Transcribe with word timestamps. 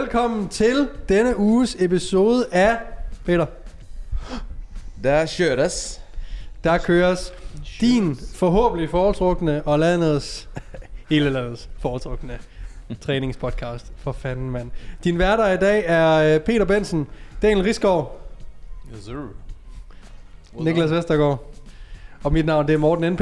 Velkommen 0.00 0.48
til 0.48 0.88
denne 1.08 1.38
uges 1.38 1.76
episode 1.78 2.46
af 2.52 2.76
Peter. 3.24 3.46
Der 5.02 5.34
køres. 5.38 6.00
Der 6.64 6.78
køres 6.78 7.32
din 7.80 8.16
forhåbentlig 8.34 8.90
foretrukne 8.90 9.62
og 9.62 9.78
landets, 9.78 10.48
hele 11.10 11.30
landets 11.30 11.68
foretrukne 11.78 12.38
træningspodcast. 13.00 13.92
For 13.96 14.12
fanden, 14.12 14.50
mand. 14.50 14.70
Din 15.04 15.18
værter 15.18 15.48
i 15.52 15.56
dag 15.56 15.84
er 15.86 16.34
øh, 16.34 16.40
Peter 16.40 16.64
Bensen, 16.64 17.06
Daniel 17.42 17.64
Risgaard, 17.64 18.20
Yes, 18.94 19.04
sir. 19.04 19.14
Niklas 20.60 20.90
Vestergaard, 20.90 21.54
og 22.24 22.32
mit 22.32 22.46
navn 22.46 22.66
det 22.66 22.74
er 22.74 22.78
Morten 22.78 23.12
NP. 23.12 23.20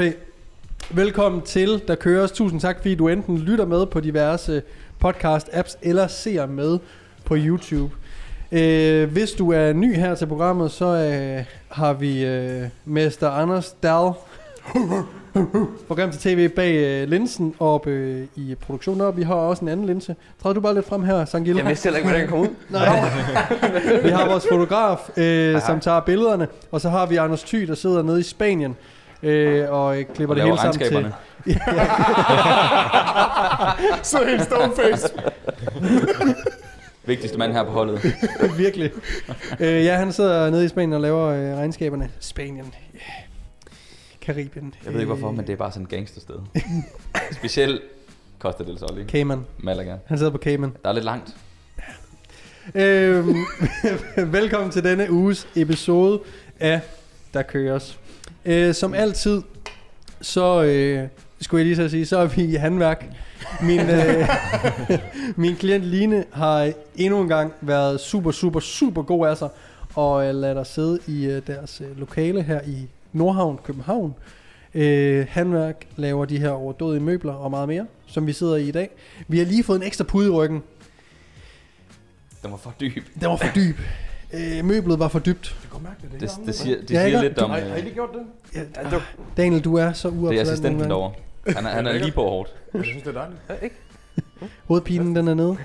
Velkommen 0.90 1.42
til 1.42 1.82
Der 1.88 1.94
Køres. 1.94 2.32
Tusind 2.32 2.60
tak, 2.60 2.76
fordi 2.76 2.94
du 2.94 3.08
enten 3.08 3.38
lytter 3.38 3.66
med 3.66 3.86
på 3.86 4.00
diverse 4.00 4.62
podcast-apps, 5.04 5.76
eller 5.82 6.06
ser 6.06 6.46
med 6.46 6.78
på 7.24 7.36
YouTube. 7.38 7.94
Øh, 8.52 9.10
hvis 9.12 9.30
du 9.30 9.52
er 9.52 9.72
ny 9.72 9.96
her 9.96 10.14
til 10.14 10.26
programmet, 10.26 10.70
så 10.70 10.84
øh, 10.86 11.44
har 11.68 11.92
vi 11.92 12.24
øh, 12.24 12.62
Mester 12.84 13.30
Anders 13.30 13.72
Dahl, 13.82 14.12
program 15.86 16.10
til 16.10 16.20
tv 16.20 16.48
bag 16.48 16.74
øh, 16.74 17.08
linsen 17.08 17.54
oppe 17.58 17.90
øh, 17.90 18.26
i 18.36 18.54
produktionen. 18.60 19.00
Og 19.00 19.16
vi 19.16 19.22
har 19.22 19.34
også 19.34 19.64
en 19.64 19.68
anden 19.68 19.86
linse. 19.86 20.16
Træder 20.42 20.54
du 20.54 20.60
bare 20.60 20.74
lidt 20.74 20.86
frem 20.86 21.02
her, 21.02 21.24
Sangil? 21.24 21.56
Jeg 21.56 21.66
vidste 21.66 21.86
heller 21.86 21.98
ikke, 21.98 22.08
hvordan 22.08 22.20
jeg 22.20 22.28
kom 22.30 22.40
ud. 22.40 22.48
Nej. 22.70 24.02
vi 24.02 24.08
har 24.08 24.28
vores 24.28 24.46
fotograf, 24.50 25.10
øh, 25.16 25.62
som 25.62 25.80
tager 25.80 26.00
billederne, 26.00 26.48
og 26.70 26.80
så 26.80 26.88
har 26.88 27.06
vi 27.06 27.16
Anders 27.16 27.42
Thy, 27.42 27.62
der 27.62 27.74
sidder 27.74 28.02
nede 28.02 28.20
i 28.20 28.22
Spanien 28.22 28.76
øh, 29.22 29.70
og 29.70 29.98
øh, 29.98 30.04
klipper 30.14 30.34
Og 30.34 30.36
det 30.36 30.44
hele 30.44 30.58
sammen 30.58 30.78
til... 30.78 31.12
Så 34.02 34.24
helt 34.26 34.42
stoneface. 34.42 35.08
Vigtigste 37.06 37.38
mand 37.38 37.52
her 37.52 37.64
på 37.64 37.70
holdet. 37.70 38.14
Virkelig. 38.58 38.90
øh, 39.60 39.84
ja, 39.84 39.96
han 39.96 40.12
sidder 40.12 40.50
nede 40.50 40.64
i 40.64 40.68
Spanien 40.68 40.92
og 40.92 41.00
laver 41.00 41.26
øh, 41.26 41.56
regnskaberne. 41.58 42.10
Spanien. 42.20 42.74
Yeah. 42.94 43.04
Karibien. 44.20 44.74
Jeg 44.84 44.92
ved 44.92 45.00
ikke 45.00 45.12
hvorfor, 45.12 45.30
men 45.30 45.46
det 45.46 45.52
er 45.52 45.56
bare 45.56 45.72
sådan 45.72 45.82
et 45.84 45.88
gangstersted. 45.90 46.36
Specielt 47.32 47.80
Costa 48.38 48.64
del 48.64 48.78
Sol, 48.78 48.98
ikke? 48.98 49.10
Cayman. 49.10 49.46
Malaga. 49.58 49.96
Han 50.06 50.18
sidder 50.18 50.32
på 50.32 50.38
Cayman. 50.38 50.76
Der 50.82 50.88
er 50.88 50.92
lidt 50.94 51.04
langt. 51.04 51.36
Øhm, 52.74 53.34
velkommen 54.32 54.70
til 54.70 54.84
denne 54.84 55.10
uges 55.10 55.48
episode 55.56 56.20
af 56.60 56.80
Der 57.34 57.42
Køres. 57.42 57.98
Øh, 58.44 58.74
som 58.74 58.94
altid, 58.94 59.42
så 60.20 60.62
øh, 60.62 61.08
skulle 61.40 61.58
jeg 61.58 61.66
lige 61.66 61.76
så 61.76 61.88
sige, 61.88 62.06
så 62.06 62.18
er 62.18 62.26
vi 62.26 62.44
i 62.44 62.54
handværk. 62.54 63.06
Min, 63.62 63.80
øh, 63.80 64.28
min 65.36 65.56
klient 65.56 65.84
Line 65.84 66.24
har 66.32 66.72
endnu 66.96 67.20
en 67.20 67.28
gang 67.28 67.52
været 67.60 68.00
super, 68.00 68.30
super, 68.30 68.60
super 68.60 69.02
god 69.02 69.26
af 69.28 69.36
sig, 69.36 69.48
og 69.94 70.26
øh, 70.26 70.34
lader 70.34 70.54
dig 70.54 70.66
sidde 70.66 70.98
i 71.06 71.26
øh, 71.26 71.42
deres 71.46 71.80
øh, 71.80 71.98
lokale 71.98 72.42
her 72.42 72.60
i 72.66 72.88
Nordhavn, 73.12 73.58
København. 73.64 74.14
Øh, 74.74 75.26
handværk 75.30 75.86
laver 75.96 76.24
de 76.24 76.38
her 76.38 76.50
overdådige 76.50 77.00
møbler 77.02 77.32
og 77.32 77.50
meget 77.50 77.68
mere, 77.68 77.86
som 78.06 78.26
vi 78.26 78.32
sidder 78.32 78.56
i 78.56 78.68
i 78.68 78.70
dag. 78.70 78.90
Vi 79.28 79.38
har 79.38 79.44
lige 79.44 79.64
fået 79.64 79.76
en 79.76 79.82
ekstra 79.86 80.04
pude 80.04 80.26
i 80.26 80.30
ryggen. 80.30 80.62
Den 82.42 82.50
var 82.50 82.56
for 82.56 82.74
dyb. 82.80 83.04
Den 83.20 83.28
var 83.28 83.36
for 83.36 83.54
dyb. 83.54 83.76
Øh, 84.32 84.64
møblet 84.64 84.98
var 84.98 85.08
for 85.08 85.18
dybt. 85.18 85.56
Jeg 85.62 85.70
kan 85.72 85.82
mærke 85.82 86.20
det. 86.20 86.20
Det, 86.20 86.46
det 86.46 86.54
siger, 86.54 86.76
det 86.80 86.90
Ja, 86.90 87.04
siger 87.04 87.22
lidt 87.22 87.38
om... 87.38 87.50
Har, 87.50 87.58
øh, 87.58 87.66
har 87.66 87.76
I 87.76 87.80
lige 87.80 87.94
gjort 87.94 88.10
det? 88.12 88.22
Ja, 88.54 88.96
ah, 88.96 89.02
Daniel, 89.36 89.64
du 89.64 89.74
er 89.74 89.92
så 89.92 90.08
uopsat. 90.08 90.30
Det 90.30 90.38
er 90.38 90.42
assistenten 90.42 90.90
derovre. 90.90 91.12
Han 91.46 91.66
er, 91.66 91.70
han 91.70 91.86
er 91.86 91.92
lige 91.92 92.12
på 92.12 92.22
hårdt. 92.22 92.54
Jeg 92.74 92.84
synes, 92.84 93.02
det 93.02 93.16
er 93.16 93.20
dejligt. 93.20 93.40
Ja, 93.48 93.54
ikke? 93.54 93.76
Hovedpinen, 94.68 95.16
den 95.16 95.28
er 95.28 95.34
nede. 95.34 95.56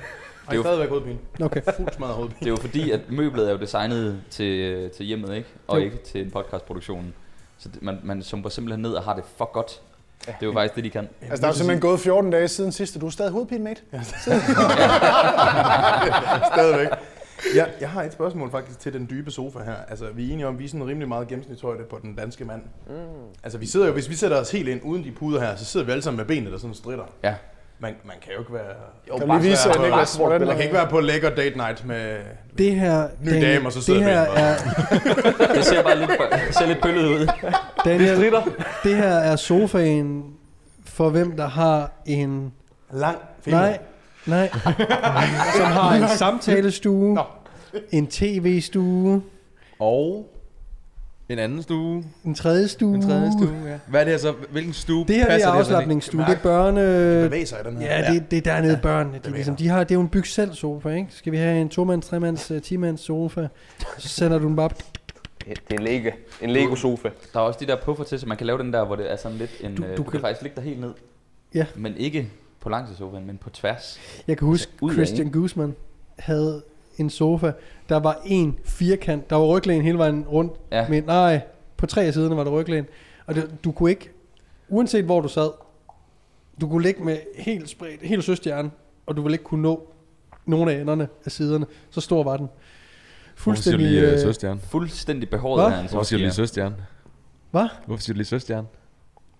Ej, 0.49 0.55
jo- 0.55 0.61
stadigvæk 0.63 0.89
hovedpine. 0.89 1.17
Okay. 1.41 1.61
Fuldt 1.75 1.95
smadret 1.95 2.13
hovedpine. 2.15 2.39
Det 2.39 2.45
er 2.45 2.49
jo 2.49 2.55
fordi, 2.57 2.91
at 2.91 2.99
møblet 3.09 3.47
er 3.47 3.51
jo 3.51 3.57
designet 3.57 4.21
til, 4.29 4.59
øh, 4.59 4.91
til 4.91 5.05
hjemmet, 5.05 5.35
ikke? 5.35 5.49
Og 5.67 5.79
Jo. 5.79 5.83
ikke 5.85 5.97
til 5.97 6.21
en 6.21 6.31
podcastproduktion. 6.31 7.13
Så 7.57 7.69
det, 7.73 7.81
man, 7.83 7.99
man 8.03 8.23
sumper 8.23 8.49
simpelthen 8.49 8.81
ned 8.81 8.93
og 8.93 9.03
har 9.03 9.15
det 9.15 9.23
for 9.37 9.51
godt. 9.53 9.81
Det 10.25 10.31
er 10.41 10.45
jo 10.45 10.53
faktisk 10.53 10.75
det, 10.75 10.83
de 10.83 10.89
kan. 10.89 11.09
Altså, 11.21 11.37
der 11.41 11.43
er 11.43 11.51
jo 11.51 11.57
simpelthen 11.57 11.81
gået 11.81 11.99
14 11.99 12.31
dage 12.31 12.47
siden 12.47 12.71
sidst, 12.71 12.95
og 12.95 13.01
du 13.01 13.05
er 13.05 13.09
stadig 13.11 13.31
hovedpine, 13.31 13.63
mate. 13.63 13.81
Stadigvæk. 16.53 16.87
Ja, 17.55 17.65
jeg 17.81 17.89
har 17.89 18.03
et 18.03 18.13
spørgsmål 18.13 18.51
faktisk 18.51 18.79
til 18.79 18.93
den 18.93 19.07
dybe 19.09 19.31
sofa 19.31 19.59
her. 19.59 19.75
Altså, 19.89 20.05
vi 20.15 20.29
er 20.29 20.33
enige 20.33 20.47
om, 20.47 20.53
at 20.53 20.59
vi 20.59 20.65
er 20.65 20.69
sådan 20.69 20.87
rimelig 20.87 21.07
meget 21.07 21.27
gennemsnitshøjde 21.27 21.83
på 21.83 21.99
den 22.01 22.15
danske 22.15 22.45
mand. 22.45 22.61
Mm. 22.87 22.93
Altså, 23.43 23.57
vi 23.57 23.65
sidder 23.65 23.87
jo, 23.87 23.93
hvis 23.93 24.09
vi 24.09 24.15
sætter 24.15 24.37
os 24.37 24.51
helt 24.51 24.67
ind 24.67 24.81
uden 24.83 25.03
de 25.03 25.11
puder 25.11 25.39
her, 25.39 25.55
så 25.55 25.65
sidder 25.65 25.85
vi 25.85 25.91
alle 25.91 26.01
sammen 26.01 26.17
med 26.17 26.25
benene, 26.25 26.51
der 26.51 26.57
sådan 26.57 26.73
stritter. 26.73 27.05
Ja. 27.23 27.35
Man, 27.79 27.95
man 28.05 28.15
kan 28.21 28.33
jo 28.33 28.39
ikke 28.39 28.53
være... 28.53 28.73
Jo, 29.09 29.17
Kan 29.17 29.27
du 29.27 29.33
lige 29.33 29.49
vise, 29.49 29.69
være, 29.69 29.81
Niklas, 29.81 30.15
hvordan... 30.15 30.41
Man 30.41 30.55
kan 30.55 30.63
ikke 30.63 30.75
være 30.75 30.87
på 30.87 30.99
lækker 30.99 31.29
date 31.29 31.57
night 31.57 31.85
med... 31.85 32.17
Det 32.57 32.75
her, 32.75 33.07
Ny 33.21 33.41
dame, 33.41 33.65
og 33.65 33.71
så 33.71 33.81
sidder 33.81 33.99
det 33.99 34.09
her 34.09 34.21
er, 34.21 34.57
Det 35.53 35.65
ser 35.65 35.83
bare 35.83 35.99
lidt, 35.99 36.11
det 36.47 36.55
ser 36.55 36.65
lidt 36.65 36.81
bøllet 36.81 37.05
ud. 37.05 37.27
Daniel, 37.85 38.33
det 38.83 38.95
her 38.95 39.15
er 39.15 39.35
sofaen 39.35 40.33
for 40.85 41.09
hvem 41.09 41.37
der 41.37 41.47
har 41.47 41.91
en... 42.05 42.53
Lang 42.91 43.17
finger. 43.41 43.59
Nej, 43.59 43.79
nej. 44.27 44.49
som 45.57 45.65
har 45.71 45.95
en 45.95 46.17
samtalestue, 46.17 47.13
Nå. 47.13 47.23
en 47.91 48.07
tv-stue, 48.07 49.21
Og 49.79 50.29
en 51.29 51.39
anden 51.39 51.63
stue. 51.63 52.03
en 52.25 52.35
tredje 52.35 52.67
stue. 52.67 52.95
En 52.95 53.01
tredje 53.01 53.31
stue, 53.31 53.55
ja. 53.65 53.77
Hvad 53.87 53.99
er 53.99 54.03
det 54.03 54.13
her 54.13 54.17
så? 54.19 54.33
Hvilken 54.51 54.73
stue 54.73 55.05
Det 55.07 55.15
her 55.15 55.21
det 55.23 55.29
passer 55.31 55.49
er 55.49 55.53
her 55.55 55.63
så 55.63 55.67
ind 55.69 55.71
i? 55.71 55.73
afslappningsstue. 55.75 56.21
Det 56.21 56.29
er 56.29 56.39
børne... 56.43 57.23
Bevæger 57.23 57.45
sig 57.45 57.59
i 57.65 57.67
den 57.69 57.77
her. 57.77 57.97
Ja, 57.99 58.13
det, 58.13 58.31
det 58.31 58.37
er 58.37 58.41
dernede 58.41 58.79
børnene. 58.83 59.19
De, 59.25 59.31
ligesom, 59.31 59.55
de, 59.55 59.67
har, 59.67 59.79
det 59.83 59.91
er 59.91 59.95
jo 59.95 60.01
en 60.01 60.09
byg 60.09 60.25
selv 60.27 60.53
sofa, 60.53 60.89
ikke? 60.89 61.07
Skal 61.11 61.31
vi 61.31 61.37
have 61.37 61.61
en 61.61 61.69
to-mands, 61.69 62.07
tre-mands, 62.07 62.51
ti-mands 62.63 63.01
sofa, 63.01 63.47
så 63.97 64.07
sender 64.07 64.39
du 64.39 64.47
den 64.47 64.55
bare... 64.55 64.69
Det 65.45 65.57
er 65.69 65.73
en 65.75 65.83
Lego, 65.83 66.09
en 66.41 66.49
Lego 66.49 66.75
sofa. 66.75 67.09
Der 67.33 67.39
er 67.39 67.43
også 67.43 67.59
de 67.59 67.67
der 67.67 67.75
puffer 67.83 68.03
til, 68.03 68.19
så 68.19 68.27
man 68.27 68.37
kan 68.37 68.47
lave 68.47 68.59
den 68.59 68.73
der, 68.73 68.85
hvor 68.85 68.95
det 68.95 69.11
er 69.11 69.15
sådan 69.15 69.37
lidt 69.37 69.51
en... 69.63 69.75
Du- 69.75 69.81
Du, 69.83 69.87
du 69.87 69.91
du, 69.91 69.97
du 69.97 70.03
kan- 70.03 70.11
kan 70.11 70.19
faktisk 70.21 70.41
ligge 70.41 70.55
der 70.55 70.61
helt 70.61 70.79
ned. 70.81 70.91
Ja. 71.55 71.65
Men 71.75 71.97
ikke 71.97 72.29
på 72.63 72.69
langs 72.69 72.91
af 72.91 72.97
sofaen, 72.97 73.27
men 73.27 73.37
på 73.37 73.49
tværs. 73.49 73.99
Jeg 74.27 74.37
kan 74.37 74.47
huske, 74.47 74.71
af, 74.81 74.93
Christian 74.93 75.31
Guzman 75.31 75.75
havde 76.19 76.63
en 76.97 77.09
sofa. 77.09 77.51
Der 77.89 77.99
var 77.99 78.19
en 78.25 78.59
firkant. 78.65 79.29
Der 79.29 79.35
var 79.35 79.45
ryglæn 79.45 79.81
hele 79.81 79.97
vejen 79.97 80.25
rundt. 80.27 80.53
Ja. 80.71 80.89
Men 80.89 81.03
nej, 81.03 81.41
på 81.77 81.85
tre 81.85 82.03
af 82.03 82.13
siderne 82.13 82.37
var 82.37 82.43
der 82.43 82.51
ryglæn. 82.51 82.85
Og 83.25 83.35
det, 83.35 83.55
du 83.63 83.71
kunne 83.71 83.89
ikke, 83.89 84.11
uanset 84.69 85.05
hvor 85.05 85.21
du 85.21 85.27
sad, 85.27 85.49
du 86.61 86.69
kunne 86.69 86.83
ligge 86.83 87.03
med 87.03 87.17
helt 87.37 87.69
spredt, 87.69 88.01
helt 88.01 88.23
søstjerne, 88.23 88.71
og 89.05 89.17
du 89.17 89.21
ville 89.21 89.33
ikke 89.33 89.43
kunne 89.43 89.61
nå 89.61 89.93
nogle 90.45 90.71
af 90.71 90.81
enderne 90.81 91.07
af 91.25 91.31
siderne. 91.31 91.65
Så 91.89 92.01
stor 92.01 92.23
var 92.23 92.37
den. 92.37 92.47
Fuldstændig... 93.35 93.79
Hvorfor 93.79 93.91
siger 93.91 94.01
du 94.01 94.07
lige 94.07 94.11
øh, 94.11 94.13
uh, 94.13 94.33
søstjerne? 94.33 94.59
Fuldstændig 94.59 95.29
behåret 95.29 95.73
af 95.73 95.79
en 95.79 95.89
Hvorfor 95.89 96.03
siger 96.03 96.17
du 96.17 96.23
lige 96.23 96.33
søstjerne? 96.33 96.75
Hvad? 97.51 97.67
Hvorfor 97.85 98.01
siger 98.01 98.13
du 98.13 98.17
lige 98.17 98.25
søstjerne? 98.27 98.67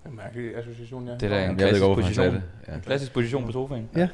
Det 0.03 0.07
er 0.07 0.09
en 0.09 0.15
mærkelig 0.15 0.57
association, 0.57 1.07
ja. 1.07 1.13
Det 1.13 1.23
er 1.23 1.29
da 1.29 1.43
en 1.43 1.49
Jeg 1.49 1.57
klassisk 1.57 1.83
ikke, 1.83 1.95
position. 1.95 2.33
det. 2.35 2.43
Ja. 2.67 2.73
Klassisk 2.85 3.13
position 3.13 3.45
på 3.45 3.51
sofaen. 3.51 3.89
Ja. 3.95 4.07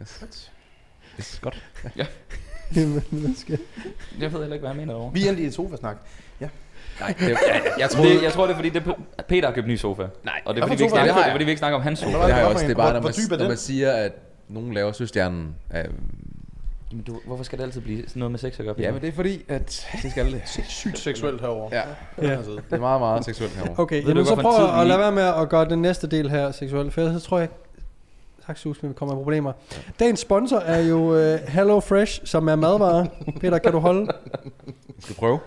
Yes. 0.00 0.50
Yes, 1.18 1.38
godt. 1.42 1.62
Jamen, 2.76 3.02
hvad 3.10 3.34
skal- 3.36 3.58
Jeg 4.20 4.32
ved 4.32 4.40
heller 4.40 4.54
ikke, 4.54 4.62
hvad 4.62 4.70
han 4.70 4.76
mener 4.76 4.94
over. 4.94 5.10
Vi 5.10 5.28
endte 5.28 5.42
i 5.42 5.46
et 5.46 5.54
sofasnak. 5.54 5.96
Nej, 7.00 7.14
det, 7.18 7.28
jeg, 7.28 7.38
jeg 7.78 7.88
Det, 7.88 7.90
troede... 7.96 8.22
jeg 8.24 8.32
tror, 8.32 8.44
det 8.46 8.52
er 8.52 8.56
fordi, 8.56 8.68
det 8.68 8.82
er 9.18 9.22
Peter 9.22 9.46
har 9.48 9.54
købt 9.54 9.66
ny 9.66 9.76
sofa. 9.76 10.02
Nej, 10.24 10.40
Og 10.44 10.54
det 10.54 10.62
er 10.62 10.66
fordi, 10.66 10.78
vi 10.78 10.82
ikke 10.84 10.90
snakker, 10.90 11.12
Det 11.12 11.16
det 11.16 11.20
er, 11.22 11.26
jeg. 11.26 11.32
fordi, 11.32 11.44
vi 11.44 11.50
ikke 11.50 11.58
snakker 11.58 11.76
om 11.76 11.82
hans 11.82 11.98
sofa. 11.98 12.12
Det 12.12 12.20
har 12.32 12.38
jeg 12.38 12.46
også. 12.46 12.64
en? 12.64 12.68
Det 12.68 12.74
er 12.74 12.82
bare, 12.82 12.92
når 12.92 13.00
man, 13.00 13.10
er 13.32 13.36
når 13.38 13.48
man 13.48 13.56
siger, 13.56 13.92
at 13.92 14.12
nogen 14.48 14.74
laver 14.74 14.92
søstjernen. 14.92 15.54
Uh, 15.70 15.76
Men 16.92 17.02
du, 17.02 17.20
hvorfor 17.26 17.44
skal 17.44 17.58
det 17.58 17.64
altid 17.64 17.80
blive 17.80 18.02
sådan 18.08 18.20
noget 18.20 18.30
med 18.30 18.38
sex 18.38 18.58
at 18.58 18.64
gøre? 18.64 18.74
Ja, 18.78 18.92
men 18.92 19.00
det 19.00 19.08
er 19.08 19.12
fordi, 19.12 19.44
at 19.48 19.86
det 20.02 20.10
skal 20.10 20.32
det. 20.32 20.42
Sygt 20.68 20.98
seksuelt 20.98 21.40
herovre. 21.40 21.76
Ja, 21.76 21.82
Ja. 22.28 22.36
Altså, 22.36 22.50
det 22.50 22.62
er 22.70 22.78
meget, 22.80 23.00
meget 23.00 23.24
seksuelt 23.28 23.52
herovre. 23.52 23.82
Okay, 23.82 23.96
Ved 23.96 24.02
du 24.02 24.08
jamen, 24.08 24.26
så 24.26 24.34
prøv 24.34 24.80
at 24.80 24.86
lade 24.86 24.98
være 24.98 25.12
med 25.12 25.22
at 25.22 25.48
gøre 25.48 25.68
den 25.68 25.82
næste 25.82 26.06
del 26.06 26.30
her 26.30 26.50
seksuel, 26.50 26.90
for 26.90 27.18
så 27.18 27.20
tror 27.20 27.38
jeg 27.38 27.48
Saksehus, 28.46 28.82
vi 28.82 28.88
kommer 28.92 29.14
i 29.14 29.16
problemer. 29.16 29.52
Dagens 30.00 30.20
sponsor 30.20 30.58
er 30.58 30.78
jo 30.80 30.98
uh, 30.98 31.40
Hello 31.48 31.80
Fresh, 31.80 32.20
som 32.24 32.48
er 32.48 32.56
madvarer. 32.56 33.06
Peter, 33.40 33.58
kan 33.58 33.72
du 33.72 33.78
holde? 33.78 34.06
Jeg 34.34 34.50
skal 35.00 35.16
prøve. 35.16 35.38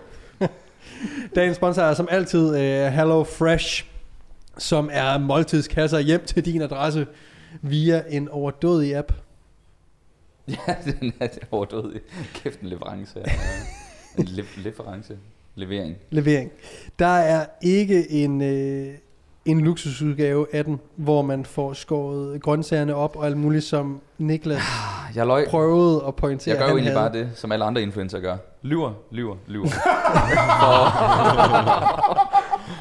Dagens 1.34 1.56
sponsor 1.56 1.82
er 1.82 1.94
som 1.94 2.08
altid 2.10 2.48
uh, 2.48 2.92
Hello 2.92 3.24
Fresh, 3.24 3.84
som 4.58 4.90
er 4.92 5.18
måltidskasser 5.18 5.98
hjem 5.98 6.24
til 6.26 6.44
din 6.44 6.62
adresse 6.62 7.06
via 7.62 8.02
en 8.08 8.28
overdådig 8.28 8.96
app. 8.96 9.12
Ja, 10.68 10.74
den 10.84 11.12
er 11.20 11.28
overdød. 11.50 12.00
Kæft 12.34 12.60
en 12.60 12.68
leverance. 12.68 13.18
Ja. 13.26 13.32
En 14.18 14.24
le- 14.24 14.44
leverance. 14.62 15.16
Levering. 15.54 15.96
Levering. 16.10 16.50
Der 16.98 17.06
er 17.06 17.46
ikke 17.62 18.10
en, 18.10 18.42
øh, 18.42 18.94
en 19.44 19.60
luksusudgave 19.60 20.46
af 20.52 20.64
den, 20.64 20.80
hvor 20.96 21.22
man 21.22 21.44
får 21.44 21.72
skåret 21.72 22.42
grøntsagerne 22.42 22.94
op 22.94 23.16
og 23.16 23.26
alt 23.26 23.36
muligt, 23.36 23.64
som 23.64 24.00
Niklas 24.18 24.62
Jeg 25.14 25.26
løg. 25.26 25.46
prøvede 25.50 26.04
at 26.08 26.14
pointere, 26.16 26.52
Jeg 26.54 26.58
gør 26.58 26.68
jo 26.68 26.76
egentlig 26.76 26.92
havde. 26.98 27.10
bare 27.10 27.18
det, 27.18 27.30
som 27.34 27.52
alle 27.52 27.64
andre 27.64 27.82
influencer 27.82 28.20
gør. 28.20 28.36
Lyver, 28.62 28.92
lyver, 29.10 29.36
lyver. 29.46 29.66
for, 30.60 30.90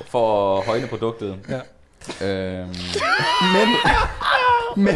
for 0.09 0.57
at 0.57 0.65
højne 0.65 0.88
produktet. 0.88 1.35
Ja. 1.50 1.59
Øhm, 2.59 2.68
Men, 3.53 3.68
men 4.85 4.95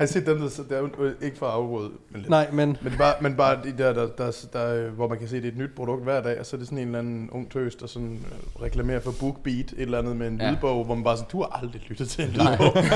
Har 0.00 0.04
I 0.04 0.08
set 0.08 0.26
dem, 0.26 0.38
der, 0.40 0.48
der 0.70 0.76
er 0.76 1.10
ikke 1.22 1.38
for 1.38 1.46
at 1.46 1.52
afråde, 1.52 1.88
men, 2.10 2.20
lidt. 2.20 2.30
Nej, 2.30 2.46
men 2.52 2.76
men, 2.82 2.92
bare, 2.98 3.14
men 3.20 3.34
bare 3.36 3.56
de 3.64 3.74
der, 3.82 3.92
der, 3.92 4.06
der, 4.18 4.46
der, 4.52 4.90
hvor 4.90 5.08
man 5.08 5.18
kan 5.18 5.28
se, 5.28 5.36
det 5.36 5.44
er 5.44 5.48
et 5.48 5.56
nyt 5.56 5.70
produkt 5.76 6.02
hver 6.04 6.22
dag, 6.22 6.40
og 6.40 6.46
så 6.46 6.56
er 6.56 6.58
det 6.58 6.66
sådan 6.66 6.78
en 6.78 6.86
eller 6.86 6.98
anden 6.98 7.30
ung 7.32 7.50
tøs, 7.52 7.74
der 7.74 7.86
sådan 7.86 8.12
øh, 8.12 8.62
reklamerer 8.62 9.00
for 9.00 9.12
BookBeat, 9.20 9.56
et 9.56 9.74
eller 9.78 9.98
andet 9.98 10.16
med 10.16 10.28
en 10.28 10.40
Ja. 10.40 10.50
lydbog, 10.50 10.84
hvor 10.84 10.94
man 10.94 11.04
bare 11.04 11.16
sådan, 11.16 11.28
du 11.32 11.38
har 11.42 11.60
aldrig 11.62 11.82
lyttet 11.88 12.08
til 12.08 12.24
en 12.24 12.30
lydbog. 12.30 12.74
det 12.82 12.90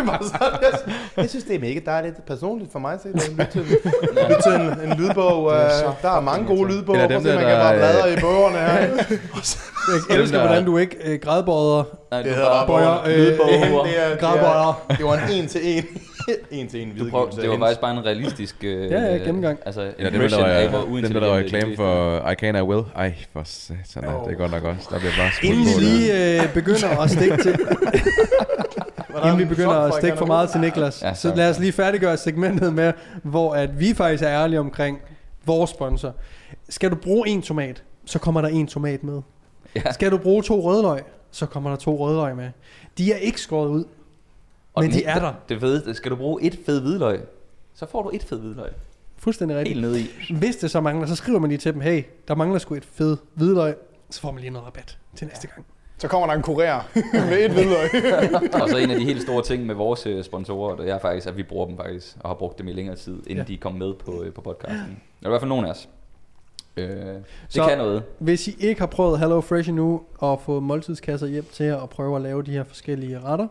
er 0.00 0.06
bare 0.06 0.24
sådan, 0.24 0.48
jeg, 0.62 0.78
synes- 0.82 0.96
jeg 1.16 1.28
synes, 1.30 1.44
det 1.44 1.54
er 1.56 1.60
mega 1.60 1.80
dejligt 1.86 2.26
personligt 2.26 2.72
for 2.72 2.78
mig 2.78 2.94
at 2.94 3.00
se, 3.02 3.08
at 3.08 3.28
lytte 3.30 3.52
til, 3.52 3.60
lytte 3.62 4.42
til 4.42 4.52
en, 4.52 4.90
en 4.90 4.96
lydbog. 4.98 5.44
Uh, 5.44 5.52
der 6.02 6.10
er 6.16 6.20
mange 6.20 6.46
gode 6.46 6.68
lydbog, 6.68 6.94
dem 6.94 7.02
at 7.04 7.10
der, 7.10 7.20
man 7.20 7.44
kan 7.44 7.56
bare 7.58 7.72
øh, 7.74 7.78
bladre 7.78 8.12
i 8.12 8.16
bogerne 8.20 8.58
her. 8.58 9.04
jeg 10.08 10.16
elsker, 10.18 10.38
der- 10.38 10.46
hvordan 10.46 10.64
du 10.64 10.78
ikke 10.78 10.96
øh, 11.04 11.20
grædbøjer. 11.20 11.82
Nej, 12.10 12.22
Det 12.22 12.34
hedder 12.34 12.48
bare 12.50 12.66
bøjer, 12.66 13.00
øh, 13.06 13.10
øh, 13.20 13.26
Det, 13.26 13.34
er, 14.02 14.08
det, 14.10 14.18
Grædbøjer. 14.20 14.84
er, 14.88 14.94
det 14.96 15.04
var 15.04 15.14
en 15.16 15.32
en 15.32 15.46
til 15.48 15.60
en. 15.76 15.84
en 16.50 16.68
til 16.68 16.82
en 16.82 16.88
Du 16.88 17.04
videregivelse. 17.04 17.40
det 17.42 17.50
var 17.50 17.58
faktisk 17.58 17.80
bare 17.80 17.92
en 17.96 18.04
realistisk 18.04 18.56
øh, 18.64 18.90
Ja, 18.90 19.00
ja, 19.00 19.16
gennemgang. 19.16 19.58
Altså, 19.66 19.92
Eller 19.98 20.10
dem, 20.10 20.20
der 20.30 20.44
af, 20.44 20.68
hvor 20.68 20.78
laver, 20.78 20.84
dem, 20.84 20.92
uintelligente 20.92 21.28
der 21.28 21.36
reklame 21.36 21.76
for 21.76 22.30
I 22.30 22.34
Can, 22.34 22.56
I 22.56 22.60
Will. 22.60 22.84
Ej, 22.96 23.14
for 23.32 23.42
satan, 23.44 24.08
oh. 24.08 24.24
det 24.28 24.32
er 24.32 24.38
godt 24.38 24.50
nok 24.50 24.64
også. 24.64 24.88
Der 24.90 24.98
bliver 24.98 25.12
bare 25.18 25.30
smurt 25.40 25.44
Inden 25.54 25.64
vi 25.66 25.70
det. 25.72 25.82
lige 25.82 26.42
øh, 26.42 26.54
begynder 26.54 27.00
at 27.02 27.10
stikke 27.10 27.36
til, 27.36 27.56
inden 29.24 29.38
vi 29.38 29.44
begynder 29.44 29.70
at 29.80 29.94
stikke 29.94 30.16
for 30.16 30.26
meget 30.26 30.50
til 30.50 30.60
Niklas, 30.60 31.02
Ja, 31.02 31.14
så 31.14 31.34
lad 31.34 31.50
os 31.50 31.58
lige 31.58 31.72
færdiggøre 31.72 32.16
segmentet 32.16 32.72
med, 32.74 32.92
hvor 33.22 33.54
at 33.54 33.80
vi 33.80 33.94
faktisk 33.94 34.22
er 34.22 34.28
ærlige 34.28 34.60
omkring 34.60 34.98
vores 35.46 35.70
sponsor. 35.70 36.14
Skal 36.68 36.90
du 36.90 36.94
bruge 36.94 37.28
en 37.28 37.42
tomat, 37.42 37.82
så 38.06 38.18
kommer 38.18 38.40
der 38.40 38.48
en 38.48 38.66
tomat 38.66 39.04
med. 39.04 39.20
Ja. 39.74 39.92
Skal 39.92 40.10
du 40.10 40.18
bruge 40.18 40.42
to 40.42 40.60
rødløg, 40.62 41.00
så 41.30 41.46
kommer 41.46 41.70
der 41.70 41.76
to 41.76 41.96
rødløg 42.06 42.36
med. 42.36 42.50
De 42.98 43.12
er 43.12 43.16
ikke 43.16 43.40
skåret 43.40 43.68
ud. 43.68 43.84
Og 44.74 44.82
Men 44.82 44.90
den- 44.90 44.98
de 44.98 45.04
er 45.04 45.18
der. 45.18 45.32
Det 45.48 45.60
fede, 45.60 45.94
skal 45.94 46.10
du 46.10 46.16
bruge 46.16 46.42
et 46.42 46.58
fed 46.66 46.80
hvidløg, 46.80 47.20
så 47.74 47.86
får 47.86 48.02
du 48.02 48.10
et 48.14 48.22
fed 48.22 48.40
hvidløg. 48.40 48.70
Fuldstændig 49.16 49.56
rigtigt. 49.56 49.74
Helt 49.80 49.86
nede 49.88 50.00
i. 50.00 50.34
Hvis 50.38 50.56
det 50.56 50.70
så 50.70 50.80
mangler, 50.80 51.06
så 51.06 51.16
skriver 51.16 51.38
man 51.38 51.48
lige 51.50 51.58
til 51.58 51.72
dem, 51.72 51.80
hey, 51.80 52.02
der 52.28 52.34
mangler 52.34 52.58
sgu 52.58 52.74
et 52.74 52.84
fed 52.84 53.16
hvidløg, 53.34 53.74
så 54.10 54.20
får 54.20 54.30
man 54.30 54.40
lige 54.40 54.50
noget 54.50 54.66
rabat 54.66 54.98
til 55.16 55.26
næste 55.26 55.46
gang. 55.46 55.66
Så 55.98 56.08
kommer 56.08 56.26
der 56.26 56.34
en 56.34 56.42
kurér 56.42 57.00
med 57.30 57.44
et 57.44 57.50
hvidløg. 57.50 57.90
Og 58.62 58.68
så 58.68 58.76
en 58.76 58.90
af 58.90 58.98
de 58.98 59.04
helt 59.04 59.22
store 59.22 59.42
ting 59.42 59.66
med 59.66 59.74
vores 59.74 60.06
øh, 60.06 60.24
sponsorer, 60.24 60.76
det 60.76 60.90
er 60.90 60.98
faktisk, 60.98 61.26
at 61.26 61.36
vi 61.36 61.42
bruger 61.42 61.66
dem 61.66 61.76
faktisk, 61.76 62.16
og 62.20 62.28
har 62.30 62.34
brugt 62.34 62.58
dem 62.58 62.68
i 62.68 62.72
længere 62.72 62.96
tid, 62.96 63.12
inden 63.16 63.30
Ja. 63.36 63.40
ja. 63.42 63.44
de 63.44 63.56
kom 63.56 63.74
med 63.74 63.94
på, 63.94 64.22
øh, 64.22 64.32
på 64.32 64.40
podcasten. 64.40 64.78
Eller 65.20 65.28
i 65.28 65.28
hvert 65.28 65.40
fald 65.40 65.48
nogen 65.48 65.64
af 65.64 65.70
os. 65.70 65.88
Øh, 66.76 66.86
det 66.86 67.24
Så- 67.48 67.66
kan 67.68 67.78
noget. 67.78 68.02
Hvis 68.18 68.48
I 68.48 68.56
ikke 68.60 68.80
har 68.80 68.86
prøvet 68.86 69.18
Hello 69.18 69.40
Fresh 69.40 69.68
endnu, 69.68 70.02
og 70.18 70.40
få 70.40 70.60
måltidskasser 70.60 71.26
hjem 71.26 71.44
til 71.52 71.66
jer 71.66 71.74
og 71.74 71.90
prøve 71.90 72.16
at 72.16 72.22
lave 72.22 72.42
de 72.42 72.50
her 72.50 72.64
forskellige 72.64 73.20
retter, 73.20 73.48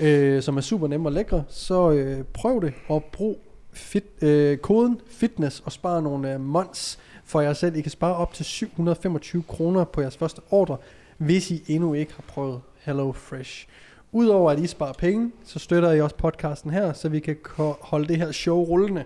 øh, 0.00 0.42
som 0.42 0.56
er 0.56 0.60
super 0.60 0.86
nemme 0.88 1.08
og 1.08 1.12
lækre, 1.12 1.44
så 1.48 1.90
øh, 1.90 2.24
prøv 2.24 2.60
det 2.62 2.72
og 2.88 3.04
brug 3.12 3.38
fit, 3.72 4.04
øh, 4.22 4.58
koden 4.58 5.00
FITNESS 5.10 5.62
og 5.64 5.72
spar 5.72 6.00
nogle 6.00 6.32
øh, 6.34 6.40
mons 6.40 6.98
for 7.24 7.40
jer 7.40 7.52
selv. 7.52 7.76
I 7.76 7.80
kan 7.80 7.90
spare 7.90 8.14
op 8.16 8.32
til 8.34 8.44
725 8.44 9.42
kroner 9.42 9.84
på 9.84 10.00
jeres 10.00 10.16
første 10.16 10.40
ordre, 10.50 10.76
hvis 11.16 11.50
I 11.50 11.62
endnu 11.68 11.94
ikke 11.94 12.12
har 12.14 12.24
prøvet 12.28 12.60
Hello 12.80 13.12
Fresh. 13.12 13.66
Udover 14.12 14.50
at 14.50 14.58
I 14.58 14.66
sparer 14.66 14.92
penge, 14.92 15.32
så 15.44 15.58
støtter 15.58 15.92
I 15.92 16.00
også 16.00 16.16
podcasten 16.16 16.70
her, 16.70 16.92
så 16.92 17.08
vi 17.08 17.20
kan 17.20 17.36
holde 17.80 18.08
det 18.08 18.16
her 18.16 18.32
show 18.32 18.64
rullende. 18.64 19.04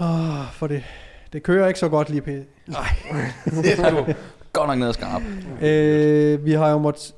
Oh, 0.00 0.44
for 0.52 0.66
det, 0.66 0.82
det 1.32 1.42
kører 1.42 1.68
ikke 1.68 1.80
så 1.80 1.88
godt 1.88 2.10
lige 2.10 2.20
pt. 2.20 2.28
Det 3.62 3.78
er 3.78 3.90
du 3.90 4.14
godt 4.52 4.68
nok 4.68 4.78
ned 4.78 4.88
og 4.88 4.94
skarp. 4.94 5.22
Øh, 5.62 6.44
vi 6.44 6.52
har 6.52 6.70
jo 6.70 6.78
måttet 6.78 7.14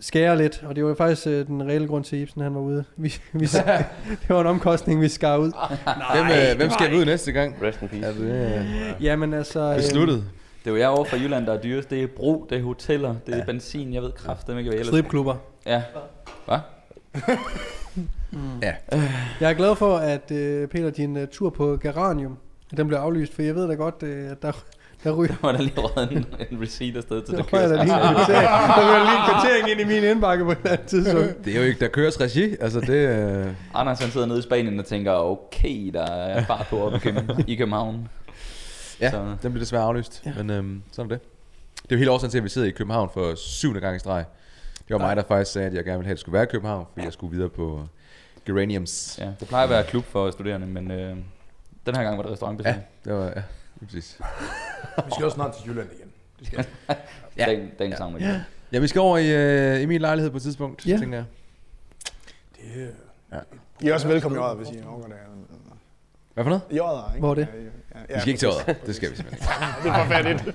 skære 0.00 0.38
lidt, 0.38 0.64
og 0.66 0.76
det 0.76 0.84
var 0.84 0.90
jo 0.90 0.94
faktisk 0.94 1.26
øh, 1.26 1.46
den 1.46 1.62
reelle 1.62 1.88
grund 1.88 2.04
til, 2.04 2.16
at 2.16 2.22
Ibsen 2.22 2.40
han 2.40 2.54
var 2.54 2.60
ude. 2.60 2.84
Vi, 2.96 3.14
vi, 3.32 3.46
det 4.22 4.28
var 4.28 4.40
en 4.40 4.46
omkostning, 4.46 5.00
vi 5.00 5.08
skar 5.08 5.36
ud. 5.36 5.52
Hvem, 6.14 6.26
øh, 6.26 6.56
hvem 6.56 6.70
skal 6.70 6.90
vi 6.90 6.96
ud 6.96 7.04
næste 7.04 7.32
gang? 7.32 7.56
Rest 7.62 7.82
in 7.82 7.88
peace. 7.88 8.06
Er 8.06 8.12
det 8.12 8.96
øh, 8.98 9.04
Jamen 9.04 9.34
altså... 9.34 9.60
øh, 9.60 9.76
besluttet? 9.76 10.24
Det 10.64 10.70
er 10.70 10.70
jo 10.70 10.76
jeg 10.76 10.88
over 10.88 11.04
fra 11.04 11.16
Jylland, 11.16 11.46
der 11.46 11.52
er 11.52 11.60
dyrest. 11.60 11.90
Det 11.90 12.02
er 12.02 12.06
bro, 12.06 12.46
det 12.50 12.58
er 12.58 12.62
hoteller, 12.62 13.14
det 13.26 13.34
er 13.34 13.38
ja. 13.38 13.44
benzin. 13.44 13.94
Jeg 13.94 14.02
ved 14.02 14.12
kraftigt 14.12 14.58
ikke, 14.58 14.68
hvad 14.68 14.74
jeg 14.74 14.80
ellers... 14.80 14.94
Stripklubber. 14.94 15.36
Ja. 15.66 15.82
Hvad? 16.46 16.58
Ja. 18.62 18.74
Jeg 19.40 19.50
er 19.50 19.54
glad 19.54 19.76
for, 19.76 19.96
at 19.96 20.30
øh, 20.30 20.68
Peter, 20.68 20.90
din 20.90 21.16
uh, 21.16 21.22
tur 21.30 21.50
på 21.50 21.76
Geranium, 21.82 22.38
den 22.76 22.88
blev 22.88 22.98
aflyst, 22.98 23.34
for 23.34 23.42
jeg 23.42 23.54
ved 23.54 23.68
da 23.68 23.74
godt, 23.74 24.02
øh, 24.02 24.30
at 24.30 24.42
der, 24.42 24.52
der 25.04 25.12
ryger... 25.12 25.28
Der 25.32 25.36
var 25.42 25.52
der 25.52 25.62
lige 25.62 25.74
røget 25.80 26.12
en, 26.12 26.26
en 26.50 26.62
receipt 26.62 26.96
afsted 26.96 27.22
til 27.22 27.34
Der 27.36 27.42
det 27.42 27.52
ryger 27.52 27.68
der 27.68 27.74
lige 27.74 27.82
en 27.82 27.88
der 27.88 28.88
ryger 28.88 29.04
lige 29.04 29.18
en 29.18 29.40
kvittering 29.40 29.70
ind 29.70 29.80
i 29.80 29.84
min 30.00 30.10
indbakke 30.10 30.44
på 30.44 30.50
et 30.52 30.58
eller 30.58 30.70
andet 30.72 30.86
tidspunkt. 30.86 31.44
Det 31.44 31.52
er 31.54 31.60
jo 31.60 31.64
ikke, 31.66 31.80
der 31.80 31.88
køres 31.88 32.20
regi. 32.20 32.56
Altså 32.60 32.80
det... 32.80 32.90
Øh, 32.90 33.46
Anders 33.74 34.00
han 34.00 34.10
sidder 34.10 34.26
nede 34.26 34.38
i 34.38 34.42
Spanien 34.42 34.78
og 34.78 34.84
tænker, 34.86 35.12
okay, 35.12 35.90
der 35.92 36.02
er 36.06 36.44
fart 36.44 36.66
på 36.70 36.78
op 36.86 36.92
i 36.94 36.96
København- 36.96 37.44
i 37.46 37.54
København. 37.54 38.08
ja, 39.00 39.10
Så- 39.10 39.36
den 39.42 39.52
blev 39.52 39.60
desværre 39.60 39.82
aflyst. 39.82 40.22
Ja. 40.26 40.32
Men 40.36 40.50
øhm, 40.50 40.82
sådan 40.92 41.10
er 41.12 41.14
det. 41.16 41.24
Det 41.82 41.92
er 41.92 41.96
jo 41.96 41.98
hele 41.98 42.10
årsagen 42.10 42.30
til, 42.30 42.38
at 42.38 42.44
vi 42.44 42.48
sidder 42.48 42.68
i 42.68 42.70
København 42.70 43.10
for 43.14 43.34
syvende 43.34 43.80
gang 43.80 43.96
i 43.96 43.98
streg. 43.98 44.24
Det 44.88 44.94
var 44.94 44.98
mig, 44.98 45.16
der 45.16 45.22
faktisk 45.28 45.52
sagde, 45.52 45.66
at 45.68 45.74
jeg 45.74 45.84
gerne 45.84 45.98
ville 45.98 46.06
have, 46.06 46.12
at 46.12 46.16
det 46.16 46.20
skulle 46.20 46.32
være 46.34 46.42
i 46.42 46.46
København, 46.50 46.86
fordi 46.92 47.04
jeg 47.04 47.12
skulle 47.12 47.34
videre 47.36 47.48
på 47.48 47.80
Geraniums. 48.46 49.18
Ja, 49.20 49.30
det 49.40 49.48
plejer 49.48 49.64
at 49.64 49.70
være 49.70 49.84
klub 49.84 50.04
for 50.04 50.30
studerende, 50.30 50.66
men 50.66 50.90
øh, 50.90 51.16
den 51.88 51.96
her 51.96 52.02
gang 52.02 52.16
var 52.16 52.22
det 52.22 52.32
restaurantbesøg. 52.32 52.72
Ja, 52.72 53.10
det 53.10 53.18
var... 53.18 53.24
Ja, 53.24 53.42
præcis. 53.86 54.18
Vi 55.06 55.10
skal 55.12 55.24
også 55.24 55.34
snart 55.34 55.54
til 55.54 55.70
Jylland 55.70 55.88
igen. 55.98 56.08
Det 56.38 56.46
skal 56.46 56.66
Ja. 56.88 56.94
Ja. 57.38 57.44
Dagen, 57.44 57.70
dagen 57.78 57.96
savner 57.96 58.18
ja. 58.28 58.40
Ja, 58.72 58.78
vi 58.78 58.86
skal 58.86 59.00
over 59.00 59.18
i, 59.18 59.30
øh, 59.76 59.82
i 59.82 59.86
min 59.86 60.00
lejlighed 60.00 60.30
på 60.30 60.36
et 60.36 60.42
tidspunkt, 60.42 60.86
Ja. 60.86 60.96
tænker 60.98 61.16
jeg. 61.18 61.24
det, 62.56 62.82
øh, 63.32 63.38
I 63.80 63.88
er 63.88 63.94
også 63.94 64.08
velkommen 64.08 64.40
i 64.40 64.42
øjet, 64.42 64.56
hvis 64.56 64.68
I 64.68 64.82
overgår 64.88 65.06
det. 65.08 65.16
Hvad 66.34 66.44
for 66.44 66.48
noget? 66.48 66.62
I 66.70 66.78
øjet, 66.78 67.04
ikke? 67.14 67.20
Hvor 67.20 67.30
er 67.30 67.34
det? 67.34 67.48
Ja, 68.08 68.14
Vi 68.14 68.20
skal 68.20 68.28
ikke 68.28 68.38
til 68.38 68.48
Odder. 68.48 68.72
Det 68.86 68.96
skal 68.96 69.10
vi 69.10 69.16
simpelthen 69.16 69.42
ikke. 69.42 69.82
Det 69.82 69.90
er 69.90 70.04
for 70.04 70.12
fattigt. 70.12 70.46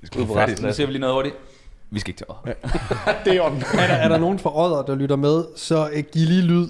Vi 0.00 0.06
skal 0.06 0.18
Ude 0.20 0.26
på 0.26 0.36
resten. 0.36 0.66
Nu 0.66 0.72
ser 0.72 0.86
vi 0.86 0.92
lige 0.92 1.00
noget 1.00 1.14
hurtigt. 1.14 1.34
Vi 1.90 1.98
skal 2.00 2.10
ikke 2.10 2.18
til 2.18 2.26
Odder. 2.28 2.52
Det 3.24 3.36
er 3.36 3.40
orden. 3.40 3.58
Er 3.58 3.86
der, 3.86 3.94
er 3.94 4.08
der 4.08 4.18
nogen 4.18 4.38
fra 4.38 4.58
Odder, 4.64 4.82
der 4.82 4.94
lytter 4.94 5.16
med, 5.16 5.44
så 5.56 5.88
øh, 5.92 6.04
giv 6.12 6.26
lige 6.26 6.42
lyd 6.42 6.68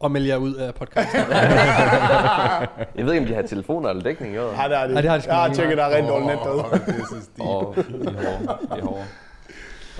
og 0.00 0.10
meld 0.10 0.26
jer 0.26 0.36
ud 0.36 0.54
af 0.54 0.74
podcasten. 0.74 1.20
Jeg 2.96 3.06
ved 3.06 3.12
ikke, 3.12 3.20
om 3.20 3.26
de 3.26 3.34
har 3.34 3.42
telefoner 3.42 3.88
eller 3.88 4.02
dækning 4.02 4.34
i 4.34 4.36
øjet. 4.36 4.58
Ja, 4.58 4.68
det 4.68 4.76
er 4.76 4.86
det. 4.86 4.94
Ja, 4.94 5.02
det 5.02 5.10
har 5.10 5.18
de 5.18 5.24
Jeg 5.26 5.36
har 5.36 5.54
tjekket, 5.54 5.78
der 5.78 5.84
er 5.84 5.96
rigtig 5.96 6.08
dårligt 6.08 6.30
net 6.30 6.38
derude. 6.44 6.62
Det 6.86 7.00
er 7.00 7.06
så 7.06 7.22
stil. 7.22 8.00
Det 8.00 8.16
er 8.16 9.04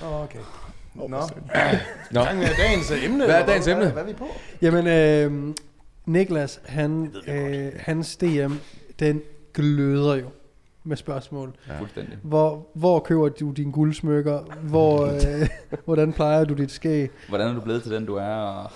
er. 0.02 0.22
Okay. 0.22 0.38
Nå. 0.94 1.08
Nå. 1.08 2.24
Gang 2.24 2.38
med 2.38 2.48
dagens 2.58 2.92
emne. 3.04 3.24
Hvad 3.24 3.34
er 3.34 3.46
dagens 3.46 3.66
emne? 3.66 3.82
Hvad, 3.82 3.92
hvad 3.92 4.02
er 4.02 4.06
vi 4.06 4.12
på? 4.12 4.26
Jamen, 4.62 4.86
øh, 4.86 5.54
Niklas, 6.06 6.60
han, 6.66 7.14
øh, 7.26 7.72
hans 7.78 8.16
DM, 8.16 8.52
den 8.98 9.22
gløder 9.54 10.16
jo 10.16 10.26
med 10.84 10.96
spørgsmål. 10.96 11.52
Fuldstændig. 11.78 12.18
Hvor, 12.22 12.66
hvor 12.74 13.00
køber 13.00 13.28
du 13.28 13.50
dine 13.50 13.72
guldsmykker? 13.72 14.40
Hvor, 14.62 15.06
øh, 15.26 15.48
hvordan 15.84 16.12
plejer 16.12 16.44
du 16.44 16.54
dit 16.54 16.70
skæg? 16.70 17.10
Hvordan 17.28 17.48
er 17.48 17.54
du 17.54 17.60
blevet 17.60 17.82
til 17.82 17.92
den, 17.92 18.06
du 18.06 18.14
er? 18.14 18.34
Og 18.34 18.70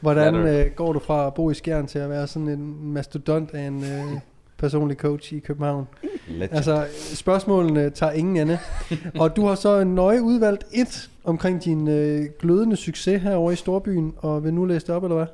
Hvordan 0.00 0.34
øh, 0.34 0.70
går 0.76 0.92
du 0.92 0.98
fra 0.98 1.26
at 1.26 1.34
bo 1.34 1.50
i 1.50 1.54
Skjern 1.54 1.86
til 1.86 1.98
at 1.98 2.10
være 2.10 2.26
sådan 2.26 2.48
en 2.48 2.92
mastodont 2.92 3.50
af 3.54 3.62
en 3.62 3.84
øh, 3.84 4.20
personlig 4.58 4.96
coach 4.96 5.32
i 5.32 5.38
København? 5.38 5.88
Legend. 6.28 6.54
Altså, 6.54 6.86
spørgsmålene 7.14 7.90
tager 7.90 8.12
ingen 8.12 8.36
ende. 8.36 8.58
Og 9.20 9.36
du 9.36 9.46
har 9.46 9.54
så 9.54 9.84
nøje 9.84 10.22
udvalgt 10.22 10.64
et 10.72 11.10
omkring 11.24 11.64
din 11.64 11.88
øh, 11.88 12.26
glødende 12.38 12.76
succes 12.76 13.22
herovre 13.22 13.52
i 13.52 13.56
Storbyen, 13.56 14.14
og 14.18 14.44
vil 14.44 14.54
nu 14.54 14.64
læse 14.64 14.86
det 14.86 14.94
op, 14.94 15.04
eller 15.04 15.16
hvad? 15.16 15.26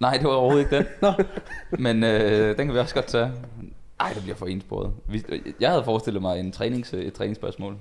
Nej, 0.00 0.12
det 0.16 0.24
var 0.24 0.30
overhovedet 0.34 0.60
ikke 0.64 0.76
den. 0.76 0.86
Nå. 1.02 1.12
Men 1.78 2.04
øh, 2.04 2.56
den 2.56 2.66
kan 2.66 2.74
vi 2.74 2.78
også 2.78 2.94
godt 2.94 3.06
tage. 3.06 3.32
Ej, 4.00 4.12
det 4.14 4.22
bliver 4.22 4.36
for 4.36 4.46
ensporet. 4.46 4.92
Jeg 5.60 5.70
havde 5.70 5.84
forestillet 5.84 6.22
mig 6.22 6.40
en 6.40 6.52
trænings, 6.52 6.94
et 6.94 7.12
træningsspørgsmål. 7.12 7.76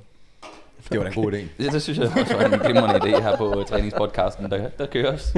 Det 0.92 1.00
var 1.00 1.04
da 1.04 1.10
en 1.10 1.24
god 1.24 1.34
idé. 1.34 1.38
Det, 1.38 1.74
det 1.74 1.82
synes 1.82 2.00
jeg 2.00 2.08
også 2.22 2.38
var 2.38 2.44
en 2.44 2.60
glimrende 2.60 2.96
idé 2.96 3.22
her 3.22 3.38
på 3.38 3.60
øh, 3.60 3.66
træningspodcasten, 3.66 4.52
der, 4.52 4.70
der 4.70 4.86
køres. 4.86 5.34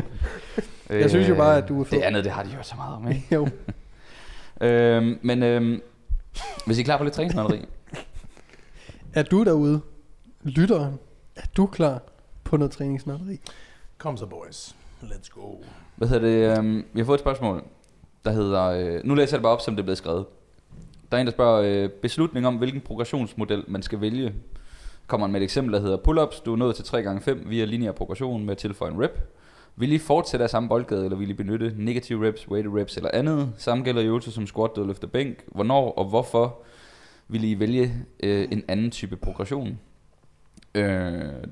Jeg 0.90 1.10
synes 1.10 1.30
jo 1.30 1.36
bare, 1.36 1.58
at 1.58 1.70
du 1.70 1.82
er 1.82 1.86
fed. 1.86 1.98
Det 1.98 2.04
andet, 2.04 2.24
det 2.24 2.32
har 2.32 2.44
de 2.44 2.50
hørt 2.50 2.68
så 2.68 2.76
meget 2.76 2.96
om, 2.96 3.08
ikke? 3.12 3.28
Jo. 3.32 3.48
øhm, 4.68 5.20
men 5.22 5.44
øhm, 5.44 5.82
hvis 6.66 6.78
I 6.78 6.82
er 6.82 6.86
klar 6.86 6.98
på 6.98 7.04
lidt 7.04 7.14
træningsmaleri, 7.16 7.66
Er 9.14 9.24
du 9.24 9.44
derude, 9.44 9.82
lytteren, 10.44 11.00
er 11.36 11.46
du 11.58 11.66
klar 11.66 12.02
på 12.44 12.58
noget 12.58 12.72
træningsmaleri? 12.72 13.40
Kom 13.98 14.18
så, 14.18 14.26
boys. 14.26 14.76
Let's 15.04 15.30
go. 15.30 15.56
hvad 15.96 16.08
hedder 16.08 16.28
det? 16.28 16.58
Øhm, 16.58 16.86
vi 16.94 17.00
har 17.00 17.06
fået 17.06 17.18
et 17.18 17.22
spørgsmål, 17.22 17.64
der 18.26 18.32
hedder... 18.32 18.64
Øh, 18.64 19.02
nu 19.04 19.16
læser 19.16 19.36
jeg 19.36 19.40
det 19.40 19.44
bare 19.44 19.54
op, 19.54 19.62
som 19.62 19.76
det 19.76 19.82
er 19.82 19.86
blevet 19.86 19.98
skrevet. 19.98 20.26
Der 21.12 21.18
er 21.18 21.22
en, 21.22 21.28
der 21.28 21.32
spørger, 21.34 21.84
øh, 21.84 21.90
beslutning 21.90 22.48
om, 22.48 22.56
hvilken 22.56 22.82
progressionsmodel 22.82 23.64
man 23.68 23.82
skal 23.82 24.02
vælge. 24.02 24.34
Kommer 25.10 25.28
han 25.28 25.32
med 25.32 25.42
et 25.42 25.44
eksempel, 25.44 25.74
der 25.74 25.80
hedder 25.80 25.98
pull-ups. 25.98 26.44
Du 26.46 26.54
er 26.54 26.58
nået 26.58 26.76
til 26.76 26.84
3x5 26.84 27.50
via 27.50 27.66
lineær 27.66 27.92
progression 27.92 28.46
med 28.46 28.52
at 28.52 28.58
tilføje 28.58 28.92
en 28.92 29.04
rep. 29.04 29.20
Vil 29.76 29.92
I 29.92 29.98
fortsætte 29.98 30.44
af 30.44 30.50
samme 30.50 30.70
boldgade, 30.70 31.06
eller 31.06 31.18
vil 31.18 31.30
I 31.30 31.34
benytte 31.34 31.74
negative 31.78 32.28
reps, 32.28 32.48
weighted 32.48 32.74
reps 32.80 32.98
eller 32.98 33.10
andet? 33.14 33.54
Samme 33.58 33.84
gælder 33.84 34.02
i 34.02 34.06
øvelser 34.06 34.32
som 34.32 34.48
squat, 34.48 34.72
deadlift 34.76 35.04
og 35.04 35.12
bænk. 35.12 35.44
Hvornår 35.48 35.92
og 35.92 36.06
hvorfor 36.06 36.58
vil 37.28 37.44
I 37.44 37.60
vælge 37.60 37.94
øh, 38.24 38.48
en 38.52 38.64
anden 38.68 38.92
type 38.92 39.16
progression? 39.16 39.80
Øh, 40.76 40.84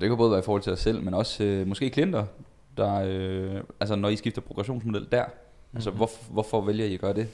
kan 0.00 0.16
både 0.16 0.30
være 0.30 0.40
i 0.40 0.42
forhold 0.42 0.62
til 0.62 0.72
os 0.72 0.80
selv, 0.80 1.02
men 1.02 1.14
også 1.14 1.44
øh, 1.44 1.66
måske 1.66 1.90
klienter, 1.90 2.24
der, 2.76 3.02
øh, 3.06 3.60
altså 3.80 3.96
når 3.96 4.08
I 4.08 4.16
skifter 4.16 4.40
progressionsmodel 4.42 5.08
der? 5.12 5.24
Altså 5.74 5.90
hvor, 5.90 6.10
hvorfor 6.30 6.60
vælger 6.60 6.86
I 6.86 6.94
at 6.94 7.00
gøre 7.00 7.14
det? 7.14 7.28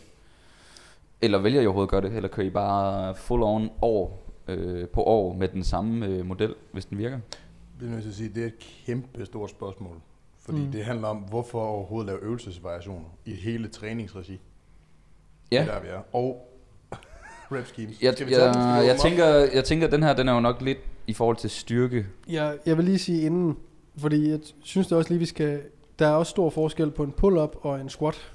Eller 1.23 1.39
vælger 1.39 1.61
I 1.61 1.67
overhovedet 1.67 1.89
at 1.89 1.91
gøre 1.91 2.11
det? 2.11 2.17
Eller 2.17 2.29
kører 2.29 2.47
I 2.47 2.51
bare 2.51 3.15
full 3.15 3.43
on 3.43 3.71
år 3.83 4.24
øh, 4.49 4.89
på 4.89 5.03
år 5.03 5.33
med 5.33 5.49
den 5.49 5.65
samme 5.65 6.07
øh, 6.07 6.27
model, 6.27 6.55
hvis 6.73 6.85
den 6.85 6.99
virker? 6.99 7.19
Det 7.81 7.87
er 7.87 7.91
nødt 7.91 8.03
til 8.03 8.09
at 8.11 8.15
sige, 8.17 8.29
det 8.35 8.43
er 8.43 8.47
et 8.47 8.59
kæmpe 8.87 9.27
stort 9.27 9.51
spørgsmål. 9.51 9.97
Fordi 10.41 10.59
Mm. 10.59 10.73
det 10.73 10.85
handler 10.85 11.09
om, 11.09 11.17
hvorfor 11.17 11.61
overhovedet 11.61 12.07
lave 12.07 12.23
øvelsesvariationer 12.23 13.07
i 13.25 13.35
hele 13.35 13.69
træningsregi. 13.69 14.41
Ja. 15.53 15.61
Det 15.61 15.69
er 15.69 15.75
der, 15.75 15.81
vi 15.83 15.89
er. 15.89 16.01
Og 16.17 16.49
rep 17.53 17.67
schemes. 17.67 18.03
Jeg, 18.03 18.13
Skal 18.15 18.27
vi 18.27 18.33
tage 18.33 18.59
jeg, 18.59 18.87
jeg, 18.87 18.97
tænker, 19.01 19.25
jeg 19.27 19.65
tænker, 19.65 19.87
at 19.87 19.93
den 19.93 20.03
her 20.03 20.15
den 20.15 20.29
er 20.29 20.35
jo 20.35 20.41
nok 20.41 20.61
lidt 20.63 20.79
i 21.07 21.13
forhold 21.13 21.37
til 21.37 21.51
styrke. 21.51 22.07
Jeg, 22.29 22.59
jeg 22.67 22.77
vil 22.77 22.85
lige 22.85 22.99
sige 22.99 23.23
inden, 23.23 23.57
fordi 23.97 24.31
jeg 24.31 24.39
synes 24.63 24.87
det 24.87 24.99
også 24.99 25.11
lige, 25.11 25.19
vi 25.19 25.27
skal... 25.27 25.63
Der 25.99 26.07
er 26.07 26.13
også 26.13 26.31
stor 26.31 26.51
forskel 26.51 26.91
på 26.91 27.03
en 27.03 27.13
pull-up 27.13 27.57
og 27.61 27.81
en 27.81 27.89
squat. 27.89 28.33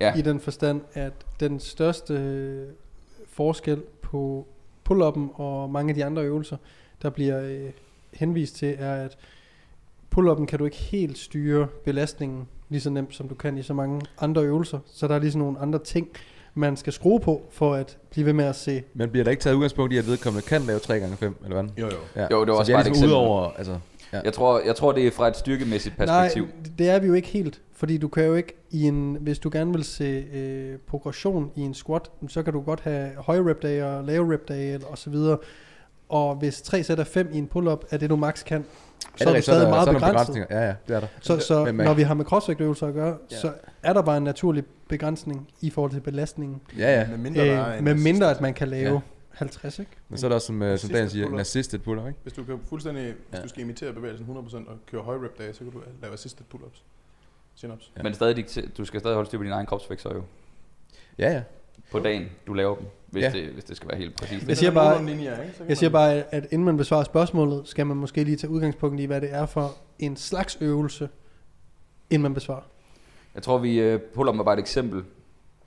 Ja. 0.00 0.14
I 0.18 0.22
den 0.22 0.40
forstand, 0.40 0.80
at 0.92 1.12
den 1.40 1.60
største 1.60 2.14
øh, 2.14 2.68
forskel 3.26 3.82
på 4.02 4.46
pull-up'en 4.90 5.40
og 5.40 5.70
mange 5.70 5.90
af 5.90 5.94
de 5.94 6.04
andre 6.04 6.22
øvelser, 6.22 6.56
der 7.02 7.10
bliver 7.10 7.42
øh, 7.42 7.70
henvist 8.14 8.56
til, 8.56 8.76
er, 8.78 8.94
at 8.94 9.16
pull-up'en 10.16 10.44
kan 10.44 10.58
du 10.58 10.64
ikke 10.64 10.76
helt 10.76 11.18
styre 11.18 11.66
belastningen 11.84 12.48
lige 12.68 12.80
så 12.80 12.90
nemt, 12.90 13.14
som 13.14 13.28
du 13.28 13.34
kan 13.34 13.58
i 13.58 13.62
så 13.62 13.74
mange 13.74 14.00
andre 14.20 14.42
øvelser. 14.42 14.78
Så 14.86 15.08
der 15.08 15.14
er 15.14 15.18
lige 15.18 15.30
sådan 15.30 15.44
nogle 15.44 15.58
andre 15.58 15.78
ting, 15.78 16.08
man 16.54 16.76
skal 16.76 16.92
skrue 16.92 17.20
på, 17.20 17.42
for 17.50 17.74
at 17.74 17.98
blive 18.10 18.26
ved 18.26 18.32
med 18.32 18.44
at 18.44 18.56
se 18.56 18.82
Men 18.94 19.10
bliver 19.10 19.24
der 19.24 19.30
ikke 19.30 19.42
taget 19.42 19.54
udgangspunkt 19.54 19.92
i, 19.92 19.96
at 19.96 20.06
vedkommende 20.06 20.46
kan 20.46 20.62
lave 20.62 20.78
3x5, 20.78 21.24
eller 21.44 21.62
hvad? 21.62 21.64
Jo, 21.78 21.86
jo. 21.86 21.96
Ja. 22.16 22.26
Jo, 22.30 22.44
det 22.44 22.48
var 22.48 22.54
så 22.54 22.58
også 22.58 22.72
det 22.72 22.72
er 22.72 22.76
bare 22.76 22.80
et 22.80 22.86
ligesom 22.86 22.90
eksempel. 22.90 23.08
udover, 23.08 23.50
altså, 23.58 23.78
ja. 24.12 24.20
Jeg 24.24 24.32
tror, 24.32 24.60
jeg 24.66 24.76
tror, 24.76 24.92
det 24.92 25.06
er 25.06 25.10
fra 25.10 25.28
et 25.28 25.36
styrkemæssigt 25.36 25.96
perspektiv. 25.96 26.42
Nej, 26.42 26.52
det 26.78 26.88
er 26.88 26.98
vi 26.98 27.06
jo 27.06 27.14
ikke 27.14 27.28
helt. 27.28 27.60
Fordi 27.80 27.98
du 27.98 28.08
kan 28.08 28.24
jo 28.24 28.34
ikke 28.34 28.56
i 28.70 28.82
en, 28.82 29.16
hvis 29.20 29.38
du 29.38 29.50
gerne 29.52 29.72
vil 29.72 29.84
se 29.84 30.04
øh, 30.34 30.78
progression 30.78 31.52
i 31.56 31.60
en 31.60 31.74
squat, 31.74 32.10
så 32.28 32.42
kan 32.42 32.52
du 32.52 32.60
godt 32.60 32.80
have 32.80 33.10
høje 33.16 33.50
rep 33.50 33.62
dage 33.62 33.86
og 33.86 34.04
lave 34.04 34.34
rep 34.34 34.48
dage 34.48 34.72
eller 34.74 34.86
og 34.86 34.98
så 34.98 35.10
videre. 35.10 35.38
Og 36.08 36.36
hvis 36.36 36.62
3 36.62 36.82
sæt 36.82 36.98
af 36.98 37.06
5 37.06 37.28
i 37.32 37.38
en 37.38 37.46
pull-up 37.46 37.84
er 37.90 37.96
det 37.96 38.10
du 38.10 38.16
max 38.16 38.44
kan, 38.44 38.64
så 39.00 39.08
er, 39.20 39.24
du 39.24 39.28
rigtigt? 39.28 39.44
stadig 39.44 39.62
der, 39.62 39.68
meget 39.68 39.84
så 39.84 39.90
er 39.90 39.98
der 39.98 40.06
begrænset. 40.12 40.46
Ja, 40.50 40.66
ja, 40.66 40.74
det 40.88 40.96
er 40.96 41.00
der. 41.00 41.06
Så, 41.20 41.38
så 41.38 41.64
Men 41.64 41.76
man- 41.76 41.86
når 41.86 41.94
vi 41.94 42.02
har 42.02 42.14
med 42.14 42.24
crossfit-øvelser 42.24 42.86
at 42.86 42.94
gøre, 42.94 43.16
Ja. 43.30 43.36
så 43.36 43.52
er 43.82 43.92
der 43.92 44.02
bare 44.02 44.16
en 44.16 44.22
naturlig 44.22 44.64
begrænsning 44.88 45.48
i 45.60 45.70
forhold 45.70 45.92
til 45.92 46.00
belastningen. 46.00 46.60
Ja, 46.78 47.00
ja. 47.00 47.08
Med 47.08 47.18
mindre, 47.18 47.46
der 47.46 47.52
er 47.52 47.76
Øh, 47.76 47.84
med 47.84 47.94
mindre 47.94 48.30
at 48.30 48.40
man 48.40 48.54
kan 48.54 48.68
lave 48.68 48.94
Ja. 48.94 49.00
50, 49.30 49.78
ikke? 49.78 49.90
Men 50.08 50.18
så 50.18 50.26
er 50.26 50.28
der 50.28 50.34
også, 50.34 50.46
som, 50.46 50.62
øh, 50.62 50.78
som 50.78 50.90
Dan 50.90 51.10
siger, 51.10 51.22
en 51.24 51.28
pull-up. 51.30 51.40
assisted 51.40 51.78
pull-up, 51.78 52.06
ikke? 52.08 52.18
Hvis 52.22 52.32
du 52.32 52.44
kan 52.44 52.58
fuldstændig, 52.68 53.04
hvis 53.04 53.14
Ja. 53.38 53.42
du 53.42 53.48
skal 53.48 53.62
imitere 53.62 53.92
bevægelsen 53.92 54.26
100% 54.26 54.68
og 54.68 54.74
køre 54.90 55.02
høj 55.02 55.14
rep 55.16 55.38
dage, 55.38 55.52
så 55.52 55.58
kan 55.58 55.70
du 55.72 55.78
lave 56.02 56.12
assisted 56.14 56.44
pull-ups. 56.54 56.82
Chin-ups. 57.60 57.90
Ja. 57.96 58.02
Men 58.02 58.14
stadig, 58.14 58.46
du 58.78 58.84
skal 58.84 59.00
stadig 59.00 59.14
holde 59.14 59.26
styr 59.28 59.38
på 59.38 59.44
din 59.44 59.52
egen 59.52 59.66
kropsvægt, 59.66 60.00
så 60.00 60.08
jo. 60.14 60.22
Ja, 61.18 61.32
ja. 61.32 61.42
På 61.92 61.98
dagen, 61.98 62.24
du 62.46 62.52
laver 62.52 62.74
dem. 62.76 62.86
Hvis, 63.06 63.22
Ja. 63.24 63.30
det, 63.30 63.44
hvis 63.48 63.64
det 63.64 63.76
skal 63.76 63.88
være 63.88 63.98
helt 63.98 64.16
præcist. 64.16 64.48
Jeg 64.48 64.56
siger 64.56 64.70
bare- 64.70 65.06
Linjer, 65.06 65.42
ikke? 65.42 65.54
Jeg 65.68 65.76
siger 65.76 65.90
bare, 65.90 66.12
at 66.34 66.46
inden 66.50 66.64
man 66.64 66.76
besvarer 66.76 67.04
spørgsmålet, 67.04 67.68
skal 67.68 67.86
man 67.86 67.96
måske 67.96 68.24
lige 68.24 68.36
tage 68.36 68.50
udgangspunkt 68.50 69.00
i, 69.00 69.04
hvad 69.04 69.20
det 69.20 69.32
er 69.34 69.46
for 69.46 69.74
en 69.98 70.16
slags 70.16 70.58
øvelse, 70.60 71.08
inden 72.10 72.22
man 72.22 72.34
besvarer. 72.34 72.62
Jeg 73.34 73.42
tror, 73.42 73.58
vi 73.58 73.94
uh, 73.94 74.00
puller 74.14 74.32
mig 74.32 74.44
bare 74.44 74.54
et 74.54 74.60
eksempel. 74.60 75.04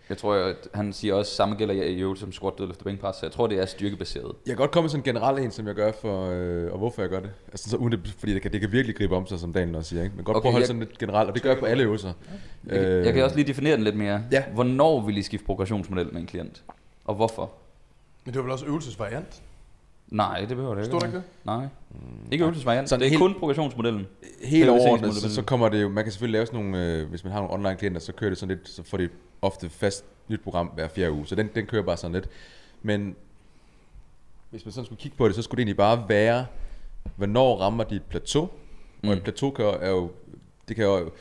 Jeg 0.09 0.17
tror, 0.17 0.35
at 0.35 0.55
han 0.73 0.93
siger 0.93 1.13
også, 1.13 1.31
samme 1.35 1.55
gælder 1.55 1.73
i 1.73 1.99
øvelse 2.01 2.21
som 2.21 2.31
squat, 2.31 2.53
dødløft 2.57 2.79
og 2.79 2.85
bænkpres. 2.85 3.15
Så 3.15 3.25
jeg 3.25 3.31
tror, 3.31 3.47
det 3.47 3.59
er 3.59 3.65
styrkebaseret. 3.65 4.25
Jeg 4.45 4.51
kan 4.51 4.55
godt 4.55 4.71
komme 4.71 4.83
med 4.83 4.89
sådan 4.89 4.99
en 4.99 5.03
generel 5.03 5.43
en, 5.43 5.51
som 5.51 5.67
jeg 5.67 5.75
gør 5.75 5.91
for, 6.01 6.29
øh, 6.31 6.71
og 6.71 6.77
hvorfor 6.77 7.01
jeg 7.01 7.09
gør 7.09 7.19
det. 7.19 7.31
Altså, 7.51 7.69
så 7.69 7.77
uden 7.77 7.91
det, 7.91 8.15
fordi 8.17 8.33
det 8.33 8.41
kan, 8.41 8.51
det 8.53 8.61
kan 8.61 8.71
virkelig 8.71 8.95
gribe 8.95 9.15
om 9.15 9.27
sig, 9.27 9.39
som 9.39 9.53
Daniel 9.53 9.75
også 9.75 9.89
siger. 9.89 10.03
Ikke? 10.03 10.15
Men 10.15 10.25
godt 10.25 10.37
Okay, 10.37 10.43
prøve 10.43 10.49
at 10.49 10.53
holde 10.53 10.61
jeg- 10.61 10.67
sådan 10.67 10.79
lidt 10.79 10.97
generelt, 10.97 11.29
og 11.29 11.35
det 11.35 11.43
gør 11.43 11.49
jeg 11.49 11.59
på 11.59 11.65
alle 11.65 11.83
øvelser. 11.83 12.13
Jeg, 12.67 12.77
øh, 12.77 13.05
jeg 13.05 13.13
kan 13.13 13.23
også 13.23 13.35
lige 13.35 13.47
definere 13.47 13.75
den 13.75 13.83
lidt 13.83 13.95
mere. 13.97 14.21
Ja. 14.31 14.43
Hvornår 14.53 15.01
vil 15.05 15.17
I 15.17 15.21
skifte 15.21 15.45
progressionsmodel 15.45 16.13
med 16.13 16.21
en 16.21 16.27
klient? 16.27 16.63
Og 17.05 17.15
hvorfor? 17.15 17.51
Men 18.25 18.33
det 18.33 18.37
var 18.39 18.43
vel 18.43 18.51
også 18.51 18.65
øvelsesvariant? 18.65 19.41
Nej, 20.07 20.39
det 20.39 20.47
behøver 20.57 20.75
det 20.75 20.81
ikke. 20.81 20.85
Stod 20.89 20.99
der 20.99 21.05
ikke 21.05 21.17
det? 21.17 21.23
Nej. 21.45 21.65
Ikke 22.31 22.43
øvelsesvariant. 22.43 22.89
Sådan 22.89 22.99
det 22.99 23.05
er 23.05 23.09
helt- 23.09 23.21
kun 23.21 23.33
progressionsmodellen. 23.39 24.07
Helt 24.43 24.69
overordnet, 24.69 25.13
så, 25.13 25.33
så 25.35 25.41
kommer 25.41 25.69
det 25.69 25.81
jo, 25.81 25.89
man 25.89 26.03
kan 26.03 26.11
selvfølgelig 26.11 26.33
lave 26.39 26.45
sådan 26.45 26.59
nogle, 26.59 26.93
øh, 27.01 27.09
hvis 27.09 27.23
man 27.23 27.33
har 27.33 27.39
nogle 27.39 27.53
online 27.53 27.75
klienter, 27.77 27.99
så 28.01 28.13
kører 28.13 28.29
det 28.29 28.37
sådan 28.37 28.55
lidt, 28.55 28.69
så 28.69 28.83
får 28.83 28.97
de 28.97 29.09
ofte 29.43 29.69
fast 29.69 30.05
nyt 30.27 30.41
program 30.41 30.67
hver 30.67 30.87
fjerde 30.87 31.11
uge, 31.11 31.27
så 31.27 31.35
den, 31.35 31.49
den 31.55 31.65
kører 31.65 31.83
bare 31.83 31.97
sådan 31.97 32.13
lidt. 32.13 32.29
Men 32.81 33.15
hvis 34.49 34.65
man 34.65 34.71
sådan 34.71 34.85
skulle 34.85 34.99
kigge 35.01 35.17
på 35.17 35.27
det, 35.27 35.35
så 35.35 35.41
skulle 35.41 35.57
det 35.57 35.61
egentlig 35.61 35.77
bare 35.77 36.05
være, 36.09 36.45
hvornår 37.15 37.57
rammer 37.57 37.83
dit 37.83 38.03
plateau, 38.03 38.45
mm. 38.45 39.09
og 39.09 39.15
Mm. 39.15 39.17
et 39.17 39.23
plateau 39.23 39.51
kan, 39.51 39.65
er 39.65 39.89
jo, 39.89 40.11
det 40.67 40.75
kan 40.75 40.85
jo, 40.85 41.11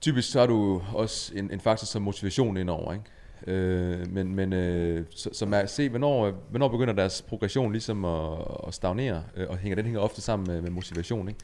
typisk 0.00 0.30
så 0.30 0.40
har 0.40 0.46
du 0.46 0.82
også 0.94 1.32
en, 1.36 1.50
en 1.50 1.60
faktor 1.60 1.84
som 1.86 2.02
motivation 2.02 2.56
indover, 2.56 2.92
ikke? 2.92 3.04
Øh, 3.46 4.12
men 4.12 4.34
men 4.34 4.52
øh, 4.52 5.04
så, 5.10 5.30
så 5.32 5.46
man 5.46 5.68
se, 5.68 5.88
hvornår, 5.88 6.30
hvornår 6.50 6.68
begynder 6.68 6.94
deres 6.94 7.22
progression 7.22 7.72
ligesom 7.72 8.04
at, 8.04 8.38
at 8.66 8.74
stagnere, 8.74 9.22
øh, 9.36 9.46
og 9.50 9.56
hænger, 9.56 9.76
den 9.76 9.84
hænger 9.84 10.00
ofte 10.00 10.20
sammen 10.20 10.46
med, 10.46 10.62
med 10.62 10.70
motivation, 10.70 11.28
ikke? 11.28 11.40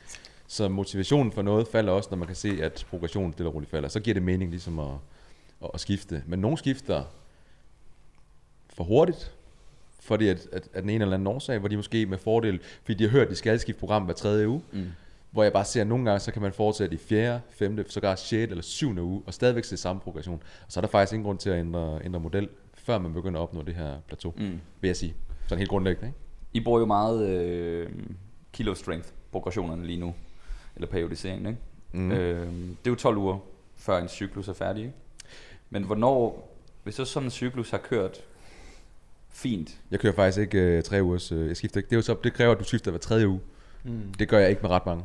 Så 0.49 0.69
motivationen 0.69 1.33
for 1.33 1.43
noget 1.43 1.69
falder 1.69 1.93
også, 1.93 2.09
når 2.11 2.19
man 2.19 2.27
kan 2.27 2.37
se, 2.37 2.59
at 2.63 2.87
progressionen 2.91 3.33
stille 3.33 3.49
og 3.49 3.55
roligt 3.55 3.71
falder. 3.71 3.89
Så 3.89 4.01
giver 4.01 4.15
det 4.15 4.23
mening 4.23 4.51
ligesom 4.51 4.79
at, 4.79 4.91
at, 5.63 5.71
at 5.75 5.81
skifte. 5.81 6.23
Men 6.27 6.39
nogle 6.39 6.59
skifter 6.59 7.05
for 8.71 8.85
hurtigt, 8.85 9.35
fordi 10.01 10.29
at, 10.29 10.47
at, 10.53 10.69
at 10.75 10.83
den 10.83 10.91
ene 10.91 11.05
eller 11.05 11.15
anden 11.15 11.27
årsag, 11.27 11.59
hvor 11.59 11.69
de 11.69 11.77
måske 11.77 12.07
med 12.07 12.19
fordel, 12.19 12.61
fordi 12.85 12.95
de 12.95 13.05
har 13.05 13.11
hørt, 13.11 13.23
at 13.27 13.31
de 13.31 13.37
skal 13.37 13.61
skifte 13.61 13.81
program 13.81 14.03
hver 14.05 14.15
tredje 14.15 14.49
uge, 14.49 14.63
Mm. 14.73 14.87
hvor 15.31 15.43
jeg 15.43 15.53
bare 15.53 15.65
ser, 15.65 15.81
at 15.81 15.87
nogle 15.87 16.05
gange, 16.05 16.21
så 16.21 16.33
kan 16.33 16.43
man 16.43 16.53
fortsætte 16.53 16.95
i 16.95 16.99
fjerde, 16.99 17.41
femte, 17.51 17.85
sågar 17.89 18.15
sjette 18.17 18.53
eller 18.53 18.63
syvende 18.63 19.03
uge, 19.03 19.23
og 19.27 19.35
stadigvæk 19.35 19.65
se 19.65 19.77
samme 19.77 20.01
progression. 20.01 20.43
Og 20.67 20.73
så 20.73 20.81
er 20.81 20.83
der 20.83 20.89
faktisk 20.89 21.13
ingen 21.13 21.25
grund 21.25 21.39
til 21.39 21.51
at 21.51 21.59
ændre, 21.59 22.01
ændre 22.05 22.21
model, 22.21 22.49
før 22.75 22.99
man 22.99 23.13
begynder 23.13 23.41
at 23.41 23.43
opnå 23.43 23.63
det 23.63 23.75
her 23.75 23.97
plateau, 24.07 24.35
mm. 24.37 24.61
Vil 24.81 24.89
jeg 24.89 24.97
sige. 24.97 25.15
Sådan 25.47 25.59
helt 25.59 25.71
grundlæggende, 25.71 26.07
ikke? 26.09 26.19
I 26.53 26.61
bruger 26.61 26.81
jo 26.81 26.87
meget 26.87 27.29
øh, 27.29 27.89
kilo 28.53 28.75
strength 28.75 29.09
progressionerne 29.33 29.87
lige 29.87 30.01
nu. 30.01 30.15
Eller 30.77 30.89
periodiseringen, 30.89 31.47
ikke? 31.47 31.61
Mm. 31.93 32.13
Øh, 32.13 32.47
det 32.53 32.87
er 32.87 32.91
jo 32.91 32.95
12 32.95 33.17
uger, 33.17 33.39
før 33.77 33.99
en 33.99 34.09
cyklus 34.09 34.49
er 34.49 34.53
færdig, 34.53 34.83
ikke? 34.83 34.95
Men 35.71 35.83
hvornår, 35.83 36.53
hvis 36.85 36.95
så 36.95 37.05
sådan 37.05 37.27
en 37.27 37.31
cyklus 37.31 37.71
har 37.71 37.79
kørt 37.79 38.19
fint, 39.31 39.81
Jeg 39.91 40.01
kører 40.01 40.13
faktisk 40.15 40.39
ikke 40.39 40.59
øh, 40.59 40.83
tre 40.83 41.03
ugers, 41.03 41.33
øh, 41.33 41.49
jeg 41.49 41.57
skifter 41.57 41.79
ikke. 41.79 41.87
Det, 41.89 41.93
er 41.93 41.99
jo 41.99 42.03
så, 42.03 42.17
det 42.25 42.33
kræver, 42.33 42.53
at 42.53 42.59
du 42.59 42.65
skifter 42.65 42.91
hver 42.91 42.99
tredje 43.01 43.29
uge. 43.29 43.41
Mm. 43.85 44.15
Det 44.19 44.29
gør 44.29 44.39
jeg 44.39 44.51
ikke 44.51 44.63
med 44.63 44.71
ret 44.71 44.87
mange. 44.87 45.05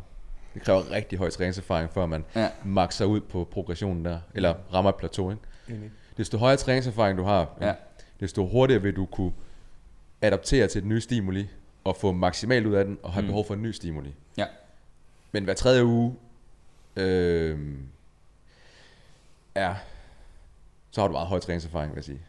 Det 0.54 0.62
kræver 0.62 0.92
rigtig 0.92 1.18
høj 1.20 1.30
træningserfaring, 1.30 1.90
før 1.94 2.06
man 2.06 2.26
Ja. 2.36 2.50
makser 2.66 3.06
ud 3.06 3.22
på 3.22 3.44
progressionen 3.52 4.06
der, 4.06 4.20
eller 4.36 4.56
rammer 4.74 4.90
et 4.90 4.96
plateau. 4.96 5.32
Ikke? 5.32 5.44
Enig. 5.70 5.92
Desto 6.18 6.38
højere 6.38 6.58
træningserfaring 6.58 7.18
du 7.18 7.24
har, 7.24 7.58
Ja. 7.62 7.74
desto 8.20 8.48
hurtigere 8.48 8.82
vil 8.82 8.96
du 8.96 9.06
kunne 9.06 9.32
adaptere 10.22 10.68
til 10.68 10.82
den 10.82 10.90
nye 10.90 11.02
stimuli, 11.02 11.48
og 11.84 11.96
få 11.96 12.12
maksimalt 12.12 12.66
ud 12.68 12.74
af 12.74 12.86
den, 12.86 12.98
og 13.04 13.14
have 13.14 13.22
Mm. 13.22 13.26
mm. 13.26 13.30
behov 13.30 13.46
for 13.48 13.54
en 13.54 13.62
ny 13.62 13.72
stimuli. 13.72 14.14
Ja. 14.38 14.46
Men 15.32 15.44
hver 15.44 15.54
tredje 15.54 15.86
uge, 15.86 16.16
øh, 16.96 17.60
ja, 19.56 19.76
så 20.92 21.02
har 21.02 21.08
du 21.08 21.12
meget 21.12 21.28
høj 21.28 21.40
træningserfaring, 21.40 21.92
vil 21.92 21.98
jeg 21.98 22.04
sige. 22.04 22.22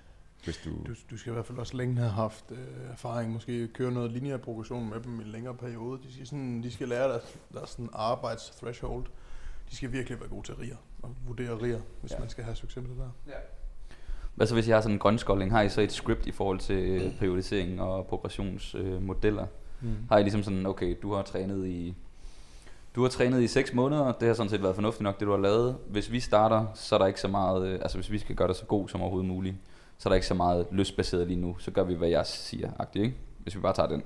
Hvis 0.45 0.57
du, 0.57 0.71
Du, 0.71 0.95
du 1.11 1.17
skal 1.17 1.31
i 1.31 1.35
hvert 1.35 1.47
fald 1.47 1.59
også 1.59 1.77
længe 1.77 1.97
have 1.97 2.11
haft 2.11 2.45
øh, 2.51 2.59
erfaring, 2.93 3.33
måske 3.33 3.69
køre 3.69 3.93
noget 3.93 4.13
lineær 4.13 4.37
progression 4.37 4.89
med 4.91 5.01
dem 5.01 5.21
i 5.21 5.23
en 5.25 5.29
længere 5.31 5.55
periode. 5.55 5.99
De 6.03 6.13
skal, 6.13 6.27
sådan, 6.27 6.63
de 6.63 6.71
skal 6.71 6.89
lære 6.89 7.09
deres, 7.09 7.39
deres 7.55 7.71
sådan 7.71 7.89
arbejdsthreshold. 7.93 9.07
De 9.71 9.77
skal 9.77 9.93
virkelig 9.93 10.21
være 10.21 10.29
gode 10.29 10.47
til 10.47 10.55
riger 10.55 10.77
og 11.03 11.11
vurdere 11.27 11.63
riger, 11.63 11.81
hvis 12.01 12.11
Ja. 12.11 12.17
ja. 12.17 12.21
man 12.21 12.29
skal 12.29 12.45
have 12.45 12.57
succes 12.57 12.83
med 12.83 12.91
det 12.91 12.99
der. 12.99 13.33
Hvad 14.35 14.47
så 14.47 14.55
hvis 14.55 14.69
I 14.69 14.71
har 14.71 14.81
sådan 14.81 14.95
en 14.95 14.99
grønskolding? 14.99 15.51
Har 15.53 15.63
I 15.63 15.69
så 15.69 15.81
et 15.81 15.93
script 15.93 16.27
i 16.27 16.31
forhold 16.33 16.59
til 16.59 16.77
øh, 16.77 17.19
periodisering 17.19 17.81
og 17.81 18.07
progressionsmodeller? 18.07 18.97
Øh, 18.97 19.03
modeller? 19.03 19.47
Mm. 19.81 19.97
har 20.09 20.19
I 20.19 20.23
ligesom 20.23 20.43
sådan, 20.43 20.67
okay, 20.67 20.97
du 21.03 21.15
har 21.15 21.23
trænet 21.23 21.67
i 21.67 21.95
du 22.95 23.03
har 23.03 23.09
trænet 23.09 23.43
i 23.43 23.47
6 23.47 23.75
måneder, 23.75 24.13
det 24.13 24.29
har 24.29 24.35
sådan 24.35 24.51
set 24.51 24.63
været 24.63 24.75
fornuftigt 24.75 25.03
nok, 25.03 25.21
det 25.21 25.27
du 25.27 25.31
har 25.31 25.39
lavet. 25.39 25.77
Hvis 25.89 26.13
vi 26.13 26.21
starter, 26.21 26.67
så 26.75 26.95
er 26.95 26.99
der 26.99 27.07
ikke 27.07 27.21
så 27.21 27.29
meget, 27.29 27.67
øh, 27.67 27.79
altså 27.83 27.99
hvis 27.99 28.11
vi 28.11 28.19
skal 28.19 28.37
gøre 28.37 28.49
det 28.49 28.57
så 28.57 28.65
god 28.65 28.89
som 28.89 29.01
overhovedet 29.01 29.29
muligt, 29.29 29.57
så 29.99 30.09
er 30.09 30.11
der 30.11 30.15
ikke 30.15 30.27
så 30.27 30.35
meget 30.35 30.67
lystbaseret 30.71 31.27
lige 31.27 31.41
nu. 31.41 31.57
Så 31.59 31.71
gør 31.71 31.85
vi, 31.85 31.95
hvad 31.95 32.09
jeg 32.09 32.27
siger, 32.27 32.71
agtigt, 32.79 33.05
ikke? 33.05 33.17
Hvis 33.39 33.57
vi 33.57 33.61
bare 33.61 33.75
tager 33.75 33.89
den. 33.89 34.03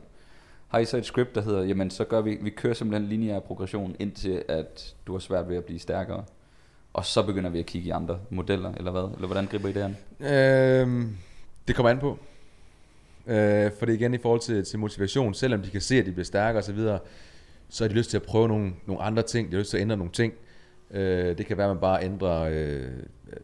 Har 0.68 0.78
I 0.78 0.84
så 0.84 0.96
et 0.96 1.06
script, 1.06 1.34
der 1.34 1.40
hedder, 1.40 1.62
jamen 1.62 1.90
så 1.90 2.04
gør 2.04 2.20
vi, 2.20 2.38
vi 2.40 2.50
kører 2.50 2.74
simpelthen 2.74 3.08
lineær 3.08 3.38
progression, 3.38 3.96
indtil 3.98 4.42
at 4.48 4.94
du 5.06 5.12
har 5.12 5.18
svært 5.18 5.48
ved 5.48 5.56
at 5.56 5.64
blive 5.64 5.78
stærkere. 5.78 6.24
Og 6.92 7.04
så 7.04 7.22
begynder 7.22 7.50
vi 7.50 7.58
at 7.58 7.66
kigge 7.66 7.88
i 7.88 7.90
andre 7.90 8.18
modeller, 8.30 8.72
eller 8.76 8.90
hvad? 8.90 9.14
Eller 9.14 9.26
hvordan 9.26 9.46
griber 9.46 9.68
I 9.68 9.72
det 9.72 9.80
an? 9.80 9.96
Øhm, 10.32 11.16
det 11.68 11.76
kommer 11.76 11.90
an 11.90 11.98
på. 11.98 12.18
Øh, 13.26 13.72
for 13.78 13.86
det 13.86 13.92
er 13.92 13.96
igen 13.96 14.14
i 14.14 14.18
forhold 14.18 14.40
til, 14.40 14.64
til 14.64 14.78
motivation, 14.78 15.34
selvom 15.34 15.62
de 15.62 15.70
kan 15.70 15.80
se, 15.80 15.98
at 15.98 16.06
de 16.06 16.12
bliver 16.12 16.24
stærkere 16.24 16.62
osv., 16.62 16.78
så, 17.68 17.76
så 17.76 17.85
har 17.85 17.88
de 17.88 17.94
lyst 17.94 18.11
til 18.11 18.16
at 18.16 18.23
prøve 18.23 18.49
nogle, 18.49 18.73
nogle 18.87 19.02
andre 19.02 19.23
ting, 19.23 19.49
de 19.49 19.52
har 19.52 19.58
lyst 19.58 19.70
til 19.70 19.76
at 19.76 19.80
ændre 19.80 19.96
nogle 19.96 20.12
ting. 20.12 20.32
Øh, 20.90 21.38
det 21.38 21.46
kan 21.46 21.56
være, 21.56 21.66
at 21.66 21.76
man 21.76 21.80
bare 21.80 22.04
ændrer 22.04 22.42
øh, 22.42 22.82
øh, 23.32 23.37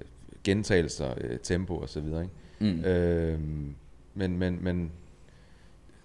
gentagelser, 0.45 1.14
øh, 1.21 1.38
tempo 1.38 1.79
osv. 1.79 2.07
Ikke? 2.07 2.29
Mm. 2.59 2.85
Øh, 2.85 3.41
men, 4.14 4.38
men, 4.38 4.59
men 4.64 4.93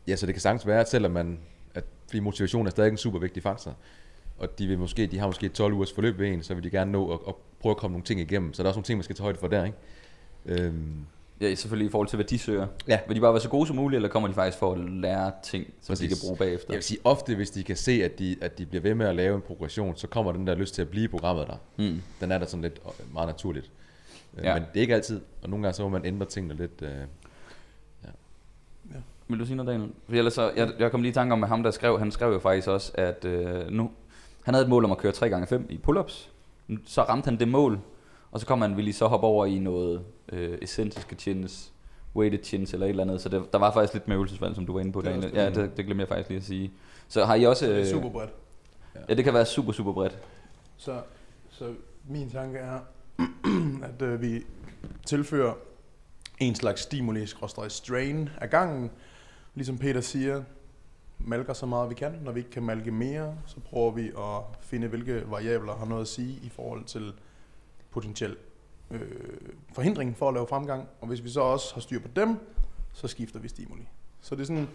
ja, 0.08 0.16
så 0.16 0.26
det 0.26 0.36
kan 0.36 0.42
sagtens 0.42 0.68
være, 0.68 0.80
at 0.80 0.90
selvom 0.90 1.12
man, 1.12 1.40
at, 1.74 1.84
fordi 2.06 2.20
motivation 2.20 2.66
er 2.66 2.72
stadig 2.72 2.92
en 2.92 2.98
super 2.98 3.20
vigtig 3.20 3.44
faktor, 3.44 3.76
og 4.38 4.60
de, 4.60 4.68
vil 4.68 4.80
måske, 4.80 5.08
de 5.08 5.20
har 5.20 5.28
måske 5.28 5.50
12 5.50 5.74
ugers 5.74 5.94
forløb 5.94 6.20
ved 6.20 6.28
en, 6.28 6.44
så 6.44 6.54
vil 6.54 6.64
de 6.64 6.70
gerne 6.70 6.92
nå 6.92 7.14
at, 7.14 7.20
at 7.28 7.34
prøve 7.60 7.72
at 7.72 7.78
komme 7.78 7.94
nogle 7.94 8.06
ting 8.06 8.20
igennem. 8.20 8.54
Så 8.54 8.64
der 8.64 8.68
er 8.68 8.70
også 8.70 8.78
nogle 8.78 8.86
ting, 8.86 8.98
man 8.98 9.04
skal 9.04 9.16
tage 9.16 9.24
højde 9.24 9.40
for 9.40 9.48
der, 9.48 9.66
ikke? 9.66 9.78
Øhm, 10.46 11.06
Ja, 11.42 11.56
selvfølgelig 11.56 11.88
i 11.88 11.92
forhold 11.92 12.08
til, 12.08 12.18
hvad 12.18 12.26
de 12.26 12.40
søger. 12.40 12.68
Ja. 12.88 13.00
Vil 13.08 13.16
de 13.16 13.22
bare 13.22 13.34
være 13.34 13.42
så 13.42 13.50
gode 13.50 13.68
som 13.68 13.76
muligt, 13.76 13.96
eller 13.98 14.10
kommer 14.10 14.28
de 14.30 14.34
faktisk 14.36 14.58
for 14.58 14.72
at 14.74 14.80
lære 14.80 15.32
ting, 15.44 15.66
som 15.66 15.74
de 15.84 15.88
Præcis. 15.88 16.10
kan 16.10 16.18
bruge 16.28 16.38
bagefter? 16.38 16.68
jeg 16.70 16.76
vil 16.76 16.84
sige, 16.84 17.00
ofte 17.04 17.36
hvis 17.36 17.50
de 17.50 17.64
kan 17.64 17.76
se, 17.76 17.92
at 18.04 18.20
de, 18.20 18.36
at 18.42 18.58
de 18.58 18.66
bliver 18.66 18.82
ved 18.82 18.96
med 18.96 19.06
at 19.08 19.16
lave 19.16 19.36
en 19.36 19.42
progression, 19.42 19.96
så 19.96 20.08
kommer 20.08 20.32
den 20.32 20.48
der 20.48 20.56
lyst 20.56 20.76
til 20.76 20.82
at 20.82 20.90
blive 20.90 21.04
i 21.06 21.08
programmet 21.08 21.48
der. 21.48 21.56
Mm. 21.78 22.02
Den 22.22 22.32
er 22.32 22.38
der 22.38 22.46
sådan 22.46 22.62
lidt 22.62 22.80
øh, 22.86 23.14
meget 23.14 23.28
naturligt. 23.28 23.72
Øh, 24.38 24.44
Ja. 24.44 24.54
Men 24.54 24.64
det 24.74 24.80
er 24.80 24.82
ikke 24.82 24.96
altid, 24.96 25.22
og 25.44 25.50
nogle 25.50 25.64
gange 25.64 25.76
så 25.76 25.84
må 25.84 25.90
man 25.90 26.06
ændre 26.06 26.26
tingene 26.26 26.54
lidt. 26.56 26.82
Øh, 26.82 26.92
Vil 29.28 29.40
du 29.40 29.46
sige 29.46 29.56
noget, 29.56 29.68
Daniel? 29.72 29.90
For 30.10 30.16
ellers 30.16 30.34
så, 30.34 30.52
jeg, 30.56 30.70
jeg 30.80 30.92
kom 30.92 31.02
lige 31.02 31.10
i 31.10 31.14
tanke 31.14 31.34
om, 31.34 31.44
at 31.44 31.50
ham, 31.50 31.64
der 31.64 31.72
skrev, 31.72 32.00
han 32.00 32.12
skrev 32.12 32.32
jo 32.34 32.40
faktisk 32.40 32.68
også, 32.68 32.92
at 32.96 33.26
øh, 33.26 33.72
nu, 33.72 33.92
han 34.44 34.54
havde 34.54 34.64
et 34.64 34.70
mål 34.70 34.86
om 34.86 34.92
at 34.92 34.98
køre 34.98 35.12
3x5 35.12 35.56
i 35.70 35.80
pull-ups. 35.88 36.28
Så 36.86 37.02
ramte 37.02 37.26
han 37.26 37.40
det 37.40 37.48
mål, 37.48 37.80
og 38.38 38.42
så 38.42 38.48
kom 38.48 38.62
han 38.62 38.78
ville 38.78 38.94
så 38.94 39.08
hoppe 39.08 39.28
over 39.28 39.46
i 39.46 39.60
noget 39.60 40.06
øh, 40.32 40.58
eccentriske 40.62 41.16
chins, 41.16 41.74
weighted 42.16 42.44
chins 42.44 42.74
eller 42.74 42.86
et 42.86 42.90
eller 42.90 43.04
andet. 43.04 43.22
Så 43.22 43.30
det, 43.30 43.54
der 43.54 43.60
var 43.60 43.74
faktisk 43.74 43.94
lidt 43.94 44.08
med 44.08 44.16
øvelsesvalg, 44.16 44.56
som 44.56 44.66
du 44.66 44.74
var 44.74 44.80
inde 44.80 44.92
på, 44.92 45.02
Det 45.02 45.10
Daniel. 45.10 45.32
Ja, 45.34 45.50
det, 45.50 45.78
det 45.78 45.86
glemte 45.86 46.02
jeg 46.02 46.08
faktisk 46.08 46.30
lige 46.30 46.38
at 46.38 46.44
sige. 46.44 46.72
Så 47.08 47.26
har 47.26 47.36
I 47.36 47.44
også... 47.44 47.66
Så 47.66 47.72
det 47.72 47.76
er 47.76 47.82
øh, 47.82 47.88
super 47.88 48.10
bredt. 48.10 48.34
Ja, 49.10 49.14
det 49.14 49.24
kan 49.24 49.34
være 49.34 49.46
super, 49.46 49.72
super 49.72 49.94
bredt. 49.94 50.18
Så, 50.78 51.02
så 51.50 51.74
min 52.10 52.30
tanke 52.30 52.58
er, 52.58 52.80
at 53.90 54.02
øh, 54.02 54.22
vi 54.22 54.44
tilfører 55.06 55.54
en 56.40 56.56
slags 56.56 56.82
stimuli, 56.82 57.28
strain 57.68 58.30
af 58.38 58.50
gangen. 58.50 58.92
Ligesom 59.56 59.78
Peter 59.78 60.02
siger, 60.02 60.44
malker 61.20 61.54
så 61.54 61.66
meget 61.66 61.90
vi 61.90 61.96
kan. 61.96 62.20
Når 62.24 62.32
vi 62.32 62.40
ikke 62.40 62.52
kan 62.52 62.64
malke 62.64 62.92
mere, 62.92 63.36
så 63.46 63.60
prøver 63.60 63.92
vi 63.92 64.08
at 64.08 64.42
finde, 64.62 64.88
hvilke 64.88 65.24
variabler 65.32 65.76
har 65.76 65.86
noget 65.86 66.02
at 66.02 66.08
sige 66.08 66.40
i 66.44 66.50
forhold 66.50 66.86
til 66.86 67.14
potentiel 67.98 68.36
øh, 68.92 69.02
forhindring 69.74 70.18
for 70.18 70.28
at 70.28 70.34
lave 70.34 70.48
fremgang. 70.48 70.88
Og 71.02 71.08
hvis 71.08 71.24
vi 71.24 71.30
så 71.30 71.42
også 71.42 71.74
har 71.74 71.82
styr 71.82 72.00
på 72.00 72.08
dem, 72.16 72.38
så 72.94 73.08
skifter 73.08 73.40
vi 73.40 73.48
stimuli. 73.48 73.88
Så 74.22 74.36
det 74.36 74.42
er 74.42 74.46
sådan, 74.46 74.68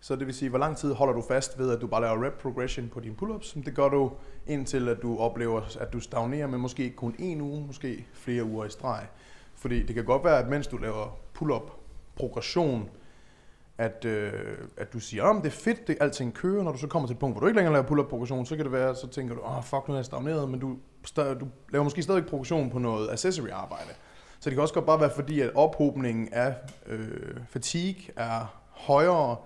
så 0.00 0.16
det 0.16 0.26
vil 0.26 0.34
sige, 0.34 0.48
hvor 0.48 0.58
lang 0.58 0.76
tid 0.76 0.92
holder 0.92 1.14
du 1.14 1.22
fast 1.28 1.58
ved, 1.58 1.70
at 1.70 1.80
du 1.80 1.86
bare 1.86 2.00
laver 2.00 2.26
rep 2.26 2.32
progression 2.32 2.88
på 2.88 3.00
dine 3.00 3.14
pull-ups. 3.22 3.60
Det 3.64 3.74
gør 3.74 3.88
du 3.88 4.12
indtil, 4.46 4.88
at 4.88 5.02
du 5.02 5.18
oplever, 5.18 5.62
at 5.80 5.92
du 5.92 6.00
stagnerer 6.00 6.46
med 6.46 6.58
måske 6.58 6.90
kun 6.90 7.14
en 7.18 7.40
uge, 7.40 7.66
måske 7.66 8.06
flere 8.12 8.44
uger 8.44 8.64
i 8.64 8.70
streg. 8.70 9.06
Fordi 9.54 9.82
det 9.82 9.94
kan 9.94 10.04
godt 10.04 10.24
være, 10.24 10.38
at 10.38 10.48
mens 10.48 10.66
du 10.66 10.76
laver 10.76 11.18
pull-up 11.34 11.70
progression, 12.14 12.90
at, 13.78 14.04
øh, 14.04 14.32
at 14.76 14.92
du 14.92 15.00
siger, 15.00 15.24
at 15.24 15.36
det 15.44 15.46
er 15.46 15.56
fedt, 15.56 15.86
det 15.86 15.96
alting 16.00 16.34
kører, 16.34 16.62
når 16.62 16.72
du 16.72 16.78
så 16.78 16.86
kommer 16.86 17.08
til 17.08 17.14
et 17.14 17.18
punkt, 17.18 17.34
hvor 17.34 17.40
du 17.40 17.46
ikke 17.46 17.56
længere 17.56 17.72
laver 17.72 17.86
pull-up 17.86 18.08
progression, 18.08 18.46
så 18.46 18.56
kan 18.56 18.64
det 18.64 18.72
være, 18.72 18.94
så 18.94 19.08
tænker 19.08 19.34
du, 19.34 19.40
åh 19.40 19.56
oh, 19.56 19.64
fuck, 19.64 19.88
nu 19.88 19.94
er 19.94 19.98
jeg 19.98 20.04
stagneret, 20.04 20.50
men 20.50 20.60
du, 20.60 20.76
sta- 21.08 21.38
du 21.38 21.46
laver 21.70 21.82
måske 21.82 22.02
stadig 22.02 22.26
progression 22.26 22.70
på 22.70 22.78
noget 22.78 23.10
accessory 23.10 23.48
arbejde. 23.48 23.90
Så 24.40 24.50
det 24.50 24.56
kan 24.56 24.62
også 24.62 24.74
godt 24.74 24.86
bare 24.86 25.00
være 25.00 25.10
fordi, 25.14 25.40
at 25.40 25.50
ophobningen 25.54 26.28
af 26.32 26.54
øh, 26.86 27.36
fatigue 27.48 28.02
er 28.16 28.60
højere, 28.70 29.36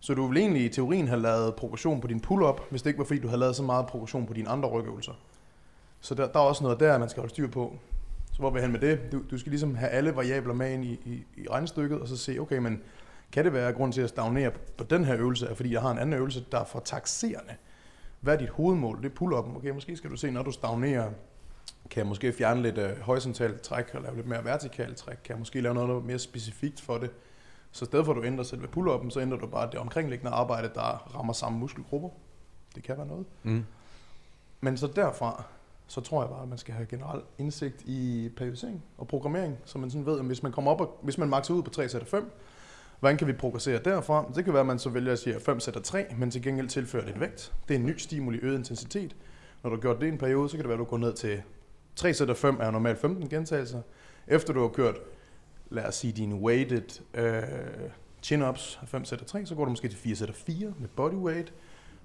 så 0.00 0.14
du 0.14 0.26
ville 0.26 0.40
egentlig 0.40 0.64
i 0.64 0.68
teorien 0.68 1.08
have 1.08 1.20
lavet 1.20 1.54
progression 1.54 2.00
på 2.00 2.06
din 2.06 2.20
pull-up, 2.20 2.60
hvis 2.70 2.82
det 2.82 2.90
ikke 2.90 2.98
var 2.98 3.04
fordi, 3.04 3.20
du 3.20 3.28
havde 3.28 3.40
lavet 3.40 3.56
så 3.56 3.62
meget 3.62 3.86
progression 3.86 4.26
på 4.26 4.32
dine 4.32 4.48
andre 4.48 4.68
rygøvelser. 4.68 5.12
Så 6.00 6.14
der, 6.14 6.26
der 6.26 6.38
er 6.38 6.44
også 6.44 6.62
noget 6.62 6.80
der, 6.80 6.98
man 6.98 7.08
skal 7.08 7.20
holde 7.20 7.30
styr 7.30 7.48
på. 7.48 7.76
Så 8.32 8.38
hvor 8.38 8.50
vil 8.50 8.60
jeg 8.60 8.70
hen 8.70 8.80
med 8.80 8.90
det? 8.90 9.12
Du, 9.12 9.22
du 9.30 9.38
skal 9.38 9.50
ligesom 9.50 9.74
have 9.74 9.90
alle 9.90 10.16
variabler 10.16 10.54
med 10.54 10.72
ind 10.72 10.84
i, 10.84 11.00
i, 11.04 11.24
i 11.36 11.46
regnestykket, 11.50 12.00
og 12.00 12.08
så 12.08 12.16
se, 12.16 12.38
okay, 12.38 12.58
men 12.58 12.82
kan 13.32 13.44
det 13.44 13.52
være 13.52 13.68
at 13.68 13.74
grund 13.74 13.92
til 13.92 14.00
at 14.00 14.08
stagnere 14.08 14.50
på, 14.76 14.84
den 14.84 15.04
her 15.04 15.16
øvelse, 15.16 15.46
er 15.46 15.54
fordi 15.54 15.72
jeg 15.72 15.80
har 15.80 15.90
en 15.90 15.98
anden 15.98 16.12
øvelse, 16.12 16.44
der 16.52 16.60
er 16.60 16.64
for 16.64 16.80
taxerende. 16.80 17.54
Hvad 18.20 18.34
er 18.34 18.38
dit 18.38 18.48
hovedmål? 18.48 19.02
Det 19.02 19.04
er 19.04 19.14
pull-up. 19.14 19.56
Okay, 19.56 19.70
måske 19.70 19.96
skal 19.96 20.10
du 20.10 20.16
se, 20.16 20.30
når 20.30 20.42
du 20.42 20.50
stagnerer, 20.50 21.10
kan 21.90 21.98
jeg 21.98 22.06
måske 22.06 22.32
fjerne 22.32 22.62
lidt 22.62 22.78
øh, 22.78 23.00
horisontalt 23.00 23.60
træk 23.60 23.94
og 23.94 24.02
lave 24.02 24.16
lidt 24.16 24.26
mere 24.26 24.44
vertikalt 24.44 24.96
træk. 24.96 25.16
Kan 25.24 25.32
jeg 25.32 25.38
måske 25.38 25.60
lave 25.60 25.74
noget, 25.74 25.90
er 25.90 26.00
mere 26.00 26.18
specifikt 26.18 26.80
for 26.80 26.98
det. 26.98 27.10
Så 27.72 27.84
i 27.84 27.86
stedet 27.86 28.04
for 28.04 28.12
at 28.12 28.16
du 28.16 28.24
ændrer 28.24 28.44
selve 28.44 28.68
pull-upen, 28.76 29.10
så 29.10 29.20
ændrer 29.20 29.38
du 29.38 29.46
bare 29.46 29.70
det 29.70 29.78
omkringliggende 29.78 30.32
arbejde, 30.32 30.70
der 30.74 31.14
rammer 31.16 31.32
samme 31.32 31.58
muskelgrupper. 31.58 32.08
Det 32.74 32.82
kan 32.82 32.96
være 32.96 33.06
noget. 33.06 33.26
mm. 33.42 33.64
Men 34.60 34.76
så 34.76 34.86
derfra, 34.86 35.44
så 35.86 36.00
tror 36.00 36.22
jeg 36.22 36.30
bare, 36.30 36.42
at 36.42 36.48
man 36.48 36.58
skal 36.58 36.74
have 36.74 36.86
generel 36.86 37.20
indsigt 37.38 37.82
i 37.82 38.30
periodisering 38.36 38.82
og 38.98 39.08
programmering, 39.08 39.58
så 39.64 39.78
man 39.78 39.90
sådan 39.90 40.06
ved, 40.06 40.18
at 40.18 40.24
hvis 40.24 40.42
man 40.42 40.52
kommer 40.52 40.70
op 40.70 40.80
og, 40.80 40.98
hvis 41.02 41.18
man 41.18 41.28
makser 41.28 41.54
ud 41.54 41.62
på 41.62 41.70
3 41.70 41.88
sæt 41.88 42.00
af 42.00 42.06
5, 42.06 42.32
hvordan 43.02 43.16
kan 43.16 43.26
vi 43.26 43.32
progressere 43.32 43.80
derfra? 43.84 44.32
Det 44.34 44.44
kan 44.44 44.52
være, 44.52 44.60
at 44.60 44.66
man 44.66 44.78
så 44.78 44.90
vælger 44.90 45.12
at 45.12 45.18
sige 45.18 45.40
5 45.40 45.60
sæt 45.60 45.76
af 45.76 45.82
3, 45.82 46.06
men 46.18 46.30
til 46.30 46.42
gengæld 46.42 46.68
tilfører 46.68 47.06
lidt 47.06 47.20
vægt. 47.20 47.52
Det 47.68 47.74
er 47.74 47.78
en 47.78 47.86
ny 47.86 47.96
stimuli, 47.96 48.38
øget 48.42 48.58
intensitet. 48.58 49.16
Når 49.62 49.70
du 49.70 49.76
har 49.76 49.80
gjort 49.80 50.00
det 50.00 50.08
en 50.08 50.18
periode, 50.18 50.48
så 50.48 50.56
kan 50.56 50.62
det 50.62 50.68
være, 50.68 50.74
at 50.74 50.78
du 50.78 50.84
går 50.84 50.98
ned 50.98 51.12
til 51.12 51.42
3 51.96 52.14
sæt 52.14 52.30
af 52.30 52.36
5 52.36 52.58
er 52.60 52.70
normalt 52.70 52.98
15 52.98 53.28
gentagelser. 53.28 53.82
Efter 54.26 54.52
du 54.52 54.60
har 54.60 54.68
kørt, 54.68 54.94
lad 55.70 55.84
os 55.84 55.94
sige, 55.94 56.12
dine 56.12 56.34
weighted 56.34 57.00
øh, 57.14 57.42
chin-ups 58.22 58.78
af 58.82 58.88
5 58.88 59.04
sæt 59.04 59.20
af 59.20 59.26
3, 59.26 59.46
så 59.46 59.54
går 59.54 59.64
du 59.64 59.70
måske 59.70 59.88
til 59.88 59.98
4 59.98 60.16
sæt 60.16 60.28
af 60.28 60.34
4 60.34 60.72
med 60.78 60.88
bodyweight 60.88 61.52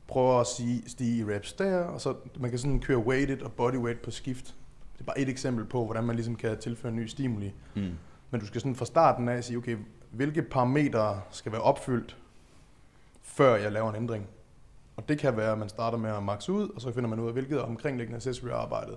prøver 0.07 0.39
at 0.39 0.47
sige, 0.47 0.83
stige 0.87 1.17
i 1.17 1.25
reps 1.25 1.53
der, 1.53 1.77
og 1.77 2.01
så 2.01 2.15
man 2.39 2.49
kan 2.49 2.59
sådan 2.59 2.79
køre 2.79 2.97
weighted 2.97 3.41
og 3.41 3.51
bodyweight 3.51 4.01
på 4.01 4.11
skift. 4.11 4.45
Det 4.93 5.01
er 5.01 5.05
bare 5.05 5.19
et 5.19 5.29
eksempel 5.29 5.65
på, 5.65 5.85
hvordan 5.85 6.03
man 6.03 6.15
ligesom 6.15 6.35
kan 6.35 6.57
tilføre 6.57 6.91
ny 6.91 7.05
stimuli. 7.05 7.53
Mm. 7.75 7.91
Men 8.31 8.41
du 8.41 8.45
skal 8.45 8.61
sådan 8.61 8.75
fra 8.75 8.85
starten 8.85 9.29
af 9.29 9.43
sige, 9.43 9.57
okay, 9.57 9.77
hvilke 10.11 10.41
parametre 10.41 11.21
skal 11.31 11.51
være 11.51 11.61
opfyldt, 11.61 12.17
før 13.21 13.55
jeg 13.55 13.71
laver 13.71 13.89
en 13.89 13.95
ændring. 13.95 14.27
Og 14.97 15.09
det 15.09 15.19
kan 15.19 15.37
være, 15.37 15.51
at 15.51 15.57
man 15.57 15.69
starter 15.69 15.97
med 15.97 16.09
at 16.09 16.23
max 16.23 16.49
ud, 16.49 16.69
og 16.69 16.81
så 16.81 16.91
finder 16.91 17.09
man 17.09 17.19
ud 17.19 17.27
af, 17.27 17.33
hvilket 17.33 17.61
omkringliggende 17.61 18.17
accessory 18.17 18.49
arbejdet 18.49 18.95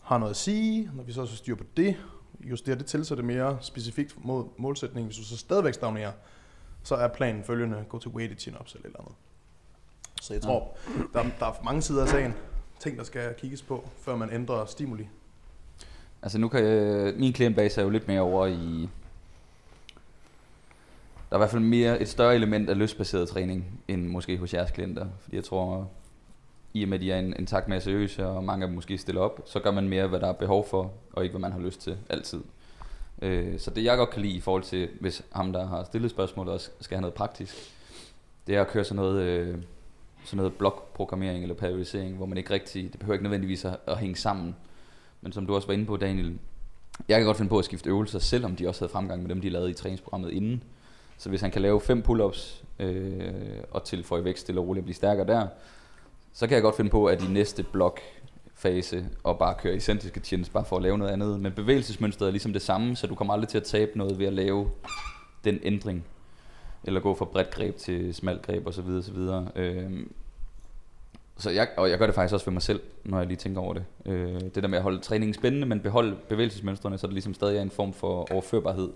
har 0.00 0.18
noget 0.18 0.30
at 0.30 0.36
sige. 0.36 0.90
Når 0.94 1.02
vi 1.02 1.12
så 1.12 1.26
så 1.26 1.36
styr 1.36 1.54
på 1.54 1.64
det, 1.76 1.96
justerer 2.40 2.76
det 2.76 2.86
til, 2.86 3.04
så 3.04 3.14
det 3.14 3.20
er 3.20 3.26
mere 3.26 3.58
specifikt 3.60 4.24
mod 4.24 4.44
målsætningen. 4.56 5.06
Hvis 5.06 5.16
du 5.16 5.24
så 5.24 5.36
stadigvæk 5.36 5.74
stagnerer, 5.74 6.12
så 6.82 6.94
er 6.94 7.08
planen 7.08 7.44
følgende, 7.44 7.84
gå 7.88 7.98
til 7.98 8.10
weighted 8.10 8.36
chin-ups 8.36 8.74
eller 8.74 8.86
eller 8.86 9.00
andet. 9.00 9.14
Så 10.20 10.34
jeg 10.34 10.42
tror, 10.42 10.76
der, 11.12 11.24
der 11.40 11.46
er 11.46 11.64
mange 11.64 11.82
sider 11.82 12.02
af 12.02 12.08
sagen, 12.08 12.34
ting 12.80 12.98
der 12.98 13.04
skal 13.04 13.34
kigges 13.38 13.62
på, 13.62 13.88
før 14.00 14.16
man 14.16 14.32
ændrer 14.32 14.64
stimuli. 14.64 15.08
Altså 16.22 16.38
nu 16.38 16.48
kan 16.48 16.64
jeg, 16.64 17.14
min 17.16 17.32
klientbase 17.32 17.80
er 17.80 17.84
jo 17.84 17.90
lidt 17.90 18.08
mere 18.08 18.20
over 18.20 18.46
i... 18.46 18.88
Der 21.30 21.36
er 21.36 21.38
i 21.38 21.40
hvert 21.40 21.50
fald 21.50 21.62
mere 21.62 22.00
et 22.02 22.08
større 22.08 22.34
element 22.34 22.70
af 22.70 22.78
lystbaseret 22.78 23.28
træning, 23.28 23.80
end 23.88 24.06
måske 24.06 24.38
hos 24.38 24.54
jeres 24.54 24.70
klienter. 24.70 25.06
Fordi 25.20 25.36
jeg 25.36 25.44
tror, 25.44 25.90
i 26.74 26.82
og 26.82 26.88
med 26.88 26.98
at 26.98 27.02
de 27.02 27.12
er 27.12 27.18
en, 27.18 27.34
en 27.38 27.46
takt 27.46 27.68
mere 27.68 27.80
seriøse, 27.80 28.26
og 28.26 28.44
mange 28.44 28.62
af 28.62 28.68
dem 28.68 28.74
måske 28.74 28.98
stiller 28.98 29.20
op, 29.20 29.40
så 29.44 29.60
gør 29.60 29.70
man 29.70 29.88
mere, 29.88 30.06
hvad 30.06 30.20
der 30.20 30.28
er 30.28 30.32
behov 30.32 30.68
for, 30.68 30.92
og 31.12 31.22
ikke 31.22 31.32
hvad 31.32 31.40
man 31.40 31.52
har 31.52 31.60
lyst 31.60 31.80
til 31.80 31.96
altid. 32.08 32.40
Øh, 33.22 33.58
så 33.58 33.70
det 33.70 33.84
jeg 33.84 33.96
godt 33.96 34.10
kan 34.10 34.22
lide 34.22 34.34
i 34.34 34.40
forhold 34.40 34.62
til, 34.62 34.88
hvis 35.00 35.22
ham 35.32 35.52
der 35.52 35.66
har 35.66 35.84
stillet 35.84 36.10
spørgsmålet 36.10 36.52
også 36.52 36.70
skal 36.80 36.96
have 36.96 37.00
noget 37.00 37.14
praktisk, 37.14 37.56
det 38.46 38.56
er 38.56 38.60
at 38.60 38.68
køre 38.68 38.84
sådan 38.84 38.96
noget, 38.96 39.22
øh, 39.22 39.58
sådan 40.24 40.36
noget 40.36 40.54
blokprogrammering 40.54 41.42
eller 41.42 41.54
periodisering, 41.54 42.16
hvor 42.16 42.26
man 42.26 42.38
ikke 42.38 42.50
rigtig, 42.50 42.92
det 42.92 43.00
behøver 43.00 43.14
ikke 43.14 43.24
nødvendigvis 43.24 43.64
at, 43.64 43.76
at 43.86 43.98
hænge 43.98 44.16
sammen. 44.16 44.56
Men 45.20 45.32
som 45.32 45.46
du 45.46 45.54
også 45.54 45.66
var 45.66 45.74
inde 45.74 45.86
på, 45.86 45.96
Daniel, 45.96 46.38
jeg 47.08 47.18
kan 47.18 47.26
godt 47.26 47.36
finde 47.36 47.48
på 47.48 47.58
at 47.58 47.64
skifte 47.64 47.90
øvelser, 47.90 48.18
selvom 48.18 48.56
de 48.56 48.68
også 48.68 48.80
havde 48.80 48.92
fremgang 48.92 49.22
med 49.22 49.30
dem, 49.30 49.40
de 49.40 49.48
lavede 49.48 49.70
i 49.70 49.74
træningsprogrammet 49.74 50.30
inden. 50.30 50.62
Så 51.18 51.28
hvis 51.28 51.40
han 51.40 51.50
kan 51.50 51.62
lave 51.62 51.80
fem 51.80 52.02
pull-ups 52.08 52.64
øh, 52.78 53.32
og 53.70 53.84
tilføje 53.84 54.24
vækst 54.24 54.42
stille 54.42 54.60
og 54.60 54.66
roligt 54.66 54.82
og 54.82 54.84
blive 54.84 54.94
stærkere 54.94 55.26
der, 55.26 55.46
så 56.32 56.46
kan 56.46 56.54
jeg 56.54 56.62
godt 56.62 56.76
finde 56.76 56.90
på, 56.90 57.06
at 57.06 57.22
i 57.22 57.26
næste 57.26 57.62
blok 57.62 58.00
fase 58.54 59.06
og 59.22 59.38
bare 59.38 59.54
køre 59.58 59.74
identiske 59.74 60.20
chins, 60.20 60.48
bare 60.48 60.64
for 60.64 60.76
at 60.76 60.82
lave 60.82 60.98
noget 60.98 61.12
andet. 61.12 61.40
Men 61.40 61.52
bevægelsesmønstret 61.52 62.26
er 62.26 62.30
ligesom 62.30 62.52
det 62.52 62.62
samme, 62.62 62.96
så 62.96 63.06
du 63.06 63.14
kommer 63.14 63.34
aldrig 63.34 63.48
til 63.48 63.58
at 63.58 63.64
tabe 63.64 63.98
noget 63.98 64.18
ved 64.18 64.26
at 64.26 64.32
lave 64.32 64.70
den 65.44 65.60
ændring. 65.62 66.04
Eller 66.84 67.00
gå 67.00 67.14
fra 67.14 67.24
bredt 67.24 67.50
greb 67.50 67.76
til 67.76 68.14
smalt 68.14 68.42
greb 68.42 68.66
osv. 68.66 68.88
osv. 68.88 69.18
Øhm, 69.56 70.12
så 71.38 71.50
jeg, 71.50 71.68
og 71.76 71.90
jeg 71.90 71.98
gør 71.98 72.06
det 72.06 72.14
faktisk 72.14 72.34
også 72.34 72.44
for 72.44 72.50
mig 72.50 72.62
selv, 72.62 72.80
når 73.04 73.18
jeg 73.18 73.26
lige 73.26 73.36
tænker 73.36 73.60
over 73.60 73.74
det. 73.74 73.84
Øh, 74.06 74.40
det 74.40 74.62
der 74.62 74.68
med 74.68 74.78
at 74.78 74.82
holde 74.82 75.00
træningen 75.00 75.34
spændende, 75.34 75.66
men 75.66 75.80
beholde 75.80 76.16
bevægelsesmønstrene, 76.28 76.98
så 76.98 77.06
det 77.06 77.12
ligesom 77.12 77.34
stadig 77.34 77.58
er 77.58 77.62
en 77.62 77.70
form 77.70 77.92
for 77.92 78.32
overførbarhed. 78.32 78.90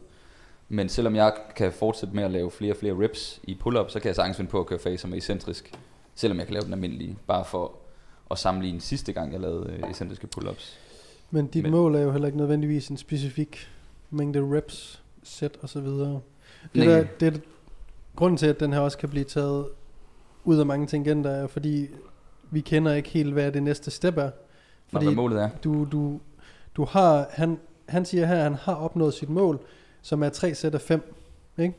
Men 0.73 0.89
selvom 0.89 1.15
jeg 1.17 1.33
kan 1.57 1.73
fortsætte 1.73 2.15
med 2.15 2.25
at 2.25 2.31
lave 2.31 2.51
flere 2.51 2.73
og 2.73 2.77
flere 2.77 2.95
reps 3.05 3.41
i 3.43 3.55
pull-up, 3.55 3.91
så 3.91 4.01
kan 4.01 4.07
jeg 4.09 4.17
sagtens 4.17 4.37
finde 4.37 4.51
på 4.51 4.61
at 4.61 4.67
køre 4.67 4.79
faser 4.79 5.09
med 5.09 5.19
eccentrisk, 5.19 5.73
selvom 6.15 6.39
jeg 6.39 6.47
kan 6.47 6.53
lave 6.55 6.65
den 6.65 6.73
almindelige, 6.73 7.17
bare 7.27 7.45
for 7.45 7.73
at 8.31 8.39
sammenligne 8.39 8.81
sidste 8.81 9.13
gang, 9.13 9.33
jeg 9.33 9.41
lavede 9.41 9.71
øh, 9.83 9.91
eccentriske 9.91 10.29
pull-ups. 10.37 10.77
Men 11.31 11.47
dit 11.47 11.63
Men- 11.63 11.73
mål 11.73 11.95
er 11.95 12.01
jo 12.01 12.11
heller 12.13 12.27
ikke 12.27 12.39
nødvendigvis 12.39 12.89
en 12.89 12.97
specifik 12.97 13.69
mængde 14.11 14.57
reps, 14.57 15.03
sæt 15.23 15.59
og 15.63 15.69
så 15.69 15.81
videre. 15.81 16.21
Det 16.75 16.87
der, 16.87 17.05
det 17.21 17.35
er 17.35 17.39
grunden 18.17 18.37
til, 18.37 18.47
at 18.47 18.61
den 18.61 18.73
her 18.73 18.81
også 18.81 18.99
kan 18.99 19.09
blive 19.09 19.25
taget 19.25 19.67
ud 20.45 20.59
af 20.59 20.67
mange 20.67 20.87
tangenter, 20.87 21.31
er 21.31 21.47
fordi 21.47 21.89
vi 22.51 22.61
kender 22.61 22.93
ikke 22.95 23.09
helt, 23.09 23.33
hvad 23.33 23.53
det 23.53 23.63
næste 23.63 23.91
step 23.91 24.17
er. 24.17 24.25
Nå, 24.25 24.31
Fordi 24.93 25.05
hvad 25.05 25.15
målet 25.15 25.43
er. 25.43 25.51
du, 25.65 25.85
du, 25.93 26.21
du 26.77 26.85
har, 26.85 27.27
han, 27.31 27.59
han 27.89 28.05
siger 28.05 28.27
her, 28.27 28.37
at 28.37 28.43
han 28.43 28.55
har 28.55 28.75
opnået 28.75 29.15
sit 29.15 29.29
mål, 29.29 29.61
som 30.03 30.23
er 30.23 30.29
3 30.29 30.55
sæt 30.55 30.75
af 30.75 30.81
5. 30.81 31.15
Ikke? 31.59 31.75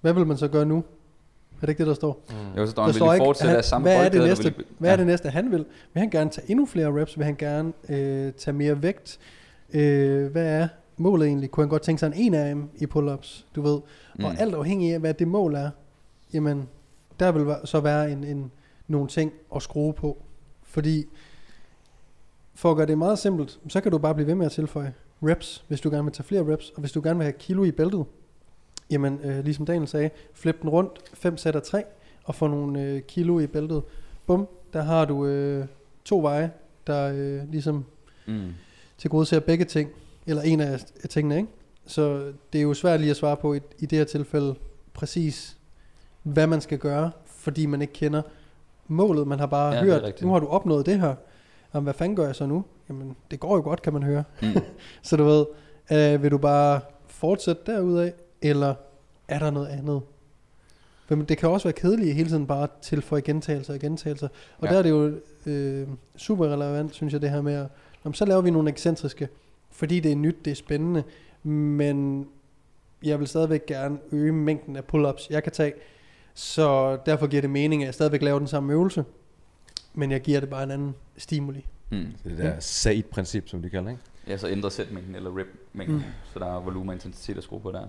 Hvad 0.00 0.12
vil 0.12 0.26
man 0.26 0.36
så 0.36 0.48
gøre 0.48 0.64
nu? 0.66 0.76
Er 0.76 1.60
det 1.60 1.68
ikke 1.68 1.78
det, 1.78 1.86
der 1.86 1.94
står? 1.94 2.20
Jo, 2.56 2.66
så 2.66 2.70
står 2.70 2.82
Der 2.86 2.92
han, 2.92 3.00
vil 3.00 3.10
I 3.10 3.14
ikke, 3.14 3.24
fortsætte 3.24 3.48
han- 3.48 3.56
af 3.58 3.64
samme 3.64 3.84
hvad 3.88 4.04
er 4.04 4.08
det 4.08 4.20
næste, 4.22 4.44
vil 4.44 4.64
hvad 4.78 4.92
er 4.92 4.96
det 4.96 5.06
næste, 5.06 5.30
han 5.30 5.50
vil? 5.50 5.58
Vil 5.92 6.00
han 6.00 6.10
gerne 6.10 6.30
tage 6.30 6.50
endnu 6.50 6.66
flere 6.66 7.00
reps? 7.00 7.16
Vil 7.18 7.24
han 7.24 7.36
gerne 7.36 7.72
øh, 7.88 8.32
tage 8.32 8.54
mere 8.54 8.82
vægt? 8.82 9.18
Øh, 9.74 10.26
hvad 10.32 10.46
er 10.46 10.68
målet 10.96 11.26
egentlig? 11.26 11.50
Kunne 11.50 11.64
han 11.64 11.68
godt 11.68 11.82
tænke 11.82 11.98
sig 12.00 12.06
en 12.16 12.34
1 12.34 12.50
AM 12.50 12.68
i 12.76 12.86
pull-ups, 12.86 13.44
du 13.54 13.62
ved? 13.62 13.80
Mm. 14.18 14.24
Og 14.24 14.30
Mm. 14.30 14.36
alt 14.40 14.54
afhængig 14.54 14.92
af, 14.94 15.00
hvad 15.00 15.14
det 15.14 15.28
mål 15.28 15.54
er, 15.54 15.70
jamen, 16.34 16.68
der 17.20 17.32
vil 17.32 17.54
så 17.64 17.80
være 17.80 18.10
en, 18.12 18.24
en, 18.24 18.50
nogle 18.88 19.08
ting 19.08 19.32
at 19.56 19.62
skrue 19.62 19.92
på. 19.92 20.22
Fordi, 20.62 21.04
for 22.54 22.70
at 22.70 22.76
gøre 22.76 22.86
det 22.86 22.98
meget 22.98 23.18
simpelt, 23.18 23.58
så 23.68 23.80
kan 23.80 23.92
du 23.92 23.98
bare 23.98 24.14
blive 24.14 24.26
ved 24.26 24.34
med 24.34 24.46
at 24.46 24.52
tilføje 24.52 24.94
reps, 25.22 25.64
hvis 25.68 25.80
du 25.80 25.90
gerne 25.90 26.04
vil 26.04 26.12
tage 26.12 26.24
flere 26.24 26.52
reps, 26.52 26.70
og 26.70 26.80
hvis 26.80 26.92
du 26.92 27.00
gerne 27.04 27.18
vil 27.18 27.24
have 27.24 27.32
kilo 27.38 27.64
i 27.64 27.70
bæltet, 27.70 28.04
jamen, 28.90 29.20
øh, 29.24 29.44
ligesom 29.44 29.66
Daniel 29.66 29.88
sagde, 29.88 30.10
flip 30.32 30.62
den 30.62 30.70
rundt, 30.70 30.98
5 31.14 31.36
sæt 31.36 31.56
af 31.56 31.62
3, 31.62 31.84
og 32.24 32.34
få 32.34 32.46
nogle 32.46 32.82
øh, 32.82 33.02
kilo 33.02 33.38
i 33.38 33.46
bæltet. 33.46 33.82
Bum, 34.26 34.48
der 34.72 34.82
har 34.82 35.04
du 35.04 35.26
øh, 35.26 35.66
to 36.04 36.20
veje, 36.20 36.50
der 36.86 37.12
øh, 37.14 37.50
ligesom 37.50 37.84
Mm. 38.26 38.48
til 38.98 39.10
gode 39.10 39.26
ser 39.26 39.40
begge 39.40 39.64
ting, 39.64 39.90
eller 40.26 40.42
en 40.42 40.60
af 40.60 40.84
af 41.02 41.08
tingene, 41.08 41.36
ikke? 41.36 41.48
Så 41.86 42.32
det 42.52 42.58
er 42.58 42.62
jo 42.62 42.74
svært 42.74 43.00
lige 43.00 43.10
at 43.10 43.16
svare 43.16 43.36
på 43.36 43.54
i, 43.54 43.60
i 43.78 43.86
det 43.86 43.98
her 43.98 44.04
tilfælde 44.04 44.54
præcis, 44.94 45.56
hvad 46.22 46.46
man 46.46 46.60
skal 46.60 46.78
gøre, 46.78 47.10
fordi 47.26 47.66
man 47.66 47.80
ikke 47.82 47.92
kender 47.92 48.22
målet. 48.88 49.26
Man 49.26 49.38
har 49.38 49.46
bare 49.46 49.74
Ja, 49.74 49.82
hørt, 49.84 50.02
nu 50.22 50.32
har 50.32 50.38
du 50.40 50.46
opnået 50.46 50.86
det 50.86 51.00
her. 51.00 51.14
Jamen, 51.74 51.84
hvad 51.84 51.94
fanden 51.94 52.16
gør 52.16 52.26
jeg 52.26 52.34
så 52.36 52.46
nu? 52.46 52.64
Jamen, 52.88 53.16
det 53.30 53.40
går 53.40 53.56
jo 53.56 53.62
godt, 53.62 53.82
kan 53.82 53.92
man 53.92 54.02
høre. 54.02 54.24
Mm. 54.42 54.48
Så 55.02 55.16
du 55.16 55.24
ved, 55.24 55.46
øh, 55.92 56.22
vil 56.22 56.30
du 56.30 56.38
bare 56.38 56.80
fortsætte 57.06 57.62
derudad, 57.66 58.12
eller 58.42 58.74
er 59.28 59.38
der 59.38 59.50
noget 59.50 59.66
andet? 59.66 60.00
Men 61.08 61.24
det 61.24 61.38
kan 61.38 61.48
også 61.48 61.68
være 61.68 61.72
kedeligt 61.72 62.14
hele 62.14 62.28
tiden 62.28 62.46
bare 62.46 62.62
at 62.62 62.70
tilføje 62.82 63.20
gentagelser 63.20 63.74
og 63.74 63.80
gentagelser. 63.80 64.28
Og 64.58 64.66
Ja. 64.68 64.72
der 64.72 64.78
er 64.78 64.82
det 64.82 64.90
jo 64.90 65.12
øh, 65.46 65.88
super 66.16 66.46
relevant, 66.48 66.94
synes 66.94 67.12
jeg, 67.12 67.22
det 67.22 67.30
her 67.30 67.42
med 67.42 67.54
at, 67.54 67.66
Nå, 68.04 68.08
men 68.08 68.14
så 68.14 68.24
laver 68.24 68.40
vi 68.40 68.50
nogle 68.50 68.68
ekscentriske, 68.70 69.28
fordi 69.70 70.00
det 70.00 70.12
er 70.12 70.16
nyt, 70.16 70.44
det 70.44 70.50
er 70.50 70.54
spændende, 70.54 71.02
men 71.42 72.26
jeg 73.04 73.18
vil 73.20 73.28
stadigvæk 73.28 73.66
gerne 73.66 73.98
øge 74.12 74.32
mængden 74.32 74.76
af 74.76 74.82
pull-ups, 74.94 75.26
jeg 75.30 75.42
kan 75.42 75.52
tage. 75.52 75.72
Så 76.34 76.98
derfor 77.06 77.26
giver 77.26 77.40
det 77.40 77.50
mening, 77.50 77.82
at 77.82 77.86
jeg 77.86 77.94
stadigvæk 77.94 78.22
laver 78.22 78.38
den 78.38 78.48
samme 78.48 78.72
øvelse, 78.72 79.04
men 79.98 80.10
jeg 80.10 80.20
giver 80.20 80.40
det 80.40 80.48
bare 80.48 80.62
en 80.62 80.70
anden 80.70 80.94
stimuli. 81.16 81.66
Mm. 81.90 82.06
Det 82.24 82.38
der 82.38 82.60
SAID-princip, 82.60 83.48
som 83.48 83.62
de 83.62 83.70
kalder, 83.70 83.90
ikke? 83.90 84.02
Ja, 84.28 84.36
så 84.36 84.48
ændre 84.48 84.70
sætmængden 84.70 85.14
eller 85.14 85.38
rep-mængden, 85.38 85.96
mm. 85.96 86.02
så 86.32 86.38
der 86.38 86.56
er 86.56 86.60
volumen 86.60 86.88
og 86.88 86.94
intensitet 86.94 87.36
at 87.36 87.42
skrue 87.42 87.60
på 87.60 87.72
der. 87.72 87.86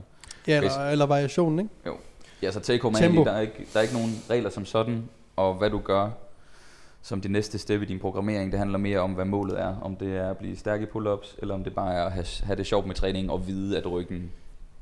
Ja, 0.47 0.57
eller, 0.57 0.89
eller 0.91 1.05
variationen, 1.05 1.59
ikke? 1.59 1.99
Ja, 2.41 2.51
så 2.51 2.59
take 2.59 2.81
home 2.81 2.99
er 2.99 3.23
der 3.23 3.31
er, 3.31 3.39
ikke, 3.39 3.67
der 3.73 3.79
er 3.79 3.81
ikke 3.81 3.93
nogen 3.93 4.11
regler 4.29 4.49
som 4.49 4.65
sådan, 4.65 5.09
og 5.35 5.55
hvad 5.55 5.69
du 5.69 5.79
gør 5.79 6.09
som 7.01 7.21
det 7.21 7.31
næste 7.31 7.57
step 7.57 7.81
i 7.81 7.85
din 7.85 7.99
programmering, 7.99 8.51
det 8.51 8.59
handler 8.59 8.77
mere 8.77 8.99
om, 8.99 9.11
hvad 9.11 9.25
målet 9.25 9.59
er. 9.59 9.75
Om 9.81 9.95
det 9.95 10.17
er 10.17 10.29
at 10.29 10.37
blive 10.37 10.55
stærk 10.55 10.81
i 10.81 10.85
pull-ups, 10.85 11.35
eller 11.37 11.53
om 11.53 11.63
det 11.63 11.73
bare 11.73 11.93
er 11.93 12.03
at 12.03 12.11
have, 12.11 12.25
have 12.43 12.55
det 12.55 12.65
sjovt 12.65 12.87
med 12.87 12.95
træning 12.95 13.31
og 13.31 13.47
vide, 13.47 13.77
at 13.77 13.91
ryggen 13.91 14.31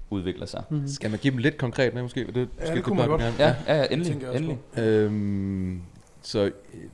udvikler 0.10 0.46
sig. 0.46 0.63
Mm. 0.70 0.88
Skal 0.88 1.10
man 1.10 1.20
give 1.20 1.32
dem 1.32 1.38
lidt 1.38 1.58
konkret 1.58 1.94
med, 1.94 2.02
måske? 2.02 2.28
Det, 2.36 2.50
Ja, 2.60 2.76
det 2.76 2.84
kunne 2.84 2.98
man 2.98 3.08
bare 3.08 3.22
godt. 3.22 3.40
Ja, 3.40 3.56
ja, 3.68 3.76
ja 3.78 3.86
endelig. 3.92 4.24
endelig. 4.34 4.58
Øhm, 4.78 5.82
så 6.28 6.44
øh, 6.44 6.52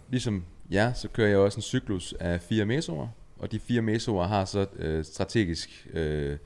ligesom 0.10 0.44
jer, 0.72 0.94
så 0.94 1.08
kører 1.08 1.30
jeg 1.30 1.38
også 1.38 1.58
en 1.58 1.62
cyklus 1.62 2.14
af 2.20 2.42
fire 2.42 2.66
mesoer, 2.66 3.08
og 3.40 3.52
de 3.52 3.60
fire 3.60 3.82
mesoer 3.82 4.28
har 4.28 4.46
så 4.46 4.66
øh, 4.80 5.06
strategisk 5.06 5.88
øh, 5.94 6.38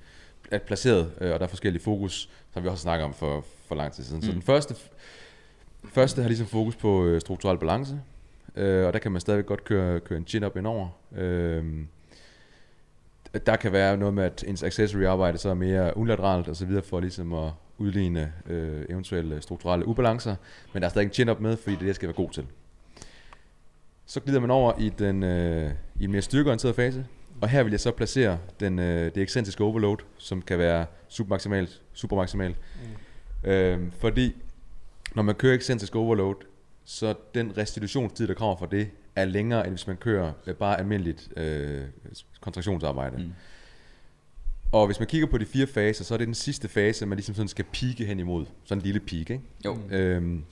er 0.52 0.58
placeret, 0.58 1.12
øh, 1.22 1.34
og 1.34 1.40
der 1.40 1.46
er 1.46 1.50
forskellige 1.50 1.84
fokus, 1.84 2.30
som 2.54 2.64
vi 2.64 2.70
også 2.70 2.82
snakker 2.82 3.06
om 3.06 3.14
for, 3.14 3.46
for 3.68 3.76
lang 3.76 3.94
tid 3.94 4.04
siden. 4.04 4.18
Mm. 4.18 4.26
Så 4.26 4.32
den 4.32 4.42
første, 4.42 4.76
første 5.94 6.22
har 6.22 6.30
ligesom 6.30 6.48
fokus 6.48 6.76
på 6.76 7.06
øh, 7.06 7.22
strukturel 7.22 7.58
balance, 7.58 8.00
øh, 8.56 8.88
og 8.88 8.94
der 8.94 9.00
kan 9.00 9.12
man 9.12 9.22
stadigvæk 9.22 9.46
godt 9.46 9.64
køre, 9.64 10.00
køre 10.00 10.18
en 10.18 10.28
chin-up 10.28 10.58
indover. 10.58 10.90
Øh, 11.16 11.64
der 13.46 13.56
kan 13.56 13.72
være 13.72 13.98
noget 13.98 14.14
med, 14.14 14.24
at 14.24 14.44
ens 14.48 14.64
accessory 14.64 15.04
arbejde 15.04 15.38
så 15.38 15.50
er 15.50 15.54
mere 15.54 15.98
unilateralt 15.98 16.48
og 16.48 16.56
så 16.56 16.66
videre, 16.66 16.84
for 16.84 17.00
ligesom 17.00 17.34
at 17.34 17.52
udligne 17.78 18.34
øh, 18.46 18.86
eventuelle 18.90 19.42
strukturelle 19.42 19.88
ubalancer, 19.88 20.36
men 20.74 20.82
der 20.82 20.88
er 20.88 20.90
stadig 20.90 21.06
en 21.06 21.14
chin-up 21.14 21.40
med, 21.40 21.58
fordi 21.58 21.76
det 21.76 21.86
det, 21.86 21.96
skal 21.96 22.08
være 22.08 22.16
god 22.16 22.30
til. 22.30 22.46
Så 24.08 24.20
glider 24.20 24.40
man 24.40 24.52
over 24.52 24.80
i 24.80 24.90
den 24.90 25.24
øh, 25.24 25.72
i 26.00 26.04
en 26.04 26.12
mere 26.12 26.22
styrkeorienteret 26.22 26.76
fase, 26.76 27.06
og 27.42 27.50
her 27.50 27.64
vil 27.64 27.72
jeg 27.72 27.80
så 27.80 27.92
placere 27.92 28.40
den, 28.60 28.80
øh, 28.80 29.16
det 29.16 29.22
ekscentriske 29.22 29.64
overload, 29.64 29.98
som 30.18 30.42
kan 30.42 30.60
være 30.60 30.86
supermaksimalt, 31.08 31.82
supermaksimalt. 31.94 32.58
Mm. 33.44 33.50
Øh, 33.50 33.92
fordi 34.00 34.36
når 35.16 35.24
man 35.24 35.36
kører 35.36 35.54
ekscentrisk 35.54 35.96
overload, 35.96 36.36
så 36.86 37.14
den 37.34 37.58
restitutionstid, 37.58 38.28
der 38.28 38.34
kommer 38.34 38.56
fra 38.56 38.68
det, 38.72 38.90
er 39.16 39.26
længere, 39.26 39.68
end 39.68 39.74
hvis 39.74 39.88
man 39.88 39.98
kører 39.98 40.32
øh, 40.48 40.56
bare 40.56 40.80
almindeligt 40.80 41.30
øh, 41.38 41.82
kontraktionsarbejde. 42.42 43.18
Mm. 43.18 43.32
Og 44.72 44.86
hvis 44.86 45.00
man 45.00 45.08
kigger 45.08 45.28
på 45.28 45.38
de 45.38 45.46
fire 45.46 45.68
faser, 45.68 46.04
så 46.04 46.14
er 46.14 46.18
det 46.18 46.28
den 46.28 46.36
sidste 46.36 46.68
fase, 46.68 47.06
man 47.06 47.16
ligesom 47.16 47.36
sådan 47.36 47.48
skal 47.48 47.66
pike 47.72 48.06
hen 48.06 48.20
imod. 48.20 48.46
Sådan 48.64 48.82
en 48.82 48.86
lille 48.86 49.00
peak, 49.00 49.30
ikke? 49.30 49.42
Jo. 49.66 49.78
Øhm, 49.90 50.44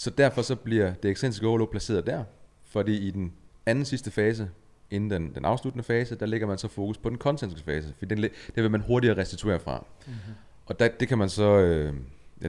så 0.00 0.10
derfor 0.10 0.42
så 0.42 0.56
bliver 0.56 0.92
det 1.02 1.10
excentric 1.10 1.42
overload 1.44 1.68
placeret 1.70 2.06
der, 2.06 2.24
fordi 2.66 2.96
i 2.98 3.10
den 3.10 3.32
anden 3.66 3.84
sidste 3.84 4.10
fase, 4.10 4.48
inden 4.90 5.10
den, 5.10 5.34
den 5.34 5.44
afsluttende 5.44 5.84
fase, 5.84 6.14
der 6.14 6.26
lægger 6.26 6.46
man 6.46 6.58
så 6.58 6.68
fokus 6.68 6.98
på 6.98 7.08
den 7.08 7.18
koncentriske 7.18 7.64
fase, 7.64 7.94
for 7.98 8.06
den, 8.06 8.22
det 8.22 8.30
vil 8.56 8.70
man 8.70 8.80
hurtigere 8.80 9.16
restituere 9.16 9.60
fra. 9.60 9.84
Mm-hmm. 10.06 10.18
Og 10.66 10.78
der, 10.78 10.88
det 11.00 11.08
kan 11.08 11.18
man 11.18 11.28
så 11.28 11.58
øh, 11.58 11.94
ja, 12.42 12.48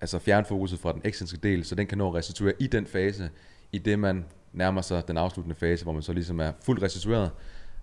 altså 0.00 0.18
fjerne 0.18 0.46
fokuset 0.46 0.78
fra 0.78 0.92
den 0.92 1.00
excentriske 1.04 1.48
del, 1.48 1.64
så 1.64 1.74
den 1.74 1.86
kan 1.86 1.98
nå 1.98 2.08
at 2.08 2.14
restituere 2.14 2.54
i 2.58 2.66
den 2.66 2.86
fase, 2.86 3.30
i 3.72 3.78
det 3.78 3.98
man 3.98 4.24
nærmer 4.52 4.80
sig 4.80 5.08
den 5.08 5.16
afsluttende 5.16 5.56
fase, 5.56 5.82
hvor 5.84 5.92
man 5.92 6.02
så 6.02 6.12
ligesom 6.12 6.40
er 6.40 6.52
fuldt 6.64 6.82
restitueret 6.82 7.30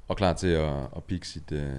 og 0.08 0.18
klar 0.18 0.34
til 0.34 0.48
at, 0.48 0.74
at 0.96 1.04
peak 1.08 1.26
sit... 1.26 1.52
Øh, 1.52 1.70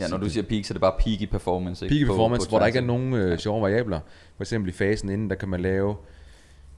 Ja, 0.00 0.08
når 0.08 0.16
du 0.16 0.28
siger 0.30 0.44
peak, 0.44 0.64
så 0.64 0.72
er 0.72 0.74
det 0.74 0.80
bare 0.80 0.94
peak 0.98 1.20
i 1.20 1.26
performance. 1.26 1.84
ikke? 1.84 1.92
Peak 1.94 2.00
i 2.00 2.04
På- 2.04 2.12
performance, 2.12 2.46
på 2.46 2.48
hvor 2.48 2.58
der 2.58 2.66
ikke 2.66 2.78
er 2.78 2.82
nogen 2.82 3.12
øh, 3.12 3.38
sjove 3.38 3.62
variabler. 3.62 4.00
For 4.36 4.42
eksempel 4.42 4.68
i 4.68 4.72
fasen 4.72 5.08
inden, 5.08 5.30
der 5.30 5.36
kan 5.36 5.48
man 5.48 5.60
lave 5.60 5.96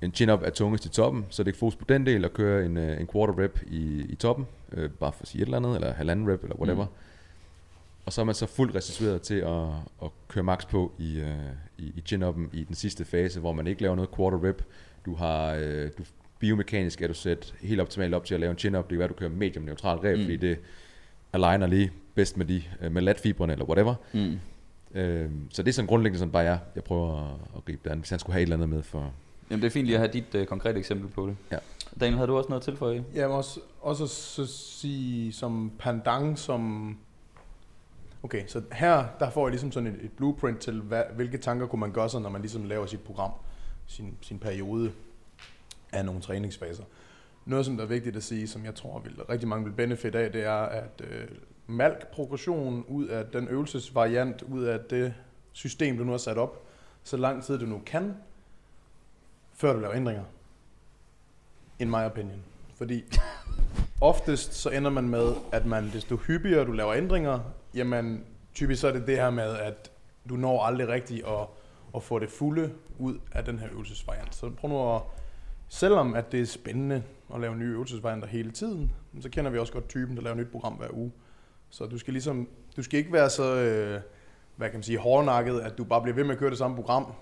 en 0.02 0.14
chin-up 0.14 0.42
af 0.42 0.52
tungest 0.52 0.84
i 0.84 0.88
toppen, 0.88 1.26
så 1.30 1.42
det 1.42 1.54
er 1.54 1.58
fokus 1.58 1.76
på 1.76 1.84
den 1.88 2.06
del, 2.06 2.24
og 2.24 2.32
køre 2.32 2.66
en, 2.66 2.76
øh, 2.76 3.00
en 3.00 3.06
quarter 3.12 3.38
rep 3.44 3.60
i, 3.66 4.00
i 4.08 4.14
toppen, 4.14 4.46
øh, 4.72 4.90
bare 4.90 5.12
for 5.12 5.22
at 5.22 5.28
sige 5.28 5.42
et 5.42 5.46
eller 5.46 5.56
andet, 5.56 5.74
eller 5.74 5.92
halvanden 5.92 6.32
rep, 6.32 6.42
eller 6.42 6.56
whatever. 6.56 6.84
Mm. 6.84 6.90
Og 8.06 8.12
så 8.12 8.20
er 8.20 8.24
man 8.24 8.34
så 8.34 8.46
fuldt 8.46 8.74
restitueret 8.74 9.22
til 9.22 9.34
at, 9.34 9.62
at 10.02 10.10
køre 10.28 10.44
max 10.44 10.66
på 10.68 10.92
i, 10.98 11.18
øh, 11.20 11.36
i, 11.78 11.82
i 11.96 12.02
chin-uppen 12.08 12.48
i 12.52 12.64
den 12.64 12.74
sidste 12.74 13.04
fase, 13.04 13.40
hvor 13.40 13.52
man 13.52 13.66
ikke 13.66 13.82
laver 13.82 13.94
noget 13.96 14.10
quarter 14.16 14.44
rep. 14.48 14.62
Du 15.06 15.14
har, 15.14 15.54
øh, 15.54 15.90
du, 15.98 16.02
biomekanisk 16.38 17.02
er 17.02 17.06
du 17.08 17.14
sat 17.14 17.54
helt 17.60 17.80
optimalt 17.80 18.14
op 18.14 18.24
til 18.24 18.34
at 18.34 18.40
lave 18.40 18.50
en 18.50 18.58
chin-up. 18.58 18.84
Det 18.84 18.90
kan 18.90 18.98
være, 18.98 19.08
du 19.08 19.14
kører 19.14 19.30
medium 19.30 19.64
neutral 19.64 19.98
rep, 19.98 20.18
Mm. 20.18 20.24
fordi 20.24 20.36
det 20.36 20.58
aligner 21.32 21.66
lige 21.66 21.92
bedst 22.14 22.36
med, 22.36 22.46
de, 22.46 22.62
øh, 22.80 22.92
med 22.92 23.02
latfibrene, 23.02 23.52
eller 23.52 23.64
whatever. 23.66 23.94
Mm. 24.12 24.38
Øhm, 24.94 25.46
så 25.50 25.62
det 25.62 25.68
er 25.68 25.72
sådan 25.72 25.86
grundlæggende 25.86 26.18
sådan 26.18 26.32
bare 26.32 26.42
jeg, 26.42 26.58
jeg 26.74 26.84
prøver 26.84 27.20
at, 27.34 27.40
at 27.56 27.64
gribe 27.64 27.80
det 27.84 27.90
an, 27.90 27.98
hvis 27.98 28.10
han 28.10 28.18
skulle 28.18 28.34
have 28.34 28.40
et 28.42 28.46
eller 28.46 28.56
andet 28.56 28.68
med 28.68 28.82
for... 28.82 29.12
Jamen, 29.50 29.62
det 29.62 29.66
er 29.66 29.70
fint 29.70 29.86
lige 29.86 29.96
at 29.96 30.00
have 30.00 30.12
dit 30.12 30.34
uh, 30.34 30.44
konkrete 30.44 30.78
eksempel 30.78 31.08
på 31.08 31.26
det. 31.26 31.36
Ja. 31.50 31.58
Daniel, 32.00 32.16
havde 32.16 32.28
du 32.28 32.36
også 32.36 32.48
noget 32.48 32.60
at 32.60 32.64
tilføje? 32.64 33.04
Jeg 33.14 33.28
må 33.28 33.34
også, 33.34 33.60
også 33.80 34.06
så 34.06 34.46
sige 34.46 35.32
som 35.32 35.72
pendant, 35.78 36.38
som... 36.38 36.96
Okay, 38.22 38.46
så 38.46 38.62
her 38.72 39.06
der 39.20 39.30
får 39.30 39.46
jeg 39.46 39.50
ligesom 39.50 39.72
sådan 39.72 39.86
et, 39.86 40.04
et 40.04 40.12
blueprint 40.12 40.58
til, 40.58 40.80
hvad, 40.80 41.02
hvilke 41.14 41.38
tanker 41.38 41.66
kunne 41.66 41.80
man 41.80 41.92
gøre 41.92 42.08
sig, 42.08 42.20
når 42.20 42.30
man 42.30 42.40
ligesom 42.40 42.64
laver 42.64 42.86
sit 42.86 43.00
program, 43.00 43.30
sin, 43.86 44.14
sin 44.20 44.38
periode 44.38 44.92
af 45.92 46.04
nogle 46.04 46.20
træningsfaser. 46.20 46.84
Noget, 47.44 47.66
som 47.66 47.76
der 47.76 47.84
er 47.84 47.88
vigtigt 47.88 48.16
at 48.16 48.22
sige, 48.22 48.48
som 48.48 48.64
jeg 48.64 48.74
tror, 48.74 48.98
vil, 49.00 49.22
rigtig 49.28 49.48
mange 49.48 49.64
vil 49.64 49.72
benefit 49.72 50.14
af, 50.14 50.32
det 50.32 50.44
er, 50.44 50.52
at 50.62 51.02
øh, 51.10 51.28
malk 51.66 52.06
progression 52.06 52.84
ud 52.88 53.06
af 53.06 53.24
den 53.26 53.48
øvelsesvariant, 53.48 54.42
ud 54.42 54.64
af 54.64 54.80
det 54.90 55.14
system, 55.52 55.98
du 55.98 56.04
nu 56.04 56.10
har 56.10 56.18
sat 56.18 56.38
op, 56.38 56.66
så 57.02 57.16
lang 57.16 57.44
tid 57.44 57.58
du 57.58 57.66
nu 57.66 57.82
kan, 57.86 58.14
før 59.58 59.72
du 59.72 59.78
laver 59.78 59.94
ændringer. 59.94 60.24
In 61.78 61.90
my 61.90 62.04
opinion. 62.04 62.44
Fordi 62.74 63.04
oftest 64.00 64.54
så 64.54 64.70
ender 64.70 64.90
man 64.90 65.08
med, 65.08 65.32
at 65.52 65.66
man, 65.66 65.90
desto 65.92 66.16
hyppigere 66.16 66.64
du 66.64 66.72
laver 66.72 66.94
ændringer, 66.94 67.40
jamen 67.74 68.24
typisk 68.54 68.80
så 68.80 68.88
er 68.88 68.92
det 68.92 69.06
det 69.06 69.16
her 69.16 69.30
med, 69.30 69.56
at 69.56 69.90
du 70.28 70.36
når 70.36 70.62
aldrig 70.62 70.88
rigtigt 70.88 71.26
at, 71.26 71.46
at 71.96 72.02
få 72.02 72.18
det 72.18 72.30
fulde 72.30 72.72
ud 72.98 73.18
af 73.32 73.44
den 73.44 73.58
her 73.58 73.68
øvelsesvariant. 73.72 74.34
Så 74.34 74.50
prøv 74.50 74.70
nu 74.70 74.94
at, 74.94 75.02
selvom 75.68 76.14
at 76.14 76.32
det 76.32 76.40
er 76.40 76.46
spændende 76.46 77.02
at 77.34 77.40
lave 77.40 77.56
nye 77.56 77.72
øvelsesvarianter 77.72 78.28
hele 78.28 78.50
tiden, 78.50 78.92
så 79.20 79.28
kender 79.28 79.50
vi 79.50 79.58
også 79.58 79.72
godt 79.72 79.88
typen, 79.88 80.16
der 80.16 80.22
laver 80.22 80.34
et 80.34 80.40
nyt 80.40 80.52
program 80.52 80.72
hver 80.72 80.88
uge. 80.92 81.12
Så 81.70 81.86
du 81.86 81.98
skal 81.98 82.12
ligesom, 82.12 82.48
du 82.76 82.82
skal 82.82 82.98
ikke 82.98 83.12
være 83.12 83.30
så, 83.30 83.54
øh, 83.54 84.00
hvad 84.56 84.68
kan 84.68 84.76
man 84.76 84.82
sige, 84.82 84.98
hårdnakket, 84.98 85.60
at 85.60 85.78
du 85.78 85.84
bare 85.84 86.02
bliver 86.02 86.14
ved 86.14 86.24
med 86.24 86.32
at 86.32 86.38
køre 86.38 86.50
det 86.50 86.58
samme 86.58 86.76
program 86.76 87.12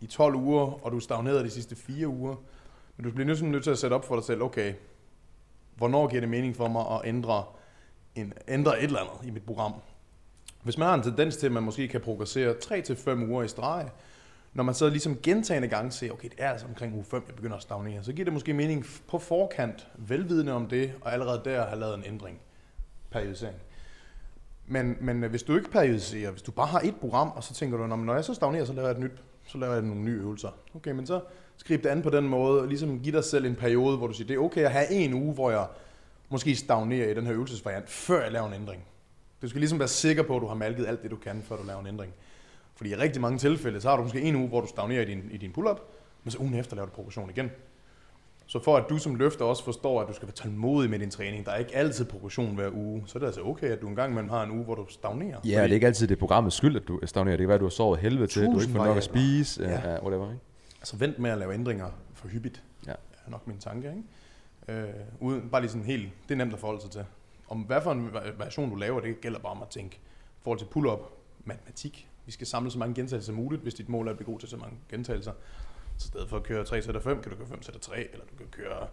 i 0.00 0.06
12 0.06 0.34
uger, 0.34 0.84
og 0.84 0.92
du 0.92 1.00
stagnerer 1.00 1.42
de 1.42 1.50
sidste 1.50 1.76
4 1.76 2.08
uger. 2.08 2.36
Men 2.96 3.04
du 3.04 3.10
bliver 3.10 3.26
nødt, 3.50 3.64
til 3.64 3.70
at 3.70 3.78
sætte 3.78 3.94
op 3.94 4.04
for 4.04 4.14
dig 4.14 4.24
selv, 4.24 4.42
okay, 4.42 4.74
hvornår 5.76 6.08
giver 6.08 6.20
det 6.20 6.28
mening 6.30 6.56
for 6.56 6.68
mig 6.68 6.84
at 6.90 7.00
ændre, 7.04 7.44
en, 8.14 8.32
ændre 8.48 8.78
et 8.78 8.84
eller 8.84 9.00
andet 9.00 9.28
i 9.28 9.30
mit 9.30 9.42
program? 9.42 9.72
Hvis 10.62 10.78
man 10.78 10.88
har 10.88 10.94
en 10.94 11.02
tendens 11.02 11.36
til, 11.36 11.46
at 11.46 11.52
man 11.52 11.62
måske 11.62 11.88
kan 11.88 12.00
progressere 12.00 12.54
3-5 12.64 13.10
uger 13.30 13.42
i 13.42 13.48
streg, 13.48 13.90
når 14.54 14.64
man 14.64 14.74
så 14.74 14.88
ligesom 14.88 15.18
gentagende 15.22 15.68
gange 15.68 15.92
ser, 15.92 16.12
okay, 16.12 16.28
det 16.28 16.36
er 16.38 16.50
altså 16.50 16.66
omkring 16.66 16.94
uge 16.94 17.04
5, 17.04 17.24
jeg 17.26 17.34
begynder 17.34 17.56
at 17.56 17.62
stagnere, 17.62 18.04
så 18.04 18.12
giver 18.12 18.24
det 18.24 18.32
måske 18.32 18.52
mening 18.52 18.86
på 19.08 19.18
forkant, 19.18 19.88
velvidende 19.94 20.52
om 20.52 20.66
det, 20.66 20.92
og 21.00 21.12
allerede 21.12 21.42
der 21.44 21.66
har 21.66 21.76
lavet 21.76 21.94
en 21.94 22.04
ændring, 22.06 22.40
periodisering. 23.10 23.56
Men, 24.66 24.96
men 25.00 25.22
hvis 25.22 25.42
du 25.42 25.56
ikke 25.56 25.70
periodiserer, 25.70 26.30
hvis 26.30 26.42
du 26.42 26.50
bare 26.50 26.66
har 26.66 26.80
et 26.80 26.96
program, 27.00 27.28
og 27.28 27.44
så 27.44 27.54
tænker 27.54 27.78
du, 27.78 27.86
men 27.86 28.06
når 28.06 28.14
jeg 28.14 28.24
så 28.24 28.34
stagnerer, 28.34 28.64
så 28.64 28.72
laver 28.72 28.88
jeg 28.88 28.94
et 28.94 29.02
nyt, 29.02 29.22
så 29.46 29.58
laver 29.58 29.72
jeg 29.72 29.82
nogle 29.82 30.02
nye 30.02 30.18
øvelser. 30.18 30.48
Okay, 30.74 30.90
men 30.90 31.06
så 31.06 31.20
skriv 31.56 31.78
det 31.78 31.86
an 31.86 32.02
på 32.02 32.10
den 32.10 32.28
måde, 32.28 32.60
og 32.60 32.68
ligesom 32.68 33.00
give 33.00 33.16
dig 33.16 33.24
selv 33.24 33.44
en 33.44 33.54
periode, 33.54 33.96
hvor 33.96 34.06
du 34.06 34.12
siger, 34.12 34.26
det 34.26 34.34
er 34.34 34.40
okay 34.40 34.64
at 34.64 34.72
have 34.72 34.90
en 34.90 35.14
uge, 35.14 35.34
hvor 35.34 35.50
jeg 35.50 35.66
måske 36.28 36.56
stagnerer 36.56 37.10
i 37.10 37.14
den 37.14 37.26
her 37.26 37.34
øvelsesvariant, 37.34 37.88
før 37.88 38.22
jeg 38.22 38.32
laver 38.32 38.46
en 38.46 38.54
ændring. 38.54 38.84
Du 39.42 39.48
skal 39.48 39.60
ligesom 39.60 39.78
være 39.78 39.88
sikker 39.88 40.22
på, 40.22 40.36
at 40.36 40.42
du 40.42 40.46
har 40.46 40.54
malket 40.54 40.86
alt 40.86 41.02
det, 41.02 41.10
du 41.10 41.16
kan, 41.16 41.42
før 41.42 41.56
du 41.56 41.62
laver 41.66 41.80
en 41.80 41.86
ændring. 41.86 42.12
Fordi 42.76 42.90
i 42.90 42.94
rigtig 42.94 43.22
mange 43.22 43.38
tilfælde, 43.38 43.80
så 43.80 43.88
har 43.88 43.96
du 43.96 44.02
måske 44.02 44.20
en 44.20 44.36
uge, 44.36 44.48
hvor 44.48 44.60
du 44.60 44.66
stagnerer 44.66 45.02
i 45.02 45.04
din, 45.04 45.28
i 45.32 45.36
din 45.36 45.52
pull-up, 45.52 45.80
men 46.24 46.30
så 46.30 46.38
ugen 46.38 46.54
efter 46.54 46.76
laver 46.76 46.86
du 46.86 46.92
progression 46.92 47.30
igen. 47.30 47.50
Så 48.48 48.58
for 48.62 48.76
at 48.76 48.84
du 48.88 48.98
som 48.98 49.14
løfter 49.14 49.44
også 49.44 49.64
forstår, 49.64 50.00
at 50.02 50.08
du 50.08 50.12
skal 50.12 50.28
være 50.28 50.34
tålmodig 50.34 50.90
med 50.90 50.98
din 50.98 51.10
træning, 51.10 51.46
der 51.46 51.52
er 51.52 51.56
ikke 51.56 51.76
altid 51.76 52.04
progression 52.04 52.54
hver 52.54 52.70
uge, 52.74 53.02
så 53.06 53.18
er 53.18 53.20
det 53.20 53.26
altså 53.26 53.42
okay, 53.42 53.66
at 53.66 53.80
du 53.82 53.88
engang 53.88 54.10
imellem 54.10 54.28
har 54.30 54.42
en 54.42 54.50
uge, 54.50 54.64
hvor 54.64 54.74
du 54.74 54.86
stagnerer. 54.88 55.40
Ja, 55.44 55.62
det 55.62 55.70
er 55.70 55.74
ikke 55.74 55.86
altid 55.86 56.06
det 56.08 56.18
programmets 56.18 56.56
skyld, 56.56 56.76
at 56.76 56.82
du 56.88 57.00
stagnerer. 57.04 57.36
Det 57.36 57.42
kan 57.42 57.48
være, 57.48 57.54
at 57.54 57.60
du 57.60 57.64
har 57.64 57.70
sovet 57.70 57.98
helvede 58.00 58.26
til, 58.26 58.46
du 58.46 58.60
ikke 58.60 58.72
får 58.72 58.84
nok 58.84 58.96
at 58.96 59.04
spise, 59.04 59.62
Ja. 59.62 59.70
ja. 59.70 59.90
Ja, 59.92 60.02
whatever, 60.02 60.30
ikke? 60.30 60.42
Altså 60.80 60.96
vent 60.96 61.18
med 61.18 61.30
at 61.30 61.38
lave 61.38 61.54
ændringer 61.54 61.86
for 62.14 62.28
hyppigt, 62.28 62.62
Ja. 62.86 62.90
er 63.26 63.30
nok 63.30 63.46
min 63.46 63.58
tanke. 63.58 63.88
Ikke? 64.68 64.82
Øh, 64.82 64.94
uden, 65.20 65.48
bare 65.50 65.60
lige 65.60 65.70
sådan 65.70 65.86
helt, 65.86 66.08
det 66.28 66.34
er 66.34 66.38
nemt 66.38 66.52
at 66.52 66.58
forholde 66.58 66.80
sig 66.82 66.90
til. 66.90 67.04
Om 67.48 67.58
hvad 67.60 67.80
for 67.82 67.92
en 67.92 68.08
variation 68.38 68.70
du 68.70 68.76
laver, 68.76 69.00
det 69.00 69.20
gælder 69.20 69.38
bare 69.38 69.52
om 69.52 69.62
at 69.62 69.68
tænke, 69.68 69.96
i 69.96 70.38
forhold 70.42 70.58
til 70.58 70.66
pull-up, 70.66 71.00
matematik. 71.44 72.08
Vi 72.26 72.32
skal 72.32 72.46
samle 72.46 72.70
så 72.70 72.78
mange 72.78 72.94
gentagelser 72.94 73.26
som 73.26 73.34
muligt, 73.34 73.62
hvis 73.62 73.74
dit 73.74 73.88
mål 73.88 74.06
er 74.06 74.10
at 74.10 74.16
blive 74.16 74.32
god 74.32 74.38
til 74.40 74.48
så 74.48 74.56
mange 74.56 74.76
gentagelser. 74.90 75.32
Så 75.98 76.06
i 76.06 76.08
stedet 76.08 76.28
for 76.28 76.36
at 76.36 76.42
køre 76.42 76.64
3 76.64 76.82
sæt 76.82 76.96
af 76.96 77.02
5, 77.02 77.22
kan 77.22 77.30
du 77.30 77.36
køre 77.36 77.46
5 77.48 77.62
sæt 77.62 77.74
af 77.74 77.80
3, 77.80 77.96
eller 78.12 78.24
du 78.30 78.36
kan 78.36 78.46
køre 78.50 78.86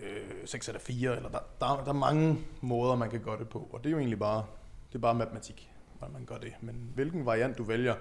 øh, 0.00 0.46
6 0.46 0.66
sæt 0.66 0.74
af 0.74 0.80
4, 0.80 1.16
eller 1.16 1.28
der, 1.28 1.38
der, 1.60 1.82
der 1.84 1.88
er 1.88 1.92
mange 1.92 2.38
måder, 2.60 2.96
man 2.96 3.10
kan 3.10 3.20
gøre 3.20 3.38
det 3.38 3.48
på. 3.48 3.68
Og 3.72 3.84
det 3.84 3.86
er 3.86 3.90
jo 3.90 3.98
egentlig 3.98 4.18
bare, 4.18 4.44
det 4.88 4.94
er 4.94 5.02
bare 5.02 5.14
matematik, 5.14 5.70
hvordan 5.98 6.12
man 6.12 6.24
gør 6.24 6.36
det. 6.36 6.52
Men 6.60 6.90
hvilken 6.94 7.26
variant 7.26 7.58
du 7.58 7.64
vælger, 7.64 7.94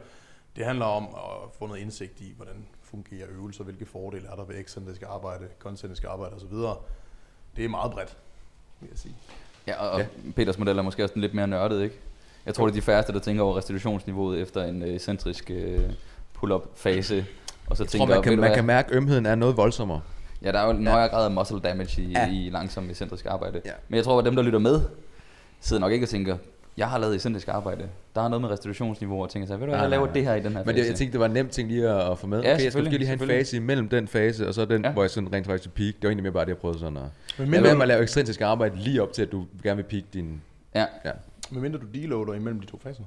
det 0.56 0.66
handler 0.66 0.86
om 0.86 1.04
at 1.04 1.50
få 1.60 1.68
noget 1.68 1.82
indsigt 1.82 2.22
i, 2.22 2.34
hvordan 2.36 2.66
fungerer 2.82 3.28
øvelser, 3.30 3.64
hvilke 3.64 3.86
fordele 3.86 4.28
er 4.28 4.36
der 4.36 4.44
ved 4.46 4.56
excentrisk 4.60 5.04
arbejde, 5.08 5.48
koncentrisk 5.60 6.04
arbejde 6.04 6.36
osv. 6.36 6.56
Det 7.56 7.66
er 7.66 7.70
meget 7.70 7.92
bredt, 7.92 8.18
vil 8.80 8.90
jeg 8.92 9.00
sige. 9.00 9.16
Ja, 9.68 9.76
og, 9.76 10.00
Ja. 10.00 10.08
Peters 10.36 10.58
model 10.58 10.78
er 10.78 10.82
måske 10.82 11.04
også 11.04 11.20
lidt 11.20 11.34
mere 11.34 11.48
nørdet, 11.48 11.84
ikke? 11.84 11.96
Jeg 12.46 12.56
tror, 12.56 12.66
det 12.66 12.72
er 12.72 12.76
de 12.76 12.82
færreste, 12.82 13.14
der 13.14 13.20
tænker 13.20 13.44
over 13.44 13.58
restitutionsniveauet 13.58 14.42
efter 14.42 14.64
en 14.64 14.84
øh, 14.84 15.00
centrisk 15.00 15.52
øh, 15.52 15.80
pull-up-fase. 16.34 17.26
Og 17.72 17.78
så 17.78 17.84
Jeg 17.84 17.90
tænker, 17.90 18.06
tror, 18.08 18.14
man 18.16 18.24
kan, 18.24 18.32
man 18.32 18.40
hvad? 18.40 18.56
kan 18.56 18.66
mærke, 18.66 18.90
at 18.92 18.96
ømheden 18.98 19.26
er 19.26 19.36
noget 19.36 19.58
voldsommere. 19.58 20.02
Ja, 20.44 20.52
der 20.52 20.60
er 20.60 20.66
jo 20.66 20.72
en 20.72 20.84
Ja. 20.84 20.90
højere 20.92 21.10
grad 21.10 21.26
af 21.26 21.32
muscle 21.32 21.60
damage 21.60 22.02
i, 22.02 22.12
Ja. 22.12 22.20
ja. 22.26 22.32
i 22.32 22.50
langsom 22.50 22.90
ekscentrisk 22.90 23.26
arbejde. 23.26 23.62
Ja. 23.66 23.72
Men 23.90 23.96
jeg 23.98 24.04
tror, 24.04 24.20
at 24.20 24.26
dem, 24.26 24.36
der 24.36 24.44
lytter 24.44 24.60
med, 24.60 24.82
sidder 25.60 25.80
nok 25.80 25.92
ikke 25.92 26.06
og 26.06 26.10
tænker, 26.10 26.38
jeg 26.78 26.88
har 26.90 26.98
lavet 26.98 27.14
ekscentrisk 27.16 27.48
arbejde. 27.48 27.84
Der 28.16 28.22
er 28.22 28.28
noget 28.28 28.42
med 28.42 28.50
restitutionsniveau, 28.50 29.24
og 29.24 29.30
tænker 29.30 29.48
sig, 29.48 29.60
ved 29.60 29.68
du 29.68 29.72
hvad, 29.72 29.82
jeg 29.82 29.90
laver 29.90 30.06
nej, 30.06 30.14
det 30.14 30.24
her 30.24 30.36
i 30.36 30.40
den 30.40 30.52
her 30.52 30.58
Men 30.60 30.66
fase. 30.66 30.78
det, 30.84 30.88
jeg 30.90 30.96
tænkte, 30.96 31.12
det 31.14 31.20
var 31.20 31.26
en 31.26 31.32
nem 31.32 31.50
ting 31.50 31.70
lige 31.70 31.90
at, 31.90 32.12
at 32.12 32.18
få 32.18 32.28
med. 32.28 32.42
Ja, 32.44 32.54
okay, 32.54 32.64
jeg 32.64 32.72
skal 32.72 32.84
lige 32.84 33.06
have 33.06 33.22
en 33.24 33.28
fase 33.30 33.58
imellem 33.58 33.90
den 33.90 34.08
fase, 34.08 34.48
og 34.48 34.54
så 34.54 34.66
den, 34.66 34.82
Ja. 34.82 34.88
ja. 34.88 34.94
hvor 34.94 35.04
jeg 35.04 35.10
sådan 35.10 35.34
rent 35.34 35.46
faktisk 35.48 35.74
peak. 35.76 35.94
Det 35.96 36.04
var 36.04 36.10
egentlig 36.10 36.24
mere 36.24 36.34
bare 36.34 36.44
det, 36.46 36.50
jeg 36.50 36.58
prøvede 36.58 36.80
sådan 36.80 36.98
at... 36.98 37.04
Men 37.04 37.12
Men 37.38 37.50
mindre, 37.62 37.74
med 37.76 37.82
at 37.82 37.88
lave 37.88 38.02
ekstrinsisk 38.02 38.42
arbejde 38.42 38.78
lige 38.78 39.02
op 39.02 39.14
til, 39.14 39.22
at 39.22 39.32
du 39.32 39.46
gerne 39.64 39.76
vil 39.76 39.84
peak 39.84 40.04
din... 40.14 40.42
Ja, 40.76 40.86
men 41.52 41.62
mindre 41.62 41.80
du 41.80 41.86
deloader 41.94 42.34
imellem 42.34 42.60
de 42.60 42.66
to 42.66 42.80
faser. 42.84 43.04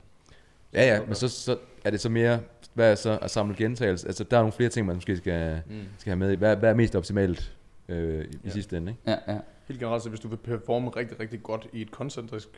Ja, 0.75 0.95
ja, 0.95 1.05
men 1.07 1.15
så, 1.15 1.29
så 1.29 1.59
er 1.85 1.91
det 1.91 2.01
så 2.01 2.09
mere, 2.09 2.41
hvad 2.75 2.91
er 2.91 2.95
så 2.95 3.19
at 3.23 3.31
samle 3.31 3.57
gentagelser? 3.57 4.07
Altså, 4.07 4.25
der 4.25 4.37
er 4.37 4.41
nogle 4.41 4.53
flere 4.53 4.69
ting, 4.71 4.87
man 4.87 4.97
måske 4.97 5.17
skal, 5.17 5.63
Mm. 5.67 5.81
skal 5.99 6.11
have 6.11 6.17
med 6.19 6.33
i. 6.33 6.35
Hvad, 6.35 6.57
hvad 6.57 6.71
er 6.71 6.75
mest 6.75 6.97
optimalt 6.97 7.57
øh, 7.89 8.25
i, 8.25 8.39
Ja. 8.45 8.51
sidste 8.51 8.77
ende, 8.77 8.93
ikke? 8.93 9.03
ja, 9.11 9.33
ja. 9.33 9.39
Helt 9.69 9.81
generelt, 9.81 10.03
så 10.03 10.09
hvis 10.09 10.21
du 10.21 10.29
vil 10.29 10.37
performe 10.37 10.89
rigtig, 10.91 11.21
rigtig 11.21 11.43
godt 11.43 11.67
i 11.73 11.83
et 11.83 11.91
koncentrisk 11.91 12.49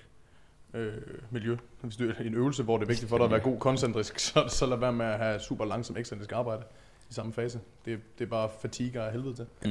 øh, 0.75 0.93
miljø, 1.31 1.57
hvis 1.81 1.97
du 1.97 2.09
er 2.09 2.23
i 2.23 2.27
en 2.27 2.35
øvelse, 2.35 2.63
hvor 2.63 2.77
det 2.77 2.85
er 2.85 2.89
vigtigt 2.89 3.09
for 3.09 3.17
dig 3.17 3.25
at 3.25 3.31
være 3.31 3.41
god 3.41 3.59
koncentrisk, 3.59 4.19
så, 4.29 4.45
så 4.49 4.67
lad 4.67 4.77
være 4.79 4.93
med 4.93 5.07
at 5.07 5.19
have 5.19 5.41
super 5.41 5.65
langsom 5.65 5.97
ekscentrisk 5.97 6.33
arbejde 6.33 6.63
i 7.11 7.15
samme 7.15 7.33
fase. 7.33 7.61
Det, 7.85 7.99
det 8.19 8.25
er 8.25 8.29
bare 8.29 8.49
fatigue 8.61 9.03
af 9.03 9.13
helvede 9.13 9.35
til. 9.35 9.47
Mm. 9.65 9.71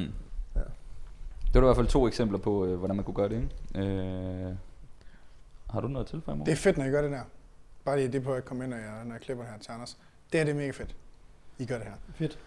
Ja. 0.56 0.60
Det 1.54 1.62
var 1.62 1.62
i 1.62 1.66
hvert 1.68 1.76
fald 1.76 1.88
to 1.88 2.08
eksempler 2.08 2.38
på, 2.38 2.66
øh, 2.66 2.76
hvordan 2.78 2.96
man 2.96 3.06
kunne 3.06 3.16
gøre 3.16 3.30
det. 3.30 3.36
Ikke? 3.76 3.92
Øh, 3.92 4.56
har 5.70 5.82
du 5.82 5.88
noget 5.88 6.08
til 6.08 6.22
for 6.26 6.34
Det 6.34 6.48
er 6.52 6.56
fedt, 6.56 6.78
når 6.78 6.86
I 6.86 6.90
gør 6.90 7.02
det 7.02 7.12
der. 7.12 7.22
Bare 7.86 7.98
lige 7.98 8.12
det 8.12 8.24
på 8.24 8.34
at 8.34 8.46
komme 8.46 8.64
ind, 8.64 8.72
når 8.72 8.78
jeg, 8.78 8.92
når 9.06 9.14
jeg 9.16 9.22
klipper 9.22 9.44
det 9.44 9.54
her 9.54 9.60
til 9.60 9.72
Anders. 9.72 9.98
Det 10.34 10.40
er 10.40 10.44
det 10.44 10.52
er 10.52 10.56
mega 10.56 10.72
fedt. 10.72 10.96
I 11.58 11.66
gør 11.66 11.76
det 11.78 11.84
her. 11.88 11.94
Fedt. 12.16 12.40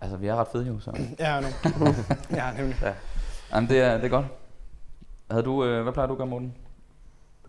Altså, 0.00 0.16
vi 0.16 0.26
er 0.26 0.34
ret 0.36 0.48
fede 0.52 0.66
jo, 0.66 0.80
så. 0.80 0.90
Ja, 1.18 1.40
nu. 1.40 1.46
ja, 2.38 2.52
nemlig. 2.56 2.76
Jamen, 3.52 3.68
det 3.70 3.80
er, 3.80 3.94
det 3.96 4.04
er 4.04 4.08
godt. 4.08 4.26
Havde 5.30 5.42
du, 5.44 5.64
øh, 5.64 5.82
hvad 5.82 5.92
plejer 5.92 6.06
du 6.06 6.12
at 6.14 6.18
gøre, 6.18 6.26
Morten? 6.26 6.54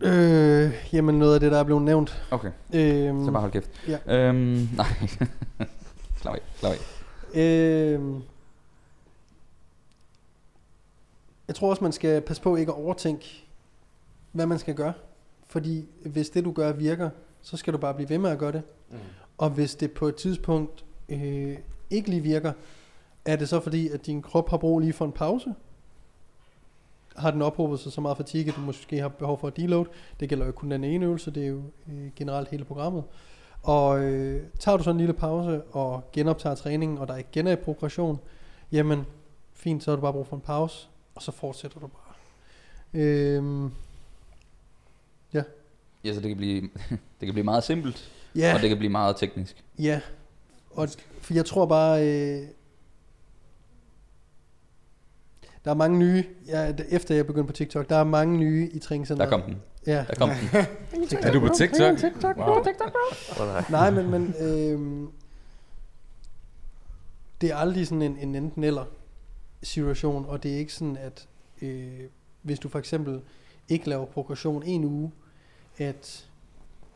Øh, 0.00 0.72
jamen 0.92 1.18
noget 1.18 1.34
af 1.34 1.40
det, 1.40 1.52
der 1.52 1.58
er 1.58 1.64
blevet 1.64 1.82
nævnt. 1.82 2.22
Okay, 2.30 2.50
Øhm, 2.74 3.24
så 3.24 3.30
bare 3.30 3.40
hold 3.40 3.52
kæft. 3.52 3.70
Ja. 3.88 3.98
Øhm, 4.06 4.68
nej. 4.76 4.86
slap 6.16 6.34
af, 6.34 6.40
slap 6.56 6.72
af. 6.72 6.78
Øhm, 7.34 8.22
jeg 11.48 11.54
tror 11.56 11.70
også, 11.70 11.84
man 11.84 11.92
skal 11.92 12.20
passe 12.20 12.42
på 12.42 12.56
ikke 12.56 12.72
at 12.72 12.78
overtænke, 12.78 13.44
hvad 14.32 14.46
man 14.46 14.58
skal 14.58 14.74
gøre. 14.74 14.92
Fordi 15.46 15.88
hvis 16.04 16.30
det, 16.30 16.44
du 16.44 16.52
gør, 16.52 16.72
virker, 16.72 17.10
så 17.42 17.56
skal 17.56 17.72
du 17.72 17.78
bare 17.78 17.94
blive 17.94 18.08
ved 18.08 18.18
med 18.18 18.30
at 18.30 18.38
gøre 18.38 18.52
det. 18.52 18.62
Mm. 18.90 18.96
Og 19.38 19.50
hvis 19.50 19.74
det 19.74 19.92
på 19.92 20.08
et 20.08 20.16
tidspunkt 20.16 20.84
øh, 21.08 21.56
ikke 21.90 22.10
lige 22.10 22.22
virker, 22.22 22.52
er 23.24 23.36
det 23.36 23.48
så 23.48 23.60
fordi, 23.60 23.88
at 23.88 24.06
din 24.06 24.22
krop 24.22 24.50
har 24.50 24.56
brug 24.56 24.80
lige 24.80 24.92
for 24.92 25.04
en 25.04 25.12
pause? 25.12 25.54
Har 27.16 27.30
den 27.30 27.42
ophobet 27.42 27.80
sig 27.80 27.92
så 27.92 28.00
meget 28.00 28.16
fatigue, 28.16 28.48
at 28.48 28.56
du 28.56 28.60
måske 28.60 29.00
har 29.00 29.08
behov 29.08 29.38
for 29.38 29.46
at 29.46 29.56
deload? 29.56 29.86
Det 30.20 30.28
gælder 30.28 30.46
jo 30.46 30.52
kun 30.52 30.70
den 30.70 30.84
ene 30.84 31.06
øvelse, 31.06 31.30
det 31.30 31.42
er 31.42 31.48
jo 31.48 31.62
øh, 31.88 32.10
generelt 32.16 32.48
hele 32.48 32.64
programmet. 32.64 33.04
Og 33.62 34.00
øh, 34.00 34.42
tager 34.58 34.76
du 34.76 34.82
så 34.82 34.90
en 34.90 34.98
lille 34.98 35.12
pause 35.12 35.62
og 35.62 36.02
genoptager 36.12 36.54
træningen, 36.54 36.98
og 36.98 37.08
der 37.08 37.16
igen 37.16 37.46
er 37.46 37.56
progression, 37.56 38.18
jamen 38.72 39.06
fint, 39.52 39.82
så 39.82 39.90
har 39.90 39.96
du 39.96 40.00
bare 40.00 40.12
brug 40.12 40.26
for 40.26 40.36
en 40.36 40.42
pause, 40.42 40.88
og 41.14 41.22
så 41.22 41.32
fortsætter 41.32 41.80
du 41.80 41.86
bare. 41.86 42.14
Øhm, 42.94 43.70
Ja, 46.06 46.14
så 46.14 46.20
det 46.20 46.28
kan 46.28 46.36
blive, 46.36 46.60
det 47.20 47.26
kan 47.26 47.32
blive 47.32 47.44
meget 47.44 47.64
simpelt, 47.64 48.10
ja, 48.36 48.54
og 48.54 48.60
det 48.60 48.68
kan 48.68 48.78
blive 48.78 48.92
meget 48.92 49.16
teknisk. 49.16 49.64
Ja, 49.78 50.00
og 50.70 50.88
for 51.20 51.34
jeg 51.34 51.44
tror 51.44 51.66
bare, 51.66 52.08
øh, 52.08 52.42
der 55.64 55.70
er 55.70 55.74
mange 55.74 55.98
nye, 55.98 56.24
ja, 56.46 56.72
efter 56.88 57.14
jeg 57.14 57.26
begyndte 57.26 57.46
på 57.46 57.52
TikTok, 57.52 57.88
der 57.88 57.96
er 57.96 58.04
mange 58.04 58.38
nye 58.38 58.70
i 58.72 58.78
træningscenteret. 58.78 59.30
Der 59.30 59.38
kom 59.38 59.48
den. 59.48 59.62
Ja, 59.86 60.04
Der 60.08 60.14
kom 60.14 60.30
den. 60.30 60.66
Er 61.22 61.32
du 61.32 61.40
på 61.40 61.48
TikTok? 61.56 62.36
Wow. 62.36 62.64
nej, 63.70 63.90
men, 63.90 64.10
men 64.10 64.34
øh, 64.40 65.08
det 67.40 67.50
er 67.50 67.56
aldrig 67.56 67.86
sådan 67.86 68.02
en, 68.02 68.18
en 68.18 68.34
enten 68.34 68.64
eller 68.64 68.84
situation, 69.62 70.26
og 70.28 70.42
det 70.42 70.54
er 70.54 70.56
ikke 70.56 70.72
sådan, 70.72 70.96
at 70.96 71.28
øh, 71.62 72.00
hvis 72.42 72.58
du 72.58 72.68
for 72.68 72.78
eksempel 72.78 73.20
ikke 73.68 73.88
laver 73.88 74.04
progression 74.06 74.62
en 74.62 74.84
uge, 74.84 75.10
at 75.78 76.28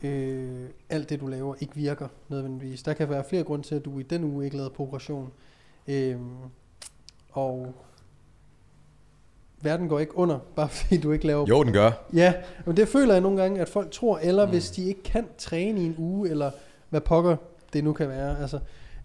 øh, 0.03 0.69
alt 0.89 1.09
det 1.09 1.21
du 1.21 1.27
laver 1.27 1.55
ikke 1.59 1.75
virker 1.75 2.07
nødvendigvis. 2.29 2.83
Der 2.83 2.93
kan 2.93 3.09
være 3.09 3.23
flere 3.29 3.43
grunde 3.43 3.67
til, 3.67 3.75
at 3.75 3.85
du 3.85 3.99
i 3.99 4.03
den 4.03 4.23
uge 4.23 4.45
ikke 4.45 4.57
lavede 4.57 4.73
progression. 4.73 5.31
Øh, 5.87 6.17
og 7.31 7.73
verden 9.61 9.87
går 9.87 9.99
ikke 9.99 10.17
under, 10.17 10.39
bare 10.55 10.69
fordi 10.79 10.97
du 10.97 11.11
ikke 11.11 11.27
laver 11.27 11.45
Jo, 11.49 11.63
den 11.63 11.73
gør. 11.73 11.91
Ja, 12.13 12.33
men 12.65 12.77
det 12.77 12.87
føler 12.87 13.13
jeg 13.13 13.21
nogle 13.21 13.41
gange, 13.41 13.61
at 13.61 13.69
folk 13.69 13.91
tror, 13.91 14.17
eller 14.17 14.45
mm. 14.45 14.51
hvis 14.51 14.71
de 14.71 14.83
ikke 14.83 15.03
kan 15.03 15.27
træne 15.37 15.81
i 15.81 15.85
en 15.85 15.95
uge, 15.97 16.29
eller 16.29 16.51
hvad 16.89 17.01
pokker 17.01 17.35
det 17.73 17.83
nu 17.83 17.93
kan 17.93 18.09
være. 18.09 18.39
Altså, 18.41 18.59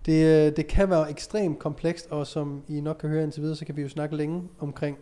det, 0.06 0.46
øh, 0.46 0.56
det 0.56 0.66
kan 0.66 0.90
være 0.90 1.10
ekstremt 1.10 1.58
komplekst, 1.58 2.06
og 2.10 2.26
som 2.26 2.62
I 2.68 2.80
nok 2.80 2.96
kan 2.96 3.08
høre 3.08 3.22
indtil 3.22 3.42
videre, 3.42 3.56
så 3.56 3.64
kan 3.64 3.76
vi 3.76 3.82
jo 3.82 3.88
snakke 3.88 4.16
længe 4.16 4.42
omkring 4.58 4.98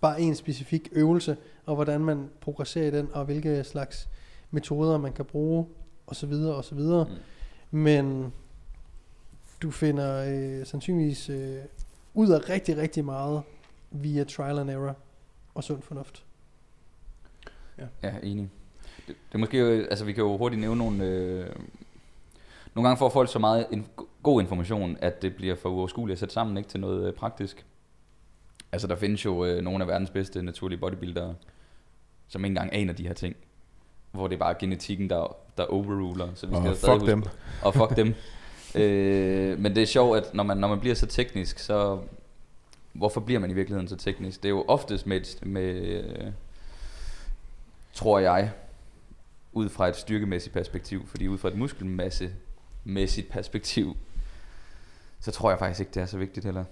bare 0.00 0.20
en 0.20 0.34
specifik 0.34 0.88
øvelse, 0.92 1.36
og 1.66 1.74
hvordan 1.74 2.00
man 2.00 2.30
progresserer 2.40 2.86
i 2.86 2.90
den, 2.90 3.08
og 3.12 3.24
hvilke 3.24 3.64
slags 3.64 4.08
metoder 4.50 4.98
man 4.98 5.12
kan 5.12 5.24
bruge, 5.24 5.66
og 6.06 6.16
så 6.16 6.26
videre, 6.26 6.54
og 6.54 6.64
så 6.64 6.74
videre. 6.74 7.04
Mm. 7.70 7.78
Men 7.78 8.32
du 9.62 9.70
finder 9.70 10.24
øh, 10.28 10.66
sandsynligvis 10.66 11.30
øh, 11.30 11.58
ud 12.14 12.30
af 12.30 12.48
rigtig, 12.48 12.76
rigtig 12.76 13.04
meget 13.04 13.42
via 13.90 14.24
trial 14.24 14.58
and 14.58 14.70
error 14.70 14.96
og 15.54 15.64
sund 15.64 15.82
fornuft. 15.82 16.24
Ja, 18.02 18.14
enig. 18.22 18.50
Det, 19.06 19.16
det 19.28 19.34
er 19.34 19.38
måske, 19.38 19.58
jo- 19.58 19.86
altså 19.90 20.04
vi 20.04 20.12
kan 20.12 20.24
jo 20.24 20.36
hurtigt 20.36 20.60
nævne 20.60 20.78
nogle, 20.78 21.04
øh, 21.04 21.46
nogle 22.74 22.88
gange 22.88 22.98
får 22.98 23.08
folk 23.08 23.32
så 23.32 23.38
meget 23.38 23.66
in, 23.72 23.86
god 24.22 24.40
information, 24.40 24.96
at 25.00 25.22
det 25.22 25.36
bliver 25.36 25.54
for 25.54 25.68
uoverskueligt 25.68 26.14
at 26.14 26.18
sætte 26.18 26.34
sammen 26.34 26.56
ikke, 26.56 26.68
til 26.68 26.80
noget 26.80 27.06
øh, 27.06 27.12
praktisk. 27.14 27.66
Altså 28.72 28.86
der 28.86 28.96
findes 28.96 29.24
jo 29.24 29.44
øh, 29.44 29.62
nogle 29.62 29.84
af 29.84 29.88
verdens 29.88 30.10
bedste 30.10 30.42
naturlige 30.42 30.78
bodybuildere, 30.78 31.34
som 32.28 32.44
ikke 32.44 32.52
engang 32.52 32.74
aner 32.74 32.92
de 32.92 33.06
her 33.06 33.14
ting. 33.14 33.36
Hvor 34.12 34.28
det 34.28 34.34
er 34.34 34.38
bare 34.38 34.54
genetikken, 34.60 35.10
der, 35.10 35.36
der 35.56 35.64
overruler. 35.64 36.28
Så 36.34 36.46
vi 36.46 36.54
skal 36.54 36.70
Og 36.70 36.76
fuck 36.76 36.90
huske- 36.92 37.10
dem. 37.10 37.22
Og 37.62 37.74
fuck 37.74 37.96
dem. 37.96 38.14
øh, 38.82 39.58
men 39.58 39.74
det 39.74 39.82
er 39.82 39.86
sjovt, 39.86 40.16
at 40.18 40.34
når 40.34 40.42
man, 40.44 40.56
når 40.56 40.68
man 40.68 40.80
bliver 40.80 40.94
så 40.94 41.06
teknisk, 41.06 41.58
så... 41.58 41.98
Hvorfor 42.92 43.20
bliver 43.20 43.40
man 43.40 43.50
i 43.50 43.54
virkeligheden 43.54 43.88
så 43.88 43.96
teknisk? 43.96 44.42
Det 44.42 44.48
er 44.48 44.50
jo 44.50 44.64
oftest 44.68 45.06
med, 45.06 45.46
med 45.46 45.64
øh, 45.64 46.32
tror 47.92 48.18
jeg, 48.18 48.50
ud 49.52 49.68
fra 49.68 49.88
et 49.88 49.96
styrkemæssigt 49.96 50.52
perspektiv. 50.54 51.06
Fordi 51.06 51.28
ud 51.28 51.38
fra 51.38 51.48
et 51.48 51.56
muskelmassemæssigt 51.58 53.28
perspektiv, 53.30 53.96
så 55.20 55.30
tror 55.30 55.50
jeg 55.50 55.58
faktisk 55.58 55.80
ikke, 55.80 55.90
det 55.94 56.02
er 56.02 56.06
så 56.06 56.18
vigtigt 56.18 56.44
heller. 56.44 56.64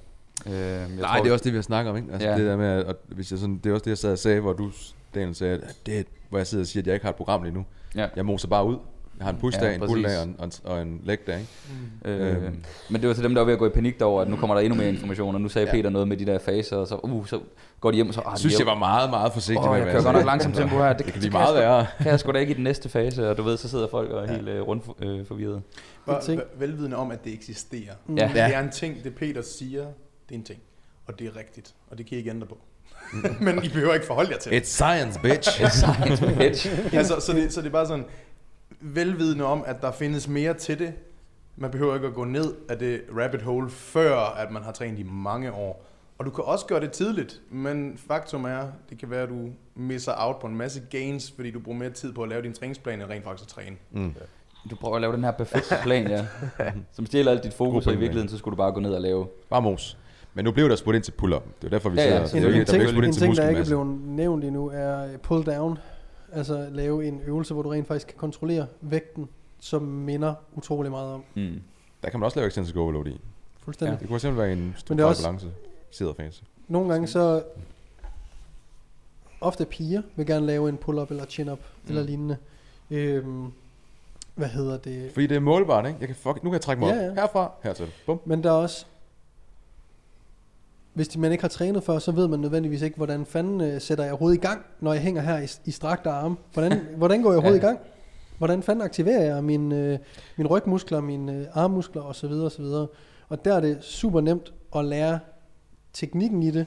Øh, 0.46 0.52
jeg 0.52 0.86
Nej, 1.00 1.14
tror, 1.16 1.22
det 1.22 1.28
er 1.28 1.32
også 1.32 1.44
det, 1.44 1.52
vi 1.52 1.56
har 1.56 1.62
snakket 1.62 1.90
om, 1.90 1.96
ikke? 1.96 2.08
Altså 2.12 2.28
Ja. 2.28 2.36
det 2.36 2.46
der 2.46 2.56
med, 2.56 2.66
at, 2.84 2.96
hvis 3.08 3.30
jeg 3.30 3.38
sådan, 3.38 3.60
det 3.64 3.70
er 3.70 3.74
også 3.74 3.84
det, 3.84 3.90
jeg 3.90 3.98
sad 3.98 4.12
og 4.12 4.18
sagde, 4.18 4.40
hvor 4.40 4.52
du, 4.52 4.70
Daniel, 5.14 5.34
sagde, 5.34 5.54
at 5.54 5.76
det, 5.86 6.06
hvor 6.28 6.38
jeg 6.38 6.46
sidder 6.46 6.62
og 6.64 6.68
siger, 6.68 6.82
at 6.82 6.86
jeg 6.86 6.94
ikke 6.94 7.04
har 7.04 7.10
et 7.10 7.16
program 7.16 7.42
lige 7.42 7.54
nu. 7.54 7.64
Ja. 7.96 8.06
Jeg 8.16 8.26
moser 8.26 8.48
bare 8.48 8.66
ud. 8.66 8.76
Jeg 9.18 9.24
har 9.26 9.32
en 9.32 9.38
push-dag, 9.38 9.68
Ja, 9.68 9.74
en 9.74 9.80
pull-dag 9.80 10.18
og 10.18 10.24
en, 10.24 10.36
og 10.38 10.44
en, 10.44 10.52
og 10.64 10.82
en 10.82 11.00
leg-dag, 11.04 11.38
ikke? 11.38 12.22
Øh, 12.22 12.44
Øhm. 12.44 12.56
men 12.90 13.00
det 13.00 13.08
var 13.08 13.14
til 13.14 13.24
dem, 13.24 13.34
der 13.34 13.40
var 13.40 13.44
ved 13.44 13.52
at 13.52 13.58
gå 13.58 13.66
i 13.66 13.70
panik 13.70 13.98
derover, 13.98 14.22
at 14.22 14.28
nu 14.28 14.36
kommer 14.36 14.54
der 14.56 14.62
endnu 14.62 14.76
mere 14.78 14.88
information, 14.88 15.34
og 15.34 15.40
nu 15.40 15.48
sagde 15.48 15.66
Ja. 15.66 15.72
Peter 15.72 15.90
noget 15.90 16.08
med 16.08 16.16
de 16.16 16.26
der 16.26 16.38
faser, 16.38 16.76
og 16.76 16.86
så, 16.86 16.94
uh, 17.02 17.26
så 17.26 17.40
går 17.80 17.90
de 17.90 17.94
hjem, 17.94 18.08
og 18.08 18.14
så, 18.14 18.20
ah, 18.20 18.26
Jeg 18.30 18.38
synes, 18.38 18.58
jeg 18.58 18.66
var 18.66 18.74
meget, 18.74 19.10
meget 19.10 19.32
forsigtig 19.32 19.64
Åh, 19.64 19.70
med, 19.70 19.78
jeg 19.82 19.92
kører 19.92 20.02
godt 20.02 20.16
nok 20.16 20.24
langsomt 20.24 20.56
tempo 20.56 20.76
her. 20.76 20.88
Det, 20.88 20.98
Det 20.98 21.04
kan 21.06 21.14
det 21.14 21.20
blive 21.20 21.30
kan 21.30 21.40
meget 21.40 21.54
værre. 21.56 21.86
Kan 21.98 22.06
jeg 22.06 22.20
sgu 22.20 22.32
da 22.32 22.38
ikke 22.38 22.52
i 22.52 22.54
den 22.56 22.64
næste 22.64 22.88
fase, 22.88 23.30
og 23.30 23.36
du 23.36 23.42
ved, 23.42 23.56
så 23.56 23.68
sidder 23.68 23.88
folk 23.88 24.10
og 24.10 24.24
er 24.24 24.32
helt 24.32 24.48
øh, 24.48 24.62
rundt 24.62 24.84
øh, 25.02 25.26
forvirret. 25.26 25.62
Bare 26.06 26.40
velvidende 26.58 26.96
om, 26.96 27.10
at 27.10 27.24
det 27.24 27.32
eksisterer. 27.34 27.92
Mm. 28.06 28.16
Ja. 28.18 28.30
Det 28.34 28.40
er 28.54 28.60
en 28.62 28.70
ting, 28.70 29.04
det 29.04 29.14
Peter 29.14 29.42
siger, 29.42 29.84
det 30.28 30.34
er 30.34 30.38
en 30.38 30.44
ting. 30.44 30.60
Og 31.06 31.18
det 31.18 31.26
er 31.26 31.36
rigtigt. 31.36 31.74
Og 31.90 31.98
det 31.98 32.06
kan 32.06 32.14
I 32.14 32.18
ikke 32.18 32.30
ændre 32.30 32.46
på. 32.46 32.58
Men 33.40 33.64
I 33.64 33.68
behøver 33.68 33.94
ikke 33.94 34.06
forholde 34.06 34.30
jer 34.30 34.38
til 34.38 34.52
det. 34.52 34.60
It's 34.60 34.64
science, 34.64 35.20
bitch! 35.20 35.60
It's 35.60 35.68
science, 35.68 36.26
bitch. 36.38 36.68
altså, 36.98 37.20
så, 37.20 37.32
det, 37.32 37.52
så 37.52 37.60
det 37.60 37.66
er 37.66 37.72
bare 37.72 37.86
sådan, 37.86 38.04
velvidende 38.80 39.44
om, 39.44 39.64
at 39.66 39.82
der 39.82 39.92
findes 39.92 40.28
mere 40.28 40.54
til 40.54 40.78
det. 40.78 40.92
Man 41.56 41.70
behøver 41.70 41.94
ikke 41.94 42.06
at 42.06 42.14
gå 42.14 42.24
ned 42.24 42.54
af 42.68 42.78
det 42.78 43.02
rabbit 43.18 43.42
hole, 43.42 43.70
før 43.70 44.16
at 44.16 44.50
man 44.50 44.62
har 44.62 44.72
trænet 44.72 44.98
i 44.98 45.02
mange 45.02 45.52
år. 45.52 45.86
Og 46.18 46.26
du 46.26 46.30
kan 46.30 46.44
også 46.44 46.66
gøre 46.66 46.80
det 46.80 46.90
tidligt, 46.90 47.40
men 47.50 47.98
faktum 48.08 48.44
er, 48.44 48.66
det 48.90 48.98
kan 48.98 49.10
være, 49.10 49.22
at 49.22 49.28
du 49.28 49.50
misser 49.74 50.12
out 50.16 50.38
på 50.40 50.46
en 50.46 50.56
masse 50.56 50.82
gains, 50.90 51.32
fordi 51.36 51.50
du 51.50 51.60
bruger 51.60 51.78
mere 51.78 51.90
tid 51.90 52.12
på 52.12 52.22
at 52.22 52.28
lave 52.28 52.42
din 52.42 52.52
træningsplan, 52.52 53.00
end 53.00 53.10
rent 53.10 53.24
faktisk 53.24 53.44
at 53.44 53.48
træne. 53.48 53.76
Mm. 53.90 54.14
Du 54.70 54.76
prøver 54.76 54.94
at 54.94 55.00
lave 55.00 55.12
den 55.12 55.24
her 55.24 55.30
perfekte 55.30 55.74
plan, 55.82 56.08
ja. 56.10 56.26
Som 56.92 57.06
stjæler 57.06 57.30
alt 57.30 57.44
dit 57.44 57.54
fokus, 57.54 57.86
og 57.86 57.92
i 57.92 57.96
virkeligheden, 57.96 58.28
så 58.28 58.38
skulle 58.38 58.52
du 58.52 58.56
bare 58.56 58.72
gå 58.72 58.80
ned 58.80 58.94
og 58.94 59.00
lave. 59.00 59.26
Bare 59.50 59.62
mos. 59.62 59.98
Men 60.36 60.44
nu 60.44 60.52
blev 60.52 60.68
der 60.68 60.76
spurgt 60.76 60.94
ind 60.96 61.04
til 61.04 61.12
pull-up. 61.12 61.42
Det 61.60 61.66
er 61.66 61.70
derfor, 61.70 61.88
vi 61.88 61.96
Ja, 62.00 62.04
ja, 62.16 62.26
sidder... 62.26 62.46
En, 62.48 62.52
det 62.52 62.54
er 62.54 62.56
jo 62.56 62.60
en, 62.60 62.66
der 62.66 62.72
ting, 62.72 62.78
blev 62.80 62.88
spurgt 62.88 63.04
en 63.04 63.10
ind 63.10 63.14
ting, 63.14 63.36
der 63.36 63.48
ikke 63.48 63.60
er 63.60 63.64
blevet 63.64 64.00
nævnt 64.06 64.44
endnu, 64.44 64.70
er 64.74 65.16
pull 65.16 65.46
down. 65.46 65.78
Altså 66.32 66.68
lave 66.72 67.06
en 67.06 67.20
øvelse, 67.26 67.54
hvor 67.54 67.62
du 67.62 67.68
rent 67.68 67.86
faktisk 67.88 68.06
kan 68.06 68.16
kontrollere 68.18 68.66
vægten, 68.80 69.28
som 69.60 69.82
minder 69.82 70.34
utrolig 70.54 70.90
meget 70.90 71.12
om. 71.14 71.22
Mm. 71.34 71.60
Der 72.02 72.10
kan 72.10 72.20
man 72.20 72.24
også 72.24 72.38
lave 72.38 72.46
extensive 72.46 72.80
overload 72.82 73.06
i. 73.06 73.20
Fuldstændig. 73.58 74.00
Det 74.00 74.08
kunne 74.08 74.20
simpelthen 74.20 74.44
være 74.44 74.52
en 74.66 74.74
strukturel 74.78 75.08
også- 75.08 75.22
balance. 75.22 75.46
Sidder 75.90 76.12
fase. 76.14 76.42
Nogle 76.68 76.92
gange 76.92 77.06
så... 77.06 77.42
Ofte 79.40 79.64
piger 79.64 80.02
vil 80.16 80.26
gerne 80.26 80.46
lave 80.46 80.68
en 80.68 80.76
pull-up 80.76 81.10
eller 81.10 81.24
chin-up 81.26 81.58
mm. 81.58 81.88
eller 81.88 82.02
lignende. 82.02 82.36
Øhm, 82.90 83.52
hvad 84.34 84.48
hedder 84.48 84.76
det? 84.78 85.10
Fordi 85.12 85.26
det 85.26 85.36
er 85.36 85.40
målbart, 85.40 85.86
ikke? 85.86 85.96
Jeg 86.00 86.08
kan 86.08 86.16
fuck, 86.16 86.34
nu 86.44 86.50
kan 86.50 86.52
jeg 86.52 86.60
trække 86.60 86.80
mig 86.80 86.94
Ja, 86.94 87.04
ja. 87.04 87.14
Herfra, 87.14 87.50
hertil. 87.62 87.86
Bum. 88.06 88.20
Men 88.24 88.42
der 88.44 88.50
er 88.50 88.54
også... 88.54 88.86
Hvis 90.96 91.16
man 91.16 91.32
ikke 91.32 91.42
har 91.42 91.48
trænet 91.48 91.82
før, 91.82 91.98
så 91.98 92.12
ved 92.12 92.28
man 92.28 92.40
nødvendigvis 92.40 92.82
ikke, 92.82 92.96
hvordan 92.96 93.26
fanden 93.26 93.60
øh, 93.60 93.80
sætter 93.80 94.04
jeg 94.04 94.14
hovedet 94.14 94.36
i 94.36 94.40
gang, 94.40 94.64
når 94.80 94.92
jeg 94.92 95.02
hænger 95.02 95.22
her 95.22 95.38
i, 95.38 95.48
i 95.64 95.70
strakte 95.70 96.10
arme. 96.10 96.36
Hvordan, 96.52 96.80
hvordan 96.98 97.22
går 97.22 97.32
jeg 97.32 97.40
hovedet 97.40 97.58
Ja. 97.62 97.64
i 97.64 97.66
gang? 97.66 97.78
Hvordan 98.38 98.62
fanden 98.62 98.84
aktiverer 98.84 99.34
jeg 99.34 99.44
mine, 99.44 99.76
øh, 99.76 99.98
mine 100.36 100.48
rygmuskler, 100.48 101.00
mine 101.00 101.32
øh, 101.32 101.46
armmuskler 101.52 102.02
osv. 102.02 102.30
osv. 102.32 102.64
Og 103.28 103.44
der 103.44 103.54
er 103.54 103.60
det 103.60 103.84
super 103.84 104.20
nemt 104.20 104.54
at 104.76 104.84
lære 104.84 105.18
teknikken 105.92 106.42
i 106.42 106.50
det, 106.50 106.66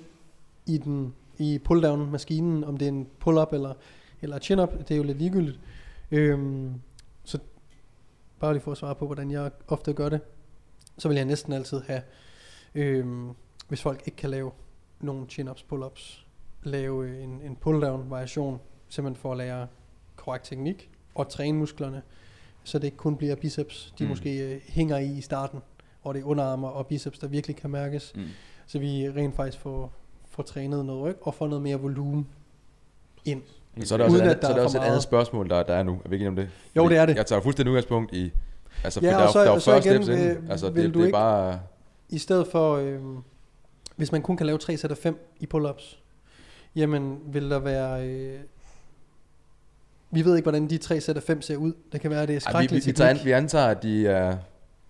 i, 0.66 0.78
den, 0.78 1.14
i 1.38 1.60
pull-down-maskinen, 1.66 2.64
om 2.64 2.78
det 2.78 2.86
er 2.86 2.90
en 2.92 3.08
pull-up 3.20 3.54
eller, 3.54 3.74
eller 4.22 4.40
chin-up, 4.40 4.74
det 4.80 4.92
er 4.92 4.96
jo 4.98 5.04
lidt 5.04 5.18
ligegyldigt. 5.18 5.60
Øhm, 6.12 6.74
så 7.24 7.40
bare 8.40 8.54
lige 8.54 8.62
for 8.64 8.72
at 8.72 8.78
svare 8.78 8.96
på, 8.96 9.06
hvordan 9.06 9.32
jeg 9.32 9.52
ofte 9.68 9.94
gør 9.94 10.10
det, 10.10 10.20
så 10.98 11.08
vil 11.08 11.16
jeg 11.18 11.26
næsten 11.26 11.54
altid 11.54 11.82
have, 11.88 12.02
øhm, 12.76 13.30
hvis 13.70 13.82
folk 13.82 14.02
ikke 14.06 14.16
kan 14.16 14.30
lave 14.30 14.52
nogle 15.00 15.26
chin-ups, 15.32 15.66
pull-ups, 15.74 16.26
lave 16.64 17.08
øh, 17.10 17.24
en, 17.24 17.30
en 17.30 17.58
pull-down 17.66 18.10
variation, 18.10 18.60
simpelthen 18.90 19.22
for 19.22 19.32
at 19.32 19.38
lære 19.38 19.68
korrekt 20.16 20.46
teknik 20.46 20.90
og 21.16 21.30
træne 21.30 21.58
musklerne, 21.58 22.02
så 22.64 22.80
det 22.80 22.86
ikke 22.86 22.98
kun 22.98 23.16
bliver 23.16 23.36
biceps, 23.36 23.94
de 24.00 24.04
Mm. 24.04 24.10
måske 24.10 24.54
øh, 24.56 24.62
hænger 24.68 24.98
i 24.98 25.06
i 25.18 25.22
starten, 25.22 25.60
og 26.04 26.14
det 26.14 26.20
er 26.22 26.26
underarmer 26.26 26.68
og 26.68 26.88
biceps, 26.88 27.20
der 27.20 27.28
virkelig 27.28 27.56
kan 27.56 27.70
mærkes, 27.70 28.12
Mm. 28.16 28.24
så 28.68 28.80
vi 28.80 29.10
rent 29.10 29.36
faktisk 29.36 29.60
får, 29.60 29.94
får 30.30 30.44
trænet 30.44 30.86
noget 30.86 31.02
ryg 31.02 31.16
og 31.22 31.34
får 31.34 31.48
noget 31.48 31.62
mere 31.62 31.78
volumen 31.80 32.28
ind. 33.26 33.42
Så 33.84 33.94
er 33.96 33.98
der 33.98 34.06
også, 34.06 34.18
et, 34.18 34.22
andet, 34.22 34.42
der 34.42 34.48
så 34.48 34.48
er 34.48 34.52
er 34.52 34.56
der 34.56 34.62
for 34.62 34.66
også 34.66 34.78
et 34.78 34.84
andet 34.84 35.04
spørgsmål, 35.04 35.50
der, 35.50 35.64
der 35.64 35.74
er 35.74 35.84
nu. 35.84 36.02
Er 36.06 36.10
vi 36.10 36.16
ikke 36.16 36.28
om 36.28 36.36
det? 36.36 36.50
Jo, 36.76 36.84
Fordi 36.84 36.94
det 36.96 37.02
er 37.02 37.06
det. 37.06 37.16
Jeg 37.16 37.26
tager 37.26 37.42
fuldstændig 37.42 37.72
udgangspunkt 37.72 38.14
i... 38.14 38.32
Altså, 38.84 39.00
for 39.00 39.08
Ja, 39.08 39.12
der, 39.14 39.18
er- 39.20 39.32
så- 39.32 39.40
der 39.40 39.46
er 39.46 39.50
jo 39.50 39.54
og 39.56 39.62
så 39.62 39.72
40 39.72 39.78
igen, 39.94 40.04
steps 40.04 40.20
ind. 40.20 40.30
øh, 40.44 40.50
Altså, 40.50 40.70
det, 40.70 40.94
du 40.94 41.02
det 41.02 41.08
er 41.08 41.12
bare... 41.12 41.60
I 42.10 42.18
stedet 42.18 42.48
for, 42.48 42.76
øh, 42.76 43.00
hvis 44.00 44.12
man 44.12 44.22
kun 44.22 44.38
kan 44.38 44.46
lave 44.46 44.58
3 44.58 44.78
sæt 44.78 44.92
af 44.92 44.98
5 44.98 45.36
i 45.40 45.48
pull-ups, 45.54 45.98
jamen 46.76 47.20
vil 47.26 47.50
der 47.50 47.60
være... 47.60 48.08
Øh, 48.08 48.40
vi 50.12 50.26
ved 50.26 50.36
ikke, 50.36 50.44
hvordan 50.46 50.70
de 50.70 50.78
3 50.78 51.02
sæt 51.02 51.18
af 51.18 51.24
5 51.24 51.42
ser 51.42 51.56
ud. 51.58 51.74
Det 51.92 52.02
kan 52.02 52.12
være, 52.12 52.22
det 52.28 52.28
er 52.28 52.28
Ej, 52.28 52.34
vi, 52.34 52.34
vi, 52.34 52.40
skrækkeligt 52.40 52.86
vi, 52.88 52.92
tager, 52.92 53.10
an- 53.10 53.20
vi 53.26 53.32
antager, 53.32 53.66
at 53.68 53.84
de 53.84 54.08
er 54.08 54.38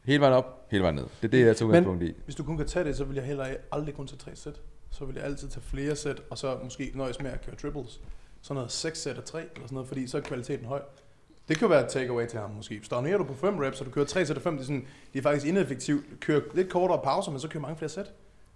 hele 0.05 0.19
vejen 0.21 0.33
op, 0.33 0.65
hele 0.71 0.81
vejen 0.83 0.95
ned. 0.95 1.03
Det 1.21 1.27
er 1.27 1.31
det, 1.31 1.45
jeg 1.45 1.57
tager 1.57 1.67
Men- 1.67 1.69
udgangspunkt 1.77 2.03
i. 2.03 2.13
Hvis 2.25 2.35
du 2.35 2.43
kun 2.43 2.57
kan 2.57 2.67
tage 2.67 2.85
det, 2.85 2.97
så 2.97 3.03
vil 3.03 3.15
jeg 3.15 3.23
heller 3.25 3.45
aldrig 3.71 3.95
kun 3.95 4.07
tage 4.07 4.17
tre 4.17 4.35
sæt. 4.35 4.61
Så 4.91 5.05
vil 5.05 5.15
jeg 5.15 5.23
altid 5.23 5.47
tage 5.49 5.61
flere 5.63 5.95
sæt, 5.95 6.21
og 6.29 6.37
så 6.37 6.57
måske 6.63 6.91
nøjes 6.95 7.19
med 7.21 7.31
at 7.31 7.45
køre 7.45 7.55
triples. 7.55 8.01
Sådan 8.41 8.55
noget 8.55 8.71
6 8.71 9.01
sæt 9.01 9.17
af 9.17 9.23
3 9.23 9.39
eller 9.39 9.49
sådan 9.55 9.67
noget, 9.75 9.87
fordi 9.87 10.07
så 10.07 10.17
er 10.17 10.21
kvaliteten 10.21 10.65
høj. 10.65 10.81
Det 11.47 11.57
kan 11.57 11.65
jo 11.67 11.69
være 11.73 11.83
et 11.85 11.89
takeaway 11.89 12.27
til 12.27 12.39
ham 12.39 12.49
måske. 12.49 12.79
Stagnerer 12.83 13.17
du 13.17 13.23
på 13.23 13.33
5 13.33 13.57
reps, 13.57 13.79
og 13.79 13.85
du 13.85 13.91
kører 13.91 14.05
3 14.05 14.25
sæt 14.25 14.35
af 14.37 14.41
5, 14.43 14.53
det 14.53 14.61
er, 14.61 14.65
sådan, 14.65 14.85
det 15.13 15.19
er 15.19 15.23
faktisk 15.23 15.45
ineffektivt. 15.45 16.05
Kør 16.19 16.39
lidt 16.55 16.69
kortere 16.69 16.99
pauser, 17.03 17.31
men 17.31 17.39
så 17.39 17.47
kører 17.47 17.61
mange 17.61 17.77
flere 17.77 17.89
sæt. 17.89 18.11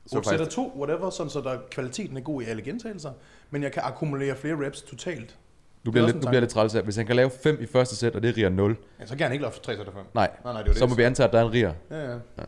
Så 0.08 0.18
8 0.18 0.30
sæt 0.30 0.34
af 0.34 0.40
faktisk- 0.40 0.56
2, 0.56 0.74
whatever, 0.80 1.10
sådan 1.10 1.30
så 1.30 1.42
der, 1.42 1.58
kvaliteten 1.72 2.18
er 2.18 2.22
god 2.22 2.42
i 2.42 2.46
alle 2.46 2.62
gentagelser. 2.62 3.12
Men 3.52 3.64
jeg 3.64 3.72
kan 3.72 3.82
akkumulere 3.86 4.36
flere 4.36 4.66
reps 4.66 4.82
totalt. 4.82 5.36
Nu 5.84 5.92
bliver, 5.92 6.06
lidt, 6.06 6.24
nu 6.24 6.28
bliver 6.30 6.40
det 6.40 6.50
træls 6.50 6.74
her. 6.74 6.82
Hvis 6.82 6.96
han 6.96 7.06
kan 7.06 7.16
lave 7.16 7.30
5 7.44 7.58
i 7.62 7.66
første 7.66 7.96
sæt, 7.96 8.16
og 8.16 8.24
det 8.24 8.38
riger 8.38 8.50
0, 8.50 8.78
Ja, 9.00 9.06
så 9.06 9.16
kan 9.16 9.24
han 9.24 9.32
ikke 9.32 9.42
lave 9.42 9.54
3 9.64 9.76
sæt 9.78 9.88
af 9.88 9.94
5. 9.94 10.04
nej, 10.14 10.30
Nej, 10.44 10.54
nej, 10.54 10.62
det 10.62 10.68
er 10.70 10.74
jo 10.74 10.78
så 10.80 10.86
det. 10.86 10.90
må 10.90 10.96
vi 10.96 11.04
antage, 11.04 11.28
at 11.28 11.34
der 11.34 11.40
er 11.40 11.46
en 11.46 11.54
riger. 11.54 11.74
Ja, 11.92 12.06
ja. 12.06 12.12
Ja. 12.12 12.44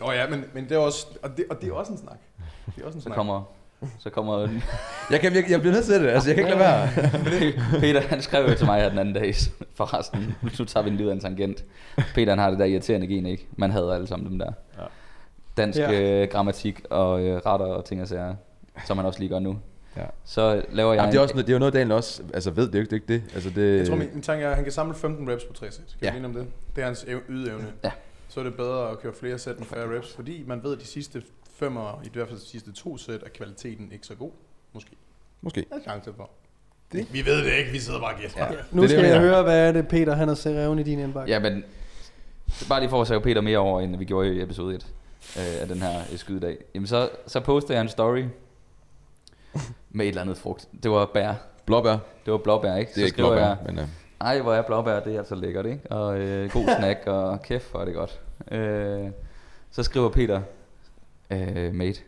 Jo 0.00 0.10
ja, 0.10 0.28
men, 0.28 0.44
men 0.54 0.64
det 0.64 0.72
er 0.72 0.78
også, 0.78 1.06
og 1.22 1.36
det, 1.36 1.44
og 1.50 1.60
det 1.60 1.68
er 1.68 1.72
også 1.72 1.92
en 1.92 1.98
snak. 1.98 2.18
Det 2.76 2.82
er 2.82 2.86
også 2.86 2.96
en 2.96 3.02
Så 3.02 3.06
snak. 3.06 3.14
kommer, 3.16 3.42
så 3.98 4.10
kommer 4.10 4.48
Jeg, 5.10 5.20
kan, 5.20 5.34
jeg, 5.34 5.44
jeg 5.50 5.60
bliver 5.60 5.74
nødt 5.74 5.84
til 5.84 5.94
det, 6.02 6.08
altså 6.08 6.28
jeg 6.28 6.36
kan 6.36 6.46
ikke 6.46 6.58
lade 6.58 6.70
være. 6.70 7.80
Peter, 7.80 8.00
han 8.00 8.22
skrev 8.22 8.48
jo 8.50 8.54
til 8.54 8.66
mig 8.66 8.80
her 8.80 8.88
den 8.88 8.98
anden 8.98 9.14
dag, 9.14 9.34
forresten, 9.74 10.34
nu 10.42 10.48
tager 10.64 10.84
vi 10.84 10.90
en 10.90 10.96
lyd 10.96 11.08
af 11.08 11.12
en 11.12 11.20
tangent. 11.20 11.64
Peter, 12.14 12.32
han 12.32 12.38
har 12.38 12.50
det 12.50 12.58
der 12.58 12.64
irriterende 12.64 13.06
gen, 13.06 13.26
ikke? 13.26 13.46
Man 13.56 13.70
hader 13.70 13.94
alle 13.94 14.06
sammen 14.06 14.30
dem 14.30 14.38
der. 14.38 14.52
Ja. 14.78 14.82
Dansk 15.58 15.78
Ja. 15.78 16.22
øh, 16.22 16.28
grammatik 16.28 16.80
og 16.90 17.22
øh, 17.22 17.36
retter 17.46 17.66
og 17.66 17.84
ting 17.84 18.02
og 18.02 18.08
sager, 18.08 18.34
som 18.86 18.96
man 18.96 19.06
også 19.06 19.18
lige 19.18 19.28
gør 19.28 19.38
nu. 19.38 19.58
Ja. 19.96 20.02
Så 20.24 20.62
laver 20.72 20.92
jeg 20.92 21.00
Jamen, 21.00 21.12
det, 21.12 21.18
er 21.18 21.22
også, 21.22 21.34
noget- 21.34 21.46
det 21.46 21.52
er 21.52 21.54
jo 21.54 21.58
noget, 21.58 21.74
Daniel 21.74 21.92
også 21.92 22.22
altså, 22.34 22.50
ved. 22.50 22.66
Det 22.66 22.74
er 22.74 22.78
jo 22.78 22.82
ikke 22.82 22.90
det. 22.90 23.14
Er 23.14 23.14
ikke 23.14 23.26
det. 23.26 23.34
Altså, 23.34 23.50
det 23.50 23.78
Jeg 23.78 23.86
tror, 23.88 23.96
min, 23.96 24.08
min 24.12 24.22
tanke 24.22 24.44
er, 24.44 24.48
at 24.50 24.54
han 24.54 24.64
kan 24.64 24.72
samle 24.72 24.94
15 24.94 25.28
reps 25.30 25.44
på 25.44 25.52
3 25.52 25.70
sæt. 25.70 25.84
Kan 26.02 26.12
Ja. 26.14 26.18
vi 26.18 26.24
om 26.24 26.32
det? 26.34 26.46
Det 26.76 26.82
er 26.82 26.86
hans 26.86 27.04
ev- 27.08 27.22
ydeevne. 27.28 27.66
Ja. 27.84 27.90
Så 28.28 28.40
er 28.40 28.44
det 28.44 28.54
bedre 28.54 28.90
at 28.90 28.98
køre 29.00 29.12
flere 29.20 29.38
sæt 29.38 29.58
med 29.58 29.66
færre 29.66 29.96
reps, 29.96 30.12
fordi 30.14 30.44
man 30.46 30.62
ved, 30.62 30.72
at 30.74 30.80
de 30.80 30.86
sidste 30.86 31.22
fem 31.54 31.76
og 31.76 31.98
i 32.04 32.08
hvert 32.12 32.28
fald 32.28 32.38
de 32.38 32.44
sidste 32.46 32.72
to 32.72 32.96
sæt 32.96 33.22
er 33.22 33.28
kvaliteten 33.34 33.88
ikke 33.92 34.06
så 34.06 34.14
god. 34.14 34.30
Måske. 34.74 34.90
Måske. 35.42 35.66
Der 35.70 35.76
er 35.76 35.80
chance 35.82 36.10
for. 36.16 36.30
Det- 36.92 37.12
Vi 37.12 37.26
ved 37.26 37.44
det 37.44 37.52
ikke, 37.58 37.70
vi 37.70 37.78
sidder 37.78 38.00
bare 38.00 38.14
og 38.14 38.20
gætter. 38.20 38.38
Ja. 38.44 38.50
Nu 38.72 38.82
Det 38.82 38.90
skal 38.90 39.02
det, 39.02 39.08
jeg 39.08 39.14
jeg 39.14 39.22
høre, 39.30 39.42
hvad 39.42 39.68
er 39.68 39.72
det, 39.72 39.88
Peter, 39.88 40.14
han 40.14 40.28
har 40.28 40.34
serreven 40.34 40.78
i 40.78 40.82
din 40.82 40.98
indbakke. 40.98 41.32
Ja, 41.32 41.38
men 41.38 41.64
bare 42.68 42.80
lige 42.80 42.90
for 42.90 43.00
at 43.00 43.06
save 43.08 43.20
Peter 43.20 43.40
mere 43.40 43.58
over, 43.58 43.80
end 43.80 43.96
vi 43.96 44.04
gjorde 44.04 44.34
i 44.36 44.42
episode 44.42 44.74
1 44.74 44.86
øh, 45.38 45.60
af 45.60 45.68
den 45.68 45.82
her 45.82 46.00
øh, 46.12 46.18
skydedag. 46.18 46.56
Jamen 46.74 46.86
så, 46.86 47.10
så 47.26 47.40
postede 47.40 47.74
jeg 47.74 47.82
en 47.82 47.88
story 47.88 48.24
med 49.90 50.04
et 50.04 50.08
eller 50.08 50.22
andet 50.22 50.38
frugt. 50.38 50.68
Det 50.82 50.90
var 50.90 51.10
bær. 51.14 51.34
Blåbær. 51.66 51.96
Det 52.24 52.32
var 52.32 52.38
blåbær, 52.38 52.76
ikke? 52.76 52.92
Det 52.94 53.00
er 53.00 53.04
ikke 53.04 53.14
skriver 53.14 53.28
blåbær, 53.28 53.46
jeg, 53.46 53.56
men... 53.66 53.78
Uh, 53.78 53.84
ej, 54.20 54.40
hvor 54.40 54.54
er 54.54 54.62
blåbær, 54.62 55.00
det 55.00 55.14
er 55.14 55.18
altså 55.18 55.34
lækkert, 55.34 55.66
ikke? 55.66 55.92
Og 55.92 56.18
øh, 56.18 56.50
god 56.50 56.64
snack, 56.78 57.06
og 57.06 57.42
kæft, 57.42 57.70
hvor 57.70 57.80
er 57.80 57.84
det 57.84 57.94
godt. 57.94 58.20
Øh, 58.50 59.10
så 59.70 59.82
skriver 59.82 60.08
Peter, 60.08 60.40
øh, 61.30 61.74
mate, 61.74 62.00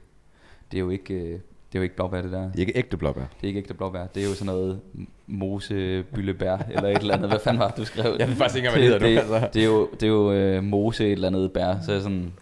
det 0.71 0.77
er 0.77 0.81
jo 0.81 0.91
ikke, 0.91 1.15
øh, 1.15 1.31
det 1.73 1.79
er 1.79 1.79
jo 1.79 1.83
ikke 1.83 1.97
blåbær, 1.97 2.23
det 2.23 2.33
der. 2.33 2.43
det 2.43 2.57
er 2.57 2.61
ikke 2.61 2.77
ægte 2.77 2.97
blåbær. 2.97 3.21
Det 3.21 3.43
er 3.43 3.47
ikke 3.47 3.59
ægte 3.59 3.75
blåbær. 3.75 4.07
Det 4.07 4.23
er 4.25 4.29
jo 4.29 4.35
sådan 4.35 4.47
noget 4.47 4.81
mose, 5.27 6.05
byllebær, 6.15 6.59
eller 6.71 6.89
et 6.89 6.99
eller 6.99 7.15
andet. 7.15 7.31
Hvad 7.31 7.39
fanden 7.39 7.61
var 7.61 7.69
det, 7.69 7.77
du 7.77 7.85
skrev? 7.85 8.17
Jeg 8.19 8.29
ved 8.29 8.37
faktisk 8.37 8.57
ikke, 8.57 8.71
hvad 8.71 8.83
det 8.83 8.89
hedder 8.89 9.01
nu, 9.01 9.07
det, 9.07 9.19
altså. 9.19 9.49
det, 9.55 9.63
er 9.63 9.67
jo, 9.67 9.89
det 9.93 10.03
er 10.03 10.07
jo 10.09 10.33
øh, 10.33 10.65
mose 10.65 11.07
et 11.07 11.13
eller 11.13 11.29
andet 11.29 11.53
bær. 11.53 11.75
Så 11.83 11.91
er 11.91 11.95
jeg 11.95 12.03
sådan, 12.03 12.33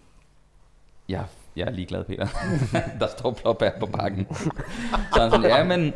jeg, 1.09 1.23
jeg 1.55 1.67
er 1.67 1.71
ligeglad, 1.71 2.03
Peter. 2.03 2.27
der 2.99 3.07
står 3.17 3.31
blåbær 3.31 3.69
på 3.79 3.85
pakken. 3.85 4.27
Så 5.13 5.21
han 5.21 5.31
sådan, 5.31 5.43
ja, 5.45 5.63
men 5.63 5.93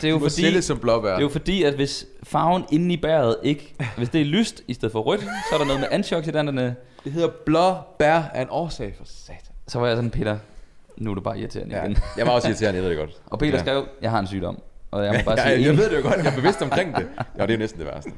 det 0.00 0.04
er 0.04 0.08
jo 0.10 0.18
fordi, 0.18 0.30
sælge 0.30 0.62
som 0.62 0.78
blåbær. 0.78 1.08
det 1.08 1.16
er 1.16 1.20
jo 1.22 1.28
fordi, 1.28 1.62
at 1.62 1.74
hvis 1.74 2.06
farven 2.22 2.64
inde 2.72 2.94
i 2.94 2.96
bæret 2.96 3.36
ikke, 3.42 3.74
hvis 3.96 4.08
det 4.08 4.20
er 4.20 4.24
lyst 4.24 4.62
i 4.68 4.74
stedet 4.74 4.92
for 4.92 5.00
rødt, 5.00 5.20
så 5.20 5.54
er 5.54 5.58
der 5.58 5.64
noget 5.64 5.80
med 5.80 5.88
antioxidanterne. 5.90 6.76
Det 7.04 7.12
hedder 7.12 7.28
blåbær 7.46 8.22
af 8.34 8.42
en 8.42 8.48
årsag 8.50 8.94
for 8.98 9.04
satan. 9.06 9.54
Så 9.68 9.78
var 9.78 9.86
jeg 9.86 9.96
sådan, 9.96 10.10
Peter, 10.10 10.38
nu 10.96 11.10
er 11.10 11.14
du 11.14 11.20
bare 11.20 11.38
irriterende 11.38 11.76
Ja, 11.76 11.82
igen. 11.84 11.98
jeg 12.16 12.26
var 12.26 12.32
også 12.32 12.48
irriterende, 12.48 12.76
jeg 12.76 12.82
ved 12.82 12.90
det 12.90 12.98
godt. 12.98 13.10
Og 13.26 13.38
Peter 13.38 13.52
Ja. 13.52 13.58
skrev, 13.58 13.86
jeg 14.02 14.10
har 14.10 14.18
en 14.18 14.26
sygdom. 14.26 14.58
Og 14.90 15.04
jeg 15.04 15.12
må 15.12 15.18
bare 15.24 15.36
sige, 15.46 15.48
jeg, 15.50 15.60
jeg 15.62 15.76
ved 15.76 15.90
det 15.90 15.96
jo 15.96 16.02
godt, 16.02 16.16
jeg 16.16 16.26
er 16.26 16.36
bevidst 16.36 16.62
omkring 16.62 16.96
det. 16.96 17.08
Ja, 17.38 17.46
det 17.46 17.54
er 17.54 17.58
næsten 17.58 17.80
det 17.80 17.88
værste. 17.94 18.10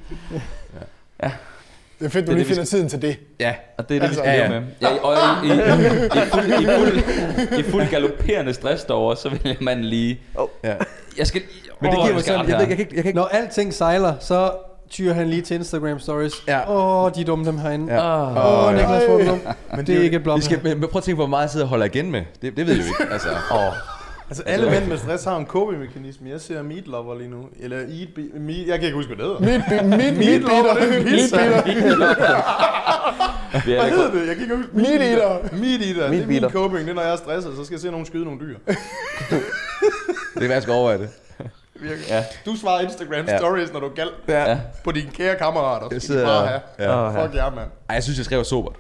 Det 1.98 2.06
er 2.06 2.10
fedt, 2.10 2.14
Det 2.14 2.26
du 2.26 2.32
er 2.32 2.36
lige 2.36 2.44
det, 2.44 2.48
vi 2.48 2.54
finder 2.54 2.64
tiden 2.64 2.88
til 2.88 3.02
det. 3.02 3.16
Ja, 3.40 3.54
Og 3.78 3.88
det 3.88 3.96
er 3.96 4.00
det, 4.00 4.00
vi 4.00 4.06
Altså, 4.06 4.20
skal 4.20 4.38
ja, 4.38 4.42
ja. 4.42 4.60
med. 4.60 4.62
Ja, 4.82 4.88
og 5.02 5.14
i, 5.44 5.48
i, 5.48 5.50
i, 5.50 5.54
i, 5.54 6.26
fuld, 6.30 6.46
i, 6.60 6.66
fuld, 6.76 7.58
i 7.58 7.62
fuld 7.62 7.90
galopperende 7.90 8.54
stress 8.54 8.84
derovre, 8.84 9.16
så 9.16 9.28
vil 9.28 9.56
man 9.60 9.84
lige... 9.84 10.20
ja. 10.64 10.74
Jeg 11.18 11.26
skal... 11.26 11.42
Men 11.80 11.90
det 11.90 11.98
giver 11.98 12.06
jeg 12.06 12.14
mig 12.14 12.24
sådan, 12.24 12.48
jeg, 12.48 12.58
jeg, 12.58 12.68
kan 12.68 12.78
ikke, 12.78 12.94
jeg 12.94 13.02
kan 13.02 13.08
ikke... 13.08 13.16
Når 13.18 13.24
alting 13.26 13.74
sejler, 13.74 14.14
så 14.20 14.50
tyrer 14.90 15.14
han 15.14 15.28
lige 15.28 15.42
til 15.42 15.54
Instagram 15.54 15.98
stories. 15.98 16.32
Ja. 16.48 16.70
Åh, 16.70 17.10
de 17.14 17.20
er 17.20 17.24
dumme 17.24 17.44
dem 17.46 17.58
herinde. 17.58 17.94
Ja. 17.94 18.22
Åh, 18.22 18.36
Åh, 18.36 18.64
oh, 18.68 18.74
ja. 18.74 18.80
Niklas, 18.80 19.02
er 19.02 19.28
dum. 19.30 19.40
Men 19.76 19.86
Det 19.86 19.98
er 19.98 20.02
ikke 20.02 20.16
et 20.16 20.22
blom. 20.22 20.38
Vi 20.38 20.44
skal, 20.44 20.60
men, 20.62 20.80
prøv 20.80 20.88
at 20.98 21.02
tænke 21.02 21.16
på, 21.16 21.22
hvor 21.22 21.26
meget 21.26 21.42
jeg 21.42 21.50
sidder 21.50 21.66
og 21.66 21.70
holder 21.70 21.86
igen 21.86 22.10
med. 22.10 22.22
Det, 22.42 22.56
det 22.56 22.66
ved 22.66 22.74
jeg 22.74 22.82
jo 22.82 22.88
ikke. 23.00 23.12
Altså, 23.12 23.28
åh. 23.52 23.58
Altså, 24.28 24.42
alle 24.46 24.70
mænd 24.70 24.84
med 24.86 24.98
stress 24.98 25.24
har 25.24 25.36
en 25.36 25.46
coping-mekanisme. 25.46 26.28
Jeg 26.30 26.40
ser 26.40 26.62
Meat 26.62 26.86
Lover 26.86 27.14
lige 27.18 27.30
nu. 27.30 27.48
Eller 27.60 27.78
Eat 27.78 28.08
Be- 28.14 28.38
Meat, 28.40 28.66
jeg 28.66 28.78
kan 28.78 28.84
ikke 28.86 28.96
huske, 28.96 29.14
hvad 29.14 29.24
det 29.26 29.38
hedder. 29.40 29.58
Meat, 29.58 29.62
meat, 29.70 29.98
meat, 29.98 30.16
Meat 30.16 30.40
Lover, 30.40 30.74
det 30.74 30.94
er 30.94 30.98
en 30.98 31.04
pizza. 31.04 31.36
Hvad 33.64 33.90
hedder 33.90 34.10
det? 34.10 34.26
Jeg 34.26 34.36
kan 34.36 34.42
ikke 34.44 34.56
huske. 34.56 34.70
Meat 34.76 35.00
Eater. 35.02 35.38
Meat 35.52 35.80
Eater. 35.82 36.08
Det 36.10 36.22
er 36.22 36.26
Meat 36.26 36.42
min 36.42 36.50
coping. 36.50 36.80
Det 36.80 36.90
er, 36.90 36.94
når 36.94 37.02
jeg 37.02 37.12
er 37.12 37.16
stresset, 37.16 37.56
så 37.56 37.64
skal 37.64 37.74
jeg 37.74 37.80
se 37.80 37.90
nogen 37.90 38.06
skyde 38.06 38.24
nogle 38.24 38.40
dyr. 38.40 38.58
Det 38.58 38.72
er 40.34 40.38
hvad 40.38 40.48
jeg 40.48 40.62
skal 40.62 40.74
over 40.74 40.90
af 40.90 40.98
det. 40.98 41.08
Virkelig. 41.80 42.04
Ja. 42.08 42.24
Du 42.46 42.56
svarer 42.56 42.80
Instagram 42.80 43.24
Ja. 43.28 43.38
stories, 43.38 43.72
når 43.72 43.80
du 43.80 43.86
er 43.86 43.94
gal 43.94 44.08
Ja. 44.28 44.58
på 44.84 44.92
dine 44.92 45.10
kære 45.10 45.36
kammerater. 45.36 45.88
Jeg 45.90 46.00
Så 46.02 46.06
skal 46.06 46.16
de 46.16 46.20
sidder... 46.20 46.38
bare 46.38 46.46
have. 46.78 47.14
Ja. 47.14 47.24
Fuck 47.26 47.34
jer, 47.34 47.50
mand. 47.50 47.68
Ej, 47.88 47.94
jeg 47.94 48.02
synes, 48.02 48.18
jeg 48.18 48.24
skrev 48.24 48.44
sobert. 48.44 48.76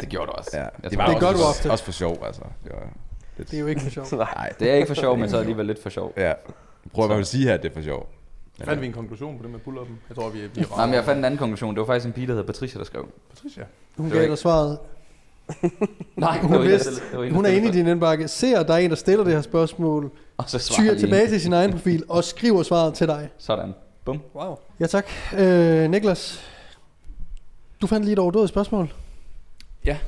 Det 0.00 0.08
gjorde 0.08 0.26
du 0.26 0.32
også. 0.32 0.50
Ja, 0.54 0.58
Jeg 0.62 0.70
det 0.90 0.98
var 0.98 1.06
Det 1.06 1.14
også 1.14 1.26
gør 1.26 1.32
du 1.32 1.42
ofte. 1.48 1.70
Også 1.70 1.84
for 1.84 1.92
sjov, 1.92 2.22
altså. 2.26 2.42
Det 2.64 2.72
var, 2.72 2.78
Det 3.50 3.56
er 3.56 3.60
jo 3.60 3.66
ikke 3.66 3.80
for 3.80 3.90
sjovt. 3.90 4.12
nej, 4.36 4.52
Det 4.60 4.70
er 4.70 4.74
ikke 4.74 4.86
for 4.86 4.94
sjov, 4.94 5.18
men 5.18 5.30
så 5.30 5.38
alligevel 5.38 5.66
lidt 5.66 5.82
for 5.82 5.90
sjov. 5.90 6.12
ja. 6.16 6.32
Prøv 6.92 7.04
at 7.04 7.08
hvert 7.08 7.16
fald 7.16 7.24
sige 7.24 7.44
her, 7.44 7.54
at 7.54 7.62
det 7.62 7.70
er 7.70 7.74
for 7.74 7.82
sjov. 7.82 8.08
Men, 8.58 8.66
Fandt 8.66 8.80
vi 8.80 8.86
en 8.86 8.92
konklusion 8.92 9.36
på 9.38 9.42
det 9.42 9.50
med 9.50 9.60
pull-up'en? 9.60 9.92
Jeg 10.08 10.16
tror, 10.16 10.28
vi 10.30 10.38
er, 10.38 10.48
vi 10.54 10.60
er 10.60 10.66
Nej, 10.76 10.86
men 10.86 10.94
jeg 10.94 11.04
fandt 11.04 11.18
en 11.18 11.24
anden 11.24 11.38
konklusion. 11.38 11.74
Det 11.74 11.80
var 11.80 11.86
faktisk 11.86 12.06
en 12.06 12.12
pige, 12.12 12.26
der 12.26 12.32
hedder 12.32 12.46
Patricia, 12.46 12.78
der 12.78 12.84
skrev. 12.84 13.08
Patricia. 13.30 13.64
Hun 13.96 14.06
Det 14.06 14.14
var 14.14 14.20
gav 14.20 14.28
dig 14.30 14.38
svaret. 14.38 14.78
Nej, 16.16 16.38
Hun, 16.38 16.54
er 16.54 16.58
vist, 16.58 17.02
hun 17.32 17.46
er 17.46 17.50
inde 17.50 17.68
i 17.68 17.70
din 17.70 17.86
indbakke, 17.86 18.28
ser, 18.28 18.62
der 18.62 18.74
er 18.74 18.78
en, 18.78 18.90
der 18.90 18.96
stiller 18.96 19.24
det 19.24 19.34
her 19.34 19.40
spørgsmål, 19.42 20.10
Og 20.36 20.44
så 20.50 20.58
svarer 20.58 20.82
tyrer 20.82 20.98
tilbage 20.98 21.28
til 21.28 21.40
sin 21.40 21.52
egen 21.52 21.70
profil 21.70 22.04
og 22.08 22.24
skriver 22.24 22.62
svaret 22.62 22.94
til 22.94 23.06
dig. 23.06 23.28
Sådan. 23.38 23.74
Bum. 24.04 24.20
Wow. 24.34 24.56
Ja 24.80 24.86
tak. 24.86 25.06
Øh, 25.38 25.90
Niklas, 25.90 26.40
du 27.80 27.86
fandt 27.86 28.04
lige 28.04 28.12
et 28.12 28.18
overdådigt 28.18 28.48
spørgsmål. 28.48 28.92
Ja, 29.84 29.98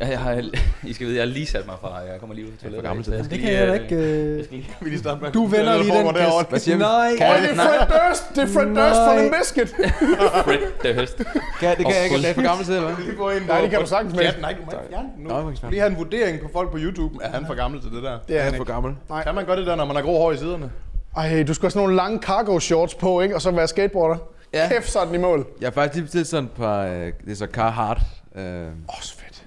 jeg 0.00 0.18
har, 0.18 0.42
I 0.86 0.92
skal 0.92 1.06
vide, 1.06 1.16
jeg 1.16 1.26
har 1.26 1.32
lige 1.32 1.46
sat 1.46 1.66
mig 1.66 1.74
fra. 1.80 1.96
Jeg 1.98 2.20
kommer 2.20 2.34
lige 2.34 2.46
ud 2.46 2.50
til 2.52 2.60
toilettet. 2.60 2.84
gammel 2.88 3.04
til 3.04 3.12
jeg 3.12 3.30
det. 3.30 3.40
kan 3.40 3.52
jeg 3.52 3.66
da 3.68 3.74
øh, 3.74 3.82
ikke... 3.82 3.94
Øh... 3.96 4.36
jeg 4.36 4.44
skal 4.44 4.56
lige- 4.58 4.70
Vi 4.82 4.88
lige 4.88 4.98
starte 4.98 5.22
med. 5.22 5.32
Du 5.32 5.44
vender 5.46 5.76
lige 5.82 5.92
den 5.98 6.14
derovre. 6.14 6.44
Hvad 6.48 6.58
siger? 6.60 6.78
Nej. 6.78 7.16
Kan 7.18 7.26
Oh, 7.26 7.32
jeg 7.32 7.42
det 7.42 7.50
er 7.50 7.54
Fred 7.54 7.86
Durst. 8.08 8.24
Det 8.34 8.42
er 8.42 8.46
Fred 8.46 8.66
Durst 8.66 8.96
fra. 9.06 9.20
Limp 9.22 9.34
Bizkit. 9.38 9.68
Fred, 10.44 10.58
det 10.82 10.90
er 10.90 10.94
høst. 10.94 11.16
Kan, 11.16 11.24
det 11.76 11.86
kan 11.86 11.94
jeg 11.94 12.04
ikke, 12.04 12.16
det 12.16 12.30
er 12.30 12.34
for 12.34 12.42
gammel 12.42 12.66
til, 12.66 12.74
eller 12.74 12.94
hvad? 12.94 13.40
Nej, 13.48 13.60
det 13.60 13.70
kan 13.70 13.78
på 13.78 13.82
du 13.82 13.88
sagtens 13.88 14.14
med. 14.16 14.24
Nej, 14.40 14.52
du 14.52 14.58
må 14.64 14.70
ikke 14.70 14.84
fjerne 14.90 15.08
den 15.16 15.24
nu. 15.24 15.34
Jeg 15.34 15.70
Lige 15.70 15.80
have 15.80 15.90
en 15.90 15.96
vurdering 15.98 16.40
på 16.40 16.48
folk 16.52 16.70
på 16.70 16.78
YouTube. 16.80 17.14
Er 17.22 17.30
han 17.30 17.46
for 17.46 17.54
gammel 17.54 17.80
til 17.82 17.90
det 17.90 18.02
der? 18.02 18.18
Det 18.28 18.30
er 18.30 18.34
Jeg 18.34 18.44
han 18.44 18.52
er 18.54 18.56
for 18.56 18.64
gammel. 18.64 18.94
Kan 19.24 19.34
man 19.34 19.44
godt 19.44 19.58
det 19.58 19.66
der, 19.66 19.76
når 19.76 19.84
man 19.84 19.96
har 19.96 20.02
grå 20.02 20.18
hår 20.18 20.32
i 20.32 20.36
siderne? 20.36 20.70
Ej, 21.16 21.42
du 21.42 21.54
skal 21.54 21.62
have 21.66 21.70
sådan 21.70 21.82
nogle 21.82 21.96
lange 21.96 22.18
cargo 22.22 22.58
shorts 22.58 22.94
på, 22.94 23.20
ikke? 23.20 23.34
Og 23.34 23.42
så 23.42 23.50
være 23.50 23.68
skateboarder. 23.68 24.16
Ja. 24.54 24.68
Kæft, 24.68 24.90
så 24.90 24.98
den 25.06 25.14
i 25.14 25.18
mål. 25.18 25.46
Jeg 25.60 25.66
har 25.66 25.72
faktisk 25.72 25.94
lige 25.94 26.02
bestilt 26.04 26.26
sådan 26.26 26.44
et 26.44 26.50
par, 26.50 26.82
øh, 26.84 26.90
det 26.90 27.12
er 27.30 27.34
så 27.34 27.46
Carhartt. 27.52 28.00
Øh. 28.36 28.42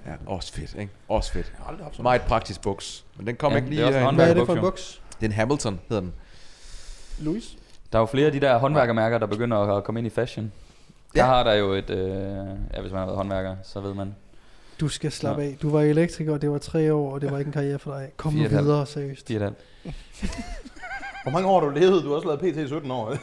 Ja, 0.06 0.12
også 0.26 0.54
fedt, 0.54 0.76
ikke? 0.80 0.92
Også 1.10 1.32
fedt. 1.32 1.54
Har 1.58 1.66
aldrig 1.70 1.86
haft 1.86 1.96
sådan 1.96 2.04
Meget 2.04 2.22
praktisk 2.22 2.62
buks. 2.62 3.06
Men 3.18 3.28
den 3.28 3.36
kom 3.36 3.52
Ja, 3.52 3.58
ikke 3.58 3.66
det 3.66 3.74
lige 3.76 3.84
er 3.84 3.88
også 3.88 3.98
en 3.98 4.04
herinde. 4.04 4.16
Hvad 4.24 4.30
er 4.30 4.34
det 4.34 4.46
for 4.46 4.56
Buks, 4.56 4.58
en 4.58 4.62
buks? 4.62 5.02
Det 5.20 5.22
er 5.26 5.26
en 5.30 5.32
Hamilton, 5.32 5.80
hedder 5.90 6.02
den. 6.02 6.14
Louis? 7.20 7.44
Der 7.92 7.98
er 7.98 8.02
jo 8.02 8.06
flere 8.06 8.26
af 8.26 8.32
de 8.32 8.40
der 8.40 8.58
håndværkermærker, 8.58 9.18
der 9.18 9.26
begynder 9.26 9.58
at 9.58 9.84
komme 9.84 10.00
ind 10.00 10.08
i 10.08 10.10
fashion. 10.10 10.52
Der 11.16 11.22
Ja. 11.22 11.26
har 11.26 11.44
der 11.44 11.54
jo 11.54 11.74
et... 11.74 11.90
Øh, 11.90 11.98
ja, 12.74 12.82
hvis 12.82 12.92
man 12.92 13.00
har 13.00 13.06
været 13.06 13.18
håndværker, 13.18 13.56
så 13.64 13.80
ved 13.80 13.94
man. 13.94 14.16
Du 14.80 14.88
skal 14.90 15.12
slappe 15.12 15.44
af. 15.44 15.58
Du 15.62 15.70
var 15.70 15.82
elektriker, 15.82 16.34
og 16.34 16.42
det 16.42 16.52
var 16.52 16.58
tre 16.58 16.94
år, 16.94 17.14
og 17.14 17.22
det 17.22 17.32
var 17.32 17.38
ikke 17.38 17.50
en 17.50 17.54
karriere 17.54 17.80
for 17.80 17.92
dig. 17.94 18.10
Kom 18.18 18.34
nu 18.34 18.48
videre, 18.48 18.86
seriøst. 18.86 19.28
De 19.28 19.36
er 19.36 19.40
der. 19.40 19.52
Hvor 21.24 21.32
mange 21.32 21.48
år 21.48 21.60
har 21.60 21.68
du 21.68 21.74
levet? 21.76 22.04
Du 22.04 22.08
har 22.10 22.16
også 22.16 22.28
lavet 22.28 22.40
PT 22.40 22.58
i 22.58 22.68
17 22.68 22.92
år. 22.92 23.10
det 23.10 23.20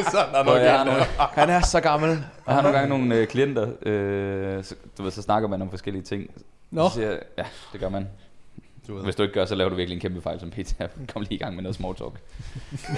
er 0.00 0.10
sådan, 0.10 0.32
der 0.32 0.38
er 0.38 0.44
har 0.44 0.58
galt 0.58 0.86
nogle, 0.86 1.00
der. 1.00 1.04
Han 1.40 1.50
er 1.50 1.60
så 1.60 1.80
gammel. 1.80 2.10
jeg 2.46 2.54
har 2.54 2.62
nogle 2.62 2.78
gange 2.78 2.88
nogle 2.88 3.14
øh, 3.16 3.26
klienter, 3.26 3.68
øh, 3.82 4.64
så, 4.64 4.74
du 4.98 5.02
ved, 5.02 5.10
så 5.10 5.22
snakker 5.22 5.48
man 5.48 5.62
om 5.62 5.70
forskellige 5.70 6.02
ting. 6.02 6.30
Nå, 6.70 6.88
Så 6.88 6.94
siger 6.94 7.10
jeg, 7.10 7.18
ja, 7.38 7.44
det 7.72 7.80
gør 7.80 7.88
man. 7.88 8.08
Du 8.88 8.94
ved. 8.94 9.04
Hvis 9.04 9.14
du 9.16 9.22
ikke 9.22 9.34
gør, 9.34 9.44
så 9.44 9.54
laver 9.54 9.70
du 9.70 9.76
virkelig 9.76 9.96
en 9.96 10.00
kæmpe 10.00 10.20
fejl 10.20 10.40
som 10.40 10.50
PT. 10.50 10.74
Kom 11.12 11.22
lige 11.22 11.34
i 11.34 11.38
gang 11.38 11.54
med 11.54 11.62
noget 11.62 11.76
small 11.76 11.94
talk. 11.94 12.20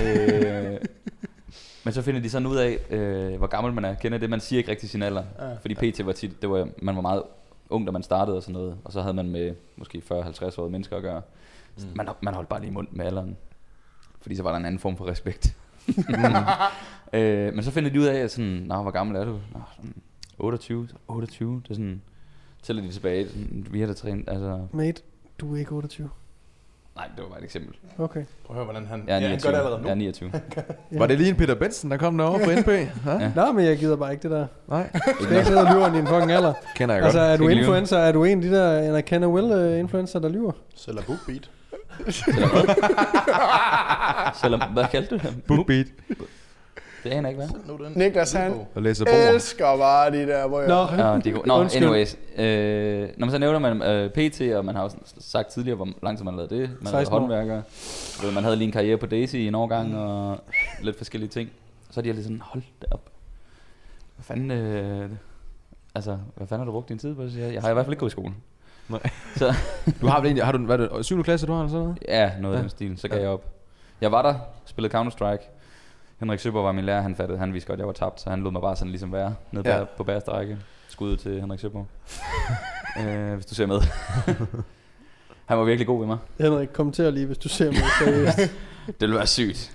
øh, 0.02 0.78
men 1.84 1.94
så 1.94 2.02
finder 2.02 2.20
de 2.20 2.30
sådan 2.30 2.46
ud 2.46 2.56
af, 2.56 2.78
øh, 2.90 3.36
hvor 3.36 3.46
gammel 3.46 3.72
man 3.72 3.84
er. 3.84 3.94
Kender 3.94 4.18
det, 4.18 4.30
man 4.30 4.40
siger 4.40 4.58
ikke 4.58 4.70
rigtig 4.70 4.90
sin 4.90 5.02
alder. 5.02 5.22
Ja. 5.40 5.54
Fordi 5.60 5.74
PT 5.74 6.06
var 6.06 6.12
tit, 6.12 6.42
det 6.42 6.50
var, 6.50 6.68
man 6.78 6.94
var 6.96 7.02
meget 7.02 7.22
ung, 7.70 7.86
da 7.86 7.92
man 7.92 8.02
startede 8.02 8.36
og 8.36 8.42
sådan 8.42 8.52
noget. 8.52 8.76
Og 8.84 8.92
så 8.92 9.00
havde 9.00 9.14
man 9.14 9.28
med 9.28 9.54
måske 9.76 10.02
40-50 10.12 10.14
årige 10.60 10.72
mennesker 10.72 10.96
at 10.96 11.02
gøre. 11.02 11.22
Mm. 11.78 11.84
Man, 11.94 12.08
man 12.22 12.34
holdt 12.34 12.48
bare 12.48 12.60
lige 12.60 12.72
mund 12.72 12.88
med 12.92 13.06
alderen. 13.06 13.36
Fordi 14.20 14.36
så 14.36 14.42
var 14.42 14.50
der 14.50 14.56
en 14.56 14.64
anden 14.64 14.78
form 14.78 14.96
for 14.96 15.06
respekt. 15.08 15.56
øh, 17.12 17.54
men 17.54 17.62
så 17.62 17.70
finder 17.70 17.90
de 17.90 18.00
ud 18.00 18.04
af, 18.04 18.18
at 18.18 18.30
sådan, 18.30 18.50
Nå, 18.66 18.82
hvor 18.82 18.90
gammel 18.90 19.16
er 19.16 19.24
du? 19.24 19.32
Nå, 19.32 19.60
sådan 19.76 19.94
28. 20.38 20.88
28, 21.08 21.60
det 21.64 21.70
er 21.70 21.74
sådan, 21.74 22.02
tæller 22.62 22.82
de 22.82 22.90
tilbage. 22.90 23.28
Sådan, 23.28 23.66
vi 23.70 23.80
har 23.80 23.86
da 23.86 23.92
trænet, 23.92 24.28
altså... 24.28 24.60
mate, 24.72 25.02
du 25.40 25.54
er 25.54 25.58
ikke 25.58 25.72
28. 25.72 26.10
Nej, 26.96 27.08
det 27.16 27.22
var 27.24 27.28
bare 27.28 27.38
et 27.38 27.44
eksempel. 27.44 27.74
Okay. 27.98 28.24
Prøv 28.44 28.56
at 28.56 28.64
høre, 28.64 28.64
hvordan 28.64 28.86
han, 28.86 29.04
er 29.08 29.20
ja, 29.20 29.20
han 29.20 29.22
gør 29.22 29.28
29. 29.28 29.52
det 29.52 29.58
allerede 29.58 29.78
nu. 29.82 29.84
Jeg 29.86 29.90
er 29.90 29.94
29. 29.94 30.32
Ja. 30.92 30.98
Var 30.98 31.06
det 31.06 31.18
lige 31.18 31.30
en 31.30 31.36
Peter 31.36 31.54
Benson, 31.54 31.90
der 31.90 31.96
kom 31.96 32.18
derovre 32.18 32.38
på 32.44 32.50
NP? 32.60 32.68
Ja? 32.68 33.12
Ja. 33.18 33.32
Nej, 33.36 33.52
men 33.52 33.64
jeg 33.64 33.78
gider 33.78 33.96
bare 33.96 34.12
ikke 34.12 34.22
det 34.22 34.30
der. 34.30 34.46
Nej, 34.68 34.90
Du 35.18 35.24
skal 35.24 35.36
ikke 35.36 35.46
sidde 35.46 35.60
og 35.60 35.74
lyve 35.74 35.84
om 35.84 35.92
din 35.92 36.06
fucking 36.06 36.32
alder. 36.32 36.52
kender 36.76 36.94
jeg 36.94 37.04
Altså, 37.04 37.18
godt. 37.18 37.30
er 37.32 37.36
du 37.36 37.48
influencer? 37.48 37.98
Er 37.98 38.12
du 38.12 38.24
en 38.24 38.38
af 38.38 38.42
de 38.50 38.56
der 38.56 38.96
af 38.96 39.04
Kenna 39.04 39.26
Will 39.28 39.72
uh, 39.72 39.78
influencer, 39.78 40.18
der 40.18 40.28
lyver? 40.28 40.52
Sælger 40.74 41.02
bookbeat. 41.02 41.50
Selvom, 44.42 44.60
hvad 44.72 44.84
kaldte 44.90 45.18
du 45.18 45.28
det? 45.28 45.42
Bookbeat. 45.46 45.86
Det 47.04 47.10
aner 47.10 47.20
jeg 47.20 47.28
ikke, 47.28 47.38
hvad? 47.38 47.48
Sælg 47.48 47.62
nu 47.78 47.84
den. 47.84 47.92
Niklas, 47.96 48.32
han 48.32 48.52
Og 48.74 48.82
læser 48.82 49.04
bord. 49.04 49.14
elsker 49.34 49.76
bare 49.76 50.10
de 50.10 50.26
der, 50.26 50.48
hvor 50.48 50.60
jeg... 50.60 50.68
Nå, 50.68 50.74
Ja, 51.04 51.14
det 51.16 51.26
er 51.26 51.32
godt. 51.32 51.46
Nå, 51.46 51.60
Undskyld. 51.60 51.82
anyways. 51.82 52.16
Øh, 52.36 53.08
når 53.16 53.26
man 53.26 53.30
så 53.30 53.38
nævner 53.38 53.58
man 53.58 53.82
øh, 53.82 54.10
PT, 54.10 54.40
og 54.40 54.64
man 54.64 54.74
har 54.74 54.82
jo 54.82 54.88
sådan 54.88 55.04
sagt 55.18 55.48
tidligere, 55.48 55.76
hvor 55.76 55.88
lang 56.02 56.18
tid 56.18 56.24
man 56.24 56.36
lavede 56.36 56.54
det. 56.54 56.60
Man 56.60 56.86
har 56.86 56.92
været 56.92 57.06
16 57.06 57.14
år. 57.14 57.18
håndværker. 57.20 57.62
Du 58.20 58.26
ved, 58.26 58.34
Man 58.34 58.44
havde 58.44 58.56
lige 58.56 58.66
en 58.66 58.72
karriere 58.72 58.96
på 58.98 59.06
Daisy 59.06 59.34
i 59.34 59.46
en 59.46 59.54
årgang, 59.54 59.96
og 59.98 60.38
lidt 60.82 60.96
forskellige 60.96 61.30
ting. 61.30 61.50
Så 61.90 62.00
er 62.00 62.02
de 62.02 62.12
lige 62.12 62.22
sådan, 62.22 62.42
hold 62.44 62.62
da 62.82 62.86
op. 62.90 63.10
Hvad 64.16 64.24
fanden, 64.24 64.50
øh, 64.50 65.10
altså, 65.94 66.18
hvad 66.36 66.46
fanden 66.46 66.60
har 66.60 66.64
du 66.64 66.72
brugt 66.72 66.88
din 66.88 66.98
tid 66.98 67.14
på? 67.14 67.26
Så 67.26 67.32
siger 67.32 67.44
jeg, 67.44 67.54
jeg 67.54 67.62
har 67.62 67.70
i 67.70 67.72
hvert 67.72 67.86
fald 67.86 67.92
ikke 67.92 68.00
gået 68.00 68.10
i 68.10 68.12
skole. 68.12 68.32
Nej. 68.88 69.10
Så, 69.36 69.54
Du 70.00 70.06
har 70.06 70.20
vel 70.20 70.26
egentlig, 70.26 70.44
har 70.44 70.52
du, 70.52 70.58
hvad 70.58 70.78
er 70.78 70.88
det, 70.96 71.04
7. 71.04 71.22
klasse, 71.24 71.46
du 71.46 71.52
har 71.52 71.60
eller 71.60 71.70
sådan 71.70 71.82
noget? 71.84 71.98
ja, 72.08 72.32
noget 72.38 72.54
af 72.54 72.58
Ja. 72.58 72.62
den 72.62 72.70
stil. 72.70 72.98
Så 72.98 73.08
gav 73.08 73.20
jeg 73.20 73.28
op. 73.28 73.44
Jeg 74.00 74.12
var 74.12 74.22
der, 74.22 74.34
spillede 74.66 74.98
Counter-Strike. 74.98 75.42
Henrik 76.20 76.40
Søber 76.40 76.62
var 76.62 76.72
min 76.72 76.84
lærer, 76.84 77.00
han 77.02 77.16
fattede, 77.16 77.38
han 77.38 77.52
vidste 77.52 77.66
godt, 77.68 77.76
at 77.76 77.78
jeg 77.78 77.86
var 77.86 77.92
tabt, 77.92 78.20
så 78.20 78.30
han 78.30 78.42
lod 78.42 78.52
mig 78.52 78.62
bare 78.62 78.76
sådan 78.76 78.90
ligesom 78.90 79.12
være 79.12 79.34
nede 79.52 79.68
Ja. 79.70 79.78
ja. 79.78 79.84
på 79.96 80.04
bagerste 80.04 80.30
række. 80.30 80.58
Skud 80.88 81.16
til 81.16 81.40
Henrik 81.40 81.60
Søber. 81.60 81.84
øh, 83.00 83.34
hvis 83.34 83.46
du 83.46 83.54
ser 83.54 83.66
med. 83.66 83.80
han 85.48 85.58
var 85.58 85.64
virkelig 85.64 85.86
god 85.86 85.98
ved 85.98 86.06
mig. 86.06 86.18
Henrik, 86.40 86.68
kommenter 86.72 87.10
lige, 87.10 87.26
hvis 87.26 87.38
du 87.38 87.48
ser 87.48 87.66
mig 87.70 87.80
seriøst. 87.98 88.36
Det 88.86 89.00
ville 89.00 89.16
være 89.16 89.26
sygt. 89.26 89.72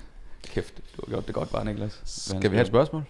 Kæft, 0.54 0.74
du 0.78 1.02
har 1.06 1.10
gjort 1.10 1.28
det 1.28 1.36
godt 1.36 1.52
bare, 1.52 1.66
Niklas. 1.66 2.02
Skal 2.06 2.52
vi 2.52 2.56
have 2.56 2.62
et 2.62 2.68
spørgsmål? 2.68 3.04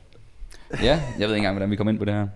Ja, 0.84 1.02
jeg 1.20 1.28
ved 1.28 1.36
ikke 1.36 1.38
engang, 1.38 1.54
hvordan 1.56 1.72
vi 1.72 1.76
kom 1.76 1.90
ind 1.90 2.00
på 2.00 2.06
det 2.06 2.14
her. 2.14 2.28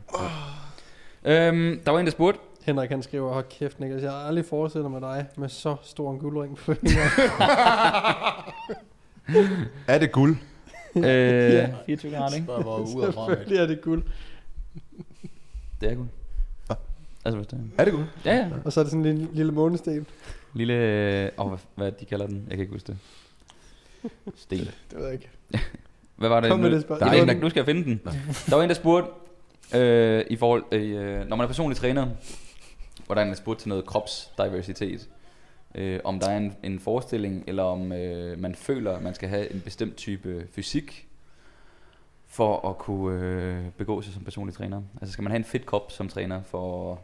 Øhm, 1.26 1.80
der 1.86 1.92
var 1.92 2.00
en, 2.00 2.06
der 2.06 2.12
spurgte. 2.12 2.40
Henrik 2.66 2.90
han 2.90 3.04
skriver, 3.04 3.34
hold 3.34 3.46
kæft 3.50 3.80
Niklas, 3.80 4.04
jeg 4.04 4.12
har 4.12 4.18
aldrig 4.18 4.46
forestillet 4.46 4.92
mig 4.92 5.02
dig 5.02 5.26
med 5.38 5.50
så 5.50 5.76
stor 5.84 6.12
en 6.12 6.20
guldring 6.20 6.58
på 6.58 6.74
fingeren. 6.74 7.10
Er 9.88 9.98
det 9.98 10.12
guld? 10.12 10.38
Øh, 10.96 11.04
Ja. 11.04 11.70
24 11.86 12.12
grader, 12.12 12.36
ikke? 12.36 12.48
Bare 12.48 12.66
var 12.66 12.78
ude? 12.78 13.06
Selvfølgelig 13.14 13.58
er 13.58 13.66
det 13.66 13.82
guld. 13.82 14.04
Det 15.82 15.92
er 15.92 15.96
godt. 15.96 16.08
Altså, 17.26 17.38
hvis 17.38 17.48
det 17.48 17.60
er. 17.60 17.82
Er 17.82 17.86
det 17.86 17.94
guld? 17.94 18.06
Ja, 18.26 18.36
ja. 18.36 18.48
Og 18.66 18.74
så 18.74 18.80
er 18.80 18.84
det 18.84 18.92
sådan 18.92 19.06
en 19.06 19.18
lille, 19.18 19.34
lille 19.34 19.52
månesten. 19.52 20.08
Lille, 20.54 20.74
øh, 20.74 21.30
åh, 21.38 21.48
hvad, 21.48 21.58
hvad 21.76 21.92
de 21.92 22.06
kalder 22.06 22.28
den? 22.28 22.36
Jeg 22.36 22.50
kan 22.58 22.60
ikke 22.60 22.74
huske 22.74 22.88
det. 22.88 22.98
Sten. 24.36 24.58
Det 24.92 24.98
ved 24.98 25.04
jeg 25.06 25.14
ikke. 25.14 25.30
Hvad 26.16 26.30
var 26.30 26.40
det? 26.40 26.50
Kom 26.50 26.60
med 26.60 26.70
nu? 26.70 26.76
det 26.76 26.82
spørgsmål. 26.84 27.10
Der 27.10 27.18
er 27.18 27.22
en, 27.22 27.28
der, 27.28 27.34
nu 27.36 27.50
skal 27.50 27.60
jeg 27.60 27.66
finde 27.66 27.84
den. 27.84 28.02
Der 28.50 28.56
var 28.56 28.64
en, 28.64 28.70
der 28.70 28.76
spurgte, 28.76 29.10
øh, 29.76 30.26
i 30.30 30.36
forhold, 30.36 30.64
øh, 30.72 31.28
når 31.28 31.36
man 31.36 31.44
er 31.44 31.48
personlig 31.48 31.78
træner, 31.78 32.08
hvordan 33.06 33.30
er 33.30 33.34
spurgt 33.34 33.60
til 33.60 33.70
noget 33.70 33.86
kropsdiversitet, 33.86 35.10
øh, 35.76 36.00
om 36.04 36.20
der 36.20 36.30
er 36.30 36.38
en, 36.38 36.56
en 36.64 36.80
forestilling, 36.80 37.44
eller 37.48 37.64
om 37.64 37.92
øh, 37.92 38.40
man 38.40 38.56
føler, 38.56 38.96
at 38.96 39.02
man 39.02 39.14
skal 39.14 39.30
have 39.30 39.54
en 39.54 39.62
bestemt 39.62 39.96
type 39.96 40.48
fysik, 40.52 41.08
for 42.28 42.70
at 42.70 42.78
kunne 42.78 43.26
øh, 43.26 43.66
begå 43.78 44.02
sig 44.02 44.14
som 44.14 44.24
personlig 44.24 44.56
træner. 44.56 44.82
Altså 45.02 45.14
skal 45.14 45.24
man 45.24 45.32
have 45.32 45.38
en 45.38 45.44
fit 45.44 45.66
krop 45.66 45.92
som 45.92 46.08
træner 46.08 46.42
for... 46.44 47.00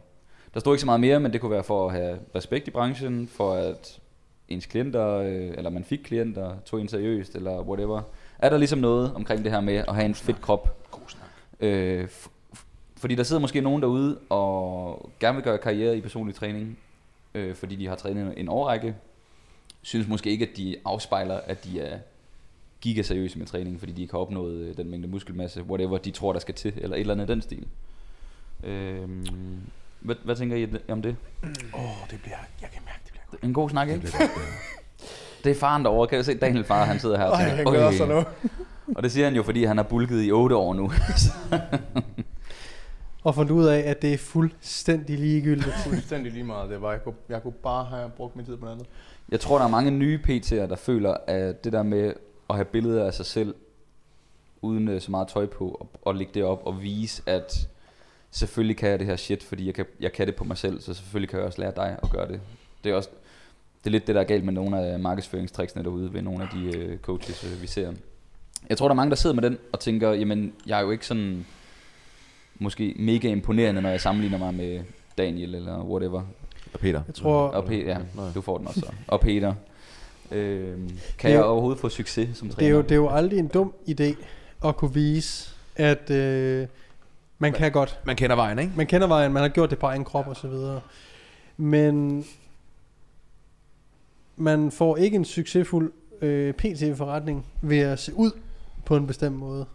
Der 0.54 0.60
står 0.60 0.72
ikke 0.72 0.80
så 0.80 0.86
meget 0.86 1.00
mere, 1.00 1.20
men 1.20 1.32
det 1.32 1.40
kunne 1.40 1.50
være 1.50 1.64
for 1.64 1.86
at 1.88 1.94
have 1.94 2.18
respekt 2.34 2.68
i 2.68 2.70
branchen, 2.70 3.28
for 3.28 3.52
at 3.52 4.00
ens 4.48 4.66
klienter, 4.66 5.08
øh, 5.08 5.50
eller 5.56 5.70
man 5.70 5.84
fik 5.84 5.98
klienter, 5.98 6.56
tog 6.64 6.80
en 6.80 6.88
seriøst, 6.88 7.36
eller 7.36 7.60
whatever. 7.62 8.02
Er 8.38 8.48
der 8.48 8.58
ligesom 8.58 8.78
noget 8.78 9.14
omkring 9.14 9.44
det 9.44 9.52
her 9.52 9.60
med 9.60 9.74
at 9.74 9.94
have 9.94 10.04
en 10.04 10.14
fit 10.14 10.40
krop? 10.40 10.90
God 10.90 11.00
snak. 11.08 11.28
Øh, 11.60 12.08
fordi 13.00 13.14
der 13.14 13.22
sidder 13.22 13.40
måske 13.40 13.60
nogen 13.60 13.82
derude 13.82 14.18
og 14.28 15.10
gerne 15.20 15.34
vil 15.36 15.44
gøre 15.44 15.58
karriere 15.58 15.96
i 15.96 16.00
personlig 16.00 16.34
træning, 16.34 16.78
øh, 17.34 17.54
fordi 17.54 17.76
de 17.76 17.86
har 17.86 17.96
trænet 17.96 18.34
en 18.36 18.48
årrække, 18.48 18.94
synes 19.82 20.08
måske 20.08 20.30
ikke, 20.30 20.48
at 20.50 20.56
de 20.56 20.76
afspejler, 20.84 21.40
at 21.46 21.64
de 21.64 21.80
er 21.80 21.98
gigaseriøse 22.80 23.38
med 23.38 23.46
træning, 23.46 23.78
fordi 23.78 23.92
de 23.92 24.02
ikke 24.02 24.12
har 24.14 24.18
opnået 24.18 24.54
øh, 24.54 24.76
den 24.76 24.90
mængde 24.90 25.08
muskelmasse, 25.08 25.62
whatever 25.62 25.98
de 25.98 26.10
tror, 26.10 26.32
der 26.32 26.40
skal 26.40 26.54
til, 26.54 26.72
eller 26.76 26.96
et 26.96 27.00
eller 27.00 27.14
andet 27.14 27.28
den 27.28 27.42
stil. 27.42 27.66
Øh, 28.64 29.08
hvad, 30.00 30.16
hvad 30.24 30.36
tænker 30.36 30.56
I 30.56 30.68
om 30.88 31.02
det? 31.02 31.16
Åh, 31.74 31.84
oh, 31.84 32.08
det 32.10 32.20
bliver... 32.22 32.36
Jeg 32.60 32.70
kan 32.72 32.82
mærke, 32.84 33.00
det 33.04 33.12
bliver 33.12 33.24
godt. 33.30 33.42
En 33.42 33.54
god 33.54 33.70
snak, 33.70 33.88
ikke? 33.88 34.08
Det 35.44 35.50
er 35.50 35.54
faren 35.54 35.84
derovre. 35.84 36.08
Kan 36.08 36.18
du 36.18 36.24
se 36.24 36.34
Daniel 36.34 36.64
far, 36.64 36.84
han 36.84 36.98
sidder 36.98 37.18
her 37.18 37.24
og 37.24 37.38
tænker, 37.38 37.56
han 37.56 37.64
gør 37.64 37.90
sig 37.90 38.08
nu. 38.08 38.24
Og 38.96 39.02
det 39.02 39.12
siger 39.12 39.26
han 39.26 39.34
jo, 39.34 39.42
fordi 39.42 39.64
han 39.64 39.76
har 39.76 39.84
bulket 39.84 40.24
i 40.24 40.32
8 40.32 40.56
år 40.56 40.74
nu. 40.74 40.92
Og 43.22 43.34
fundet 43.34 43.52
ud 43.52 43.64
af, 43.64 43.78
at 43.78 44.02
det 44.02 44.12
er 44.12 44.18
fuldstændig 44.18 45.18
ligegyldigt. 45.18 45.74
Fuldstændig 45.88 46.32
lige 46.32 46.44
meget. 46.44 46.70
Det 46.70 46.82
var, 46.82 46.92
jeg, 46.92 47.04
kunne, 47.04 47.14
jeg 47.28 47.42
kunne 47.42 47.52
bare 47.52 47.84
have 47.84 48.10
brugt 48.16 48.36
min 48.36 48.44
tid 48.44 48.56
på 48.56 48.64
noget 48.64 48.74
andet. 48.74 48.88
Jeg 49.28 49.40
tror, 49.40 49.58
der 49.58 49.64
er 49.64 49.68
mange 49.68 49.90
nye 49.90 50.20
PT'er, 50.28 50.54
der 50.54 50.76
føler, 50.76 51.16
at 51.26 51.64
det 51.64 51.72
der 51.72 51.82
med 51.82 52.14
at 52.50 52.56
have 52.56 52.64
billeder 52.64 53.06
af 53.06 53.14
sig 53.14 53.26
selv, 53.26 53.54
uden 54.62 54.88
øh, 54.88 55.00
så 55.00 55.10
meget 55.10 55.28
tøj 55.28 55.46
på, 55.46 55.68
og, 55.68 55.88
og 56.02 56.14
lægge 56.14 56.32
det 56.34 56.44
op 56.44 56.62
og 56.64 56.82
vise, 56.82 57.22
at 57.26 57.68
selvfølgelig 58.30 58.76
kan 58.76 58.90
jeg 58.90 58.98
det 58.98 59.06
her 59.06 59.16
shit, 59.16 59.42
fordi 59.42 59.66
jeg 59.66 59.74
kan, 59.74 59.86
jeg 60.00 60.12
kan 60.12 60.26
det 60.26 60.36
på 60.36 60.44
mig 60.44 60.58
selv, 60.58 60.80
så 60.80 60.94
selvfølgelig 60.94 61.28
kan 61.30 61.38
jeg 61.38 61.46
også 61.46 61.60
lære 61.60 61.72
dig 61.76 61.98
at 62.02 62.10
gøre 62.10 62.28
det. 62.28 62.40
Det 62.84 62.92
er 62.92 62.96
også 62.96 63.10
det 63.84 63.86
er 63.86 63.90
lidt 63.90 64.06
det, 64.06 64.14
der 64.14 64.20
er 64.20 64.24
galt 64.24 64.44
med 64.44 64.52
nogle 64.52 64.80
af 64.80 65.00
markedsføringstricksene 65.00 65.84
derude, 65.84 66.12
ved 66.12 66.22
nogle 66.22 66.42
af 66.42 66.48
de 66.54 66.78
øh, 66.78 66.98
coaches, 66.98 67.44
øh, 67.44 67.62
vi 67.62 67.66
ser. 67.66 67.92
Jeg 68.68 68.78
tror, 68.78 68.88
der 68.88 68.92
er 68.92 68.96
mange, 68.96 69.10
der 69.10 69.16
sidder 69.16 69.34
med 69.34 69.42
den 69.42 69.58
og 69.72 69.80
tænker, 69.80 70.10
jamen, 70.12 70.52
jeg 70.66 70.78
er 70.78 70.82
jo 70.82 70.90
ikke 70.90 71.06
sådan 71.06 71.46
måske 72.60 72.94
mega 72.98 73.28
imponerende, 73.28 73.82
når 73.82 73.88
jeg 73.90 74.00
sammenligner 74.00 74.38
mig 74.38 74.54
med 74.54 74.80
Daniel 75.18 75.54
eller 75.54 75.84
whatever. 75.84 76.22
Og 76.72 76.80
Peter. 76.80 77.02
Jeg 77.06 77.14
tror, 77.14 77.46
Og 77.48 77.64
Peter, 77.64 77.98
ja, 78.16 78.22
du 78.34 78.40
får 78.40 78.58
den 78.58 78.66
også. 78.66 78.80
så. 78.80 78.92
Og 79.06 79.20
Peter. 79.20 79.54
Øhm, 80.32 80.88
kan 80.88 80.88
Det 80.88 81.24
er 81.24 81.28
jeg 81.28 81.38
jo- 81.38 81.44
overhovedet 81.44 81.80
få 81.80 81.88
succes 81.88 82.36
som 82.38 82.48
det 82.48 82.56
træner? 82.56 82.70
er, 82.70 82.76
jo, 82.76 82.82
det 82.82 82.90
er 82.92 82.96
jo 82.96 83.08
aldrig 83.08 83.38
en 83.38 83.48
dum 83.48 83.72
idé 83.88 84.14
at 84.64 84.76
kunne 84.76 84.94
vise, 84.94 85.54
at 85.76 86.10
øh, 86.10 86.66
man 87.38 87.52
kan 87.52 87.72
godt. 87.72 87.98
Man 88.06 88.16
kender 88.16 88.36
vejen, 88.36 88.58
ikke? 88.58 88.72
Man 88.76 88.86
kender 88.86 89.06
vejen, 89.06 89.32
man 89.32 89.42
har 89.42 89.48
gjort 89.48 89.70
det 89.70 89.78
på 89.78 89.86
egen 89.86 90.04
krop 90.04 90.26
og 90.28 90.36
så 90.36 90.48
videre. 90.48 90.80
Men 91.56 92.24
man 94.36 94.70
får 94.70 94.96
ikke 94.96 95.14
en 95.14 95.24
succesfuld 95.24 95.92
øh, 96.22 96.54
PT-forretning 96.54 97.46
ved 97.62 97.78
at 97.78 97.98
se 97.98 98.14
ud 98.14 98.30
på 98.84 98.96
en 98.96 99.06
bestemt 99.06 99.36
måde. 99.36 99.66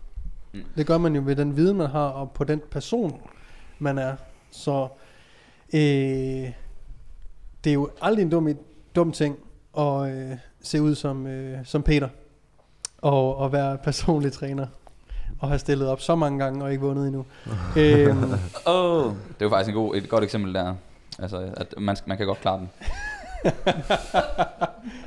Mm. 0.55 0.63
Det 0.77 0.87
gør 0.87 0.97
man 0.97 1.15
jo 1.15 1.21
ved 1.25 1.35
den 1.35 1.57
viden, 1.57 1.77
man 1.77 1.89
har, 1.89 2.07
og 2.07 2.31
på 2.31 2.43
den 2.43 2.61
person, 2.71 3.21
man 3.79 3.97
er. 3.97 4.15
Så 4.51 4.87
øh, 5.73 6.51
det 7.63 7.69
er 7.69 7.73
jo 7.73 7.89
aldrig 8.01 8.23
en 8.23 8.29
dum, 8.29 8.49
dum 8.95 9.11
ting 9.11 9.37
at 9.77 10.09
øh, 10.09 10.37
se 10.61 10.81
ud 10.81 10.95
som, 10.95 11.27
øh, 11.27 11.57
som 11.63 11.83
Peter. 11.83 12.09
Og, 12.97 13.37
og 13.37 13.51
være 13.51 13.77
personlig 13.77 14.31
træner. 14.31 14.67
Og 15.39 15.47
have 15.47 15.59
stillet 15.59 15.87
op 15.87 16.01
så 16.01 16.15
mange 16.15 16.39
gange 16.39 16.63
og 16.63 16.71
ikke 16.71 16.83
vundet 16.83 17.07
endnu. 17.07 17.25
øhm, 17.77 18.23
Oh, 18.65 19.05
det 19.05 19.41
er 19.41 19.45
jo 19.45 19.49
faktisk 19.49 19.69
en 19.69 19.75
god, 19.75 19.95
et 19.95 20.09
godt 20.09 20.23
eksempel 20.23 20.53
der. 20.53 20.75
Altså, 21.19 21.53
at 21.57 21.73
man, 21.77 21.97
man 22.05 22.17
kan 22.17 22.27
godt 22.27 22.41
klare 22.41 22.59
den. 22.59 22.69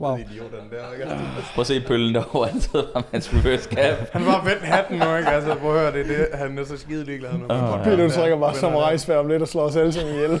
wow. 0.00 0.16
Idioterne 0.16 0.70
der, 0.70 0.92
ikke? 0.92 1.06
Prøv 1.54 1.60
at 1.60 1.66
se 1.66 1.80
pøllen 1.86 2.14
derovre, 2.14 2.48
han 2.48 2.60
sidder 2.60 2.84
bare 2.92 3.02
med 3.02 3.10
hans 3.12 3.34
reverse 3.34 3.68
cap. 3.70 4.08
Han 4.12 4.26
var 4.26 4.44
vendt 4.44 4.62
hatten 4.62 4.98
nu, 4.98 5.16
ikke? 5.16 5.28
Altså, 5.28 5.54
prøv 5.54 5.74
at 5.76 5.80
høre, 5.80 5.92
det 5.92 6.00
er 6.00 6.16
det. 6.16 6.38
Han 6.38 6.58
er 6.58 6.64
så 6.64 6.76
skide 6.76 7.04
ligeglad 7.04 7.32
nu. 7.32 7.44
Åh, 7.50 7.84
Peter, 7.84 7.96
du 7.96 8.02
Ja, 8.02 8.08
trækker 8.08 8.38
bare 8.38 8.54
som 8.54 8.72
er- 8.74 8.78
rejsfærd 8.80 9.18
om 9.18 9.28
lidt 9.28 9.42
og 9.42 9.48
slår 9.48 9.62
os 9.62 9.76
alle 9.76 9.92
sammen 9.92 10.14
ihjel. 10.14 10.30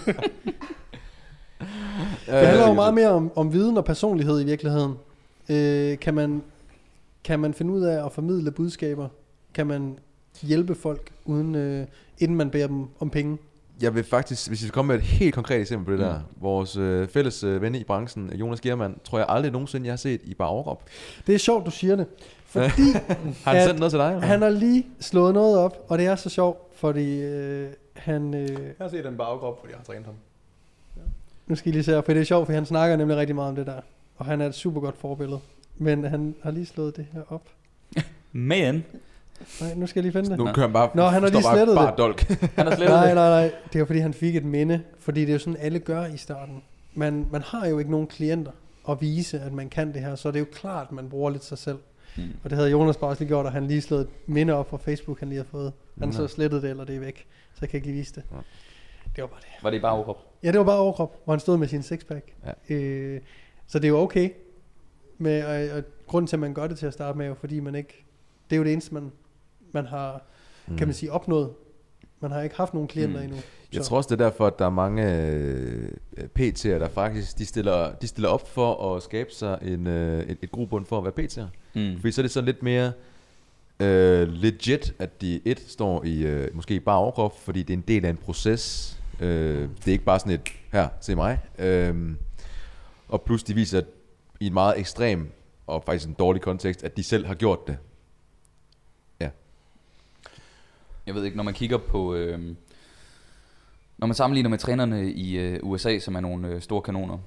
Det 2.26 2.46
handler 2.46 2.66
jo 2.68 2.72
meget 2.74 2.94
mere 2.94 3.08
om, 3.10 3.32
om 3.36 3.52
viden 3.52 3.76
og 3.76 3.84
personlighed 3.84 4.40
i 4.40 4.44
virkeligheden. 4.44 4.94
Øh, 5.48 5.98
kan, 5.98 6.14
man, 6.14 6.42
kan 7.24 7.40
man 7.40 7.54
finde 7.54 7.72
ud 7.72 7.82
af 7.82 8.04
at 8.06 8.12
formidle 8.12 8.50
budskaber? 8.50 9.08
Kan 9.54 9.66
man 9.66 9.98
hjælpe 10.42 10.74
folk, 10.74 11.10
uden, 11.24 11.54
øh, 11.54 11.86
inden 12.18 12.36
man 12.36 12.50
beder 12.50 12.66
dem 12.66 12.86
om 13.00 13.10
penge? 13.10 13.38
Jeg 13.82 13.94
vil 13.94 14.04
faktisk, 14.04 14.48
hvis 14.48 14.60
vi 14.62 14.66
skal 14.66 14.72
komme 14.74 14.86
med 14.88 14.96
et 14.96 15.02
helt 15.02 15.34
konkret 15.34 15.60
eksempel 15.60 15.84
på 15.86 15.92
det 15.92 15.98
Mm. 16.00 16.04
der. 16.06 16.20
Vores 16.36 16.76
øh, 16.76 17.08
fælles 17.08 17.44
øh, 17.44 17.62
ven 17.62 17.74
i 17.74 17.84
branchen, 17.84 18.32
Jonas 18.34 18.60
Germann, 18.60 18.98
tror 19.04 19.18
jeg 19.18 19.26
aldrig 19.28 19.52
nogensinde, 19.52 19.86
jeg 19.86 19.92
har 19.92 19.96
set 19.96 20.20
i 20.24 20.34
bare 20.34 20.48
overkrop. 20.48 20.82
Det 21.26 21.34
er 21.34 21.38
sjovt, 21.38 21.66
du 21.66 21.70
siger 21.70 21.96
det. 21.96 22.06
Fordi 22.46 22.82
Har 23.44 23.52
han 23.54 23.64
sendt 23.66 23.78
noget 23.80 23.92
til 23.92 23.98
dig? 23.98 24.08
eller? 24.12 24.26
han 24.26 24.42
har 24.42 24.48
lige 24.50 24.86
slået 25.00 25.34
noget 25.34 25.58
op, 25.58 25.84
og 25.88 25.98
det 25.98 26.06
er 26.06 26.16
så 26.16 26.28
sjovt, 26.28 26.58
fordi 26.76 27.20
øh, 27.20 27.68
han... 27.96 28.34
Øh, 28.34 28.48
Jeg 28.50 28.58
har 28.80 28.88
set 28.88 29.04
den 29.04 29.16
bagkrop, 29.16 29.60
fordi 29.60 29.72
jeg 29.72 29.78
har 29.78 29.84
trænet 29.84 30.04
ham. 30.04 30.14
nu 31.46 31.54
skal 31.54 31.68
I 31.68 31.72
lige 31.72 31.82
se 31.84 31.90
her, 31.92 32.00
for 32.02 32.12
det 32.12 32.20
er 32.20 32.24
sjovt, 32.24 32.46
for 32.46 32.52
han 32.52 32.66
snakker 32.66 32.96
nemlig 32.96 33.16
rigtig 33.16 33.34
meget 33.34 33.48
om 33.48 33.56
det 33.56 33.66
der. 33.66 33.80
Og 34.16 34.26
han 34.26 34.40
er 34.40 34.46
et 34.46 34.54
super 34.54 34.80
godt 34.80 34.96
forbillede. 34.96 35.40
Men 35.76 36.04
han 36.04 36.34
har 36.42 36.50
lige 36.50 36.66
slået 36.66 36.96
det 36.96 37.06
her 37.12 37.20
op. 37.28 37.42
Men, 38.32 38.84
Nej, 39.60 39.74
nu 39.74 39.86
skal 39.86 40.00
jeg 40.00 40.02
lige 40.02 40.12
finde 40.12 40.30
det. 40.30 40.38
Nu 40.38 40.52
kører 40.52 40.66
han 40.66 40.72
bare, 40.72 40.90
Nå, 40.94 41.02
han 41.02 41.22
har 41.22 41.30
lige 41.30 41.42
bare, 41.42 41.56
slettet 41.56 41.76
bare 41.76 41.90
det. 41.90 41.98
dolk. 41.98 42.20
han 42.56 42.66
har 42.66 42.76
slettet 42.76 42.96
Nej, 42.96 43.06
det. 43.06 43.14
nej, 43.14 43.28
nej. 43.30 43.52
Det 43.72 43.80
er 43.80 43.84
fordi, 43.84 43.98
han 43.98 44.14
fik 44.14 44.36
et 44.36 44.44
minde. 44.44 44.82
Fordi 44.98 45.20
det 45.20 45.28
er 45.28 45.32
jo 45.32 45.38
sådan, 45.38 45.56
alle 45.60 45.78
gør 45.78 46.06
i 46.06 46.16
starten. 46.16 46.62
Man, 46.94 47.26
man 47.32 47.42
har 47.42 47.66
jo 47.66 47.78
ikke 47.78 47.90
nogen 47.90 48.06
klienter 48.06 48.52
at 48.88 49.00
vise, 49.00 49.40
at 49.40 49.52
man 49.52 49.68
kan 49.68 49.92
det 49.94 50.02
her. 50.02 50.14
Så 50.14 50.28
det 50.28 50.36
er 50.36 50.40
jo 50.40 50.46
klart, 50.52 50.86
at 50.86 50.92
man 50.92 51.08
bruger 51.08 51.30
lidt 51.30 51.44
sig 51.44 51.58
selv. 51.58 51.78
Mm. 52.16 52.22
Og 52.44 52.50
det 52.50 52.58
havde 52.58 52.70
Jonas 52.70 52.96
bare 52.96 53.10
også 53.10 53.20
lige 53.22 53.28
gjort, 53.28 53.46
og 53.46 53.52
han 53.52 53.66
lige 53.66 53.80
slået 53.80 54.00
et 54.00 54.08
minde 54.26 54.52
op 54.52 54.70
fra 54.70 54.76
Facebook, 54.76 55.20
han 55.20 55.28
lige 55.28 55.38
har 55.38 55.46
fået. 55.50 55.72
Han 55.98 56.12
så 56.12 56.26
slettet 56.26 56.62
det, 56.62 56.70
eller 56.70 56.84
det 56.84 56.96
er 56.96 57.00
væk. 57.00 57.26
Så 57.54 57.58
jeg 57.60 57.68
kan 57.68 57.78
ikke 57.78 57.86
lige 57.86 57.98
vise 57.98 58.14
det. 58.14 58.22
Ja. 58.32 58.36
Det 59.16 59.22
var 59.22 59.26
bare 59.28 59.40
det. 59.40 59.48
Var 59.64 59.70
det 59.70 59.82
bare 59.82 59.92
overkrop? 59.92 60.16
Ja, 60.42 60.48
det 60.52 60.58
var 60.58 60.64
bare 60.64 60.78
overkrop, 60.78 61.16
hvor 61.24 61.32
han 61.34 61.40
stod 61.40 61.56
med 61.56 61.68
sin 61.68 61.82
sixpack. 61.82 62.32
Ja. 62.68 62.74
Øh, 62.74 63.20
så 63.66 63.78
det 63.78 63.84
er 63.84 63.88
jo 63.88 63.98
okay. 63.98 64.30
Med, 65.18 65.44
og, 65.44 65.76
og 65.78 65.82
grunden 66.06 66.26
til, 66.26 66.36
at 66.36 66.40
man 66.40 66.54
gør 66.54 66.66
det 66.66 66.78
til 66.78 66.86
at 66.86 66.92
starte 66.92 67.18
med, 67.18 67.24
er 67.24 67.28
jo 67.28 67.34
fordi 67.34 67.60
man 67.60 67.74
ikke... 67.74 68.04
Det 68.50 68.56
er 68.56 68.58
jo 68.58 68.64
det 68.64 68.72
eneste, 68.72 68.94
man, 68.94 69.12
man 69.72 69.86
har, 69.86 70.22
mm. 70.66 70.76
kan 70.76 70.86
man 70.88 70.94
sige, 70.94 71.12
opnået. 71.12 71.50
Man 72.20 72.30
har 72.30 72.42
ikke 72.42 72.56
haft 72.56 72.74
nogen 72.74 72.88
klienter 72.88 73.16
Mm. 73.20 73.26
mm. 73.26 73.32
endnu. 73.32 73.36
Jeg 73.72 73.82
Så- 73.84 73.88
tror 73.88 73.96
også, 73.96 74.08
det 74.14 74.20
er 74.20 74.24
derfor, 74.28 74.46
at 74.46 74.58
der 74.58 74.64
er 74.66 74.70
mange 74.70 75.14
øh, 75.22 75.88
PT'er, 76.38 76.68
der 76.68 76.88
faktisk 76.88 77.38
de 77.38 77.46
stiller, 77.46 77.94
de 77.94 78.06
stiller 78.06 78.28
op 78.28 78.48
for 78.48 78.94
at 78.96 79.02
skabe 79.02 79.30
sig 79.32 79.58
en, 79.62 79.86
øh, 79.86 80.22
et, 80.22 80.38
et 80.42 80.50
grobund 80.52 80.86
for 80.86 80.98
at 80.98 81.04
være 81.04 81.26
PT'er. 81.26 81.46
Mm. 81.74 82.00
Fordi 82.00 82.12
så 82.12 82.20
er 82.20 82.22
det 82.22 82.30
sådan 82.30 82.44
lidt 82.46 82.62
mere 82.62 82.92
øh, 83.80 84.28
legit, 84.28 84.94
at 84.98 85.20
de 85.20 85.40
et 85.44 85.64
står 85.68 86.04
i 86.04 86.22
øh, 86.22 86.48
måske 86.56 86.80
bare 86.80 86.98
overkrop, 86.98 87.40
fordi 87.40 87.62
det 87.62 87.70
er 87.74 87.76
en 87.76 87.84
del 87.88 88.04
af 88.04 88.10
en 88.10 88.16
proces. 88.16 88.94
Øh, 89.20 89.68
det 89.78 89.88
er 89.88 89.92
ikke 89.92 90.04
bare 90.04 90.18
sådan 90.18 90.32
et, 90.32 90.48
her, 90.72 90.88
se 91.00 91.14
mig. 91.14 91.38
Øh, 91.58 91.94
og 93.08 93.22
plus 93.22 93.42
de 93.42 93.54
viser 93.54 93.82
i 94.40 94.46
en 94.46 94.54
meget 94.54 94.78
ekstrem 94.78 95.30
og 95.66 95.82
faktisk 95.86 96.08
en 96.08 96.14
dårlig 96.18 96.42
kontekst, 96.42 96.84
at 96.84 96.96
de 96.96 97.02
selv 97.02 97.26
har 97.26 97.34
gjort 97.34 97.66
det. 97.66 97.76
Jeg 101.08 101.14
ved 101.14 101.24
ikke, 101.24 101.36
når 101.36 101.44
man 101.44 101.54
kigger 101.54 101.78
på... 101.78 102.14
Øh, 102.14 102.38
når 103.98 104.06
man 104.06 104.14
sammenligner 104.14 104.50
med 104.50 104.58
trænerne 104.58 105.12
i 105.12 105.38
øh, 105.38 105.60
USA, 105.62 105.98
som 105.98 106.14
er 106.14 106.20
nogle 106.20 106.48
øh, 106.48 106.60
store 106.60 106.82
kanoner, 106.82 107.18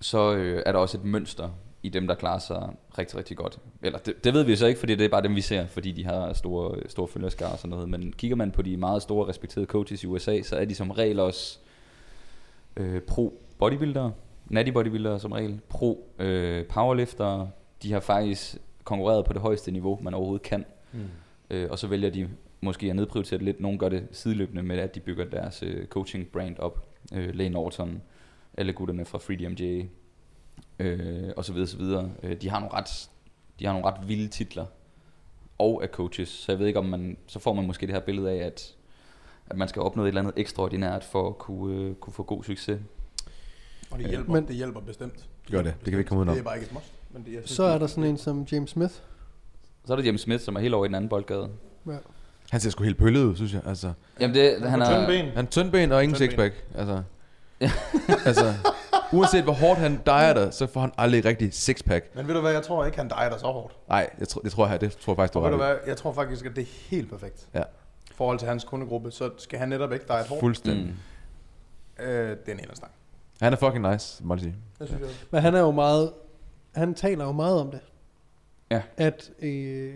så 0.00 0.34
øh, 0.34 0.62
er 0.66 0.72
der 0.72 0.78
også 0.78 0.98
et 0.98 1.04
mønster 1.04 1.50
i 1.82 1.88
dem, 1.88 2.06
der 2.06 2.14
klarer 2.14 2.38
sig 2.38 2.70
rigtig, 2.98 3.18
rigtig 3.18 3.36
godt. 3.36 3.58
Eller 3.82 3.98
det, 3.98 4.24
det 4.24 4.34
ved 4.34 4.42
vi 4.42 4.56
så 4.56 4.66
ikke, 4.66 4.80
fordi 4.80 4.94
det 4.94 5.04
er 5.04 5.08
bare 5.08 5.22
dem, 5.22 5.36
vi 5.36 5.40
ser, 5.40 5.66
fordi 5.66 5.92
de 5.92 6.04
har 6.04 6.32
store, 6.32 6.78
store 6.88 7.08
følgerskare 7.08 7.52
og 7.52 7.58
sådan 7.58 7.70
noget. 7.70 7.88
Men 7.88 8.12
kigger 8.12 8.36
man 8.36 8.50
på 8.50 8.62
de 8.62 8.76
meget 8.76 9.02
store 9.02 9.28
respekterede 9.28 9.66
coaches 9.66 10.02
i 10.02 10.06
USA, 10.06 10.42
så 10.42 10.56
er 10.56 10.64
de 10.64 10.74
som 10.74 10.90
regel 10.90 11.20
også 11.20 11.58
øh, 12.76 13.00
pro 13.00 13.40
bodybuildere, 13.58 14.12
natty 14.46 14.72
bodybuildere 14.72 15.20
som 15.20 15.32
regel, 15.32 15.60
pro 15.68 16.08
øh. 16.18 16.64
De 17.82 17.92
har 17.92 18.00
faktisk 18.00 18.56
konkurreret 18.84 19.24
på 19.24 19.32
det 19.32 19.42
højeste 19.42 19.70
niveau, 19.70 19.98
man 20.02 20.14
overhovedet 20.14 20.42
kan. 20.42 20.64
Mm. 20.92 21.00
Øh, 21.50 21.70
og 21.70 21.78
så 21.78 21.86
vælger 21.86 22.10
de 22.10 22.28
måske 22.64 22.90
at 22.90 22.96
nedprioritere 22.96 23.38
det 23.38 23.44
lidt. 23.44 23.60
Nogle 23.60 23.78
gør 23.78 23.88
det 23.88 24.08
sideløbende 24.12 24.62
med, 24.62 24.78
at 24.78 24.94
de 24.94 25.00
bygger 25.00 25.24
deres 25.24 25.62
øh, 25.62 25.86
coaching 25.86 26.26
brand 26.28 26.58
op. 26.58 26.88
Øh, 27.14 27.34
Lane 27.34 27.50
Norton, 27.50 28.02
alle 28.58 28.72
gutterne 28.72 29.04
fra 29.04 29.18
FreeDMJ, 29.18 29.82
øh, 30.78 31.32
og 31.36 31.44
så 31.44 31.52
videre, 31.52 31.68
så 31.68 31.76
videre. 31.76 32.10
Øh, 32.22 32.36
de 32.40 32.48
har 32.50 32.60
nogle 32.60 32.74
ret, 32.74 33.08
de 33.58 33.66
har 33.66 33.72
nogle 33.72 33.86
ret 33.88 34.08
vilde 34.08 34.28
titler 34.28 34.66
og 35.58 35.80
er 35.82 35.86
coaches. 35.86 36.28
Så 36.28 36.52
jeg 36.52 36.58
ved 36.58 36.66
ikke 36.66 36.78
om 36.78 36.84
man, 36.86 37.16
så 37.26 37.38
får 37.38 37.52
man 37.52 37.66
måske 37.66 37.86
det 37.86 37.94
her 37.94 38.00
billede 38.00 38.30
af, 38.30 38.36
at 38.46 38.74
at 39.46 39.56
man 39.56 39.68
skal 39.68 39.82
opnå 39.82 40.02
et 40.02 40.08
eller 40.08 40.20
andet 40.20 40.34
ekstraordinært 40.36 41.04
for 41.04 41.28
at 41.28 41.38
kunne, 41.38 41.76
øh, 41.76 41.94
kunne 41.94 42.12
få 42.12 42.22
god 42.22 42.44
succes. 42.44 42.80
Og 43.90 43.98
det 43.98 44.08
hjælper, 44.08 44.32
Men- 44.32 44.42
men, 44.42 44.48
det 44.48 44.56
hjælper 44.56 44.80
bestemt. 44.80 45.28
Gør 45.50 45.62
det. 45.62 45.74
Det 45.74 45.84
kan 45.84 45.92
vi 45.92 45.98
ikke 45.98 46.08
komme 46.08 46.20
udenom. 46.20 46.34
Det 46.34 46.40
er 46.40 46.44
bare 46.44 46.56
ikke 46.56 46.66
et 46.66 46.72
must. 46.74 46.92
Men 47.10 47.24
det 47.24 47.34
er, 47.34 47.40
Så 47.44 47.62
er 47.64 47.78
der 47.78 47.86
sådan 47.86 48.10
en 48.10 48.18
som 48.18 48.46
James 48.52 48.70
Smith. 48.70 48.94
Så 49.84 49.92
er 49.92 49.96
der 49.96 50.04
James 50.04 50.20
Smith, 50.20 50.42
som 50.42 50.56
er 50.56 50.60
helt 50.60 50.74
over 50.74 50.84
i 50.84 50.88
den 50.88 50.94
anden 50.94 51.08
boldgade. 51.08 51.50
Ja. 51.86 51.96
Han 52.50 52.60
ser 52.60 52.70
sgu 52.70 52.84
helt 52.84 52.98
pøllet 52.98 53.24
ud, 53.24 53.36
synes 53.36 53.52
jeg. 53.52 53.62
Altså, 53.66 53.92
Jamen 54.20 54.34
det, 54.36 54.60
han 54.60 54.70
Han 54.70 54.82
er... 54.82 54.86
er... 54.86 55.06
ben. 55.06 55.26
han 55.34 55.44
er 55.44 55.50
tyndben 55.50 55.92
og 55.92 56.02
ingen 56.02 56.16
sixpack. 56.16 56.64
Altså, 56.74 57.02
altså, 58.26 58.54
uanset 59.12 59.44
hvor 59.44 59.52
hårdt 59.52 59.80
han 59.80 60.00
dejer 60.06 60.34
dig, 60.34 60.54
så 60.54 60.66
får 60.66 60.80
han 60.80 60.92
aldrig 60.98 61.24
rigtig 61.24 61.54
sixpack. 61.54 62.16
Men 62.16 62.28
ved 62.28 62.34
du 62.34 62.40
hvad, 62.40 62.52
jeg 62.52 62.62
tror 62.62 62.84
ikke, 62.84 62.98
han 62.98 63.08
dig 63.08 63.34
så 63.38 63.46
hårdt. 63.46 63.76
Nej, 63.88 64.10
jeg 64.18 64.28
tror, 64.28 64.40
det 64.40 64.52
tror 64.52 64.68
jeg, 64.68 64.80
det 64.80 64.92
tror 64.92 65.12
jeg 65.12 65.16
faktisk, 65.16 65.34
du 65.34 65.38
har 65.40 65.46
ved 65.46 65.52
du 65.58 65.64
hvad, 65.64 65.76
jeg 65.86 65.96
tror 65.96 66.12
faktisk, 66.12 66.46
at 66.46 66.56
det 66.56 66.62
er 66.62 66.88
helt 66.90 67.10
perfekt. 67.10 67.48
Ja. 67.54 67.62
I 68.10 68.14
forhold 68.14 68.38
til 68.38 68.48
hans 68.48 68.64
kundegruppe, 68.64 69.10
så 69.10 69.30
skal 69.38 69.58
han 69.58 69.68
netop 69.68 69.92
ikke 69.92 70.04
deje 70.08 70.24
hårdt. 70.24 70.40
Fuldstændig. 70.40 70.94
Mm. 71.98 72.04
Øh, 72.04 72.30
det 72.30 72.48
er 72.48 72.52
en 72.52 72.60
anden 72.60 72.76
snak. 72.76 72.90
Han 73.40 73.52
er 73.52 73.56
fucking 73.56 73.90
nice, 73.92 74.24
må 74.24 74.34
jeg 74.34 74.40
sige. 74.40 74.54
Det 74.78 74.88
synes 74.88 75.00
jeg. 75.02 75.10
Men 75.30 75.42
han 75.42 75.54
er 75.54 75.60
jo 75.60 75.70
meget... 75.70 76.12
Han 76.74 76.94
taler 76.94 77.24
jo 77.24 77.32
meget 77.32 77.60
om 77.60 77.70
det. 77.70 77.80
Ja. 78.70 78.82
At, 78.96 79.30
øh, 79.42 79.94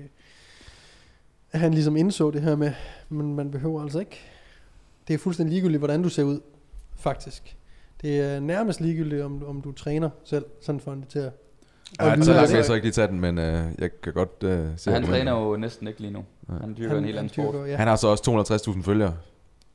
at 1.53 1.61
han 1.61 1.75
ligesom 1.75 1.97
indså 1.97 2.31
det 2.31 2.43
her 2.43 2.57
med, 2.57 2.73
men 3.09 3.35
man 3.37 3.51
behøver 3.51 3.83
altså 3.83 3.99
ikke... 3.99 4.19
Det 5.09 5.15
er 5.15 5.19
fuldstændig 5.19 5.53
ligegyldigt, 5.53 5.81
hvordan 5.81 6.03
du 6.03 6.09
ser 6.09 6.23
ud, 6.23 6.41
faktisk. 6.97 7.57
Det 8.03 8.21
er 8.21 8.41
nærmest 8.41 8.81
ligegyldigt, 8.81 9.23
om, 9.23 9.45
om 9.49 9.61
du 9.63 9.73
træner 9.73 10.11
selv, 10.25 10.45
sådan 10.61 10.81
for 10.81 10.95
det 10.95 11.09
til 11.09 11.19
at... 11.19 11.33
Ja, 12.01 12.23
så 12.23 12.33
langt 12.33 12.49
kan 12.49 12.57
jeg 12.57 12.65
så 12.65 12.75
ikke 12.75 12.85
lige 12.87 12.93
tage 12.93 13.09
den, 13.09 13.21
men 13.21 13.39
øh, 13.39 13.65
jeg 13.79 13.91
kan 14.03 14.13
godt 14.13 14.43
øh, 14.45 14.67
se... 14.77 14.91
Han 14.91 15.05
træner 15.07 15.33
jo 15.33 15.57
næsten 15.57 15.87
ikke 15.89 16.01
lige 16.01 16.11
nu. 16.13 16.25
Han 16.61 16.75
dyrker 16.79 16.99
en 16.99 17.05
helt 17.05 17.19
anden 17.19 17.33
sport. 17.33 17.55
dyrker- 17.55 17.67
Ja, 17.67 17.77
Han 17.77 17.89
har 17.89 17.97
så 17.97 18.09
også 18.09 18.47
250.000 18.77 18.83
følgere. 18.83 19.15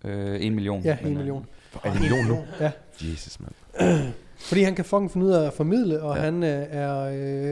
Øh, 0.06 0.46
en 0.46 0.56
million. 0.56 0.84
ja 0.84 0.98
Men, 1.02 1.08
en 1.12 1.14
øh, 1.14 1.18
million. 1.18 1.46
Det 1.74 1.92
en 1.96 2.00
million 2.00 2.26
nu? 2.26 2.38
Ja. 2.60 2.72
Jesus, 3.02 3.38
mand. 3.40 3.54
Fordi 4.50 4.62
han 4.62 4.76
kan 4.76 4.86
fucking 4.86 5.12
finde 5.12 5.26
ud 5.26 5.32
af 5.32 5.48
at 5.48 5.54
formidle, 5.54 6.02
og 6.02 6.16
Ja. 6.16 6.20
ja. 6.22 6.26
han 6.26 6.44
øh, 6.44 6.66
er 6.70 7.00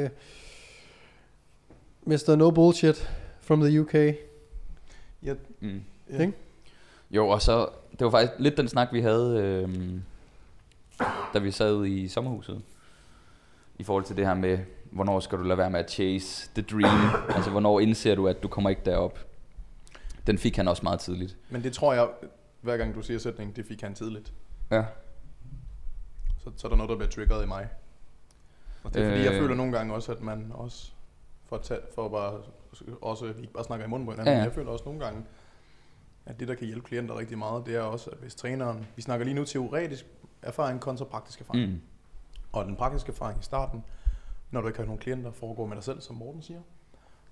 øh, 0.04 0.10
Mr. 2.06 2.36
No 2.36 2.52
Bullshit 2.52 3.10
from 3.52 3.62
the 3.62 3.80
UK. 3.80 4.16
Mm. 5.60 5.84
Ja. 6.10 6.22
Ikke? 6.22 6.34
Jo, 7.12 7.28
og 7.28 7.42
så, 7.42 7.70
det 7.92 8.06
var 8.06 8.10
faktisk 8.10 8.34
lidt 8.40 8.58
den 8.58 8.68
snak, 8.68 8.88
vi 8.94 9.02
havde, 9.02 9.38
øh, 9.38 10.00
da 11.34 11.40
vi 11.40 11.52
sad 11.52 11.86
i 11.86 12.08
sommerhuset. 12.08 12.62
I 13.80 13.84
forhold 13.84 14.04
til 14.04 14.18
det 14.18 14.26
her 14.26 14.34
med, 14.34 14.60
hvornår 14.92 15.20
skal 15.20 15.38
du 15.38 15.44
lade 15.44 15.58
være 15.58 15.70
med 15.70 15.80
at 15.80 15.92
chase 15.92 16.50
the 16.56 16.62
dream? 16.62 17.10
altså, 17.36 17.52
hvornår 17.52 17.80
indser 17.80 18.16
du, 18.16 18.28
at 18.28 18.44
du 18.44 18.48
kommer 18.48 18.70
ikke 18.70 18.82
derop? 18.86 19.20
Den 20.28 20.38
fik 20.38 20.56
han 20.56 20.68
også 20.68 20.84
meget 20.84 21.00
tidligt. 21.00 21.38
Men 21.50 21.64
det 21.64 21.74
tror 21.74 21.94
jeg, 21.94 22.10
hver 22.62 22.78
gang 22.78 22.96
du 22.96 23.02
siger 23.02 23.20
sætningen, 23.20 23.56
det 23.56 23.66
fik 23.66 23.82
han 23.82 23.94
tidligt. 23.94 24.34
Ja. 24.72 24.84
Så, 26.44 26.52
så 26.58 26.68
er 26.68 26.70
der 26.70 26.76
noget, 26.76 26.90
der 26.90 26.96
bliver 26.96 27.10
triggeret 27.10 27.44
i 27.44 27.48
mig. 27.48 27.68
Og 28.84 28.94
det 28.94 29.02
er 29.02 29.06
fordi, 29.10 29.20
øh... 29.20 29.26
jeg 29.26 29.34
Øh. 29.34 29.40
føler 29.40 29.56
nogle 29.56 29.78
gange 29.78 29.94
også, 29.94 30.12
at 30.12 30.22
man 30.22 30.52
også, 30.54 30.92
for 31.46 31.56
at, 31.56 31.62
tage, 31.62 31.80
for 31.96 32.06
at 32.06 32.12
bare, 32.12 32.42
også, 33.02 33.34
vi 33.34 33.42
ikke 33.42 33.54
bare 33.54 33.64
snakker 33.64 33.86
i 33.86 33.90
munden 33.90 34.06
på 34.06 34.12
hinanden, 34.12 34.38
Ja, 34.38 34.44
jeg 34.44 34.54
føler 34.54 34.72
også 34.72 34.86
nogle 34.86 35.00
gange, 35.00 35.24
at 36.26 36.40
det, 36.40 36.48
der 36.48 36.56
kan 36.56 36.68
hjælpe 36.68 36.88
klienter 36.88 37.18
rigtig 37.18 37.38
meget, 37.38 37.66
det 37.66 37.76
er 37.76 37.82
også, 37.82 38.10
at 38.10 38.18
hvis 38.18 38.36
træneren, 38.36 38.88
vi 38.96 39.02
snakker 39.02 39.26
lige 39.26 39.36
nu 39.36 39.46
teoretisk 39.46 40.06
erfaring 40.42 40.80
kontra 40.80 41.06
praktisk 41.06 41.42
erfaring. 41.42 41.72
Mm. 41.72 41.82
Og 42.52 42.66
den 42.66 42.76
praktiske 42.76 43.12
erfaring 43.12 43.40
i 43.40 43.44
starten, 43.44 43.84
når 44.52 44.62
du 44.62 44.68
ikke 44.68 44.80
har 44.80 44.86
nogen 44.86 45.00
klienter, 45.00 45.32
foregår 45.32 45.66
med 45.66 45.76
dig 45.76 45.84
selv, 45.84 46.02
som 46.02 46.16
Morten 46.16 46.42
siger. 46.42 46.62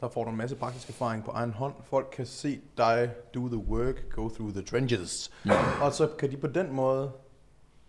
Der 0.01 0.09
får 0.09 0.23
du 0.23 0.29
en 0.29 0.37
masse 0.37 0.55
praktisk 0.55 0.89
erfaring 0.89 1.23
på 1.23 1.31
egen 1.31 1.51
hånd. 1.51 1.73
Folk 1.83 2.07
kan 2.11 2.25
se 2.25 2.61
dig 2.77 3.11
do 3.33 3.47
the 3.47 3.57
work, 3.57 4.09
go 4.09 4.29
through 4.29 4.53
the 4.53 4.61
trenches. 4.61 5.31
Mm. 5.45 5.51
Og 5.81 5.93
så 5.93 6.07
kan 6.07 6.31
de 6.31 6.37
på 6.37 6.47
den 6.47 6.73
måde 6.73 7.11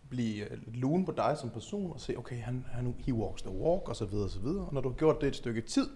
blive 0.09 0.53
øh, 0.53 0.59
lune 0.66 1.07
på 1.07 1.12
dig 1.12 1.36
som 1.38 1.51
person 1.51 1.92
og 1.92 2.01
se, 2.01 2.16
okay, 2.18 2.36
han, 2.36 2.66
han 2.72 2.94
he 2.98 3.14
walks 3.14 3.42
the 3.42 3.51
walk, 3.51 3.88
og 3.88 3.96
så 3.96 4.05
videre, 4.05 4.24
og 4.24 4.30
så 4.30 4.40
videre. 4.40 4.64
Og 4.64 4.74
når 4.74 4.80
du 4.80 4.88
har 4.88 4.96
gjort 4.96 5.20
det 5.20 5.26
et 5.26 5.36
stykke 5.36 5.61
tid, 5.61 5.88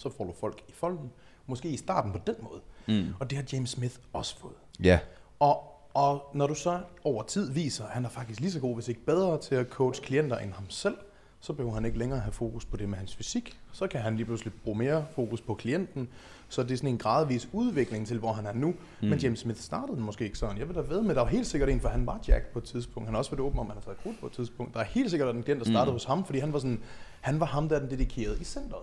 så 0.00 0.10
får 0.16 0.24
du 0.24 0.32
folk 0.40 0.62
i 0.68 0.72
folden. 0.72 1.10
Måske 1.46 1.68
i 1.68 1.76
starten 1.76 2.12
på 2.12 2.18
den 2.26 2.34
måde. 2.40 2.60
Mm. 2.88 3.14
Og 3.20 3.30
det 3.30 3.38
har 3.38 3.44
James 3.52 3.70
Smith 3.70 3.94
også 4.12 4.36
fået. 4.36 4.54
Ja. 4.84 4.98
Og, 5.38 5.62
og 5.94 6.30
når 6.34 6.46
du 6.46 6.54
så 6.54 6.80
over 7.04 7.22
tid 7.22 7.52
viser, 7.52 7.84
at 7.84 7.90
han 7.90 8.04
er 8.04 8.08
faktisk 8.08 8.40
lige 8.40 8.52
så 8.52 8.60
god, 8.60 8.74
hvis 8.74 8.88
ikke 8.88 9.04
bedre 9.04 9.38
til 9.38 9.54
at 9.54 9.68
coach 9.68 10.02
klienter 10.02 10.38
end 10.38 10.52
ham 10.52 10.70
selv, 10.70 10.96
så 11.40 11.52
behøver 11.52 11.74
han 11.74 11.84
ikke 11.84 11.98
længere 11.98 12.20
have 12.20 12.32
fokus 12.32 12.64
på 12.64 12.76
det 12.76 12.88
med 12.88 12.98
hans 12.98 13.16
fysik. 13.16 13.58
Så 13.72 13.86
kan 13.86 14.00
han 14.00 14.16
lige 14.16 14.26
pludselig 14.26 14.52
bruge 14.64 14.78
mere 14.78 15.06
fokus 15.14 15.40
på 15.40 15.54
klienten. 15.54 16.08
Så 16.48 16.62
det 16.62 16.70
er 16.70 16.76
sådan 16.76 16.90
en 16.90 16.98
gradvis 16.98 17.48
udvikling 17.52 18.06
til, 18.06 18.18
hvor 18.18 18.32
han 18.32 18.46
er 18.46 18.52
nu. 18.52 18.68
Mm. 19.02 19.08
Men 19.08 19.18
James 19.18 19.38
Smith 19.38 19.60
startede 19.60 19.96
den 19.96 20.04
måske 20.04 20.24
ikke 20.24 20.38
sådan. 20.38 20.58
Jeg 20.58 20.68
vil 20.68 20.76
da 20.76 20.80
ved 20.80 21.02
med, 21.02 21.14
der 21.14 21.20
var 21.20 21.28
helt 21.28 21.46
sikkert 21.46 21.70
en, 21.70 21.80
for 21.80 21.88
han 21.88 22.06
var 22.06 22.20
Jack 22.28 22.46
på 22.52 22.58
et 22.58 22.64
tidspunkt. 22.64 23.06
Han 23.06 23.14
har 23.14 23.18
også 23.18 23.30
været 23.30 23.40
åben 23.40 23.58
om, 23.58 23.66
at 23.66 23.72
han 23.74 23.82
har 23.86 23.94
taget 23.94 24.16
på 24.20 24.26
et 24.26 24.32
tidspunkt. 24.32 24.74
Der 24.74 24.80
er 24.80 24.84
helt 24.84 25.10
sikkert 25.10 25.36
en 25.36 25.42
klient, 25.42 25.60
der 25.60 25.70
startede 25.70 25.92
mm. 25.92 25.94
hos 25.94 26.04
ham, 26.04 26.24
fordi 26.24 26.38
han 26.38 26.52
var, 26.52 26.58
sådan, 26.58 26.82
han 27.20 27.40
var 27.40 27.46
ham, 27.46 27.68
der 27.68 27.76
er 27.76 27.80
den 27.80 27.90
dedikerede 27.90 28.40
i 28.40 28.44
centret. 28.44 28.82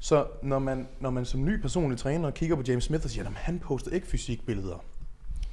Så 0.00 0.26
når 0.42 0.58
man, 0.58 0.88
når 1.00 1.10
man 1.10 1.24
som 1.24 1.44
ny 1.44 1.60
personlig 1.60 1.98
træner 1.98 2.30
kigger 2.30 2.56
på 2.56 2.62
James 2.68 2.84
Smith 2.84 3.04
og 3.04 3.10
siger, 3.10 3.26
at 3.26 3.32
han 3.32 3.58
postede 3.58 3.94
ikke 3.94 4.06
fysikbilleder, 4.06 4.84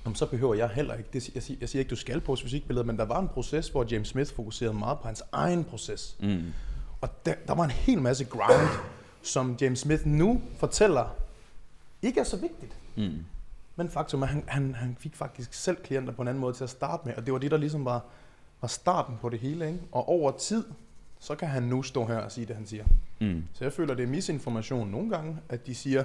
Jamen, 0.06 0.16
så 0.16 0.26
behøver 0.26 0.54
jeg 0.54 0.70
heller 0.70 0.93
ikke. 0.93 1.10
Det, 1.14 1.30
jeg, 1.36 1.43
siger, 1.43 1.58
jeg 1.62 1.70
siger 1.70 1.80
ikke, 1.80 1.89
du 1.89 1.96
skal 1.96 2.22
poste 2.22 2.46
fysikbilleder, 2.46 2.86
men 2.86 2.98
der 2.98 3.06
var 3.06 3.20
en 3.20 3.28
proces, 3.28 3.70
hvor 3.70 3.86
James 3.91 4.08
Smith 4.08 4.36
fokuserede 4.36 4.74
meget 4.74 5.00
på 5.00 5.08
hans 5.08 5.24
egen 5.32 5.64
proces. 5.64 6.18
Mm. 6.20 6.43
Og 7.02 7.26
der, 7.26 7.34
der 7.48 7.56
var 7.56 7.64
en 7.64 7.72
hel 7.72 8.02
masse 8.02 8.26
ground, 8.26 8.70
som 9.22 9.58
James 9.62 9.80
Smith 9.80 10.08
nu 10.08 10.41
fortæller, 10.58 11.16
ikke 12.02 12.20
er 12.20 12.24
så 12.24 12.38
vigtigt. 12.38 12.78
Mm. 12.96 13.26
Men 13.76 13.89
faktum 13.89 14.22
er, 14.22 14.26
at 14.26 14.34
han, 14.34 14.43
han, 14.48 14.76
han 14.76 14.98
fik 15.00 15.16
faktisk 15.16 15.54
selv 15.54 15.78
klienter 15.78 16.14
på 16.14 16.22
en 16.22 16.28
anden 16.28 16.41
måde 16.41 16.54
til 16.54 16.64
at 16.64 16.70
starte 16.70 17.08
med, 17.08 17.16
og 17.16 17.26
det 17.26 17.34
var 17.34 17.39
det, 17.39 17.52
der 17.52 17.58
ligesom 17.58 17.86
var, 17.86 18.04
var 18.62 18.68
starten 18.68 19.18
på 19.22 19.30
det 19.30 19.39
hele. 19.39 19.68
Ikke? 19.68 19.80
Og 19.91 20.10
over 20.10 20.32
tid, 20.32 20.64
så 21.20 21.36
kan 21.36 21.48
han 21.48 21.64
nu 21.64 21.84
stå 21.84 22.06
her 22.06 22.18
og 22.18 22.32
sige 22.32 22.46
det, 22.46 22.56
han 22.56 22.66
siger. 22.66 22.86
Mm. 23.20 23.43
Så 23.53 23.63
jeg 23.66 23.74
føler, 23.74 23.93
det 23.93 24.03
er 24.03 24.07
misinformation 24.07 24.88
nogle 24.89 25.09
gange, 25.09 25.38
at 25.49 25.68
de 25.68 25.76
siger, 25.76 26.03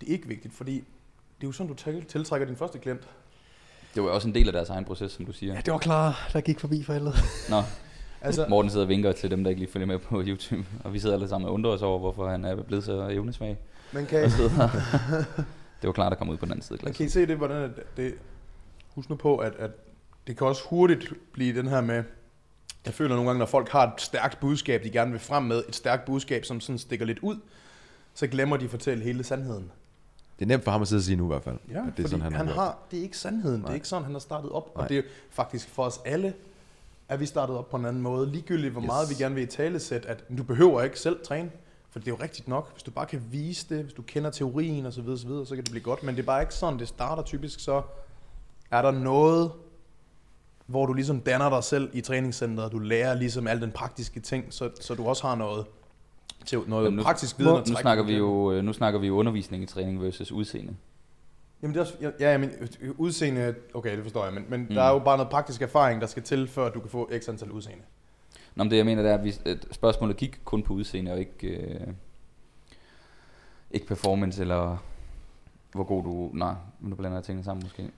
det 0.00 0.08
er 0.08 0.12
ikke 0.12 0.28
vigtigt, 0.28 0.54
fordi 0.54 0.74
det 0.74 1.44
er 1.44 1.48
jo 1.48 1.52
sådan, 1.52 1.68
du 1.68 1.74
til- 1.74 2.04
tiltrækker 2.04 2.46
din 2.46 2.56
første 2.56 2.78
klient. 2.78 3.08
Det 3.94 4.02
var 4.02 4.08
også 4.08 4.28
en 4.28 4.34
del 4.34 4.46
af 4.46 4.52
deres 4.52 4.68
egen 4.70 4.84
proces, 4.84 5.12
som 5.12 5.26
du 5.26 5.32
siger. 5.32 5.54
Ja, 5.54 5.60
det 5.60 5.72
var 5.72 5.78
klar, 5.78 6.30
der 6.32 6.40
gik 6.40 6.60
forbi 6.60 6.82
for 6.82 6.92
helvede. 6.92 7.14
Nå, 7.50 7.62
Altså, 8.20 8.46
Morten 8.48 8.70
sidder 8.70 8.84
og 8.84 8.88
vinker 8.88 9.12
til 9.12 9.30
dem, 9.30 9.44
der 9.44 9.50
ikke 9.50 9.60
lige 9.60 9.72
følger 9.72 9.86
med 9.86 9.98
på 9.98 10.22
YouTube. 10.26 10.64
Og 10.84 10.92
vi 10.92 10.98
sidder 10.98 11.14
alle 11.14 11.28
sammen 11.28 11.48
og 11.48 11.54
undrer 11.54 11.70
os 11.70 11.82
over, 11.82 11.98
hvorfor 11.98 12.28
han 12.28 12.44
er 12.44 12.62
blevet 12.62 12.84
så 12.84 13.08
evnesvag. 13.08 13.58
man 13.92 14.06
kan, 14.06 14.30
sidder. 14.30 14.68
det 15.82 15.86
var 15.86 15.92
klart 15.92 16.12
at 16.12 16.18
komme 16.18 16.32
ud 16.32 16.38
på 16.38 16.44
den 16.44 16.52
anden 16.52 16.62
side 16.62 16.78
glasset. 16.78 16.96
kan 16.96 17.06
I 17.06 17.08
se 17.08 17.26
det, 17.26 17.36
hvordan 17.36 17.74
det, 17.96 18.14
husk 18.94 19.10
nu 19.10 19.16
på, 19.16 19.36
at, 19.36 19.52
at 19.58 19.70
det 20.26 20.36
kan 20.36 20.46
også 20.46 20.62
hurtigt 20.70 21.12
blive 21.32 21.58
den 21.58 21.68
her 21.68 21.80
med, 21.80 22.04
jeg 22.86 22.94
føler 22.94 23.14
nogle 23.14 23.28
gange, 23.28 23.38
når 23.38 23.46
folk 23.46 23.68
har 23.68 23.86
et 23.86 24.00
stærkt 24.00 24.40
budskab, 24.40 24.84
de 24.84 24.90
gerne 24.90 25.10
vil 25.10 25.20
frem 25.20 25.42
med, 25.42 25.62
et 25.68 25.76
stærkt 25.76 26.04
budskab, 26.04 26.44
som 26.44 26.60
sådan 26.60 26.78
stikker 26.78 27.06
lidt 27.06 27.18
ud, 27.18 27.36
så 28.14 28.26
glemmer 28.26 28.56
de 28.56 28.64
at 28.64 28.70
fortælle 28.70 29.04
hele 29.04 29.24
sandheden. 29.24 29.70
Det 30.38 30.44
er 30.44 30.48
nemt 30.48 30.64
for 30.64 30.70
ham 30.70 30.82
at 30.82 30.88
sidde 30.88 31.00
og 31.00 31.04
sige 31.04 31.16
nu 31.16 31.24
i 31.24 31.26
hvert 31.26 31.42
fald. 31.42 31.58
Ja, 31.70 31.82
det 31.96 32.04
er 32.04 32.08
sådan, 32.08 32.22
han, 32.22 32.32
han, 32.32 32.46
har, 32.48 32.78
det 32.90 32.98
er 32.98 33.02
ikke 33.02 33.18
sandheden, 33.18 33.54
det 33.56 33.62
Nej. 33.62 33.70
er 33.70 33.74
ikke 33.74 33.88
sådan, 33.88 34.04
han 34.04 34.12
har 34.12 34.18
startet 34.20 34.50
op, 34.50 34.76
Nej. 34.76 34.82
og 34.82 34.88
det 34.88 34.98
er 34.98 35.02
faktisk 35.30 35.68
for 35.68 35.82
os 35.84 36.00
alle, 36.04 36.34
at 37.08 37.20
vi 37.20 37.26
startede 37.26 37.58
op 37.58 37.70
på 37.70 37.76
en 37.76 37.84
anden 37.84 38.02
måde, 38.02 38.30
ligegyldigt 38.30 38.72
hvor 38.72 38.80
Yes. 38.82 38.86
meget 38.86 39.10
vi 39.10 39.14
gerne 39.14 39.34
vil 39.34 39.44
i 39.44 39.46
talesæt, 39.46 40.06
at 40.06 40.24
du 40.38 40.42
behøver 40.42 40.82
ikke 40.82 41.00
selv 41.00 41.24
træne, 41.24 41.50
for 41.90 41.98
det 41.98 42.08
er 42.08 42.12
jo 42.12 42.18
rigtigt 42.22 42.48
nok, 42.48 42.72
hvis 42.72 42.82
du 42.82 42.90
bare 42.90 43.06
kan 43.06 43.22
vise 43.30 43.66
det, 43.68 43.82
hvis 43.84 43.92
du 43.94 44.02
kender 44.02 44.30
teorien 44.30 44.86
og 44.86 44.92
så 44.92 45.02
videre, 45.02 45.18
så, 45.18 45.26
videre, 45.26 45.46
så 45.46 45.54
kan 45.54 45.64
det 45.64 45.70
blive 45.70 45.82
godt, 45.84 46.02
men 46.02 46.16
det 46.16 46.22
er 46.22 46.26
bare 46.26 46.42
ikke 46.42 46.54
sådan, 46.54 46.78
det 46.78 46.88
starter 46.88 47.22
typisk, 47.22 47.60
så 47.60 47.82
er 48.70 48.82
der 48.82 48.90
noget, 48.90 49.52
hvor 50.68 50.86
du 50.86 50.92
ligesom 50.92 51.20
danner 51.20 51.50
dig 51.50 51.64
selv 51.64 51.90
i 51.92 52.00
træningscenteret, 52.00 52.66
og 52.66 52.72
du 52.72 52.78
lærer 52.78 53.14
ligesom 53.14 53.46
alle 53.46 53.62
den 53.62 53.72
praktiske 53.72 54.20
ting, 54.20 54.44
så, 54.50 54.70
så 54.80 54.94
du 54.94 55.06
også 55.06 55.26
har 55.26 55.34
noget, 55.34 55.66
til, 56.46 56.60
noget 56.66 56.92
nu- 56.92 57.02
praktisk 57.02 57.38
viden 57.38 57.52
Nu 57.52 57.60
trække 57.60 57.80
snakker, 57.80 58.04
vi 58.04 58.16
jo, 58.16 58.52
øh, 58.52 58.64
nu 58.64 58.72
snakker 58.72 59.00
vi 59.00 59.06
jo 59.06 59.16
undervisning 59.16 59.62
i 59.62 59.66
træning 59.66 60.02
versus 60.02 60.32
udseende. 60.32 60.76
Jamen 61.62 61.74
det 61.74 61.80
er 61.80 61.84
også, 61.84 61.94
ja, 62.20 62.32
ja, 62.32 62.38
men 62.38 62.50
øh, 62.80 62.90
udseende, 62.98 63.54
okay, 63.74 63.96
det 63.96 64.02
forstår 64.02 64.24
jeg, 64.24 64.34
men, 64.34 64.44
men. 64.48 64.60
Mm. 64.60 64.74
der 64.74 64.82
er 64.82 64.92
jo 64.92 64.98
bare 64.98 65.16
noget 65.16 65.30
praktisk 65.30 65.62
erfaring, 65.62 66.00
der 66.00 66.06
skal 66.06 66.22
til, 66.22 66.48
før 66.48 66.70
du 66.70 66.80
kan 66.80 66.90
få 66.90 67.10
x 67.18 67.28
antal 67.28 67.50
udseende. 67.50 67.82
Nå, 68.54 68.64
men 68.64 68.70
det 68.70 68.76
jeg 68.76 68.84
mener, 68.84 69.02
det 69.02 69.10
er, 69.10 69.14
at, 69.14 69.24
vi, 69.24 69.34
at 69.44 69.66
spørgsmålet 69.70 70.16
gik 70.16 70.40
kun 70.44 70.62
på 70.62 70.72
udseende, 70.72 71.12
og 71.12 71.18
ikke, 71.18 71.46
øh, 71.48 71.86
ikke 73.70 73.86
performance, 73.86 74.40
eller 74.40 74.76
hvor 75.72 75.84
god 75.84 76.04
du... 76.04 76.30
Nej, 76.32 76.54
nu 76.80 76.96
blander 76.96 77.16
jeg 77.16 77.24
tingene 77.24 77.44
sammen 77.44 77.64
måske. 77.64 77.90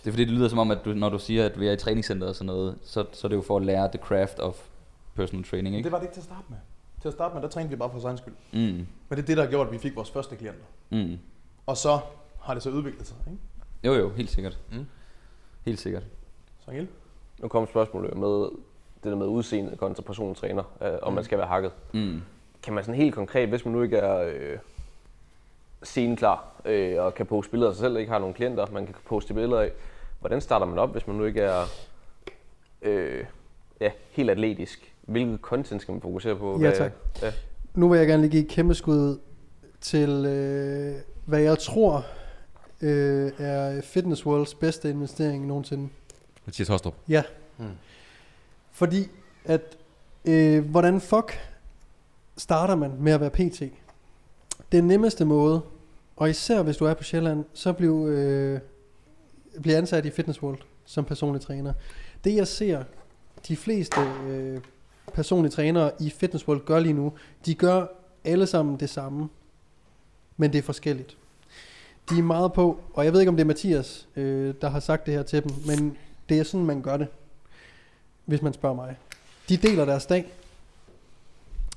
Det 0.00 0.06
er 0.06 0.12
fordi, 0.12 0.24
det 0.24 0.32
lyder 0.32 0.48
som 0.48 0.58
om, 0.58 0.70
at 0.70 0.78
du, 0.84 0.92
når 0.94 1.08
du 1.08 1.18
siger, 1.18 1.46
at 1.46 1.60
vi 1.60 1.68
er 1.68 1.72
i 1.72 1.76
træningscenter 1.76 2.28
og 2.28 2.34
sådan 2.34 2.46
noget, 2.46 2.78
så, 2.84 3.04
så 3.12 3.26
er 3.26 3.28
det 3.28 3.36
jo 3.36 3.42
for 3.42 3.56
at 3.56 3.62
lære 3.64 3.88
the 3.88 3.98
craft 3.98 4.38
of 4.38 4.56
personal 5.14 5.44
training, 5.44 5.76
ikke? 5.76 5.84
det 5.84 5.92
var 5.92 5.98
det 5.98 6.04
ikke 6.04 6.14
til 6.14 6.20
at 6.20 6.24
starte 6.24 6.44
med. 6.48 6.56
Til 7.02 7.08
at 7.08 7.14
starte 7.14 7.34
med, 7.34 7.42
der 7.42 7.48
trænede 7.48 7.70
vi 7.70 7.76
bare 7.76 7.88
for 7.88 7.92
vores 7.92 8.04
egen 8.04 8.18
skyld. 8.18 8.34
Mm, 8.52 8.58
Men 8.58 8.86
det 9.10 9.18
er 9.18 9.22
det, 9.22 9.36
der 9.36 9.42
har 9.42 9.50
gjort, 9.50 9.66
at 9.66 9.72
vi 9.72 9.78
fik 9.78 9.96
vores 9.96 10.10
første 10.10 10.36
klienter. 10.36 10.62
mm. 10.90 11.18
Og 11.66 11.76
så 11.76 11.98
har 12.40 12.54
det 12.54 12.62
så 12.62 12.70
udviklet 12.70 13.06
sig, 13.06 13.16
ikke? 13.26 13.38
Jo, 13.84 13.92
jo, 13.94 14.10
helt 14.10 14.30
sikkert. 14.30 14.58
Mm. 14.72 14.86
Helt 15.64 15.80
sikkert. 15.80 16.02
Så 16.64 16.70
Engel? 16.70 16.88
Nu 17.38 17.48
kommer 17.48 17.66
spørgsmålet 17.68 18.16
med 18.16 18.28
det 19.04 19.10
der 19.12 19.16
med 19.16 19.26
udseendet 19.26 19.78
kontra 19.78 20.02
persontræner, 20.02 20.62
øh, 20.82 20.92
om 21.02 21.12
man 21.12 21.24
skal 21.24 21.38
være 21.38 21.46
hakket. 21.46 21.72
Mm. 21.92 22.22
Kan 22.62 22.74
man 22.74 22.84
sådan 22.84 23.00
helt 23.00 23.14
konkret, 23.14 23.48
hvis 23.48 23.64
man 23.64 23.74
nu 23.74 23.82
ikke 23.82 23.96
er, 23.96 24.18
øh, 24.34 24.58
scene 25.82 26.16
klar, 26.16 26.44
øh, 26.64 27.02
og 27.02 27.14
kan 27.14 27.26
poste 27.26 27.50
billeder 27.50 27.70
af 27.70 27.74
sig 27.76 27.80
selv, 27.80 27.96
ikke 27.96 28.12
har 28.12 28.18
nogen 28.18 28.34
klienter, 28.34 28.66
man 28.72 28.86
kan 28.86 28.94
poste 29.06 29.34
billeder 29.34 29.60
af. 29.60 29.70
Hvordan 30.20 30.40
starter 30.40 30.66
man 30.66 30.78
op, 30.78 30.92
hvis 30.92 31.06
man 31.06 31.16
nu 31.16 31.24
ikke 31.24 31.40
er 31.40 31.64
øh, 32.82 33.24
ja, 33.80 33.90
helt 34.10 34.30
atletisk? 34.30 34.94
Hvilket 35.02 35.40
content 35.40 35.82
skal 35.82 35.92
man 35.92 36.00
fokusere 36.00 36.36
på? 36.36 36.60
Ja, 36.60 36.70
tak. 36.70 36.92
Ja. 37.22 37.32
Nu 37.74 37.88
vil 37.88 37.98
jeg 37.98 38.06
gerne 38.06 38.22
lige 38.22 38.30
give 38.30 38.42
et 38.42 38.48
kæmpe 38.48 38.74
skud 38.74 39.18
til, 39.80 40.10
øh, 40.26 40.94
hvad 41.24 41.40
jeg 41.40 41.58
tror 41.58 42.06
øh, 42.80 43.32
er 43.38 43.80
Fitness 43.80 44.26
Worlds 44.26 44.54
bedste 44.54 44.90
investering 44.90 45.46
nogensinde. 45.46 45.88
Mathias 46.46 46.68
Hostrup. 46.68 46.94
Ja. 47.08 47.22
Hmm. 47.56 47.68
Fordi 48.72 49.08
at, 49.44 49.76
øh, 50.24 50.64
hvordan 50.64 51.00
fuck 51.00 51.38
starter 52.36 52.74
man 52.74 52.92
med 52.98 53.12
at 53.12 53.20
være 53.20 53.30
PT? 53.30 53.62
Den 54.72 54.84
nemmeste 54.84 55.24
måde, 55.24 55.60
og 56.16 56.30
især 56.30 56.62
hvis 56.62 56.76
du 56.76 56.84
er 56.84 56.94
på 56.94 57.02
Sjælland, 57.02 57.44
så 57.54 57.72
bliv, 57.72 58.06
øh, 58.08 58.60
blive 59.62 59.76
ansat 59.76 60.06
i 60.06 60.10
Fitness 60.10 60.42
World 60.42 60.58
som 60.84 61.04
personlig 61.04 61.42
træner. 61.42 61.72
Det 62.24 62.34
jeg 62.34 62.48
ser, 62.48 62.84
de 63.48 63.56
fleste 63.56 64.00
øh, 64.26 64.60
personlige 65.14 65.52
trænere 65.52 65.90
i 66.00 66.10
Fitness 66.10 66.48
World 66.48 66.64
gør 66.64 66.78
lige 66.78 66.92
nu, 66.92 67.12
de 67.46 67.54
gør 67.54 67.86
alle 68.24 68.46
sammen 68.46 68.80
det 68.80 68.90
samme, 68.90 69.28
men 70.36 70.52
det 70.52 70.58
er 70.58 70.62
forskelligt. 70.62 71.16
De 72.10 72.18
er 72.18 72.22
meget 72.22 72.52
på, 72.52 72.80
og 72.94 73.04
jeg 73.04 73.12
ved 73.12 73.20
ikke 73.20 73.28
om 73.28 73.36
det 73.36 73.44
er 73.44 73.46
Mathias, 73.46 74.08
øh, 74.16 74.54
der 74.60 74.70
har 74.70 74.80
sagt 74.80 75.06
det 75.06 75.14
her 75.14 75.22
til 75.22 75.42
dem, 75.42 75.52
men 75.66 75.96
det 76.28 76.38
er 76.38 76.42
sådan, 76.42 76.66
man 76.66 76.82
gør 76.82 76.96
det, 76.96 77.08
hvis 78.24 78.42
man 78.42 78.52
spørger 78.52 78.76
mig. 78.76 78.96
De 79.48 79.56
deler 79.56 79.84
deres 79.84 80.06
dag. 80.06 80.32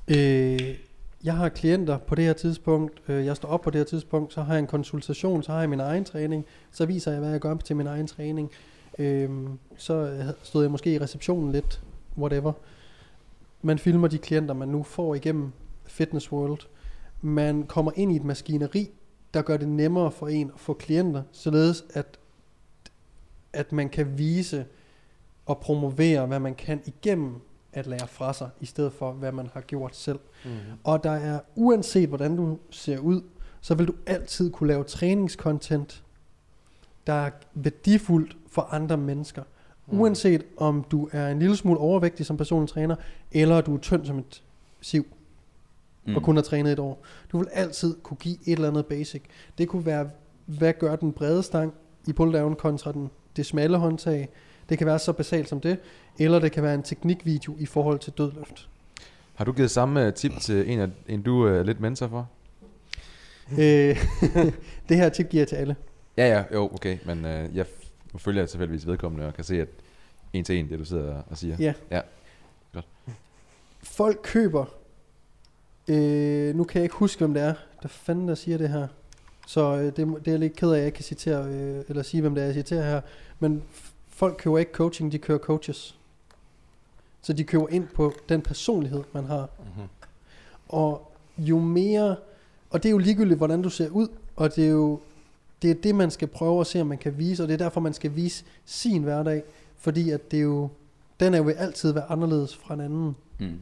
Øh, 0.08 0.76
jeg 1.24 1.36
har 1.36 1.48
klienter 1.48 1.98
på 1.98 2.14
det 2.14 2.24
her 2.24 2.32
tidspunkt, 2.32 3.02
øh, 3.08 3.26
jeg 3.26 3.36
står 3.36 3.48
op 3.48 3.60
på 3.60 3.70
det 3.70 3.78
her 3.78 3.84
tidspunkt, 3.84 4.32
så 4.32 4.42
har 4.42 4.54
jeg 4.54 4.60
en 4.60 4.66
konsultation, 4.66 5.42
så 5.42 5.52
har 5.52 5.60
jeg 5.60 5.70
min 5.70 5.80
egen 5.80 6.04
træning, 6.04 6.44
så 6.70 6.86
viser 6.86 7.10
jeg, 7.10 7.20
hvad 7.20 7.30
jeg 7.30 7.40
gør 7.40 7.56
til 7.56 7.76
min 7.76 7.86
egen 7.86 8.06
træning. 8.06 8.50
Øhm, 8.98 9.46
øh, 9.46 9.50
så 9.76 10.24
stod 10.42 10.62
jeg 10.62 10.70
måske 10.70 10.94
i 10.94 10.98
receptionen 10.98 11.52
lidt, 11.52 11.82
whatever. 12.18 12.52
Man 13.62 13.78
filmer 13.78 14.08
de 14.08 14.18
klienter, 14.18 14.54
man 14.54 14.68
nu 14.68 14.82
får 14.82 15.14
igennem 15.14 15.52
Fitness 15.86 16.32
World. 16.32 16.60
Man 17.20 17.62
kommer 17.62 17.92
ind 17.94 18.12
i 18.12 18.16
et 18.16 18.24
maskineri, 18.24 18.90
der 19.34 19.42
gør 19.42 19.56
det 19.56 19.68
nemmere 19.68 20.10
for 20.10 20.28
en 20.28 20.50
at 20.54 20.60
få 20.60 20.72
klienter, 20.72 21.22
således 21.32 21.84
at, 21.94 22.18
at 23.52 23.72
man 23.72 23.88
kan 23.88 24.18
vise 24.18 24.66
og 25.46 25.58
promovere, 25.58 26.26
hvad 26.26 26.40
man 26.40 26.54
kan 26.54 26.82
igennem 26.86 27.40
at 27.74 27.86
lære 27.86 28.08
fra 28.08 28.32
sig, 28.32 28.50
i 28.60 28.66
stedet 28.66 28.92
for, 28.92 29.12
hvad 29.12 29.32
man 29.32 29.50
har 29.54 29.60
gjort 29.60 29.96
selv. 29.96 30.18
Mm. 30.44 30.50
Og 30.84 31.04
der 31.04 31.10
er, 31.10 31.40
uanset 31.54 32.08
hvordan 32.08 32.36
du 32.36 32.58
ser 32.70 32.98
ud, 32.98 33.22
så 33.60 33.74
vil 33.74 33.86
du 33.86 33.94
altid 34.06 34.50
kunne 34.50 34.68
lave 34.68 34.84
træningscontent, 34.84 36.04
der 37.06 37.12
er 37.12 37.30
værdifuldt 37.54 38.36
for 38.48 38.62
andre 38.62 38.96
mennesker. 38.96 39.42
Mm. 39.86 40.00
Uanset 40.00 40.44
om 40.56 40.84
du 40.90 41.08
er 41.12 41.28
en 41.28 41.38
lille 41.38 41.56
smule 41.56 41.78
overvægtig 41.78 42.26
som 42.26 42.36
personlig 42.36 42.68
træner, 42.68 42.96
eller 43.32 43.60
du 43.60 43.74
er 43.74 43.78
tynd 43.78 44.06
som 44.06 44.18
et 44.18 44.42
siv, 44.80 45.06
mm. 46.06 46.16
og 46.16 46.22
kun 46.22 46.36
har 46.36 46.42
trænet 46.42 46.72
et 46.72 46.78
år. 46.78 47.04
Du 47.32 47.38
vil 47.38 47.48
altid 47.52 47.96
kunne 48.02 48.16
give 48.16 48.36
et 48.46 48.52
eller 48.52 48.68
andet 48.68 48.86
basic. 48.86 49.22
Det 49.58 49.68
kunne 49.68 49.86
være, 49.86 50.10
hvad 50.46 50.72
gør 50.72 50.96
den 50.96 51.12
brede 51.12 51.42
stang 51.42 51.74
i 52.06 52.10
pull-down 52.10 52.54
kontra 52.54 52.92
den, 52.92 53.10
det 53.36 53.46
smalle 53.46 53.78
håndtag. 53.78 54.28
Det 54.68 54.78
kan 54.78 54.86
være 54.86 54.98
så 54.98 55.12
basalt 55.12 55.48
som 55.48 55.60
det, 55.60 55.78
eller 56.18 56.38
det 56.38 56.52
kan 56.52 56.62
være 56.62 56.74
en 56.74 56.82
teknikvideo 56.82 57.56
i 57.58 57.66
forhold 57.66 57.98
til 57.98 58.12
dødløft. 58.18 58.68
Har 59.34 59.44
du 59.44 59.52
givet 59.52 59.70
samme 59.70 60.06
øh, 60.06 60.14
tip 60.14 60.32
til 60.40 60.70
en, 60.70 60.80
af, 60.80 60.88
en 61.08 61.22
du 61.22 61.42
er 61.42 61.62
lidt 61.62 61.80
mentor 61.80 62.08
for? 62.08 62.28
øh, 63.52 63.58
det 64.88 64.96
her 64.96 65.08
tip 65.08 65.28
giver 65.28 65.40
jeg 65.40 65.48
til 65.48 65.56
alle. 65.56 65.76
Ja, 66.16 66.28
ja, 66.28 66.44
jo, 66.52 66.70
okay. 66.74 66.98
Men 67.06 67.24
øh, 67.24 67.56
jeg 67.56 67.66
følger 68.18 68.42
jeg 68.42 68.48
tilfældigvis 68.48 68.86
vedkommende 68.86 69.26
og 69.26 69.34
kan 69.34 69.44
se, 69.44 69.60
at 69.60 69.68
en 70.32 70.44
til 70.44 70.58
en, 70.58 70.68
det 70.68 70.78
du 70.78 70.84
sidder 70.84 71.22
og 71.30 71.38
siger. 71.38 71.56
Ja. 71.58 71.72
Ja. 71.90 72.00
Folk 73.82 74.20
køber, 74.22 74.64
øh, 75.88 76.56
nu 76.56 76.64
kan 76.64 76.78
jeg 76.78 76.84
ikke 76.84 76.96
huske, 76.96 77.18
hvem 77.18 77.34
det 77.34 77.42
er, 77.42 77.54
der 77.82 77.88
fanden 77.88 78.28
der 78.28 78.34
siger 78.34 78.58
det 78.58 78.68
her. 78.68 78.86
Så 79.46 79.74
øh, 79.76 79.84
det, 79.84 79.96
det 79.96 80.06
er 80.06 80.32
jeg 80.32 80.38
lidt 80.38 80.56
ked 80.56 80.68
af, 80.68 80.72
at 80.72 80.78
jeg 80.78 80.86
ikke 80.86 80.96
kan 80.96 81.04
citere, 81.04 81.46
øh, 81.46 81.84
eller 81.88 82.02
sige, 82.02 82.20
hvem 82.20 82.34
det 82.34 82.42
er, 82.42 82.46
jeg 82.46 82.54
citerer 82.54 82.90
her. 82.90 83.00
Men 83.38 83.62
folk 84.14 84.36
køber 84.38 84.58
ikke 84.58 84.72
coaching, 84.72 85.12
de 85.12 85.18
køber 85.18 85.44
coaches. 85.44 85.98
Så 87.22 87.32
de 87.32 87.44
køber 87.44 87.68
ind 87.68 87.88
på 87.88 88.12
den 88.28 88.42
personlighed, 88.42 89.04
man 89.12 89.24
har. 89.24 89.48
Mm-hmm. 89.58 89.88
Og 90.68 91.12
jo 91.38 91.58
mere, 91.58 92.16
og 92.70 92.82
det 92.82 92.88
er 92.88 92.90
jo 92.90 92.98
ligegyldigt, 92.98 93.38
hvordan 93.38 93.62
du 93.62 93.70
ser 93.70 93.90
ud, 93.90 94.08
og 94.36 94.56
det 94.56 94.64
er 94.64 94.70
jo 94.70 95.00
det, 95.62 95.70
er 95.70 95.74
det 95.74 95.94
man 95.94 96.10
skal 96.10 96.28
prøve 96.28 96.60
at 96.60 96.66
se, 96.66 96.80
om 96.80 96.86
man 96.86 96.98
kan 96.98 97.18
vise, 97.18 97.42
og 97.42 97.48
det 97.48 97.54
er 97.54 97.58
derfor, 97.58 97.80
man 97.80 97.92
skal 97.92 98.16
vise 98.16 98.44
sin 98.64 99.02
hverdag, 99.02 99.42
fordi 99.76 100.10
at 100.10 100.30
det 100.30 100.38
er 100.38 100.42
jo, 100.42 100.68
den 101.20 101.34
er 101.34 101.38
jo 101.38 101.48
altid 101.48 101.92
være 101.92 102.10
anderledes 102.10 102.56
fra 102.56 102.74
en 102.74 102.80
anden. 102.80 103.16
Mm. 103.38 103.60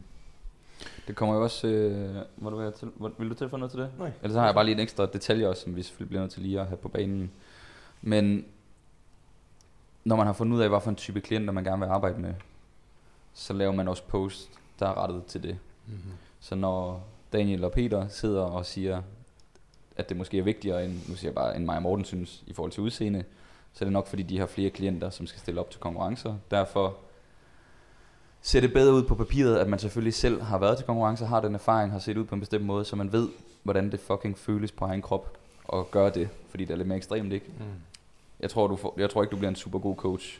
Det 1.07 1.15
kommer 1.15 1.35
jo 1.35 1.43
også... 1.43 1.67
Øh, 1.67 2.15
må 2.37 2.49
du 2.49 2.57
være 2.57 2.71
til, 2.71 2.87
vil 3.19 3.29
du 3.29 3.33
tilføje 3.33 3.59
noget 3.59 3.71
til 3.71 3.79
det? 3.79 3.89
Nej. 3.99 4.11
Ellers 4.21 4.33
så 4.33 4.39
har 4.39 4.45
jeg 4.45 4.55
bare 4.55 4.65
lige 4.65 4.73
en 4.73 4.79
ekstra 4.79 5.05
detalje 5.05 5.47
også, 5.47 5.61
som 5.61 5.75
vi 5.75 5.81
selvfølgelig 5.81 6.09
bliver 6.09 6.21
nødt 6.21 6.31
til 6.31 6.41
lige 6.41 6.59
at 6.59 6.67
have 6.67 6.77
på 6.77 6.87
banen. 6.87 7.31
Men 8.01 8.45
når 10.03 10.15
man 10.15 10.25
har 10.25 10.33
fundet 10.33 10.57
ud 10.57 10.61
af, 10.61 10.69
hvad 10.69 10.81
for 10.81 10.89
en 10.89 10.95
type 10.95 11.21
klienter 11.21 11.53
man 11.53 11.63
gerne 11.63 11.79
vil 11.79 11.91
arbejde 11.91 12.21
med, 12.21 12.33
så 13.33 13.53
laver 13.53 13.71
man 13.71 13.87
også 13.87 14.03
post, 14.03 14.49
der 14.79 14.87
er 14.87 15.03
rettet 15.03 15.25
til 15.25 15.43
det. 15.43 15.57
Mm-hmm. 15.87 16.11
Så 16.39 16.55
når 16.55 17.03
Daniel 17.33 17.63
og 17.63 17.71
Peter 17.71 18.07
sidder 18.07 18.41
og 18.41 18.65
siger, 18.65 19.01
at 19.97 20.09
det 20.09 20.17
måske 20.17 20.37
er 20.37 20.43
vigtigere 20.43 20.85
end, 20.85 20.93
nu 21.09 21.15
siger 21.15 21.29
jeg 21.29 21.35
bare, 21.35 21.55
end 21.55 21.65
mig 21.65 21.75
og 21.75 21.81
Morten 21.81 22.05
synes, 22.05 22.43
i 22.47 22.53
forhold 22.53 22.71
til 22.71 22.83
udseende, 22.83 23.23
så 23.73 23.85
er 23.85 23.85
det 23.85 23.93
nok 23.93 24.07
fordi, 24.07 24.23
de 24.23 24.39
har 24.39 24.45
flere 24.45 24.69
klienter, 24.69 25.09
som 25.09 25.27
skal 25.27 25.39
stille 25.39 25.59
op 25.59 25.71
til 25.71 25.79
konkurrencer. 25.79 26.35
Derfor 26.51 26.97
ser 28.41 28.61
det 28.61 28.73
bedre 28.73 28.93
ud 28.93 29.03
på 29.03 29.15
papiret, 29.15 29.57
at 29.57 29.69
man 29.69 29.79
selvfølgelig 29.79 30.13
selv 30.13 30.41
har 30.41 30.57
været 30.57 30.77
til 30.77 30.85
konkurrencer, 30.85 31.25
har 31.25 31.41
den 31.41 31.55
erfaring, 31.55 31.91
har 31.91 31.99
set 31.99 32.17
ud 32.17 32.25
på 32.25 32.35
en 32.35 32.41
bestemt 32.41 32.65
måde, 32.65 32.85
så 32.85 32.95
man 32.95 33.11
ved, 33.11 33.29
hvordan 33.63 33.91
det 33.91 33.99
fucking 33.99 34.37
føles 34.37 34.71
på 34.71 34.85
egen 34.85 35.01
krop 35.01 35.37
at 35.73 35.91
gøre 35.91 36.09
det, 36.09 36.29
fordi 36.49 36.65
det 36.65 36.73
er 36.73 36.77
lidt 36.77 36.87
mere 36.87 36.97
ekstremt, 36.97 37.33
ikke? 37.33 37.45
Mm. 37.59 37.65
Jeg 38.39 38.49
tror, 38.49 38.67
du 38.67 38.75
får, 38.75 38.95
jeg 38.97 39.09
tror 39.09 39.23
ikke, 39.23 39.31
du 39.31 39.37
bliver 39.37 39.49
en 39.49 39.55
super 39.55 39.79
god 39.79 39.95
coach, 39.95 40.39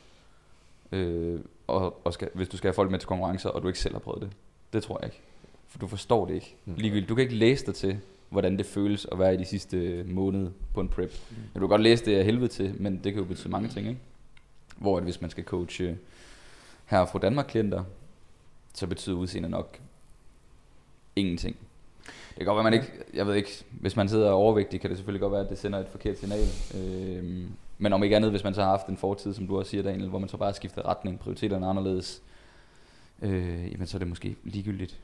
øh, 0.91 1.39
og, 1.67 2.05
og 2.05 2.13
skal, 2.13 2.29
hvis 2.33 2.49
du 2.49 2.57
skal 2.57 2.67
have 2.67 2.73
folk 2.73 2.91
med 2.91 2.99
til 2.99 3.07
konkurrencer, 3.07 3.49
og 3.49 3.61
du 3.61 3.67
ikke 3.67 3.79
selv 3.79 3.93
har 3.93 3.99
prøvet 3.99 4.21
det. 4.21 4.31
Det 4.73 4.83
tror 4.83 4.99
jeg 5.01 5.07
ikke. 5.07 5.21
For 5.67 5.79
du 5.79 5.87
forstår 5.87 6.25
det 6.25 6.33
ikke. 6.33 6.55
Mm. 6.65 6.73
Ligegyldigt. 6.77 7.09
Du 7.09 7.15
kan 7.15 7.21
ikke 7.21 7.35
læse 7.35 7.65
dig 7.65 7.75
til, 7.75 7.99
hvordan 8.29 8.57
det 8.57 8.65
føles 8.65 9.07
at 9.11 9.19
være 9.19 9.33
i 9.33 9.37
de 9.37 9.45
sidste 9.45 10.03
måned 10.07 10.51
på 10.73 10.81
en 10.81 10.87
prep. 10.87 11.13
Du 11.55 11.59
kan 11.59 11.69
godt 11.69 11.81
læse 11.81 12.05
det 12.05 12.15
af 12.15 12.25
helvede 12.25 12.47
til, 12.47 12.75
men 12.79 13.01
det 13.03 13.13
kan 13.13 13.21
jo 13.21 13.27
betyde 13.27 13.49
mange 13.49 13.69
ting, 13.69 13.87
ikke? 13.87 13.99
Hvor 14.77 14.97
at 14.97 15.03
hvis 15.03 15.21
man 15.21 15.29
skal 15.29 15.43
coache 15.43 15.97
her 16.85 17.05
fra 17.05 17.19
Danmark 17.19 17.45
klienter, 17.45 17.83
så 18.73 18.87
betyder 18.87 19.15
udseende 19.15 19.49
nok 19.49 19.79
ingenting. 21.15 21.55
Det 22.05 22.37
kan 22.37 22.45
godt 22.45 22.55
være, 22.55 22.63
man 22.63 22.73
ikke, 22.73 22.91
jeg 23.13 23.27
ved 23.27 23.35
ikke, 23.35 23.63
hvis 23.69 23.95
man 23.95 24.09
sidder 24.09 24.31
overvægtig, 24.31 24.81
kan 24.81 24.89
det 24.89 24.97
selvfølgelig 24.97 25.21
godt 25.21 25.31
være, 25.31 25.43
at 25.43 25.49
det 25.49 25.57
sender 25.57 25.79
et 25.79 25.87
forkert 25.91 26.17
signal. 26.17 26.47
Øhm, 26.75 27.47
men 27.77 27.93
om 27.93 28.03
ikke 28.03 28.15
andet, 28.15 28.31
hvis 28.31 28.43
man 28.43 28.53
så 28.53 28.61
har 28.61 28.69
haft 28.69 28.87
en 28.87 28.97
fortid, 28.97 29.33
som 29.33 29.47
du 29.47 29.59
også 29.59 29.69
siger, 29.69 29.83
Daniel, 29.83 30.09
hvor 30.09 30.19
man 30.19 30.29
så 30.29 30.37
bare 30.37 30.47
har 30.47 30.53
skiftet 30.53 30.85
retning, 30.85 31.19
prioriteterne 31.19 31.65
er 31.65 31.69
anderledes, 31.69 32.21
øh, 33.21 33.71
jamen 33.71 33.87
så 33.87 33.97
er 33.97 33.99
det 33.99 34.07
måske 34.07 34.35
ligegyldigt. 34.43 34.99